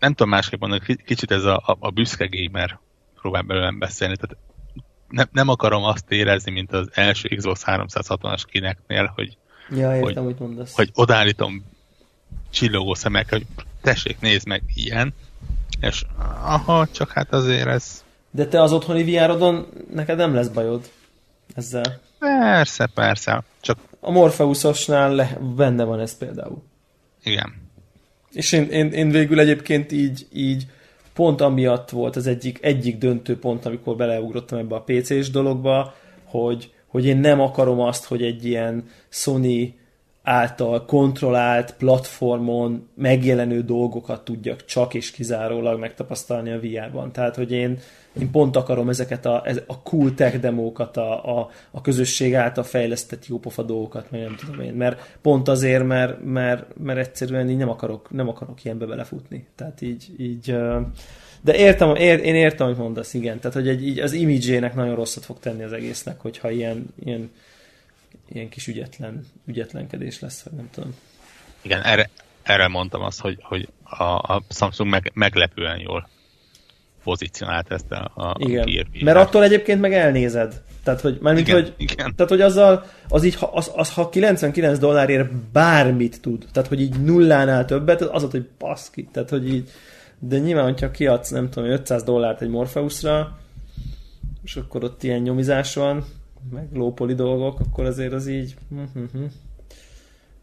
nem 0.00 0.12
tudom 0.12 0.28
másképp 0.28 0.60
mondani, 0.60 0.96
kicsit 1.04 1.30
ez 1.30 1.44
a, 1.44 1.56
a, 1.56 1.76
a 1.78 1.90
büszke 1.90 2.28
gamer 2.30 2.78
próbál 3.20 3.42
belőlem 3.42 3.78
beszélni, 3.78 4.16
tehát 4.16 4.36
nem, 5.08 5.28
nem 5.32 5.48
akarom 5.48 5.82
azt 5.82 6.10
érezni, 6.10 6.50
mint 6.52 6.72
az 6.72 6.88
első 6.92 7.28
Xbox 7.28 7.62
360-as 7.66 8.42
kineknél, 8.46 9.12
hogy, 9.14 9.36
ja, 9.70 9.96
értem, 9.96 10.24
hogy, 10.24 10.36
mondasz. 10.38 10.74
hogy 10.74 10.90
odállítom 10.94 11.64
csillogó 12.50 12.94
szemekkel, 12.94 13.38
hogy 13.38 13.66
tessék, 13.82 14.20
nézd 14.20 14.46
meg, 14.46 14.62
ilyen, 14.74 15.14
és 15.80 16.04
aha, 16.42 16.86
csak 16.86 17.10
hát 17.10 17.32
azért 17.32 17.66
ez... 17.66 18.04
De 18.30 18.46
te 18.46 18.62
az 18.62 18.72
otthoni 18.72 19.04
vr 19.04 19.66
neked 19.92 20.16
nem 20.16 20.34
lesz 20.34 20.48
bajod 20.48 20.90
ezzel? 21.54 22.00
Persze, 22.18 22.86
persze. 22.94 23.42
Csak... 23.60 23.78
A 24.00 24.10
Morpheusosnál 24.10 25.14
le, 25.14 25.38
benne 25.56 25.84
van 25.84 26.00
ez 26.00 26.18
például. 26.18 26.62
Igen. 27.22 27.69
És 28.32 28.52
én, 28.52 28.68
én, 28.68 28.92
én 28.92 29.10
végül 29.10 29.40
egyébként 29.40 29.92
így, 29.92 30.26
így 30.32 30.66
pont 31.14 31.40
amiatt 31.40 31.90
volt 31.90 32.16
az 32.16 32.26
egyik, 32.26 32.58
egyik 32.62 32.98
döntő 32.98 33.38
pont, 33.38 33.66
amikor 33.66 33.96
beleugrottam 33.96 34.58
ebbe 34.58 34.74
a 34.74 34.84
PC-s 34.86 35.30
dologba, 35.30 35.94
hogy, 36.24 36.72
hogy 36.86 37.06
én 37.06 37.16
nem 37.16 37.40
akarom 37.40 37.80
azt, 37.80 38.04
hogy 38.04 38.22
egy 38.22 38.44
ilyen 38.44 38.84
Sony 39.08 39.74
által 40.22 40.84
kontrollált 40.84 41.74
platformon 41.78 42.88
megjelenő 42.94 43.62
dolgokat 43.62 44.24
tudjak 44.24 44.64
csak 44.64 44.94
és 44.94 45.10
kizárólag 45.10 45.78
megtapasztalni 45.78 46.50
a 46.50 46.60
VR-ban. 46.60 47.12
Tehát, 47.12 47.36
hogy 47.36 47.52
én, 47.52 47.78
én 48.18 48.30
pont 48.30 48.56
akarom 48.56 48.88
ezeket 48.88 49.26
a, 49.26 49.44
a 49.66 49.82
cool 49.82 50.14
tech 50.14 50.38
demókat, 50.38 50.96
a, 50.96 51.38
a, 51.38 51.50
a 51.70 51.80
közösség 51.80 52.34
által 52.34 52.64
fejlesztett 52.64 53.26
jópofa 53.26 53.62
dolgokat, 53.62 54.10
meg 54.10 54.20
nem 54.20 54.36
tudom 54.36 54.60
én, 54.60 54.72
mert 54.72 55.18
pont 55.22 55.48
azért, 55.48 55.86
mert, 55.86 56.24
mert, 56.24 56.78
mert 56.78 56.98
egyszerűen 56.98 57.50
így 57.50 57.56
nem 57.56 57.68
akarok, 57.68 58.10
nem 58.10 58.28
akarok 58.28 58.64
ilyenbe 58.64 58.86
belefutni. 58.86 59.46
Tehát 59.56 59.80
így, 59.80 60.06
így 60.18 60.56
de 61.42 61.56
értem, 61.56 61.94
ér, 61.94 62.18
én 62.24 62.34
értem, 62.34 62.66
amit 62.66 62.78
mondasz, 62.78 63.14
igen. 63.14 63.38
Tehát, 63.38 63.56
hogy 63.56 63.68
egy, 63.68 63.86
így 63.86 63.98
az 63.98 64.12
imidzsének 64.12 64.74
nagyon 64.74 64.94
rosszat 64.94 65.24
fog 65.24 65.38
tenni 65.38 65.62
az 65.62 65.72
egésznek, 65.72 66.20
hogyha 66.20 66.50
ilyen, 66.50 66.86
ilyen 67.04 67.30
ilyen 68.32 68.48
kis 68.48 68.66
ügyetlen, 68.66 69.26
ügyetlenkedés 69.46 70.20
lesz, 70.20 70.42
vagy 70.42 70.52
nem 70.52 70.70
tudom. 70.70 70.94
Igen, 71.62 71.82
erre, 71.82 72.10
erre 72.42 72.68
mondtam 72.68 73.02
azt, 73.02 73.20
hogy, 73.20 73.38
hogy 73.42 73.68
a, 73.82 74.04
a 74.04 74.42
Samsung 74.48 74.90
meg, 74.90 75.10
meglepően 75.14 75.78
jól 75.78 76.08
pozícionált 77.04 77.72
ezt 77.72 77.92
a, 77.92 78.10
a 78.14 78.36
Igen, 78.38 78.64
Gear 78.64 78.86
mert 79.00 79.16
attól 79.16 79.42
egyébként 79.42 79.80
meg 79.80 79.92
elnézed. 79.92 80.62
Tehát, 80.82 81.00
hogy, 81.00 81.18
mármint, 81.20 81.48
igen, 81.48 81.62
hogy, 81.62 81.74
igen. 81.76 82.14
tehát, 82.16 82.30
hogy 82.30 82.40
azzal, 82.40 82.84
az 83.08 83.24
így, 83.24 83.38
az, 83.52 83.70
az, 83.74 83.92
ha 83.92 84.08
99 84.08 84.78
dollárért 84.78 85.32
bármit 85.34 86.20
tud, 86.20 86.46
tehát, 86.52 86.68
hogy 86.68 86.80
így 86.80 87.02
nullánál 87.02 87.64
többet, 87.64 88.00
az 88.00 88.22
az, 88.22 88.30
hogy 88.30 88.48
baszki. 88.58 89.08
Tehát, 89.12 89.30
hogy 89.30 89.54
így, 89.54 89.68
de 90.18 90.38
nyilván, 90.38 90.64
hogyha 90.64 90.90
kiadsz, 90.90 91.30
nem 91.30 91.50
tudom, 91.50 91.70
500 91.70 92.02
dollárt 92.02 92.42
egy 92.42 92.48
Morpheusra, 92.48 93.38
és 94.42 94.56
akkor 94.56 94.84
ott 94.84 95.02
ilyen 95.02 95.20
nyomizás 95.20 95.74
van, 95.74 96.04
meg 96.50 96.68
lópoli 96.72 97.14
dolgok, 97.14 97.60
akkor 97.60 97.84
azért 97.84 98.12
az 98.12 98.26
így... 98.26 98.54
Uh-huh. 98.70 99.30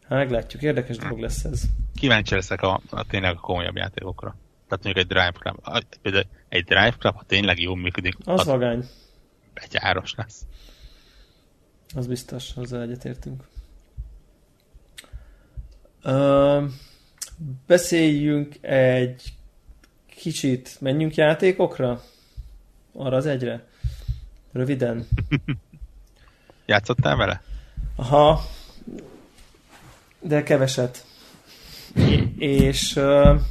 Hát 0.10 0.18
meglátjuk, 0.18 0.62
érdekes 0.62 0.98
dolog 0.98 1.20
lesz 1.20 1.44
ez. 1.44 1.62
Kíváncsi 2.00 2.36
leszek 2.36 2.62
a, 2.62 2.82
a 2.90 3.06
tényleg 3.08 3.36
a 3.36 3.40
komolyabb 3.40 3.76
játékokra. 3.76 4.36
Tehát 4.68 4.84
mondjuk 4.84 4.98
egy 4.98 5.08
Drive 5.08 5.32
Club. 5.32 5.86
Egy 6.50 6.64
Drive 6.64 6.96
Club, 7.00 7.16
ha 7.16 7.24
tényleg 7.28 7.60
jól 7.60 7.78
működik, 7.78 8.16
az, 8.24 8.40
az 8.40 8.46
vagány. 8.46 8.86
Betyáros 9.54 10.14
lesz. 10.16 10.46
Az 11.96 12.08
biztos, 12.08 12.56
azzal 12.56 12.82
egyetértünk. 12.82 13.44
Uh, 16.04 16.64
beszéljünk 17.68 18.58
egy 18.62 19.34
kicsit, 20.06 20.78
menjünk 20.80 21.16
játékokra? 21.16 22.02
Arra 22.94 23.16
az 23.16 23.26
egyre? 23.26 23.68
Röviden. 24.52 25.08
Játszottál 26.66 27.16
vele? 27.16 27.42
Aha, 27.96 28.42
de 30.20 30.44
keveset. 30.44 31.06
és 32.38 32.96
uh, 32.96 33.42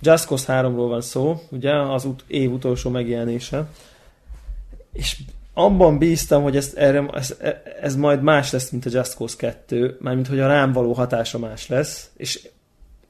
Just 0.00 0.26
Cause 0.26 0.44
3-ról 0.48 0.86
van 0.88 1.00
szó, 1.00 1.40
ugye, 1.50 1.72
az 1.72 2.04
ut- 2.04 2.24
év 2.26 2.52
utolsó 2.52 2.90
megjelenése. 2.90 3.68
És 4.92 5.16
abban 5.54 5.98
bíztam, 5.98 6.42
hogy 6.42 6.56
ez, 6.56 6.72
erre, 6.76 7.08
ez, 7.12 7.36
ez 7.80 7.96
majd 7.96 8.22
más 8.22 8.52
lesz, 8.52 8.70
mint 8.70 8.86
a 8.86 8.90
Just 8.92 9.14
Cause 9.14 9.36
2, 9.36 9.96
mármint 10.00 10.26
hogy 10.26 10.40
a 10.40 10.46
rám 10.46 10.72
való 10.72 10.92
hatása 10.92 11.38
más 11.38 11.68
lesz, 11.68 12.10
és 12.16 12.48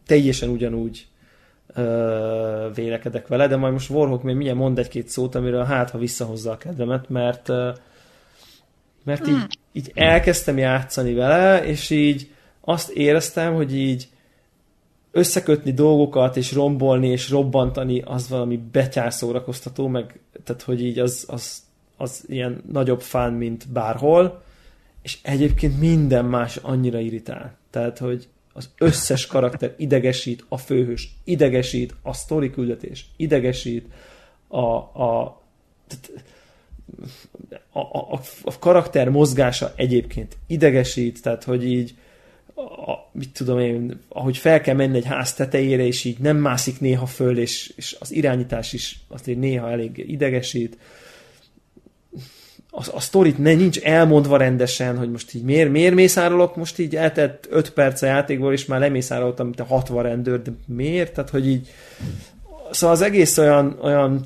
teljesen 0.07 0.49
ugyanúgy 0.49 1.07
uh, 1.77 2.75
vélekedek 2.75 3.27
vele, 3.27 3.47
de 3.47 3.57
majd 3.57 3.73
most 3.73 3.91
Warhawk 3.91 4.23
még 4.23 4.37
milyen 4.37 4.57
mond 4.57 4.79
egy-két 4.79 5.09
szót, 5.09 5.35
amire 5.35 5.65
hát, 5.65 5.91
ha 5.91 5.99
visszahozza 5.99 6.51
a 6.51 6.57
kedvemet, 6.57 7.09
mert 7.09 7.49
uh, 7.49 7.75
mert 9.09 9.29
így, 9.29 9.59
így 9.73 9.91
elkezdtem 9.95 10.59
játszani 10.59 11.15
vele, 11.15 11.65
és 11.65 11.91
így 11.91 12.31
azt 12.61 12.91
éreztem, 12.91 13.55
hogy 13.55 13.77
így 13.77 14.09
összekötni 15.11 15.73
dolgokat, 15.73 16.37
és 16.37 16.53
rombolni, 16.53 17.09
és 17.09 17.31
robbantani, 17.31 18.01
az 18.01 18.29
valami 18.29 18.57
betyár 18.73 19.13
szórakoztató, 19.13 19.87
meg 19.87 20.21
tehát, 20.45 20.63
hogy 20.63 20.83
így 20.85 20.99
az, 20.99 21.25
az, 21.29 21.63
az 21.97 22.25
ilyen 22.27 22.63
nagyobb 22.73 23.01
fán, 23.01 23.33
mint 23.33 23.69
bárhol, 23.69 24.43
és 25.03 25.19
egyébként 25.23 25.81
minden 25.81 26.25
más 26.25 26.57
annyira 26.57 26.99
irritál. 26.99 27.57
Tehát, 27.71 27.99
hogy 27.99 28.29
az 28.53 28.71
összes 28.79 29.27
karakter 29.27 29.75
idegesít, 29.77 30.45
a 30.49 30.57
főhős 30.57 31.17
idegesít, 31.25 31.95
a 32.03 32.13
sztori 32.13 32.51
küldetés 32.51 33.07
idegesít, 33.17 33.87
a, 34.49 34.67
a 35.03 35.41
a, 37.73 37.79
a, 37.81 38.21
a 38.43 38.59
karakter 38.59 39.09
mozgása 39.09 39.73
egyébként 39.77 40.37
idegesít, 40.47 41.23
tehát 41.23 41.45
hogy 41.45 41.65
így 41.65 41.95
a, 42.59 43.11
mit 43.13 43.31
tudom 43.31 43.59
én, 43.59 44.01
ahogy 44.09 44.37
fel 44.37 44.61
kell 44.61 44.75
menni 44.75 44.97
egy 44.97 45.05
ház 45.05 45.35
tetejére, 45.35 45.87
és 45.87 46.05
így 46.05 46.19
nem 46.19 46.37
mászik 46.37 46.81
néha 46.81 47.07
föl, 47.07 47.39
és, 47.39 47.73
és 47.77 47.97
az 48.01 48.13
irányítás 48.13 48.73
is 48.73 49.01
azért 49.09 49.39
néha 49.39 49.71
elég 49.71 50.05
idegesít. 50.09 50.79
A, 52.71 52.87
a 52.93 53.01
sztorit 53.01 53.39
ne, 53.39 53.55
nincs 53.55 53.81
elmondva 53.81 54.37
rendesen, 54.37 54.99
hogy 54.99 55.11
most 55.11 55.35
így 55.35 55.43
miért, 55.43 55.71
miért 55.71 55.95
mészárolok, 55.95 56.57
most 56.57 56.79
így 56.79 56.97
eltett 56.97 57.47
5 57.51 57.71
perc 57.71 58.03
a 58.03 58.07
játékból, 58.07 58.53
és 58.53 58.67
már 58.67 58.81
lemészároltam, 58.81 59.47
mint 59.47 59.61
a 59.61 59.65
60 59.65 60.03
rendőr, 60.03 60.43
de 60.43 60.51
miért? 60.67 61.15
Tehát, 61.15 61.31
hogy 61.31 61.49
így 61.49 61.69
szóval 62.71 62.97
az 62.97 63.03
egész 63.03 63.39
olyan, 63.39 63.79
olyan, 63.83 64.25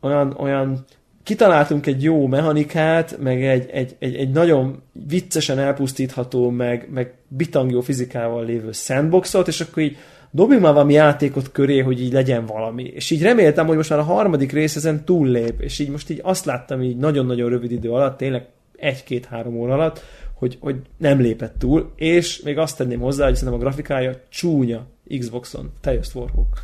olyan, 0.00 0.34
olyan 0.38 0.84
kitaláltunk 1.30 1.86
egy 1.86 2.02
jó 2.02 2.26
mechanikát, 2.26 3.18
meg 3.18 3.44
egy, 3.44 3.68
egy, 3.70 3.96
egy, 3.98 4.14
egy 4.14 4.30
nagyon 4.30 4.82
viccesen 5.08 5.58
elpusztítható, 5.58 6.50
meg, 6.50 6.88
meg 6.92 7.14
bitangjó 7.28 7.80
fizikával 7.80 8.44
lévő 8.44 8.72
sandboxot, 8.72 9.48
és 9.48 9.60
akkor 9.60 9.82
így 9.82 9.96
dobjunk 10.30 10.62
már 10.62 10.72
valami 10.72 10.92
játékot 10.92 11.52
köré, 11.52 11.78
hogy 11.78 12.00
így 12.00 12.12
legyen 12.12 12.46
valami. 12.46 12.82
És 12.82 13.10
így 13.10 13.22
reméltem, 13.22 13.66
hogy 13.66 13.76
most 13.76 13.90
már 13.90 13.98
a 13.98 14.02
harmadik 14.02 14.52
rész 14.52 14.76
ezen 14.76 15.04
túllép, 15.04 15.60
és 15.60 15.78
így 15.78 15.88
most 15.88 16.10
így 16.10 16.20
azt 16.22 16.44
láttam 16.44 16.82
így 16.82 16.96
nagyon-nagyon 16.96 17.50
rövid 17.50 17.70
idő 17.70 17.90
alatt, 17.90 18.16
tényleg 18.16 18.46
egy-két-három 18.76 19.56
óra 19.56 19.72
alatt, 19.72 20.04
hogy, 20.34 20.56
hogy 20.60 20.76
nem 20.96 21.20
lépett 21.20 21.58
túl, 21.58 21.92
és 21.96 22.40
még 22.40 22.58
azt 22.58 22.76
tenném 22.76 23.00
hozzá, 23.00 23.24
hogy 23.24 23.34
szerintem 23.34 23.60
a 23.60 23.62
grafikája 23.62 24.12
csúnya 24.28 24.86
Xboxon. 25.18 25.72
Te 25.80 25.92
jössz, 25.92 26.14
Warhawk. 26.14 26.62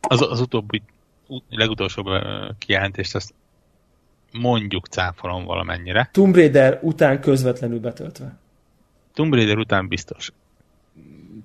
Az, 0.00 0.22
az 0.30 0.40
utóbbi, 0.40 0.82
legutolsó 1.48 2.20
kijelentést 2.58 3.14
azt 3.14 3.34
mondjuk 4.32 4.86
cáfolom 4.86 5.44
valamennyire. 5.44 6.08
Tomb 6.12 6.34
Raider 6.34 6.78
után 6.82 7.20
közvetlenül 7.20 7.80
betöltve. 7.80 8.38
Tomb 9.14 9.34
Raider 9.34 9.56
után 9.56 9.88
biztos. 9.88 10.32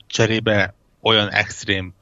Cserébe 0.08 0.74
olyan 1.02 1.30
extrém 1.30 1.94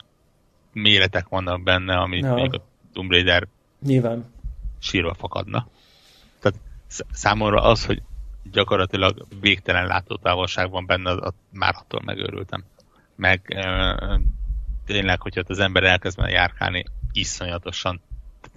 méretek 0.74 1.28
vannak 1.28 1.64
benne, 1.64 1.96
amit 1.96 2.24
ja. 2.24 2.34
még 2.34 2.54
a 2.54 2.62
Tomb 2.94 3.12
Raider 3.12 3.48
Nyilván. 3.86 4.26
sírva 4.80 5.14
fakadna. 5.14 5.68
Tehát 6.40 6.60
számomra 7.12 7.62
az, 7.62 7.86
hogy 7.86 8.02
gyakorlatilag 8.52 9.26
végtelen 9.40 9.86
látótávolság 9.88 10.70
van 10.70 10.86
benne, 10.86 11.12
az, 11.12 11.34
már 11.50 11.76
attól 11.78 12.02
megőrültem. 12.06 12.64
Meg 13.16 13.42
e, 13.48 14.20
tényleg, 14.86 15.22
hogyha 15.22 15.42
az 15.48 15.60
ember 15.60 15.84
elkezd 15.84 16.20
járkálni, 16.20 16.86
iszonyatosan 17.12 18.02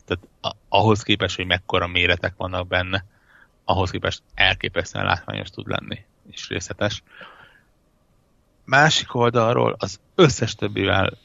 tehát 0.04 0.58
ahhoz 0.68 1.02
képest, 1.02 1.36
hogy 1.36 1.46
mekkora 1.46 1.86
méretek 1.86 2.36
vannak 2.36 2.66
benne, 2.66 3.04
ahhoz 3.64 3.90
képest 3.90 4.22
elképesztően 4.34 5.04
látványos 5.04 5.50
tud 5.50 5.68
lenni, 5.68 6.04
és 6.30 6.48
részletes. 6.48 7.02
Másik 8.64 9.14
oldalról 9.14 9.76
az 9.78 10.00
összes 10.14 10.54
többivel 10.54 11.18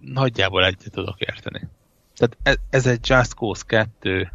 nagyjából 0.00 0.64
egyet 0.64 0.90
tudok 0.92 1.20
érteni. 1.20 1.68
Tehát 2.14 2.36
ez, 2.42 2.56
ez 2.70 2.86
egy 2.86 3.08
Just 3.08 3.32
Cause 3.32 3.62
2 3.66 4.32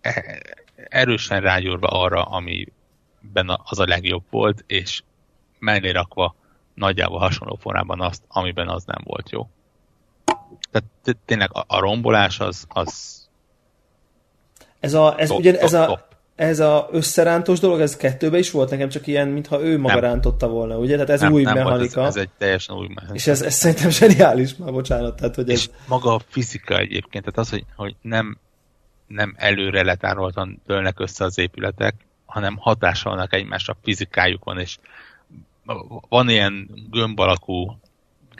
e, 0.00 0.42
erősen 0.74 1.40
rágyúrva 1.40 1.88
arra, 1.88 2.22
amiben 2.22 3.58
az 3.64 3.78
a 3.78 3.86
legjobb 3.86 4.24
volt, 4.30 4.64
és 4.66 5.02
mellé 5.58 5.90
rakva 5.90 6.34
nagyjából 6.74 7.18
hasonló 7.18 7.54
formában 7.54 8.00
azt, 8.00 8.24
amiben 8.28 8.68
az 8.68 8.84
nem 8.84 9.00
volt 9.04 9.30
jó. 9.30 9.50
Tehát 10.70 11.18
tényleg 11.24 11.50
a, 11.52 11.64
a 11.66 11.80
rombolás 11.80 12.40
az, 12.40 12.64
az 12.68 13.20
ez 14.80 14.94
a, 14.94 15.14
ez 15.18 15.28
top, 15.28 15.38
ugye, 15.38 15.52
top, 15.52 15.62
ez 15.62 15.72
a, 15.72 15.86
top. 15.86 16.02
ez 16.34 16.60
a 16.60 16.88
összerántos 16.92 17.60
dolog, 17.60 17.80
ez 17.80 17.96
kettőbe 17.96 18.38
is 18.38 18.50
volt 18.50 18.70
nekem, 18.70 18.88
csak 18.88 19.06
ilyen, 19.06 19.28
mintha 19.28 19.60
ő 19.60 19.78
maga 19.78 19.94
nem. 19.94 20.02
rántotta 20.02 20.48
volna, 20.48 20.78
ugye? 20.78 20.92
Tehát 20.92 21.10
ez 21.10 21.20
nem, 21.20 21.32
új 21.32 21.42
nem 21.42 21.54
mechanika. 21.54 22.00
Volt, 22.00 22.08
ez, 22.08 22.16
ez, 22.16 22.22
egy 22.22 22.30
teljesen 22.38 22.76
új 22.76 22.86
mechanika. 22.88 23.14
És 23.14 23.26
ez, 23.26 23.42
ez 23.42 23.54
szerintem 23.54 23.90
zseniális, 23.90 24.56
már 24.56 24.72
bocsánat. 24.72 25.16
Tehát, 25.16 25.34
hogy 25.34 25.50
ez... 25.50 25.58
És 25.58 25.70
maga 25.86 26.14
a 26.14 26.20
fizika 26.28 26.78
egyébként, 26.78 27.24
tehát 27.24 27.38
az, 27.38 27.50
hogy, 27.50 27.64
hogy 27.76 27.96
nem, 28.02 28.38
nem 29.06 29.34
előre 29.36 29.82
letároltan 29.82 30.60
dőlnek 30.66 31.00
össze 31.00 31.24
az 31.24 31.38
épületek, 31.38 31.94
hanem 32.26 32.56
hatással 32.56 33.14
vannak 33.14 33.32
egymásra, 33.32 33.76
fizikájuk 33.82 34.44
van, 34.44 34.58
és 34.58 34.78
van 36.08 36.28
ilyen 36.28 36.70
gömb 36.90 37.18
alakú 37.18 37.78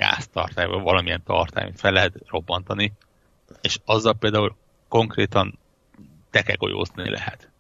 gáztartály, 0.01 0.67
vagy 0.67 0.83
valamilyen 0.83 1.23
tartály, 1.27 1.65
amit 1.65 1.81
fel 1.81 1.93
lehet 1.93 2.13
robbantani, 2.27 2.93
és 3.61 3.79
azzal 3.85 4.15
például 4.15 4.57
konkrétan 4.89 5.59
tekegolyózni 6.31 7.11
lehet. 7.11 7.51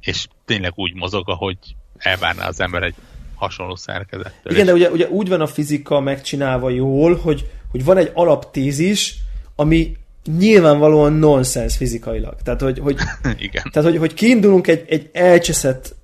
És 0.00 0.26
tényleg 0.44 0.72
úgy 0.74 0.94
mozog, 0.94 1.28
ahogy 1.28 1.56
elvárná 1.96 2.46
az 2.46 2.60
ember 2.60 2.82
egy 2.82 2.94
hasonló 3.34 3.76
szerkezettől. 3.76 4.52
Igen, 4.52 4.66
de 4.66 4.72
ugye, 4.72 4.90
ugye 4.90 5.08
úgy 5.08 5.28
van 5.28 5.40
a 5.40 5.46
fizika 5.46 6.00
megcsinálva 6.00 6.70
jól, 6.70 7.16
hogy, 7.16 7.50
hogy 7.70 7.84
van 7.84 7.96
egy 7.96 8.10
alaptézis, 8.14 9.16
ami 9.56 9.96
nyilvánvalóan 10.38 11.12
nonsens 11.12 11.76
fizikailag. 11.76 12.36
Tehát, 12.42 12.60
hogy, 12.60 12.78
hogy, 12.78 12.96
Igen. 13.38 13.70
Tehát, 13.72 13.88
hogy, 13.88 13.98
hogy 13.98 14.14
kiindulunk 14.14 14.66
egy, 14.66 14.84
egy 14.88 15.10
elcseszett 15.12 15.94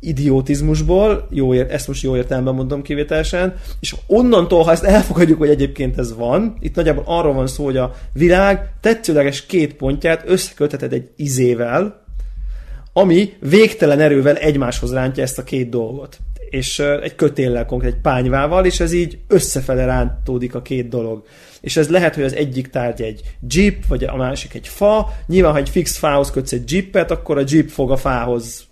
idiotizmusból, 0.00 1.26
jó 1.30 1.54
ér, 1.54 1.66
ezt 1.70 1.88
most 1.88 2.02
jó 2.02 2.16
értelemben 2.16 2.54
mondom 2.54 2.82
kivételesen, 2.82 3.54
és 3.80 3.94
onnantól, 4.06 4.62
ha 4.62 4.70
ezt 4.70 4.84
elfogadjuk, 4.84 5.38
hogy 5.38 5.48
egyébként 5.48 5.98
ez 5.98 6.16
van, 6.16 6.56
itt 6.60 6.74
nagyjából 6.74 7.04
arról 7.06 7.32
van 7.32 7.46
szó, 7.46 7.64
hogy 7.64 7.76
a 7.76 7.94
világ 8.12 8.72
tetszőleges 8.80 9.46
két 9.46 9.74
pontját 9.74 10.22
összeköteted 10.26 10.92
egy 10.92 11.10
izével, 11.16 12.04
ami 12.92 13.32
végtelen 13.40 14.00
erővel 14.00 14.36
egymáshoz 14.36 14.92
rántja 14.92 15.22
ezt 15.22 15.38
a 15.38 15.44
két 15.44 15.68
dolgot. 15.68 16.18
És 16.50 16.78
egy 16.78 17.14
kötéllel 17.14 17.66
konkrét, 17.66 17.92
egy 17.92 18.00
pányvával, 18.00 18.64
és 18.64 18.80
ez 18.80 18.92
így 18.92 19.18
összefele 19.28 19.84
rántódik 19.84 20.54
a 20.54 20.62
két 20.62 20.88
dolog. 20.88 21.24
És 21.60 21.76
ez 21.76 21.88
lehet, 21.88 22.14
hogy 22.14 22.24
az 22.24 22.34
egyik 22.34 22.68
tárgy 22.68 23.02
egy 23.02 23.20
jeep, 23.48 23.86
vagy 23.86 24.04
a 24.04 24.16
másik 24.16 24.54
egy 24.54 24.68
fa. 24.68 25.08
Nyilván, 25.26 25.52
ha 25.52 25.58
egy 25.58 25.68
fix 25.68 25.96
fához 25.96 26.30
kötsz 26.30 26.52
egy 26.52 26.72
jeepet, 26.72 27.10
akkor 27.10 27.38
a 27.38 27.44
jeep 27.46 27.68
fog 27.68 27.90
a 27.90 27.96
fához 27.96 28.69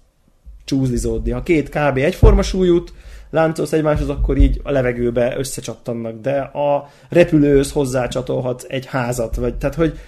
csúzlizódni. 0.69 1.31
Ha 1.31 1.43
két 1.43 1.69
kb. 1.69 1.97
egyforma 1.97 2.43
súlyút 2.43 2.93
láncolsz 3.31 3.73
egymáshoz, 3.73 4.09
akkor 4.09 4.37
így 4.37 4.61
a 4.63 4.71
levegőbe 4.71 5.35
összecsattannak, 5.39 6.21
de 6.21 6.39
a 6.41 6.89
repülőhöz 7.09 7.73
hozzácsatolhatsz 7.73 8.65
egy 8.69 8.87
házat, 8.87 9.37
vagy 9.37 9.55
tehát, 9.55 9.75
hogy 9.75 9.99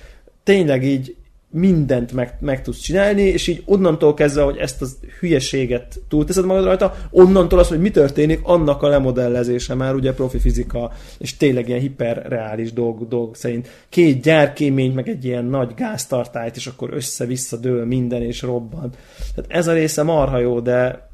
tényleg 0.43 0.85
így 0.85 1.17
mindent 1.53 2.13
meg, 2.13 2.37
meg 2.41 2.63
tudsz 2.63 2.79
csinálni, 2.79 3.23
és 3.23 3.47
így 3.47 3.63
onnantól 3.65 4.15
kezdve, 4.15 4.43
hogy 4.43 4.57
ezt 4.57 4.83
az 4.83 4.99
hülyeséget 5.21 6.01
túlteszed 6.09 6.45
magad 6.45 6.65
rajta, 6.65 6.95
onnantól 7.11 7.59
az, 7.59 7.69
hogy 7.69 7.81
mi 7.81 7.91
történik, 7.91 8.41
annak 8.43 8.83
a 8.83 8.89
lemodellezése 8.89 9.75
már 9.75 9.95
ugye 9.95 10.13
profi 10.13 10.39
fizika, 10.39 10.93
és 11.19 11.37
tényleg 11.37 11.69
ilyen 11.69 11.81
hiperreális 11.81 12.73
dolg, 12.73 13.09
dolg 13.09 13.35
szerint. 13.35 13.69
Két 13.89 14.23
gyárkémény, 14.23 14.93
meg 14.93 15.09
egy 15.09 15.25
ilyen 15.25 15.45
nagy 15.45 15.75
gáztartályt, 15.75 16.57
és 16.57 16.67
akkor 16.67 16.93
össze-vissza 16.93 17.57
dől 17.57 17.87
minden, 17.87 18.23
és 18.23 18.43
robban. 18.43 18.93
Tehát 19.35 19.51
ez 19.51 19.67
a 19.67 19.73
része 19.73 20.03
marha 20.03 20.39
jó, 20.39 20.61
de 20.61 21.10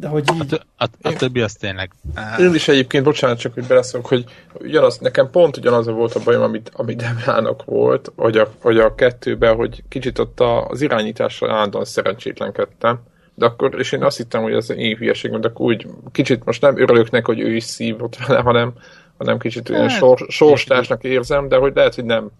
de 0.00 0.08
hogy 0.08 0.24
így... 0.34 0.54
A, 0.76 0.84
a, 0.84 0.88
a 1.02 1.12
többi 1.12 1.40
az 1.40 1.52
tényleg... 1.52 1.90
Én 2.38 2.54
is 2.54 2.68
egyébként, 2.68 3.04
bocsánat, 3.04 3.38
csak 3.38 3.54
hogy 3.54 3.66
beleszok, 3.66 4.06
hogy 4.06 4.24
ugyanaz, 4.52 4.98
nekem 4.98 5.30
pont 5.30 5.56
ugyanaz 5.56 5.86
volt 5.86 6.14
a 6.14 6.20
bajom, 6.24 6.42
amit, 6.42 6.70
amit 6.74 7.02
Demának 7.24 7.64
volt, 7.64 8.12
hogy 8.16 8.36
a, 8.36 8.52
hogy 8.60 8.78
a 8.78 8.94
kettőben, 8.94 9.54
hogy 9.54 9.82
kicsit 9.88 10.18
ott 10.18 10.40
az 10.40 10.80
irányítással 10.80 11.50
állandóan 11.50 11.84
szerencsétlenkedtem, 11.84 13.00
de 13.34 13.46
akkor, 13.46 13.78
és 13.78 13.92
én 13.92 14.02
azt 14.02 14.16
hittem, 14.16 14.42
hogy 14.42 14.52
ez 14.52 14.70
én 14.70 14.96
hülyeség, 14.96 15.30
mert 15.30 15.44
akkor 15.44 15.66
úgy 15.66 15.86
kicsit 16.12 16.44
most 16.44 16.60
nem 16.60 16.78
örülök 16.78 17.10
neki, 17.10 17.24
hogy 17.24 17.40
ő 17.40 17.54
is 17.54 17.64
szívott 17.64 18.16
vele, 18.26 18.40
hanem, 18.40 18.72
hanem 19.18 19.38
kicsit 19.38 19.68
olyan 19.68 19.88
hát, 19.88 19.98
sor, 19.98 20.26
sorstársnak 20.28 21.04
érzem, 21.04 21.48
de 21.48 21.56
hogy 21.56 21.72
lehet, 21.74 21.94
hogy 21.94 22.04
nem 22.04 22.30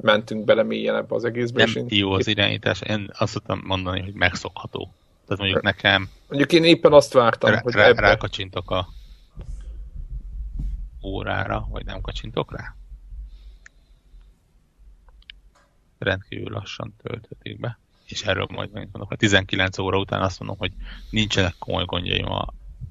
mentünk 0.00 0.44
bele 0.44 0.62
mélyen 0.62 0.96
ebbe 0.96 1.14
az 1.14 1.24
egészbe. 1.24 1.68
Nem 1.74 1.84
jó 1.88 2.10
az 2.10 2.26
irányítás, 2.26 2.80
én 2.88 3.10
azt 3.18 3.32
tudtam 3.32 3.62
mondani, 3.64 4.00
hogy 4.00 4.14
megszokható. 4.14 4.92
Tehát 5.28 5.42
mondjuk 5.42 5.62
nekem... 5.62 6.08
Mondjuk 6.28 6.52
én 6.52 6.64
éppen 6.64 6.92
azt 6.92 7.12
vártam, 7.12 7.50
rá, 7.50 7.60
hogy 7.62 7.74
rá, 7.74 7.84
ebbe... 7.84 8.00
rákacsintok 8.00 8.70
a 8.70 8.88
órára, 11.02 11.66
vagy 11.70 11.84
nem 11.84 12.00
kacsintok 12.00 12.56
rá? 12.56 12.74
Rendkívül 15.98 16.52
lassan 16.52 16.94
töltötik 17.02 17.60
be. 17.60 17.78
És 18.06 18.22
erről 18.22 18.46
majd 18.50 18.72
mondok, 18.72 19.10
a 19.10 19.16
19 19.16 19.78
óra 19.78 19.98
után 19.98 20.22
azt 20.22 20.38
mondom, 20.38 20.58
hogy 20.58 20.72
nincsenek 21.10 21.54
komoly 21.58 21.84
gondjaim 21.84 22.30
a, 22.30 22.46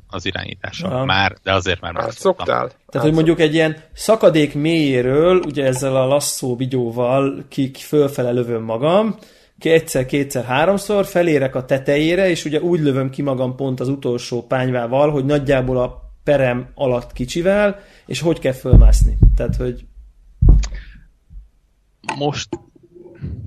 az 0.07 0.26
irányítással. 0.26 0.91
Aha. 0.91 1.05
Már, 1.05 1.38
de 1.43 1.53
azért 1.53 1.81
már 1.81 1.93
már 1.93 2.11
szoktál. 2.11 2.72
Tehát, 2.85 3.07
hogy 3.07 3.14
mondjuk 3.14 3.39
egy 3.39 3.53
ilyen 3.53 3.84
szakadék 3.93 4.53
mélyéről, 4.53 5.38
ugye 5.38 5.65
ezzel 5.65 5.95
a 5.95 6.05
lasszó 6.05 6.55
vigyóval 6.55 7.45
ki, 7.47 7.72
ki 7.72 7.81
fölfele 7.81 8.31
lövöm 8.31 8.64
magam, 8.64 9.18
kétszer, 9.59 10.05
kétszer, 10.05 10.43
háromszor, 10.43 11.05
felérek 11.05 11.55
a 11.55 11.65
tetejére, 11.65 12.29
és 12.29 12.45
ugye 12.45 12.61
úgy 12.61 12.79
lövöm 12.79 13.09
ki 13.09 13.21
magam 13.21 13.55
pont 13.55 13.79
az 13.79 13.88
utolsó 13.88 14.47
pányvával, 14.47 15.11
hogy 15.11 15.25
nagyjából 15.25 15.77
a 15.77 16.11
perem 16.23 16.69
alatt 16.75 17.13
kicsivel, 17.13 17.79
és 18.05 18.21
hogy 18.21 18.39
kell 18.39 18.53
fölmászni. 18.53 19.17
Tehát, 19.35 19.55
hogy... 19.55 19.85
Most 22.17 22.49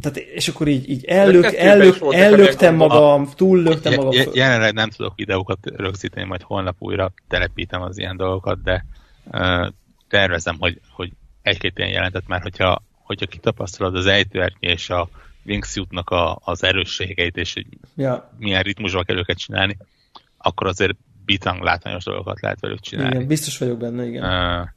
tehát, 0.01 0.16
és 0.16 0.49
akkor 0.49 0.69
így, 0.69 0.91
így 0.91 1.05
ellök, 1.05 1.53
ellök, 1.53 1.97
ellöktem 2.11 2.74
magam, 2.74 3.28
túllöktem 3.37 3.95
magam. 3.95 4.12
Je, 4.12 4.27
jelenleg 4.32 4.74
nem 4.74 4.91
tudok 4.91 5.12
videókat 5.16 5.59
rögzíteni, 5.62 6.27
majd 6.27 6.43
holnap 6.43 6.77
újra 6.78 7.12
telepítem 7.28 7.82
az 7.82 7.99
ilyen 7.99 8.16
dolgokat, 8.16 8.62
de 8.62 8.85
uh, 9.24 9.66
tervezem, 10.09 10.57
hogy, 10.59 10.81
hogy 10.91 11.12
egy-két 11.43 11.78
ilyen 11.78 11.91
jelentet 11.91 12.27
már, 12.27 12.41
hogyha, 12.43 12.82
hogyha 13.03 13.27
kitapasztalod 13.27 13.97
az 13.97 14.07
ejtőernyő 14.07 14.70
és 14.70 14.91
a 14.91 15.09
wingsuitnak 15.45 16.11
a, 16.11 16.41
az 16.45 16.65
erősségeit, 16.65 17.37
és 17.37 17.55
hogy 17.55 17.67
ja. 17.97 18.33
milyen 18.39 18.62
ritmusban 18.62 19.05
kell 19.05 19.17
őket 19.17 19.39
csinálni, 19.39 19.77
akkor 20.37 20.67
azért 20.67 20.97
bitang 21.25 21.62
látványos 21.62 22.05
dolgokat 22.05 22.41
lehet 22.41 22.61
velük 22.61 22.81
csinálni. 22.81 23.15
Igen, 23.15 23.27
biztos 23.27 23.59
vagyok 23.59 23.79
benne, 23.79 24.07
igen. 24.07 24.23
Uh, 24.25 24.69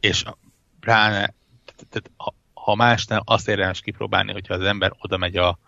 és 0.00 0.24
pláne, 0.80 1.34
tehát, 1.88 2.10
ha, 2.16 2.34
ha 2.54 2.74
más 2.74 3.06
nem, 3.06 3.20
azt 3.24 3.48
érdemes 3.48 3.80
kipróbálni, 3.80 4.32
hogyha 4.32 4.54
az 4.54 4.64
ember 4.64 4.92
oda 4.98 5.16
megy 5.16 5.36
a 5.36 5.58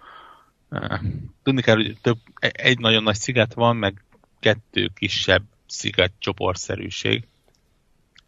uh, 0.71 1.01
tudni 1.43 1.63
kell, 1.63 1.75
hogy 1.75 1.99
több, 2.03 2.19
egy 2.39 2.79
nagyon 2.79 3.03
nagy 3.03 3.17
sziget 3.17 3.55
van, 3.55 3.77
meg 3.77 4.05
kettő 4.41 4.91
kisebb 4.95 5.43
sziget 5.67 6.13
csoportszerűség, 6.19 7.27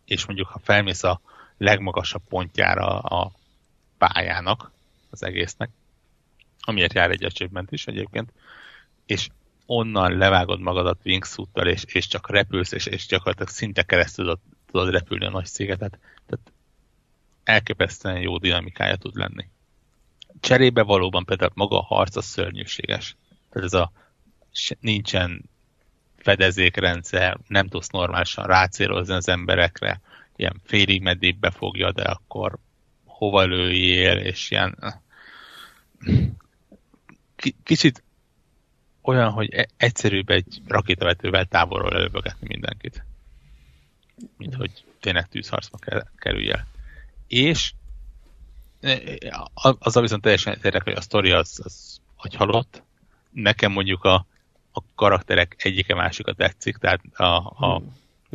és 0.04 0.26
mondjuk 0.26 0.48
ha 0.48 0.60
felmész 0.62 1.02
a 1.02 1.20
legmagasabb 1.58 2.22
pontjára 2.28 2.98
a 2.98 3.32
pályának, 3.98 4.72
az 5.10 5.22
egésznek, 5.22 5.70
amiért 6.60 6.92
jár 6.92 7.10
egy 7.10 7.24
achievement 7.24 7.72
is 7.72 7.86
egyébként, 7.86 8.32
és 9.06 9.28
onnan 9.66 10.16
levágod 10.16 10.60
magadat 10.60 11.00
wingsuittal, 11.04 11.66
és, 11.66 11.84
és 11.84 12.06
csak 12.06 12.30
repülsz, 12.30 12.72
és, 12.72 12.86
és 12.86 13.06
gyakorlatilag 13.06 13.48
szinte 13.48 13.82
keresztül 13.82 14.24
tudod, 14.24 14.40
tudod 14.70 14.90
repülni 14.90 15.26
a 15.26 15.30
nagy 15.30 15.46
szégetet. 15.46 15.98
Tehát 16.26 16.52
elképesztően 17.44 18.20
jó 18.20 18.38
dinamikája 18.38 18.96
tud 18.96 19.16
lenni. 19.16 19.48
Cserébe 20.40 20.82
valóban 20.82 21.24
például 21.24 21.50
maga 21.54 21.78
a 21.78 21.84
harc 21.84 22.16
az 22.16 22.24
szörnyűséges. 22.24 23.16
Tehát 23.50 23.66
ez 23.66 23.74
a 23.74 23.92
nincsen 24.80 25.50
fedezékrendszer, 26.16 27.38
nem 27.48 27.68
tudsz 27.68 27.88
normálisan 27.88 28.46
rácélozni 28.46 29.14
az 29.14 29.28
emberekre, 29.28 30.00
ilyen 30.36 30.60
félig 30.64 31.02
meddig 31.02 31.38
befogja, 31.38 31.92
de 31.92 32.02
akkor 32.02 32.58
hova 33.16 33.44
lőjél, 33.44 34.16
és 34.16 34.50
ilyen 34.50 35.02
kicsit 37.62 38.02
olyan, 39.02 39.30
hogy 39.30 39.54
e- 39.54 39.68
egyszerűbb 39.76 40.28
egy 40.28 40.62
rakétavetővel 40.66 41.44
távolról 41.44 41.94
előbögetni 41.94 42.46
mindenkit. 42.46 43.04
Mint 44.36 44.54
hogy 44.54 44.84
tényleg 45.00 45.28
tűzharcba 45.28 45.78
kerülj 46.16 46.50
el. 46.50 46.66
És 47.26 47.72
e, 48.80 48.98
azzal 49.54 50.02
viszont 50.02 50.22
teljesen 50.22 50.58
értek, 50.62 50.82
hogy 50.82 50.92
a 50.92 51.00
sztori 51.00 51.30
az, 51.30 51.60
az 51.64 52.00
hogy 52.16 52.34
halott. 52.34 52.82
Nekem 53.30 53.72
mondjuk 53.72 54.04
a, 54.04 54.26
a 54.72 54.80
karakterek 54.94 55.56
egyike 55.58 55.94
másika 55.94 56.32
tetszik, 56.34 56.76
tehát 56.76 57.00
a, 57.12 57.36
a... 57.36 57.82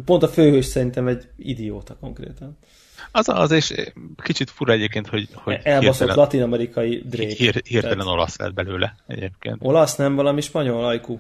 Pont 0.06 0.24
a 0.24 0.28
főhős 0.28 0.66
szerintem 0.66 1.08
egy 1.08 1.30
idióta 1.36 1.95
konkrétan. 1.95 2.58
Az, 3.11 3.30
az 3.30 3.52
és 3.52 3.73
kicsit 4.15 4.49
fura 4.49 4.73
egyébként, 4.73 5.07
hogy, 5.07 5.30
hogy 5.34 5.60
Elbaszott 5.64 6.14
latin-amerikai 6.14 7.03
Drake. 7.06 7.34
Hír, 7.34 7.61
hirtelen 7.68 7.98
tehát... 7.98 8.14
olasz 8.14 8.38
lett 8.38 8.53
belőle 8.53 8.95
egyébként. 9.07 9.57
Olasz, 9.60 9.95
nem 9.95 10.15
valami 10.15 10.41
spanyol 10.41 10.86
ajkú? 10.86 11.19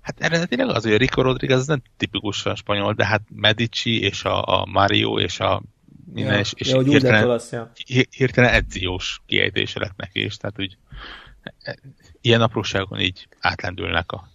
Hát 0.00 0.20
eredetileg 0.20 0.68
az, 0.68 0.82
hogy 0.82 0.92
a 0.92 0.96
Rico 0.96 1.22
Rodriguez 1.22 1.58
az 1.58 1.66
nem 1.66 1.82
tipikusan 1.96 2.54
spanyol, 2.54 2.92
de 2.92 3.06
hát 3.06 3.22
Medici 3.34 4.00
és 4.00 4.24
a, 4.24 4.42
a 4.42 4.66
Mario 4.66 5.18
és 5.18 5.40
a 5.40 5.62
minden, 6.12 6.32
ja, 6.32 6.38
és, 6.38 6.52
és 6.56 6.68
ja, 6.68 6.80
hirtelen, 6.80 7.24
olasz, 7.24 7.52
ja. 7.52 7.72
hirtelen 8.16 8.50
edziós 8.50 9.20
kiejtése 9.26 9.80
lett 9.80 9.96
neki 9.96 10.24
is, 10.24 10.36
tehát 10.36 10.60
úgy 10.60 10.76
e, 11.62 11.78
ilyen 12.20 12.40
apróságokon 12.40 13.00
így 13.00 13.28
átlendülnek 13.40 14.12
a 14.12 14.28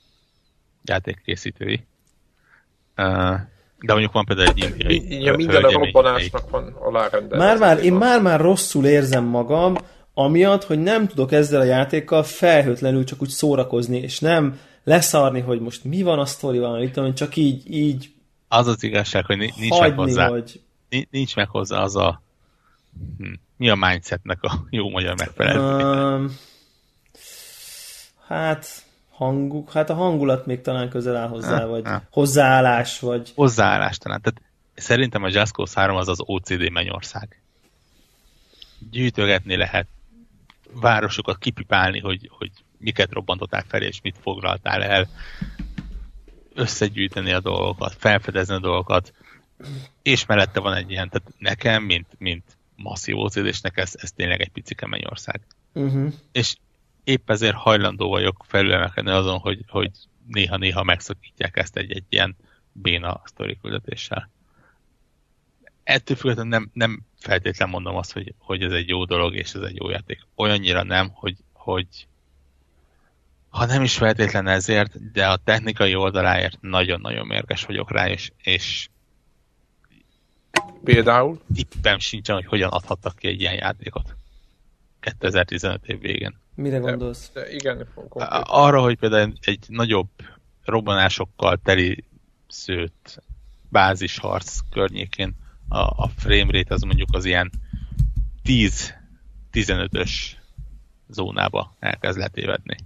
játékkészítői. 0.83 1.85
Uh, 2.97 3.39
de 3.79 3.91
mondjuk 3.91 4.13
van 4.13 4.25
például 4.25 4.47
egy 4.47 4.63
indiai 4.63 5.23
ja, 5.23 5.35
minden 5.35 5.63
a 5.63 5.71
robbanásnak 5.71 6.49
van 6.49 6.75
alárendelve. 6.79 7.45
Már-már, 7.45 7.83
én 7.83 7.93
már-már 7.93 8.39
rosszul 8.39 8.85
érzem 8.85 9.23
magam, 9.23 9.75
amiatt, 10.13 10.63
hogy 10.63 10.79
nem 10.79 11.07
tudok 11.07 11.31
ezzel 11.31 11.61
a 11.61 11.63
játékkal 11.63 12.23
felhőtlenül 12.23 13.03
csak 13.03 13.21
úgy 13.21 13.29
szórakozni, 13.29 13.97
és 13.97 14.19
nem 14.19 14.59
leszarni, 14.83 15.39
hogy 15.39 15.59
most 15.59 15.83
mi 15.83 16.01
van 16.01 16.19
a 16.19 16.25
sztoriban, 16.25 16.79
mit 16.79 16.91
tudom, 16.91 17.13
csak 17.13 17.35
így, 17.35 17.73
így 17.73 18.11
az 18.47 18.67
az 18.67 18.83
igazság, 18.83 19.25
hogy 19.25 19.37
nincs 19.37 19.69
hagyni, 19.69 19.87
meg 19.87 19.97
hozzá, 19.97 20.27
hogy... 20.27 20.61
nincs 21.09 21.35
meg 21.35 21.49
hozzá 21.49 21.81
az 21.81 21.95
a 21.95 22.21
hm, 23.17 23.33
mi 23.57 23.69
a 23.69 23.75
mindsetnek 23.75 24.43
a 24.43 24.65
jó 24.69 24.89
magyar 24.89 25.15
megfelelő? 25.17 25.59
Um, 25.59 26.37
hát 28.27 28.67
hanguk, 29.19 29.71
hát 29.71 29.89
a 29.89 29.93
hangulat 29.93 30.45
még 30.45 30.61
talán 30.61 30.89
közel 30.89 31.15
áll 31.15 31.27
hozzá, 31.27 31.65
vagy 31.65 31.85
ha. 31.85 32.01
hozzáállás, 32.11 32.99
vagy... 32.99 33.31
Hozzáállás 33.35 33.97
talán. 33.97 34.21
Tehát 34.21 34.41
szerintem 34.75 35.23
a 35.23 35.27
Just 35.27 35.51
Cause 35.51 35.79
3 35.79 35.95
az 35.95 36.07
az 36.07 36.19
OCD 36.19 36.71
mennyország. 36.71 37.41
Gyűjtögetni 38.91 39.55
lehet, 39.55 39.87
városokat 40.73 41.37
kipipálni, 41.37 41.99
hogy, 41.99 42.29
hogy 42.37 42.51
miket 42.77 43.11
robbantották 43.11 43.65
fel, 43.67 43.81
és 43.81 43.99
mit 44.01 44.15
foglaltál 44.21 44.83
el, 44.83 45.07
összegyűjteni 46.53 47.31
a 47.31 47.39
dolgokat, 47.39 47.95
felfedezni 47.97 48.53
a 48.53 48.59
dolgokat, 48.59 49.13
és 50.01 50.25
mellette 50.25 50.59
van 50.59 50.73
egy 50.73 50.91
ilyen, 50.91 51.09
tehát 51.09 51.31
nekem, 51.37 51.83
mint, 51.83 52.07
mint 52.17 52.57
masszív 52.75 53.17
OCD-snek 53.17 53.77
ez, 53.77 53.93
ez 53.97 54.11
tényleg 54.11 54.41
egy 54.41 54.51
picike 54.51 54.87
mennyország. 54.87 55.41
Uh-huh. 55.73 56.13
És 56.31 56.55
épp 57.09 57.29
ezért 57.29 57.55
hajlandó 57.55 58.09
vagyok 58.09 58.45
felülemelkedni 58.47 59.11
azon, 59.11 59.37
hogy, 59.37 59.63
hogy 59.67 59.91
néha-néha 60.27 60.83
megszakítják 60.83 61.57
ezt 61.57 61.77
egy-egy 61.77 62.03
ilyen 62.09 62.35
béna 62.71 63.21
sztori 63.25 63.57
küldetéssel. 63.61 64.29
Ettől 65.83 66.17
függetlenül 66.17 66.51
nem, 66.51 66.69
nem 66.73 67.01
feltétlen 67.19 67.69
mondom 67.69 67.95
azt, 67.95 68.11
hogy, 68.11 68.33
hogy 68.37 68.63
ez 68.63 68.71
egy 68.71 68.87
jó 68.87 69.05
dolog, 69.05 69.35
és 69.35 69.53
ez 69.53 69.61
egy 69.61 69.75
jó 69.75 69.89
játék. 69.89 70.19
Olyannyira 70.35 70.83
nem, 70.83 71.09
hogy, 71.13 71.35
hogy 71.53 71.87
ha 73.49 73.65
nem 73.65 73.83
is 73.83 73.97
feltétlen 73.97 74.47
ezért, 74.47 75.11
de 75.11 75.27
a 75.27 75.35
technikai 75.35 75.95
oldaláért 75.95 76.57
nagyon-nagyon 76.61 77.27
mérges 77.27 77.65
vagyok 77.65 77.91
rá, 77.91 78.09
és, 78.09 78.31
és 78.37 78.89
Például? 80.83 81.41
Tippem 81.53 81.99
sincsen, 81.99 82.35
hogy 82.35 82.45
hogyan 82.45 82.69
adhattak 82.69 83.15
ki 83.15 83.27
egy 83.27 83.39
ilyen 83.39 83.53
játékot. 83.53 84.15
2015 84.99 85.85
év 85.85 85.99
végén. 85.99 86.39
Mire 86.59 86.77
gondolsz? 86.77 87.31
De, 87.33 87.41
de 87.41 87.53
igen, 87.53 87.87
konkrétan. 87.95 88.41
Arra, 88.45 88.81
hogy 88.81 88.97
például 88.97 89.33
egy 89.41 89.65
nagyobb 89.67 90.09
robbanásokkal 90.63 91.57
teli 91.63 92.03
szőtt 92.47 93.23
bázisharc 93.69 94.59
környékén 94.71 95.35
a, 95.67 95.77
a 95.77 96.09
frame 96.15 96.51
rate 96.51 96.73
az 96.73 96.81
mondjuk 96.81 97.09
az 97.11 97.25
ilyen 97.25 97.51
10-15-ös 98.43 100.11
zónába 101.07 101.75
elkezd 101.79 102.17
letévedni. 102.17 102.77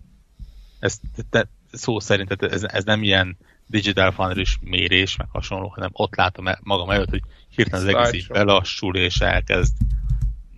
Ez 0.79 0.99
te, 1.29 1.47
szó 1.71 1.99
szerint 1.99 2.43
ez, 2.43 2.63
ez 2.63 2.83
nem 2.83 3.03
ilyen 3.03 3.37
digital 3.67 4.11
foundry 4.11 4.45
mérés, 4.61 5.15
meg 5.15 5.27
hasonló, 5.29 5.67
hanem 5.67 5.89
ott 5.93 6.15
látom 6.15 6.45
magam 6.61 6.89
előtt, 6.89 7.09
hogy 7.09 7.23
hirtelen 7.49 7.87
az 7.87 7.93
egész 7.93 8.21
így 8.21 8.27
belassul, 8.27 8.95
és 8.95 9.19
elkezd 9.19 9.75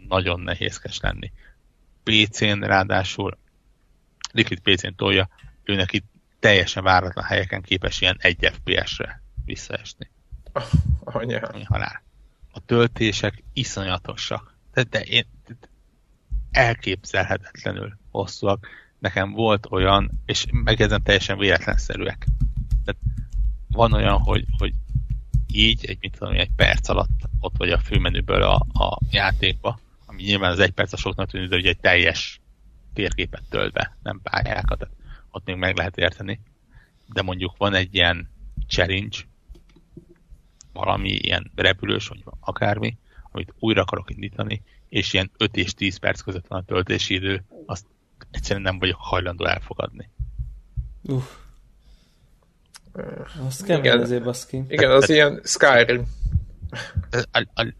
nagyon 0.08 0.40
nehézkes 0.40 1.00
lenni. 1.00 1.32
PC-n 2.06 2.60
ráadásul 2.60 3.38
Liquid 4.32 4.60
PC-n 4.60 4.96
tolja, 4.96 5.30
őnek 5.64 5.94
itt 5.94 6.06
teljesen 6.40 6.84
váratlan 6.84 7.26
helyeken 7.26 7.62
képes 7.62 8.02
ilyen 8.02 8.18
1 8.20 8.52
FPS-re 8.54 9.22
visszaesni. 9.46 10.10
Anyám. 11.04 11.64
Halál. 11.64 12.04
A 12.52 12.60
töltések 12.66 13.44
iszonyatosak. 13.54 14.56
De, 14.74 14.84
de 14.84 15.02
én 15.02 15.26
elképzelhetetlenül 16.52 17.98
hosszúak. 18.12 18.68
Nekem 19.00 19.32
volt 19.32 19.68
olyan, 19.70 20.12
és 20.26 20.46
megjegyzem 20.52 21.04
teljesen 21.04 21.38
véletlenszerűek. 21.38 22.28
Tehát 22.86 23.02
van 23.68 23.94
olyan, 23.94 24.20
hogy, 24.20 24.46
hogy 24.58 24.74
így, 25.48 25.86
egy, 25.86 25.98
mit 26.00 26.18
tudom, 26.18 26.34
egy 26.34 26.52
perc 26.56 26.90
alatt 26.90 27.30
ott 27.40 27.58
vagy 27.58 27.70
a 27.70 27.80
főmenüből 27.80 28.42
a, 28.42 28.56
a 28.74 29.00
játékba, 29.10 29.80
ami 30.16 30.24
nyilván 30.24 30.52
az 30.52 30.60
egy 30.60 30.72
perc 30.72 30.94
a 30.94 30.98
soknak 30.98 31.30
tűnik, 31.30 31.50
de 31.50 31.56
ugye 31.56 31.70
egy 31.70 31.80
teljes 31.80 32.42
térképet 32.94 33.44
tölt 33.50 33.74
be, 33.74 33.98
nem 34.04 34.22
pályákat, 34.24 34.80
tehát 34.80 34.96
ott 35.32 35.46
még 35.46 35.56
meg 35.56 35.78
lehet 35.78 35.98
érteni. 35.98 36.42
De 37.14 37.22
mondjuk 37.22 37.58
van 37.58 37.74
egy 37.74 37.96
ilyen 37.96 38.30
challenge, 38.68 39.18
valami 40.74 41.10
ilyen 41.10 41.52
repülős, 41.56 42.08
vagy 42.08 42.24
akármi, 42.40 42.98
amit 43.32 43.54
újra 43.60 43.82
akarok 43.82 44.10
indítani, 44.10 44.64
és 44.90 45.14
ilyen 45.14 45.32
5 45.38 45.56
és 45.56 45.74
10 45.74 45.98
perc 45.98 46.22
között 46.22 46.48
van 46.48 46.60
a 46.60 46.66
töltési 46.66 47.14
idő, 47.14 47.44
azt 47.66 47.86
egyszerűen 48.32 48.62
nem 48.62 48.80
vagyok 48.80 49.00
hajlandó 49.00 49.46
elfogadni. 49.46 50.10
Uff. 51.02 51.26
Azt 53.46 53.66
kemény 53.66 53.84
igen, 53.84 54.00
azért 54.00 54.24
baszki. 54.24 54.64
Igen, 54.68 54.92
az 54.92 55.10
ilyen 55.10 55.42
Skyrim. 55.44 56.08
A, 57.32 57.40
a, 57.54 57.62
a 57.62 57.74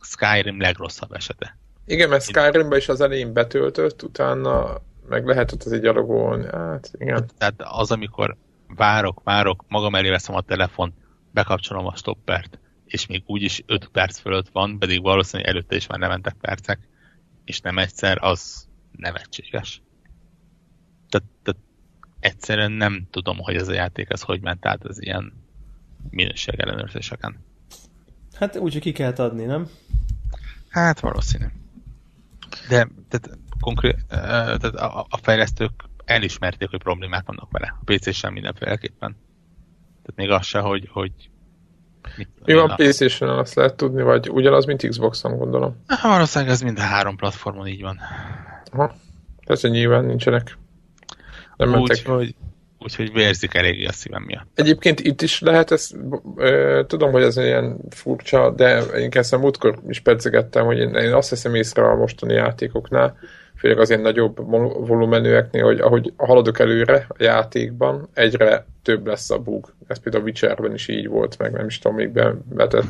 Skyrim 0.00 0.60
legrosszabb 0.60 1.12
esete. 1.12 1.56
Igen, 1.86 2.08
mert 2.08 2.22
Skyrimbe 2.22 2.76
is 2.76 2.88
az 2.88 3.00
elején 3.00 3.32
betöltött, 3.32 4.02
utána 4.02 4.80
meg 5.08 5.26
lehetett 5.26 5.62
az 5.62 5.72
egy 5.72 5.80
gyalogolni. 5.80 6.46
Hát, 6.52 6.90
igen. 6.98 7.30
Tehát 7.38 7.54
az, 7.58 7.90
amikor 7.90 8.36
várok, 8.76 9.20
várok, 9.24 9.64
magam 9.68 9.94
elé 9.94 10.10
veszem 10.10 10.34
a 10.34 10.40
telefon, 10.40 10.94
bekapcsolom 11.30 11.86
a 11.86 11.96
stoppert, 11.96 12.58
és 12.84 13.06
még 13.06 13.22
úgyis 13.26 13.62
5 13.66 13.88
perc 13.88 14.18
fölött 14.18 14.48
van, 14.48 14.78
pedig 14.78 15.02
valószínűleg 15.02 15.52
előtte 15.52 15.76
is 15.76 15.86
már 15.86 15.98
nem 15.98 16.08
mentek 16.08 16.34
percek, 16.40 16.78
és 17.44 17.60
nem 17.60 17.78
egyszer, 17.78 18.18
az 18.20 18.68
nevetséges. 18.96 19.82
Tehát, 21.08 21.28
tehát 21.42 21.60
egyszerűen 22.20 22.72
nem 22.72 23.06
tudom, 23.10 23.38
hogy 23.38 23.54
ez 23.54 23.68
a 23.68 23.72
játék 23.72 24.10
ez 24.10 24.22
hogy 24.22 24.40
ment 24.40 24.66
át 24.66 24.84
az 24.84 25.02
ilyen 25.02 25.32
minőség 26.10 26.54
ellenőrzéseken. 26.58 27.44
Hát 28.34 28.56
úgy, 28.56 28.72
hogy 28.72 28.82
ki 28.82 28.92
kell 28.92 29.12
adni, 29.12 29.44
nem? 29.44 29.68
Hát 30.68 31.00
valószínű. 31.00 31.44
De 32.68 32.88
tehát, 33.08 33.38
konkrét, 33.60 34.04
tehát 34.08 34.64
a, 34.64 35.06
a 35.08 35.16
fejlesztők 35.22 35.72
elismerték, 36.04 36.70
hogy 36.70 36.82
problémák 36.82 37.26
vannak 37.26 37.50
vele. 37.50 37.76
A 37.80 37.84
PC 37.84 38.14
sem 38.14 38.32
mindenféleképpen. 38.32 39.16
Tehát 40.02 40.16
még 40.16 40.30
az 40.30 40.46
se, 40.46 40.58
hogy, 40.58 40.88
hogy 40.92 41.12
Mi 42.44 42.54
van 42.54 42.74
playstation 42.76 43.38
azt 43.38 43.54
lehet 43.54 43.76
tudni, 43.76 44.02
vagy 44.02 44.30
ugyanaz, 44.30 44.64
mint 44.64 44.88
Xbox-on, 44.88 45.38
gondolom? 45.38 45.82
Ha, 45.86 46.08
valószínűleg 46.08 46.52
ez 46.52 46.60
mind 46.60 46.78
a 46.78 46.82
három 46.82 47.16
platformon 47.16 47.66
így 47.66 47.82
van. 47.82 48.00
Aha. 48.72 48.94
Persze 49.46 49.68
nyilván 49.68 50.04
nincsenek. 50.04 50.58
Nem 51.56 51.74
úgy, 51.74 52.02
hogy, 52.02 52.34
úgyhogy 52.78 53.12
vérzik 53.12 53.54
eléggé 53.54 53.84
a 53.84 53.92
szívem 53.92 54.22
miatt. 54.22 54.46
Egyébként 54.54 55.00
itt 55.00 55.22
is 55.22 55.40
lehet 55.40 55.70
ezt, 55.70 55.96
ö, 56.36 56.82
tudom, 56.86 57.10
hogy 57.10 57.22
ez 57.22 57.36
ilyen 57.36 57.76
furcsa, 57.90 58.50
de 58.50 58.78
én 58.78 59.10
kezdtem 59.10 59.40
múltkor 59.40 59.78
is 59.88 60.00
pedzegettem, 60.00 60.64
hogy 60.64 60.78
én, 60.78 60.94
én 60.94 61.12
azt 61.12 61.28
hiszem 61.28 61.54
észre 61.54 61.82
a 61.82 61.96
mostani 61.96 62.34
játékoknál, 62.34 63.18
főleg 63.56 63.78
az 63.78 63.88
ilyen 63.88 64.02
nagyobb 64.02 64.36
volumenűeknél, 64.86 65.64
hogy 65.64 65.80
ahogy 65.80 66.12
haladok 66.16 66.58
előre 66.58 67.06
a 67.08 67.22
játékban, 67.22 68.08
egyre 68.14 68.66
több 68.82 69.06
lesz 69.06 69.30
a 69.30 69.38
bug. 69.38 69.74
Ez 69.86 69.98
például 69.98 70.22
a 70.22 70.26
Witcherben 70.26 70.74
is 70.74 70.88
így 70.88 71.08
volt, 71.08 71.38
meg 71.38 71.52
nem 71.52 71.66
is 71.66 71.78
tudom, 71.78 71.96
még 71.96 72.10
be, 72.10 72.34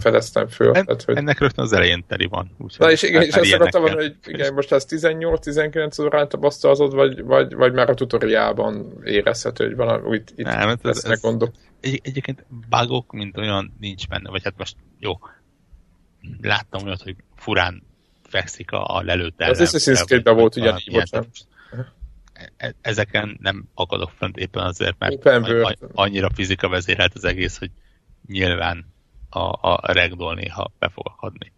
fedeztem 0.00 0.46
föl. 0.48 0.74
En, 0.74 0.84
tehát, 0.84 1.02
hogy... 1.02 1.16
Ennek 1.16 1.38
rögtön 1.38 1.64
az 1.64 1.72
elején 1.72 2.04
teli 2.08 2.26
van. 2.26 2.50
Úgy, 2.58 2.74
Na 2.78 2.90
és, 2.90 3.02
igen, 3.02 3.22
és 3.22 3.34
azt 3.34 3.52
akartam 3.52 3.82
mondani, 3.82 4.02
hogy 4.02 4.34
igen, 4.34 4.54
most 4.54 4.72
ez 4.72 4.86
18-19 4.88 6.02
órán 6.02 6.28
tapasztalod, 6.28 6.94
vagy, 6.94 7.24
vagy, 7.24 7.54
vagy 7.54 7.72
már 7.72 7.90
a 7.90 7.94
tutoriában 7.94 9.00
érezhető, 9.04 9.64
hogy 9.66 9.76
valami 9.76 10.16
itt, 10.16 10.32
itt 10.36 10.46
nem, 10.46 10.76
lesznek 10.82 11.12
ez, 11.12 11.20
gondok. 11.20 11.50
Egy, 11.80 12.00
egyébként 12.02 12.46
bugok, 12.70 13.12
mint 13.12 13.36
olyan 13.36 13.76
nincs 13.80 14.08
benne, 14.08 14.30
vagy 14.30 14.42
hát 14.44 14.54
most 14.56 14.76
jó, 14.98 15.12
láttam 16.40 16.86
olyat, 16.86 17.02
hogy 17.02 17.16
furán 17.36 17.82
fekszik 18.28 18.70
a, 18.70 18.96
a 18.96 19.02
lelőtt 19.02 19.40
ellen. 19.40 19.60
Az 19.60 19.74
Assassin's 19.74 20.04
creed 20.04 20.28
volt 20.28 20.56
ugyanígy, 20.56 20.90
bocsánat. 20.92 21.28
E, 22.56 22.74
ezeken 22.80 23.38
nem 23.40 23.68
akadok 23.74 24.10
fent 24.10 24.36
éppen 24.36 24.64
azért, 24.64 24.98
mert 24.98 25.26
annyira 25.92 26.30
fizika 26.34 26.68
vezérelt 26.68 27.14
az 27.14 27.24
egész, 27.24 27.58
hogy 27.58 27.70
nyilván 28.26 28.86
a, 29.28 29.58
a 29.60 29.92
regdol 29.92 30.34
néha 30.34 30.72
be 30.78 30.88
fog 30.88 31.06
akadni. 31.06 31.52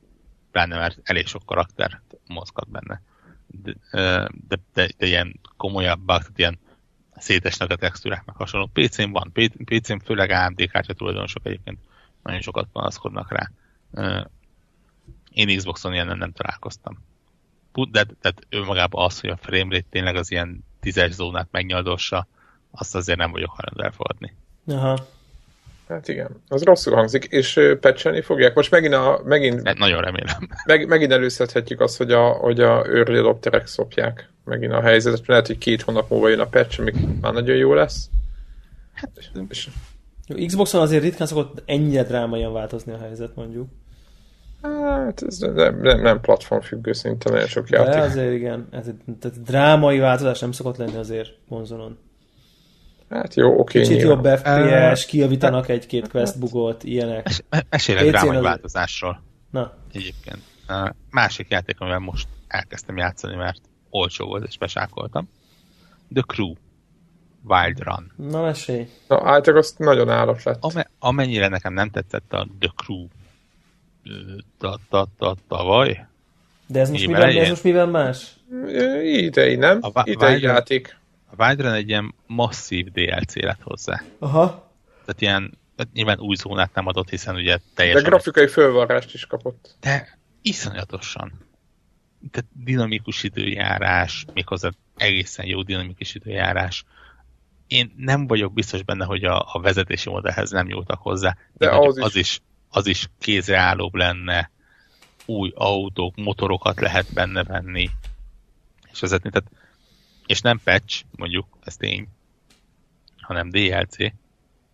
Pláne 0.51 0.77
mert 0.77 0.99
elég 1.03 1.27
sok 1.27 1.43
karakter 1.47 2.01
mozgat 2.27 2.71
benne. 2.71 3.03
De, 3.47 3.75
de, 4.49 4.59
de, 4.75 4.89
de 4.99 5.07
ilyen 5.07 5.41
komolyabb 5.57 6.01
bug, 6.01 6.23
ilyen 6.37 6.59
szétesnek 7.17 7.71
a 7.71 7.77
textúrák, 7.77 8.25
meg 8.25 8.37
hasonló. 8.37 8.71
PC-n 8.73 9.11
van, 9.11 9.33
PC-n 9.65 9.99
főleg 10.05 10.31
AMD 10.31 10.71
kártya 10.71 10.93
tulajdonosok 10.93 11.47
egyébként 11.47 11.79
nagyon 12.23 12.41
sokat 12.41 12.69
panaszkodnak 12.73 13.33
rá. 13.33 13.51
Én 15.33 15.57
Xboxon 15.57 15.93
ilyen 15.93 16.07
nem, 16.07 16.19
nem 16.19 16.33
találkoztam. 16.33 16.99
De, 17.91 18.07
tehát 18.21 18.47
ő 18.49 18.65
magában 18.65 19.05
az, 19.05 19.21
hogy 19.21 19.31
a 19.31 19.37
framerate 19.37 19.87
tényleg 19.91 20.17
az 20.17 20.31
ilyen 20.31 20.65
tízes 20.81 21.13
zónát 21.13 21.49
megnyaldossa, 21.51 22.27
azt 22.71 22.95
azért 22.95 23.19
nem 23.19 23.31
vagyok 23.31 23.51
hajlandó 23.51 23.83
elfogadni. 23.83 24.35
Aha. 24.67 25.07
Hát 25.89 26.09
igen, 26.09 26.43
az 26.49 26.63
rosszul 26.63 26.95
hangzik, 26.95 27.25
és 27.25 27.61
pecselni 27.81 28.23
fogják. 28.23 28.55
Most 28.55 28.71
megint, 28.71 28.95
a, 28.95 29.21
megint 29.25 29.67
hát 29.67 29.79
nagyon 29.79 30.01
remélem. 30.01 30.49
Meg, 30.67 30.89
megint 30.89 31.13
előszedhetjük 31.13 31.81
azt, 31.81 31.97
hogy 31.97 32.13
a, 32.13 32.29
hogy 32.29 32.61
a 32.61 32.87
early 32.87 33.19
adopterek 33.19 33.67
szopják 33.67 34.31
megint 34.45 34.73
a 34.73 34.81
helyzetet. 34.81 35.27
Lehet, 35.27 35.47
hogy 35.47 35.59
két 35.59 35.83
hónap 35.83 36.11
múlva 36.11 36.29
jön 36.29 36.41
a 36.41 36.47
patch, 36.47 36.81
amik 36.81 36.97
már 37.21 37.33
nagyon 37.33 37.57
jó 37.57 37.75
lesz. 37.75 38.09
Hát, 38.93 39.11
és... 39.49 39.69
Xboxon 40.47 40.81
azért 40.81 41.03
ritkán 41.03 41.27
szokott 41.27 41.63
ennyire 41.65 42.03
drámaian 42.03 42.53
változni 42.53 42.93
a 42.93 42.99
helyzet, 42.99 43.35
mondjuk. 43.35 43.69
Hát 44.63 45.23
ez 45.23 45.39
nem, 45.39 45.81
nem, 45.81 46.01
nem 46.01 46.21
platform 46.21 46.61
függő 46.61 46.93
szinte 46.93 47.31
nagyon 47.31 47.47
sok 47.47 47.69
játék. 47.69 47.93
De 47.93 48.01
azért 48.01 48.33
igen, 48.33 48.69
ez, 48.71 48.87
tehát 49.21 49.43
drámai 49.43 49.99
változás 49.99 50.41
nem 50.41 50.53
szokott 50.53 50.77
lenni 50.77 50.97
azért 50.97 51.31
konzolon. 51.49 51.99
Hát 53.09 53.35
jó, 53.35 53.59
oké. 53.59 53.81
Kicsit 53.81 54.01
jobb 54.01 54.27
FPS, 54.27 55.07
kijavítanak 55.07 55.69
egy-két 55.69 56.09
quest 56.09 56.39
bugot, 56.39 56.85
ilyenek. 56.85 57.27
Es, 57.27 57.43
esélek 57.69 58.09
drámai 58.09 58.37
az... 58.37 58.43
változásról. 58.43 59.23
Na. 59.51 59.73
Egyébként. 59.93 60.39
Uh, 60.69 60.89
másik 61.11 61.49
játék, 61.49 61.81
amivel 61.81 61.99
most 61.99 62.29
elkezdtem 62.49 62.97
játszani, 62.97 63.37
mert 63.37 63.61
olcsó 63.91 64.27
volt 64.27 64.47
és 64.47 64.59
besákoltam. 64.59 65.29
The 66.13 66.23
Crew. 66.27 66.53
Wild 67.45 67.79
Run. 67.83 68.31
Na 68.31 68.43
mesélj. 68.43 68.89
Na, 69.09 69.17
általában 69.17 69.57
azt 69.57 69.79
nagyon 69.79 70.11
állat 70.11 70.43
lett. 70.43 70.65
amennyire 70.99 71.49
nekem 71.49 71.73
nem 71.73 71.91
tetszett 71.91 72.33
a 72.33 72.47
The 72.59 72.73
Crew 72.77 73.07
tavaly. 75.49 76.07
De 76.67 76.81
ez 76.81 76.91
most, 76.91 77.07
mivel, 77.07 77.39
ez 77.39 77.49
most 77.49 77.65
mivel 77.65 77.87
más? 77.87 78.37
Idei, 79.03 79.57
nem? 79.57 79.79
A 79.81 80.03
Idei 80.05 80.43
játék. 80.43 80.99
A 81.37 81.45
Wild 81.45 81.61
Run 81.61 81.73
egy 81.73 81.89
ilyen 81.89 82.15
masszív 82.27 82.87
DLC 82.93 83.35
lett 83.35 83.61
hozzá. 83.63 84.03
Aha. 84.19 84.73
Tehát 85.05 85.21
ilyen, 85.21 85.59
tehát 85.77 85.93
nyilván 85.93 86.21
új 86.21 86.37
zónát 86.37 86.75
nem 86.75 86.87
adott, 86.87 87.09
hiszen 87.09 87.35
ugye 87.35 87.59
teljesen... 87.75 88.03
De 88.03 88.09
grafikai 88.09 88.47
fölvarrást 88.47 89.15
is 89.15 89.27
kapott. 89.27 89.77
De 89.81 90.19
iszonyatosan. 90.43 91.33
Tehát 92.31 92.51
dinamikus 92.65 93.23
időjárás, 93.23 94.25
méghozzá 94.35 94.71
egészen 94.97 95.47
jó 95.47 95.63
dinamikus 95.63 96.15
időjárás. 96.15 96.85
Én 97.67 97.95
nem 97.97 98.27
vagyok 98.27 98.53
biztos 98.53 98.83
benne, 98.83 99.05
hogy 99.05 99.25
a, 99.25 99.47
a 99.53 99.61
vezetési 99.61 100.11
modellhez 100.11 100.51
nem 100.51 100.67
nyúltak 100.67 101.01
hozzá. 101.01 101.37
De 101.53 101.71
az 101.71 101.97
is. 101.97 102.03
az 102.05 102.17
is 102.17 102.41
az 102.71 102.87
is 102.87 103.11
kézreállóbb 103.19 103.95
lenne, 103.95 104.51
új 105.27 105.53
autók, 105.55 106.17
motorokat 106.17 106.81
lehet 106.81 107.13
benne 107.13 107.43
venni, 107.43 107.91
és 108.93 109.01
vezetni. 109.01 109.31
Tehát, 109.31 109.51
és 110.27 110.41
nem 110.41 110.61
patch, 110.65 111.05
mondjuk, 111.17 111.47
ez 111.65 111.77
tény, 111.77 112.09
hanem 113.17 113.51
DLC, 113.51 113.97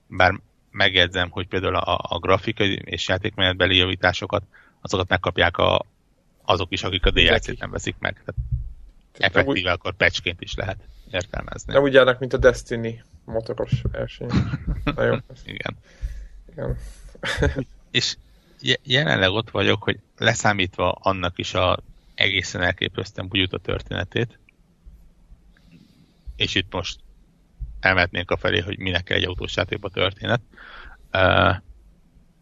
bár 0.06 0.40
megjegyzem, 0.70 1.30
hogy 1.30 1.46
például 1.48 1.76
a, 1.76 2.00
a 2.08 2.18
grafikai 2.18 2.80
és 2.84 3.08
játékmenetbeli 3.08 3.76
javításokat, 3.76 4.42
azokat 4.80 5.08
megkapják 5.08 5.56
a, 5.56 5.86
azok 6.44 6.72
is, 6.72 6.82
akik 6.82 7.06
a 7.06 7.10
DLC-t 7.10 7.58
nem 7.58 7.70
veszik 7.70 7.96
meg. 7.98 8.22
Tehát 8.24 8.40
effektíve 9.18 9.70
úgy... 9.70 9.76
akkor 9.78 9.94
patchként 9.94 10.40
is 10.40 10.54
lehet 10.54 10.78
értelmezni. 11.10 11.72
Nem 11.72 11.82
úgy 11.82 11.92
járnak, 11.92 12.18
mint 12.18 12.32
a 12.32 12.36
Destiny 12.36 13.02
motoros 13.24 13.82
verseny. 13.82 14.30
Nagyon. 14.96 15.24
Igen. 15.44 15.76
Igen 16.52 16.76
és 17.94 18.16
jelenleg 18.82 19.30
ott 19.30 19.50
vagyok, 19.50 19.82
hogy 19.82 19.98
leszámítva 20.16 20.92
annak 20.92 21.38
is 21.38 21.54
a 21.54 21.78
egészen 22.14 22.62
elképesztően 22.62 23.30
a 23.50 23.58
történetét, 23.58 24.38
és 26.36 26.54
itt 26.54 26.72
most 26.72 27.00
elmehetnénk 27.80 28.30
a 28.30 28.36
felé, 28.36 28.60
hogy 28.60 28.78
minek 28.78 29.02
kell 29.04 29.16
egy 29.16 29.24
autós 29.24 29.56
játékba 29.56 29.88
történet, 29.88 30.40
uh, 31.12 31.56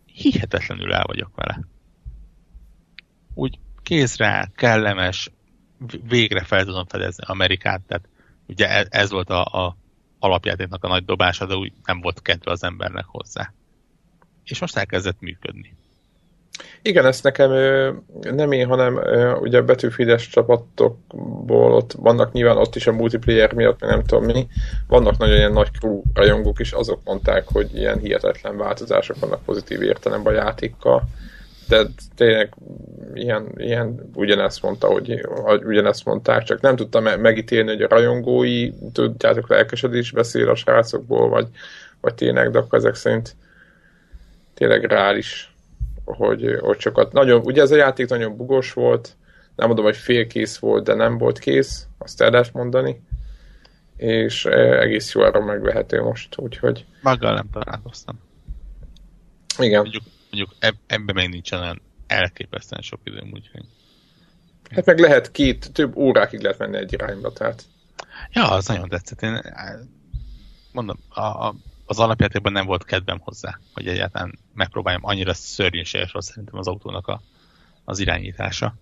hihetetlenül 0.07 0.95
el 0.95 1.05
vagyok 1.07 1.35
vele. 1.35 1.61
Úgy 3.35 3.59
kézre, 3.83 4.51
kellemes, 4.55 5.31
végre 6.03 6.45
fel 6.45 6.65
tudom 6.65 6.87
fedezni 6.87 7.25
Amerikát, 7.27 7.81
tehát 7.81 8.09
ugye 8.47 8.69
ez, 8.69 8.87
ez 8.91 9.11
volt 9.11 9.31
a, 9.31 9.45
a 9.45 9.77
alapjátéknak 10.19 10.85
a 10.85 10.89
nagy 10.89 11.05
dobása, 11.05 11.47
de 11.47 11.55
úgy 11.55 11.73
nem 11.85 12.01
volt 12.01 12.23
kedve 12.23 12.51
az 12.51 12.65
embernek 12.65 13.05
hozzá 13.05 13.53
és 14.45 14.61
most 14.61 14.77
elkezdett 14.77 15.21
működni. 15.21 15.75
Igen, 16.83 17.07
ezt 17.07 17.23
nekem 17.23 17.51
nem 18.21 18.53
én, 18.53 18.67
hanem 18.67 19.01
ugye 19.41 19.59
a 19.59 19.65
betűfides 19.65 20.29
csapatokból 20.29 21.73
ott 21.73 21.93
vannak 21.93 22.33
nyilván 22.33 22.57
ott 22.57 22.77
is 22.77 22.87
a 22.87 22.93
multiplayer 22.93 23.53
miatt, 23.53 23.81
nem 23.81 24.05
tudom 24.05 24.25
mi, 24.25 24.47
vannak 24.89 25.19
nagyon 25.19 25.37
ilyen 25.37 25.53
nagy 25.53 25.71
crew 25.71 26.03
rajongók 26.15 26.59
is, 26.59 26.73
azok 26.73 27.01
mondták, 27.05 27.45
hogy 27.53 27.75
ilyen 27.75 27.99
hihetetlen 27.99 28.57
változások 28.57 29.19
vannak 29.19 29.45
pozitív 29.45 29.83
értelemben 29.83 30.33
a 30.33 30.37
játékkal, 30.37 31.03
de 31.69 31.87
tényleg 32.17 32.55
ilyen, 33.15 33.47
ilyen 33.57 34.11
ugyanezt 34.15 34.63
mondta, 34.63 34.87
hogy, 34.87 35.27
hogy 35.27 35.65
ugyanezt 35.65 36.05
mondták, 36.05 36.43
csak 36.43 36.61
nem 36.61 36.77
tudtam 36.77 37.05
megítélni, 37.21 37.71
hogy 37.71 37.83
a 37.83 37.89
rajongói, 37.89 38.71
tudjátok, 38.93 39.49
lelkesedés 39.49 40.11
beszél 40.11 40.49
a 40.49 40.55
srácokból, 40.55 41.29
vagy, 41.29 41.47
vagy 42.01 42.15
tényleg, 42.15 42.51
de 42.51 42.59
akkor 42.59 42.79
ezek 42.79 42.95
szerint 42.95 43.37
tényleg 44.55 44.85
reális, 44.85 45.55
hogy, 46.05 46.59
hogy 46.61 46.81
sokat. 46.81 47.13
Nagyon, 47.13 47.41
ugye 47.45 47.63
ez 47.63 47.71
a 47.71 47.77
játék 47.77 48.09
nagyon 48.09 48.37
bugos 48.37 48.73
volt, 48.73 49.17
nem 49.57 49.67
mondom, 49.67 49.85
hogy 49.85 49.97
félkész 49.97 50.59
volt, 50.59 50.85
de 50.85 50.95
nem 50.95 51.19
volt 51.19 51.39
kész, 51.39 51.87
azt 51.99 52.21
el 52.21 52.31
lehet 52.31 52.53
mondani, 52.53 53.03
és 53.97 54.45
e, 54.45 54.81
egész 54.81 55.15
jó 55.15 55.21
arra 55.21 55.45
megvehető 55.45 56.03
most, 56.03 56.39
úgyhogy... 56.39 56.87
Maggal 57.03 57.35
nem 57.35 57.51
találkoztam. 57.53 58.21
Igen. 59.59 59.81
Mondjuk, 59.81 60.03
mondjuk 60.31 60.57
eb- 60.59 60.79
ebben 60.87 61.15
még 61.15 61.29
nincsen 61.29 61.61
olyan 61.61 61.83
elképesztően 62.07 62.83
sok 62.83 63.01
időm, 63.05 63.31
úgyhogy... 63.33 63.65
Hát 64.71 64.87
meg 64.87 64.99
lehet 64.99 65.31
két, 65.31 65.73
több 65.73 65.97
órákig 65.97 66.41
lehet 66.41 66.59
menni 66.59 66.77
egy 66.77 66.93
irányba, 66.93 67.33
tehát... 67.33 67.63
Ja, 68.31 68.51
az 68.51 68.67
nagyon 68.67 68.89
tetszett. 68.89 69.23
Én 69.23 69.41
mondom, 70.73 70.99
a, 71.09 71.21
a 71.21 71.55
az 71.93 71.99
alapjátékban 71.99 72.53
nem 72.53 72.67
volt 72.67 72.85
kedvem 72.85 73.19
hozzá, 73.19 73.59
hogy 73.75 73.89
egyáltalán 73.89 74.39
megpróbáljam 74.55 75.05
annyira 75.05 75.35
szörnyűséges 75.35 76.13
volt 76.13 76.25
szerintem 76.25 76.59
az 76.59 76.67
autónak 76.67 77.07
a, 77.07 77.21
az 77.85 77.99
irányítása. 77.99 78.75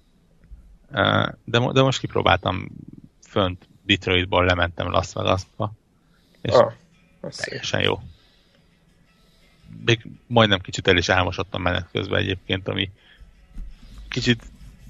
De, 1.44 1.58
de 1.72 1.82
most 1.82 2.00
kipróbáltam 2.00 2.68
fönt 3.28 3.68
Detroitból, 3.86 4.44
lementem 4.44 4.90
Las 4.90 5.12
Vegasba, 5.12 5.72
és 6.40 6.52
ah, 6.52 6.72
teljesen 7.36 7.80
jó. 7.80 8.00
még 9.84 10.06
majdnem 10.26 10.60
kicsit 10.60 10.88
el 10.88 10.96
is 10.96 11.08
álmosodtam 11.08 11.62
menet 11.62 11.88
közben 11.92 12.18
egyébként, 12.20 12.68
ami 12.68 12.90
kicsit 14.08 14.42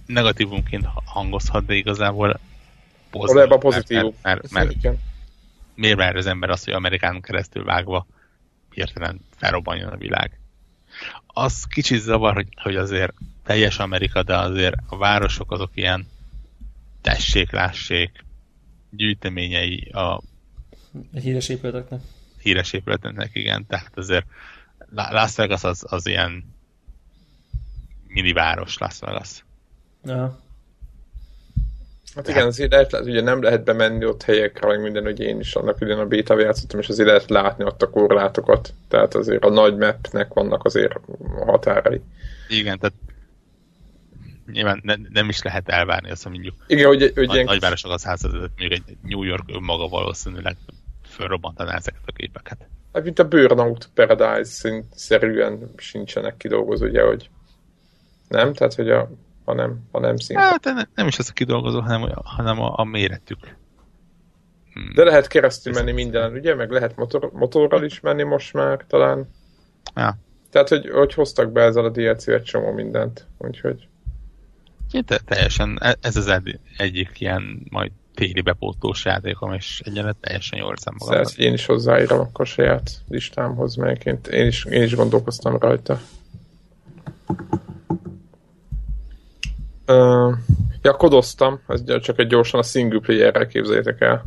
negatívumként 0.07 0.87
hangozhat, 1.05 1.67
de 1.67 1.75
igazából 1.75 2.41
pozitív. 3.11 3.49
Mert, 3.97 4.13
mert, 4.23 4.53
mert, 4.53 4.53
mert 4.83 5.10
miért 5.75 5.97
vár 5.97 6.17
az 6.17 6.27
ember 6.27 6.51
azt, 6.51 6.65
hogy 6.65 6.73
Amerikán 6.73 7.21
keresztül 7.21 7.65
vágva 7.65 8.07
hirtelen 8.71 9.21
felrobbanjon 9.37 9.93
a 9.93 9.97
világ. 9.97 10.39
Az 11.27 11.65
kicsit 11.65 12.01
zavar, 12.01 12.35
hogy, 12.35 12.49
hogy 12.63 12.77
azért 12.77 13.13
teljes 13.45 13.79
Amerika, 13.79 14.23
de 14.23 14.37
azért 14.37 14.77
a 14.87 14.97
városok 14.97 15.51
azok 15.51 15.71
ilyen 15.75 16.07
tessék, 17.01 17.51
lássék, 17.51 18.25
gyűjteményei 18.91 19.89
a 19.93 20.23
híres 21.13 21.49
épületeknek. 21.49 22.01
Híres 22.43 22.73
épületeknek, 22.73 23.31
igen. 23.33 23.67
Tehát 23.67 23.99
azért 23.99 24.27
Las 24.91 25.35
Vegas 25.35 25.65
az, 25.65 25.85
az 25.89 26.07
ilyen 26.07 26.55
mini 28.07 28.33
város 28.33 28.79
Las 28.79 28.99
Vegas. 28.99 29.45
Ja. 30.05 30.41
Hát 32.15 32.29
igen, 32.29 32.47
azért 32.47 32.71
lehet, 32.71 33.01
ugye 33.01 33.21
nem 33.21 33.43
lehet 33.43 33.65
bemenni 33.65 34.05
ott 34.05 34.23
helyekre, 34.23 34.67
meg 34.67 34.83
minden, 34.83 35.03
hogy 35.03 35.21
én 35.21 35.39
is 35.39 35.55
annak 35.55 35.81
idén 35.81 35.99
a 35.99 36.07
beta 36.07 36.41
játszottam, 36.41 36.81
és 36.81 36.89
azért 36.89 37.09
lehet 37.09 37.31
látni 37.31 37.65
ott 37.65 37.83
a 37.83 37.91
korlátokat. 37.91 38.75
Tehát 38.89 39.15
azért 39.15 39.45
a 39.45 39.51
nagy 39.51 39.77
mapnek 39.77 40.33
vannak 40.33 40.65
azért 40.65 40.93
határai. 41.47 42.01
Igen, 42.49 42.79
tehát 42.79 42.97
nyilván 44.53 44.81
ne, 44.83 44.95
nem 45.13 45.29
is 45.29 45.43
lehet 45.43 45.69
elvárni 45.69 46.11
azt, 46.11 46.29
mondjuk 46.29 46.55
Igen, 46.67 46.87
hogy, 46.87 47.01
hogy 47.01 47.27
nagy, 47.27 47.35
ilyen... 47.35 47.45
nagyvárosok 47.45 47.91
az 47.93 48.05
házat, 48.05 48.33
mondjuk 48.33 48.73
egy 48.73 48.97
New 49.03 49.23
York 49.23 49.61
maga 49.61 49.89
valószínűleg 49.89 50.57
fölrobbantaná 51.09 51.77
ezeket 51.77 52.03
a 52.07 52.13
képeket. 52.13 52.69
Hát 52.93 53.05
mint 53.05 53.19
a 53.19 53.29
Burnout 53.29 53.91
Paradise 53.95 54.83
szerűen 54.95 55.71
sincsenek 55.77 56.37
kidolgozó, 56.37 56.87
ugye, 56.87 57.03
hogy 57.03 57.31
nem? 58.29 58.53
Tehát, 58.53 58.75
hogy 58.75 58.91
a 58.91 59.11
hanem, 59.51 59.89
hanem 59.93 60.17
szinte. 60.17 60.43
Hát 60.43 60.65
nem, 60.65 60.89
nem 60.95 61.07
is 61.07 61.19
az 61.19 61.29
a 61.29 61.33
kidolgozó, 61.33 61.81
hanem, 61.81 62.13
hanem 62.25 62.61
a, 62.61 62.73
a 62.77 62.85
méretük. 62.85 63.57
Hmm. 64.73 64.93
De 64.95 65.05
lehet 65.05 65.27
keresztül 65.27 65.73
menni 65.73 65.93
minden, 65.93 66.33
ugye? 66.33 66.55
Meg 66.55 66.71
lehet 66.71 66.97
motor, 66.97 67.31
motorral 67.33 67.85
is 67.85 68.01
menni 68.01 68.23
most 68.23 68.53
már 68.53 68.85
talán. 68.89 69.29
Ja. 69.95 70.19
Tehát, 70.51 70.69
hogy, 70.69 70.89
hogy 70.91 71.15
hoztak 71.15 71.53
be 71.53 71.63
ezzel 71.63 71.85
a 71.85 71.91
DLC 71.91 72.29
egy 72.29 72.43
csomó 72.43 72.73
mindent. 72.73 73.27
Úgyhogy... 73.39 73.89
Te, 75.07 75.19
teljesen, 75.25 75.79
e- 75.81 75.97
ez 76.01 76.17
az 76.17 76.41
egyik 76.77 77.21
ilyen 77.21 77.67
majd 77.71 77.93
téli 78.15 78.41
bepótlós 78.41 79.05
játékom, 79.05 79.53
és 79.53 79.81
egyenlet 79.85 80.17
teljesen 80.17 80.59
jól 80.59 80.71
érzem 80.71 80.95
magam. 80.99 81.23
én 81.37 81.53
is 81.53 81.67
hozzáírom 81.67 82.19
akkor 82.19 82.47
saját 82.47 82.91
listámhoz, 83.09 83.75
mert 83.75 84.29
én 84.29 84.47
is, 84.47 84.65
én 84.65 84.83
is 84.83 84.95
gondolkoztam 84.95 85.57
rajta. 85.59 86.01
Uh, 89.91 90.35
ja, 90.83 90.93
kodoztam, 90.93 91.61
ez 91.67 91.83
csak 92.01 92.19
egy 92.19 92.27
gyorsan 92.27 92.61
a 92.61 92.63
single 92.63 93.01
player-rel 93.01 93.47
képzeljétek 93.47 94.01
el. 94.01 94.25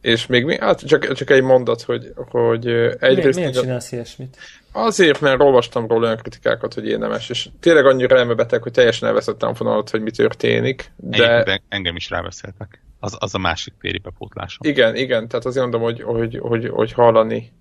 És 0.00 0.26
még 0.26 0.44
mi? 0.44 0.58
Hát 0.60 0.86
csak, 0.86 1.12
csak 1.12 1.30
egy 1.30 1.42
mondat, 1.42 1.82
hogy, 1.82 2.12
hogy 2.16 2.66
egyrészt... 2.98 3.38
Miért, 3.38 3.60
csinálsz 3.60 3.92
ilyesmit? 3.92 4.36
Azért, 4.72 5.20
mert 5.20 5.40
olvastam 5.40 5.86
róla 5.86 6.04
olyan 6.04 6.16
kritikákat, 6.16 6.74
hogy 6.74 6.86
érdemes, 6.86 7.30
és 7.30 7.48
tényleg 7.60 7.86
annyira 7.86 8.16
elmebeteg, 8.16 8.62
hogy 8.62 8.72
teljesen 8.72 9.08
elveszettem 9.08 9.54
fonalat, 9.54 9.90
hogy 9.90 10.02
mi 10.02 10.10
történik, 10.10 10.92
de... 10.96 11.42
de 11.42 11.62
engem 11.68 11.96
is 11.96 12.10
ráveszéltek. 12.10 12.82
Az, 13.00 13.16
az 13.18 13.34
a 13.34 13.38
másik 13.38 13.74
téri 13.80 13.98
bepótlásom. 13.98 14.70
Igen, 14.70 14.96
igen, 14.96 15.28
tehát 15.28 15.46
azért 15.46 15.62
mondom, 15.62 15.82
hogy, 15.82 16.02
hogy, 16.02 16.38
hogy, 16.42 16.68
hogy 16.68 16.92
hallani. 16.92 17.52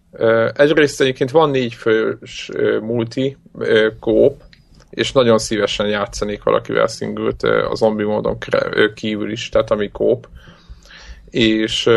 Egyrészt 0.53 1.01
egyébként 1.01 1.31
van 1.31 1.49
négy 1.49 1.73
fős 1.73 2.49
multi 2.81 3.37
kóp, 3.99 4.41
és 4.93 5.11
nagyon 5.11 5.37
szívesen 5.37 5.87
játszanék 5.87 6.43
valakivel 6.43 6.87
szingült 6.87 7.43
a 7.43 7.75
zombi 7.75 8.03
módon 8.03 8.37
kívül 8.93 9.31
is, 9.31 9.49
tehát 9.49 9.71
ami 9.71 9.91
kóp. 9.91 10.27
És 11.29 11.89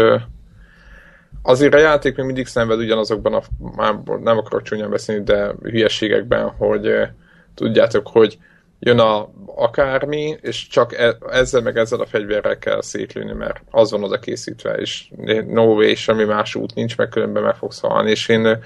azért 1.43 1.75
a 1.75 1.79
játék 1.79 2.17
még 2.17 2.27
mindig 2.27 2.47
szenved 2.47 2.79
ugyanazokban 2.79 3.35
a, 3.35 3.43
már 3.77 3.95
nem 4.21 4.39
akarok 4.39 4.63
csúnyán 4.63 4.91
beszélni, 4.91 5.25
de 5.25 5.55
hülyeségekben, 5.63 6.49
hogy 6.49 7.09
tudjátok, 7.55 8.09
hogy 8.09 8.39
jön 8.79 8.99
a 8.99 9.29
akármi, 9.47 10.37
és 10.41 10.67
csak 10.67 10.95
e, 10.95 11.17
ezzel 11.31 11.61
meg 11.61 11.77
ezzel 11.77 12.01
a 12.01 12.07
fegyverrel 12.07 12.59
kell 12.59 12.83
szétlőni, 12.83 13.33
mert 13.33 13.61
az 13.71 13.91
van 13.91 14.05
oda 14.05 14.19
készítve, 14.19 14.75
és 14.75 15.11
no 15.47 15.65
way, 15.65 15.95
semmi 15.95 16.25
más 16.25 16.55
út 16.55 16.75
nincs, 16.75 16.97
meg 16.97 17.09
különben 17.09 17.43
meg 17.43 17.55
fogsz 17.55 17.81
halni, 17.81 18.11
és 18.11 18.29
én 18.29 18.59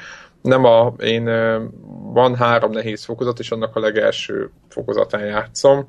nem 0.43 0.65
a, 0.65 0.95
én 0.99 1.25
van 2.13 2.37
három 2.37 2.71
nehéz 2.71 3.05
fokozat, 3.05 3.39
és 3.39 3.51
annak 3.51 3.77
a 3.77 3.81
legelső 3.81 4.51
fokozatán 4.69 5.25
játszom, 5.25 5.89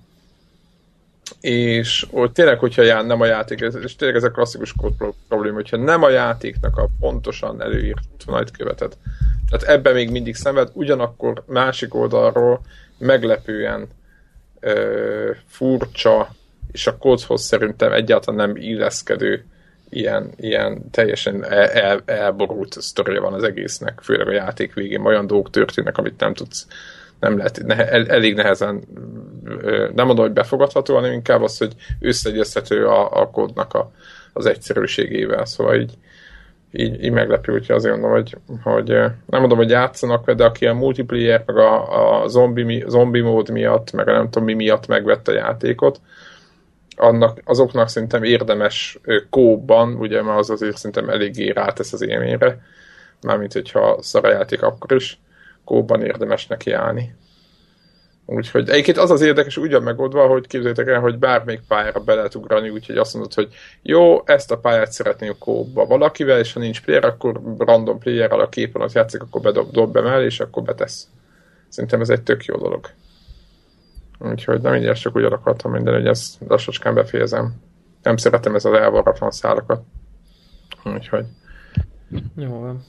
és 1.41 2.07
hogy 2.11 2.32
tényleg, 2.32 2.60
hogyha 2.60 2.82
jár, 2.82 3.06
nem 3.06 3.22
a 3.22 3.26
játék, 3.26 3.60
és 3.84 3.95
tényleg 3.95 4.18
ez 4.18 4.23
a 4.23 4.32
klasszikus 4.32 4.73
kód 4.73 4.94
probléma, 5.28 5.56
hogyha 5.56 5.78
nem 5.78 6.03
a 6.03 6.10
játéknak 6.10 6.78
a 6.78 6.90
pontosan 6.99 7.61
előírt 7.61 8.03
útvonalit 8.14 8.52
követed. 8.52 8.98
Tehát 9.49 9.76
ebben 9.78 9.94
még 9.94 10.11
mindig 10.11 10.36
szenved, 10.36 10.69
ugyanakkor 10.73 11.44
másik 11.45 11.95
oldalról 11.95 12.61
meglepően 12.98 13.88
ö, 14.60 15.32
furcsa, 15.48 16.30
és 16.72 16.88
a 16.88 16.98
kódhoz 16.98 17.41
szerintem 17.41 17.91
egyáltalán 17.91 18.48
nem 18.48 18.56
illeszkedő 18.61 19.45
ilyen, 19.91 20.31
ilyen 20.38 20.89
teljesen 20.91 21.43
el, 21.45 21.68
el, 21.68 22.01
elborult 22.05 22.73
sztoria 22.81 23.22
van 23.22 23.34
az 23.34 23.43
egésznek, 23.43 23.99
főleg 24.01 24.27
a 24.27 24.31
játék 24.31 24.73
végén. 24.73 25.05
Olyan 25.05 25.27
dolgok 25.27 25.49
történnek, 25.49 25.97
amit 25.97 26.19
nem 26.19 26.34
tudsz, 26.34 26.68
nem 27.19 27.38
lehet, 27.38 27.61
ne, 27.65 27.89
el, 27.89 28.07
elég 28.07 28.35
nehezen, 28.35 28.84
nem 29.93 30.05
mondom, 30.05 30.26
hogy 30.26 30.34
befogadható, 30.34 30.95
hanem 30.95 31.11
inkább 31.11 31.41
az, 31.41 31.57
hogy 31.57 31.73
összeegyeztető 31.99 32.85
a, 32.88 33.22
a 33.22 33.30
kódnak 33.30 33.73
a, 33.73 33.91
az 34.34 34.45
egyszerűségével, 34.45 35.45
szóval 35.45 35.76
így, 35.76 35.93
így, 36.72 37.03
így 37.03 37.11
meglepő, 37.11 37.53
úgyhogy 37.53 37.76
azért 37.76 37.93
mondom, 37.93 38.11
hogy, 38.11 38.38
hogy 38.63 38.88
nem 39.26 39.39
mondom, 39.39 39.57
hogy 39.57 39.69
játszanak, 39.69 40.31
de 40.31 40.43
aki 40.43 40.65
a 40.65 40.73
multiplayer, 40.73 41.43
meg 41.45 41.57
a, 41.57 42.22
a 42.22 42.27
zombi, 42.27 42.84
zombi 42.88 43.22
mód 43.22 43.49
miatt, 43.49 43.91
meg 43.91 44.07
a 44.07 44.11
nem 44.11 44.30
tudom 44.30 44.43
mi 44.43 44.53
miatt 44.53 44.88
megvette 44.88 45.31
a 45.31 45.35
játékot, 45.35 45.99
annak, 46.95 47.39
azoknak 47.43 47.89
szerintem 47.89 48.23
érdemes 48.23 48.99
kóban, 49.30 49.93
ugye, 49.93 50.22
mert 50.22 50.39
az 50.39 50.49
azért 50.49 50.77
szerintem 50.77 51.09
eléggé 51.09 51.49
rátesz 51.49 51.93
az 51.93 52.01
élményre, 52.01 52.61
mármint 53.22 53.53
hogyha 53.53 53.97
szarajáték 54.01 54.61
akkor 54.61 54.91
is, 54.91 55.19
kóban 55.65 56.01
érdemes 56.01 56.47
neki 56.47 56.72
állni. 56.72 57.15
Úgyhogy 58.26 58.69
egyébként 58.69 58.97
az 58.97 59.11
az 59.11 59.22
érdekes 59.22 59.57
úgy 59.57 59.72
van 59.72 59.84
megoldva, 59.84 60.27
hogy 60.27 60.47
képzeljétek 60.47 60.88
el, 60.88 60.99
hogy 60.99 61.18
bármelyik 61.18 61.61
pályára 61.68 61.99
be 61.99 62.13
lehet 62.13 62.35
ugrani, 62.35 62.69
úgyhogy 62.69 62.97
azt 62.97 63.13
mondod, 63.13 63.34
hogy 63.34 63.53
jó, 63.81 64.22
ezt 64.26 64.51
a 64.51 64.57
pályát 64.57 64.91
szeretném 64.91 65.35
kóba 65.39 65.85
valakivel, 65.85 66.39
és 66.39 66.53
ha 66.53 66.59
nincs 66.59 66.81
player, 66.81 67.05
akkor 67.05 67.41
random 67.57 67.99
playerrel 67.99 68.39
a 68.39 68.49
képen 68.49 68.81
ott 68.81 68.91
játszik, 68.91 69.22
akkor 69.22 69.41
bedob 69.41 69.72
dob 69.72 69.91
be 69.91 70.01
mellé, 70.01 70.26
és 70.26 70.39
akkor 70.39 70.63
betesz. 70.63 71.07
Szerintem 71.69 72.01
ez 72.01 72.09
egy 72.09 72.22
tök 72.22 72.45
jó 72.45 72.57
dolog. 72.57 72.89
Úgyhogy 74.23 74.61
nem 74.61 74.76
így 74.76 74.93
csak 74.93 75.15
úgy 75.15 75.23
akartam 75.23 75.72
minden, 75.72 75.93
hogy 75.93 76.07
ezt 76.07 76.38
lassacskán 76.48 76.93
befejezem. 76.93 77.53
Nem 78.02 78.18
szeretem 78.18 78.56
ez 78.56 78.65
az 78.65 78.73
elvarratlan 78.73 79.31
szálakat. 79.31 79.84
Úgyhogy. 80.84 81.26
Jó 82.35 82.60
van. 82.60 82.84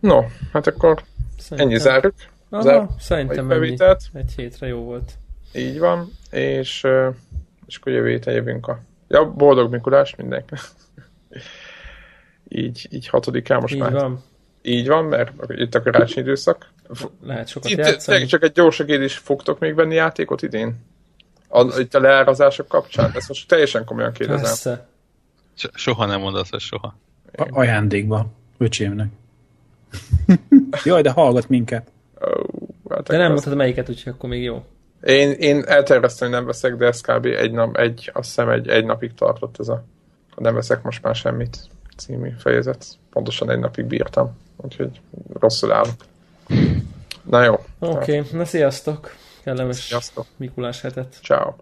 No, 0.00 0.20
hát 0.52 0.66
akkor 0.66 1.02
Szerintem... 1.38 1.68
ennyi 1.68 1.78
zárjuk. 1.78 2.14
Aha, 2.50 2.62
Zár, 2.62 2.86
szerintem 2.98 3.50
ennyi. 3.50 3.76
Egy 4.12 4.32
hétre 4.36 4.66
jó 4.66 4.78
volt. 4.78 5.12
Így 5.54 5.78
van, 5.78 6.08
és, 6.30 6.86
és 7.66 7.76
akkor 7.76 7.92
jövő 7.92 8.08
héten 8.08 8.34
jövünk 8.34 8.66
a... 8.66 8.80
Ja, 9.08 9.32
boldog 9.32 9.70
Mikulás 9.70 10.16
mindenkinek. 10.16 10.62
így, 12.48 12.88
így 12.90 13.08
hatodikán 13.08 13.60
most 13.60 13.74
így 13.74 13.80
már. 13.80 13.92
Van. 13.92 14.22
Így 14.62 14.88
van, 14.88 15.04
mert 15.04 15.32
itt 15.48 15.74
a 15.74 15.82
karácsonyi 15.82 16.26
időszak. 16.26 16.70
Lehet 17.22 17.48
sokat 17.48 17.70
itt, 17.70 17.78
játszani. 17.78 18.26
Csak 18.26 18.42
egy 18.42 18.52
gyors 18.52 18.78
is 18.78 19.16
fogtok 19.16 19.58
még 19.58 19.74
venni 19.74 19.94
játékot 19.94 20.42
idén? 20.42 20.76
A, 21.48 21.80
itt 21.80 21.94
a 21.94 22.00
leárazások 22.00 22.68
kapcsán? 22.68 23.12
Ezt 23.14 23.28
most 23.28 23.48
teljesen 23.48 23.84
komolyan 23.84 24.12
kérdezem. 24.12 24.44
Persze. 24.44 24.86
Soha 25.74 26.06
nem 26.06 26.20
mondasz 26.20 26.52
ezt 26.52 26.64
soha. 26.64 26.96
A- 27.36 27.48
ajándékba, 27.50 28.26
öcsémnek. 28.58 29.08
Jaj, 30.84 31.02
de 31.02 31.10
hallgat 31.10 31.48
minket. 31.48 31.90
Oh, 32.20 32.48
hát 32.88 33.08
de 33.08 33.16
nem 33.16 33.32
mondtad 33.32 33.54
melyiket, 33.54 33.88
úgyhogy 33.88 34.12
akkor 34.12 34.28
még 34.28 34.42
jó. 34.42 34.64
Én, 35.02 35.30
én 35.30 35.64
elterveztem, 35.66 36.28
hogy 36.28 36.36
nem 36.36 36.46
veszek, 36.46 36.76
de 36.76 36.86
ez 36.86 37.00
kb. 37.00 37.24
egy 37.24 37.52
nap, 37.52 37.76
egy, 37.76 38.10
azt 38.14 38.28
hiszem 38.28 38.48
egy, 38.48 38.68
egy 38.68 38.84
napig 38.84 39.14
tartott 39.14 39.58
ez 39.58 39.68
a 39.68 39.84
nem 40.38 40.54
veszek 40.54 40.82
most 40.82 41.02
már 41.02 41.14
semmit 41.14 41.58
című 41.96 42.30
fejezet. 42.38 42.86
Pontosan 43.10 43.50
egy 43.50 43.58
napig 43.58 43.84
bírtam, 43.84 44.36
úgyhogy 44.56 45.00
rosszul 45.40 45.72
állok. 45.72 45.94
Na 47.22 47.44
jó. 47.44 47.64
Oké, 47.78 48.18
okay. 48.18 48.38
na 48.38 48.44
sziasztok! 48.44 49.14
Kellemes 49.44 49.76
sziasztok. 49.76 50.26
Mikulás 50.36 50.80
hetet. 50.80 51.18
Ciao. 51.22 51.54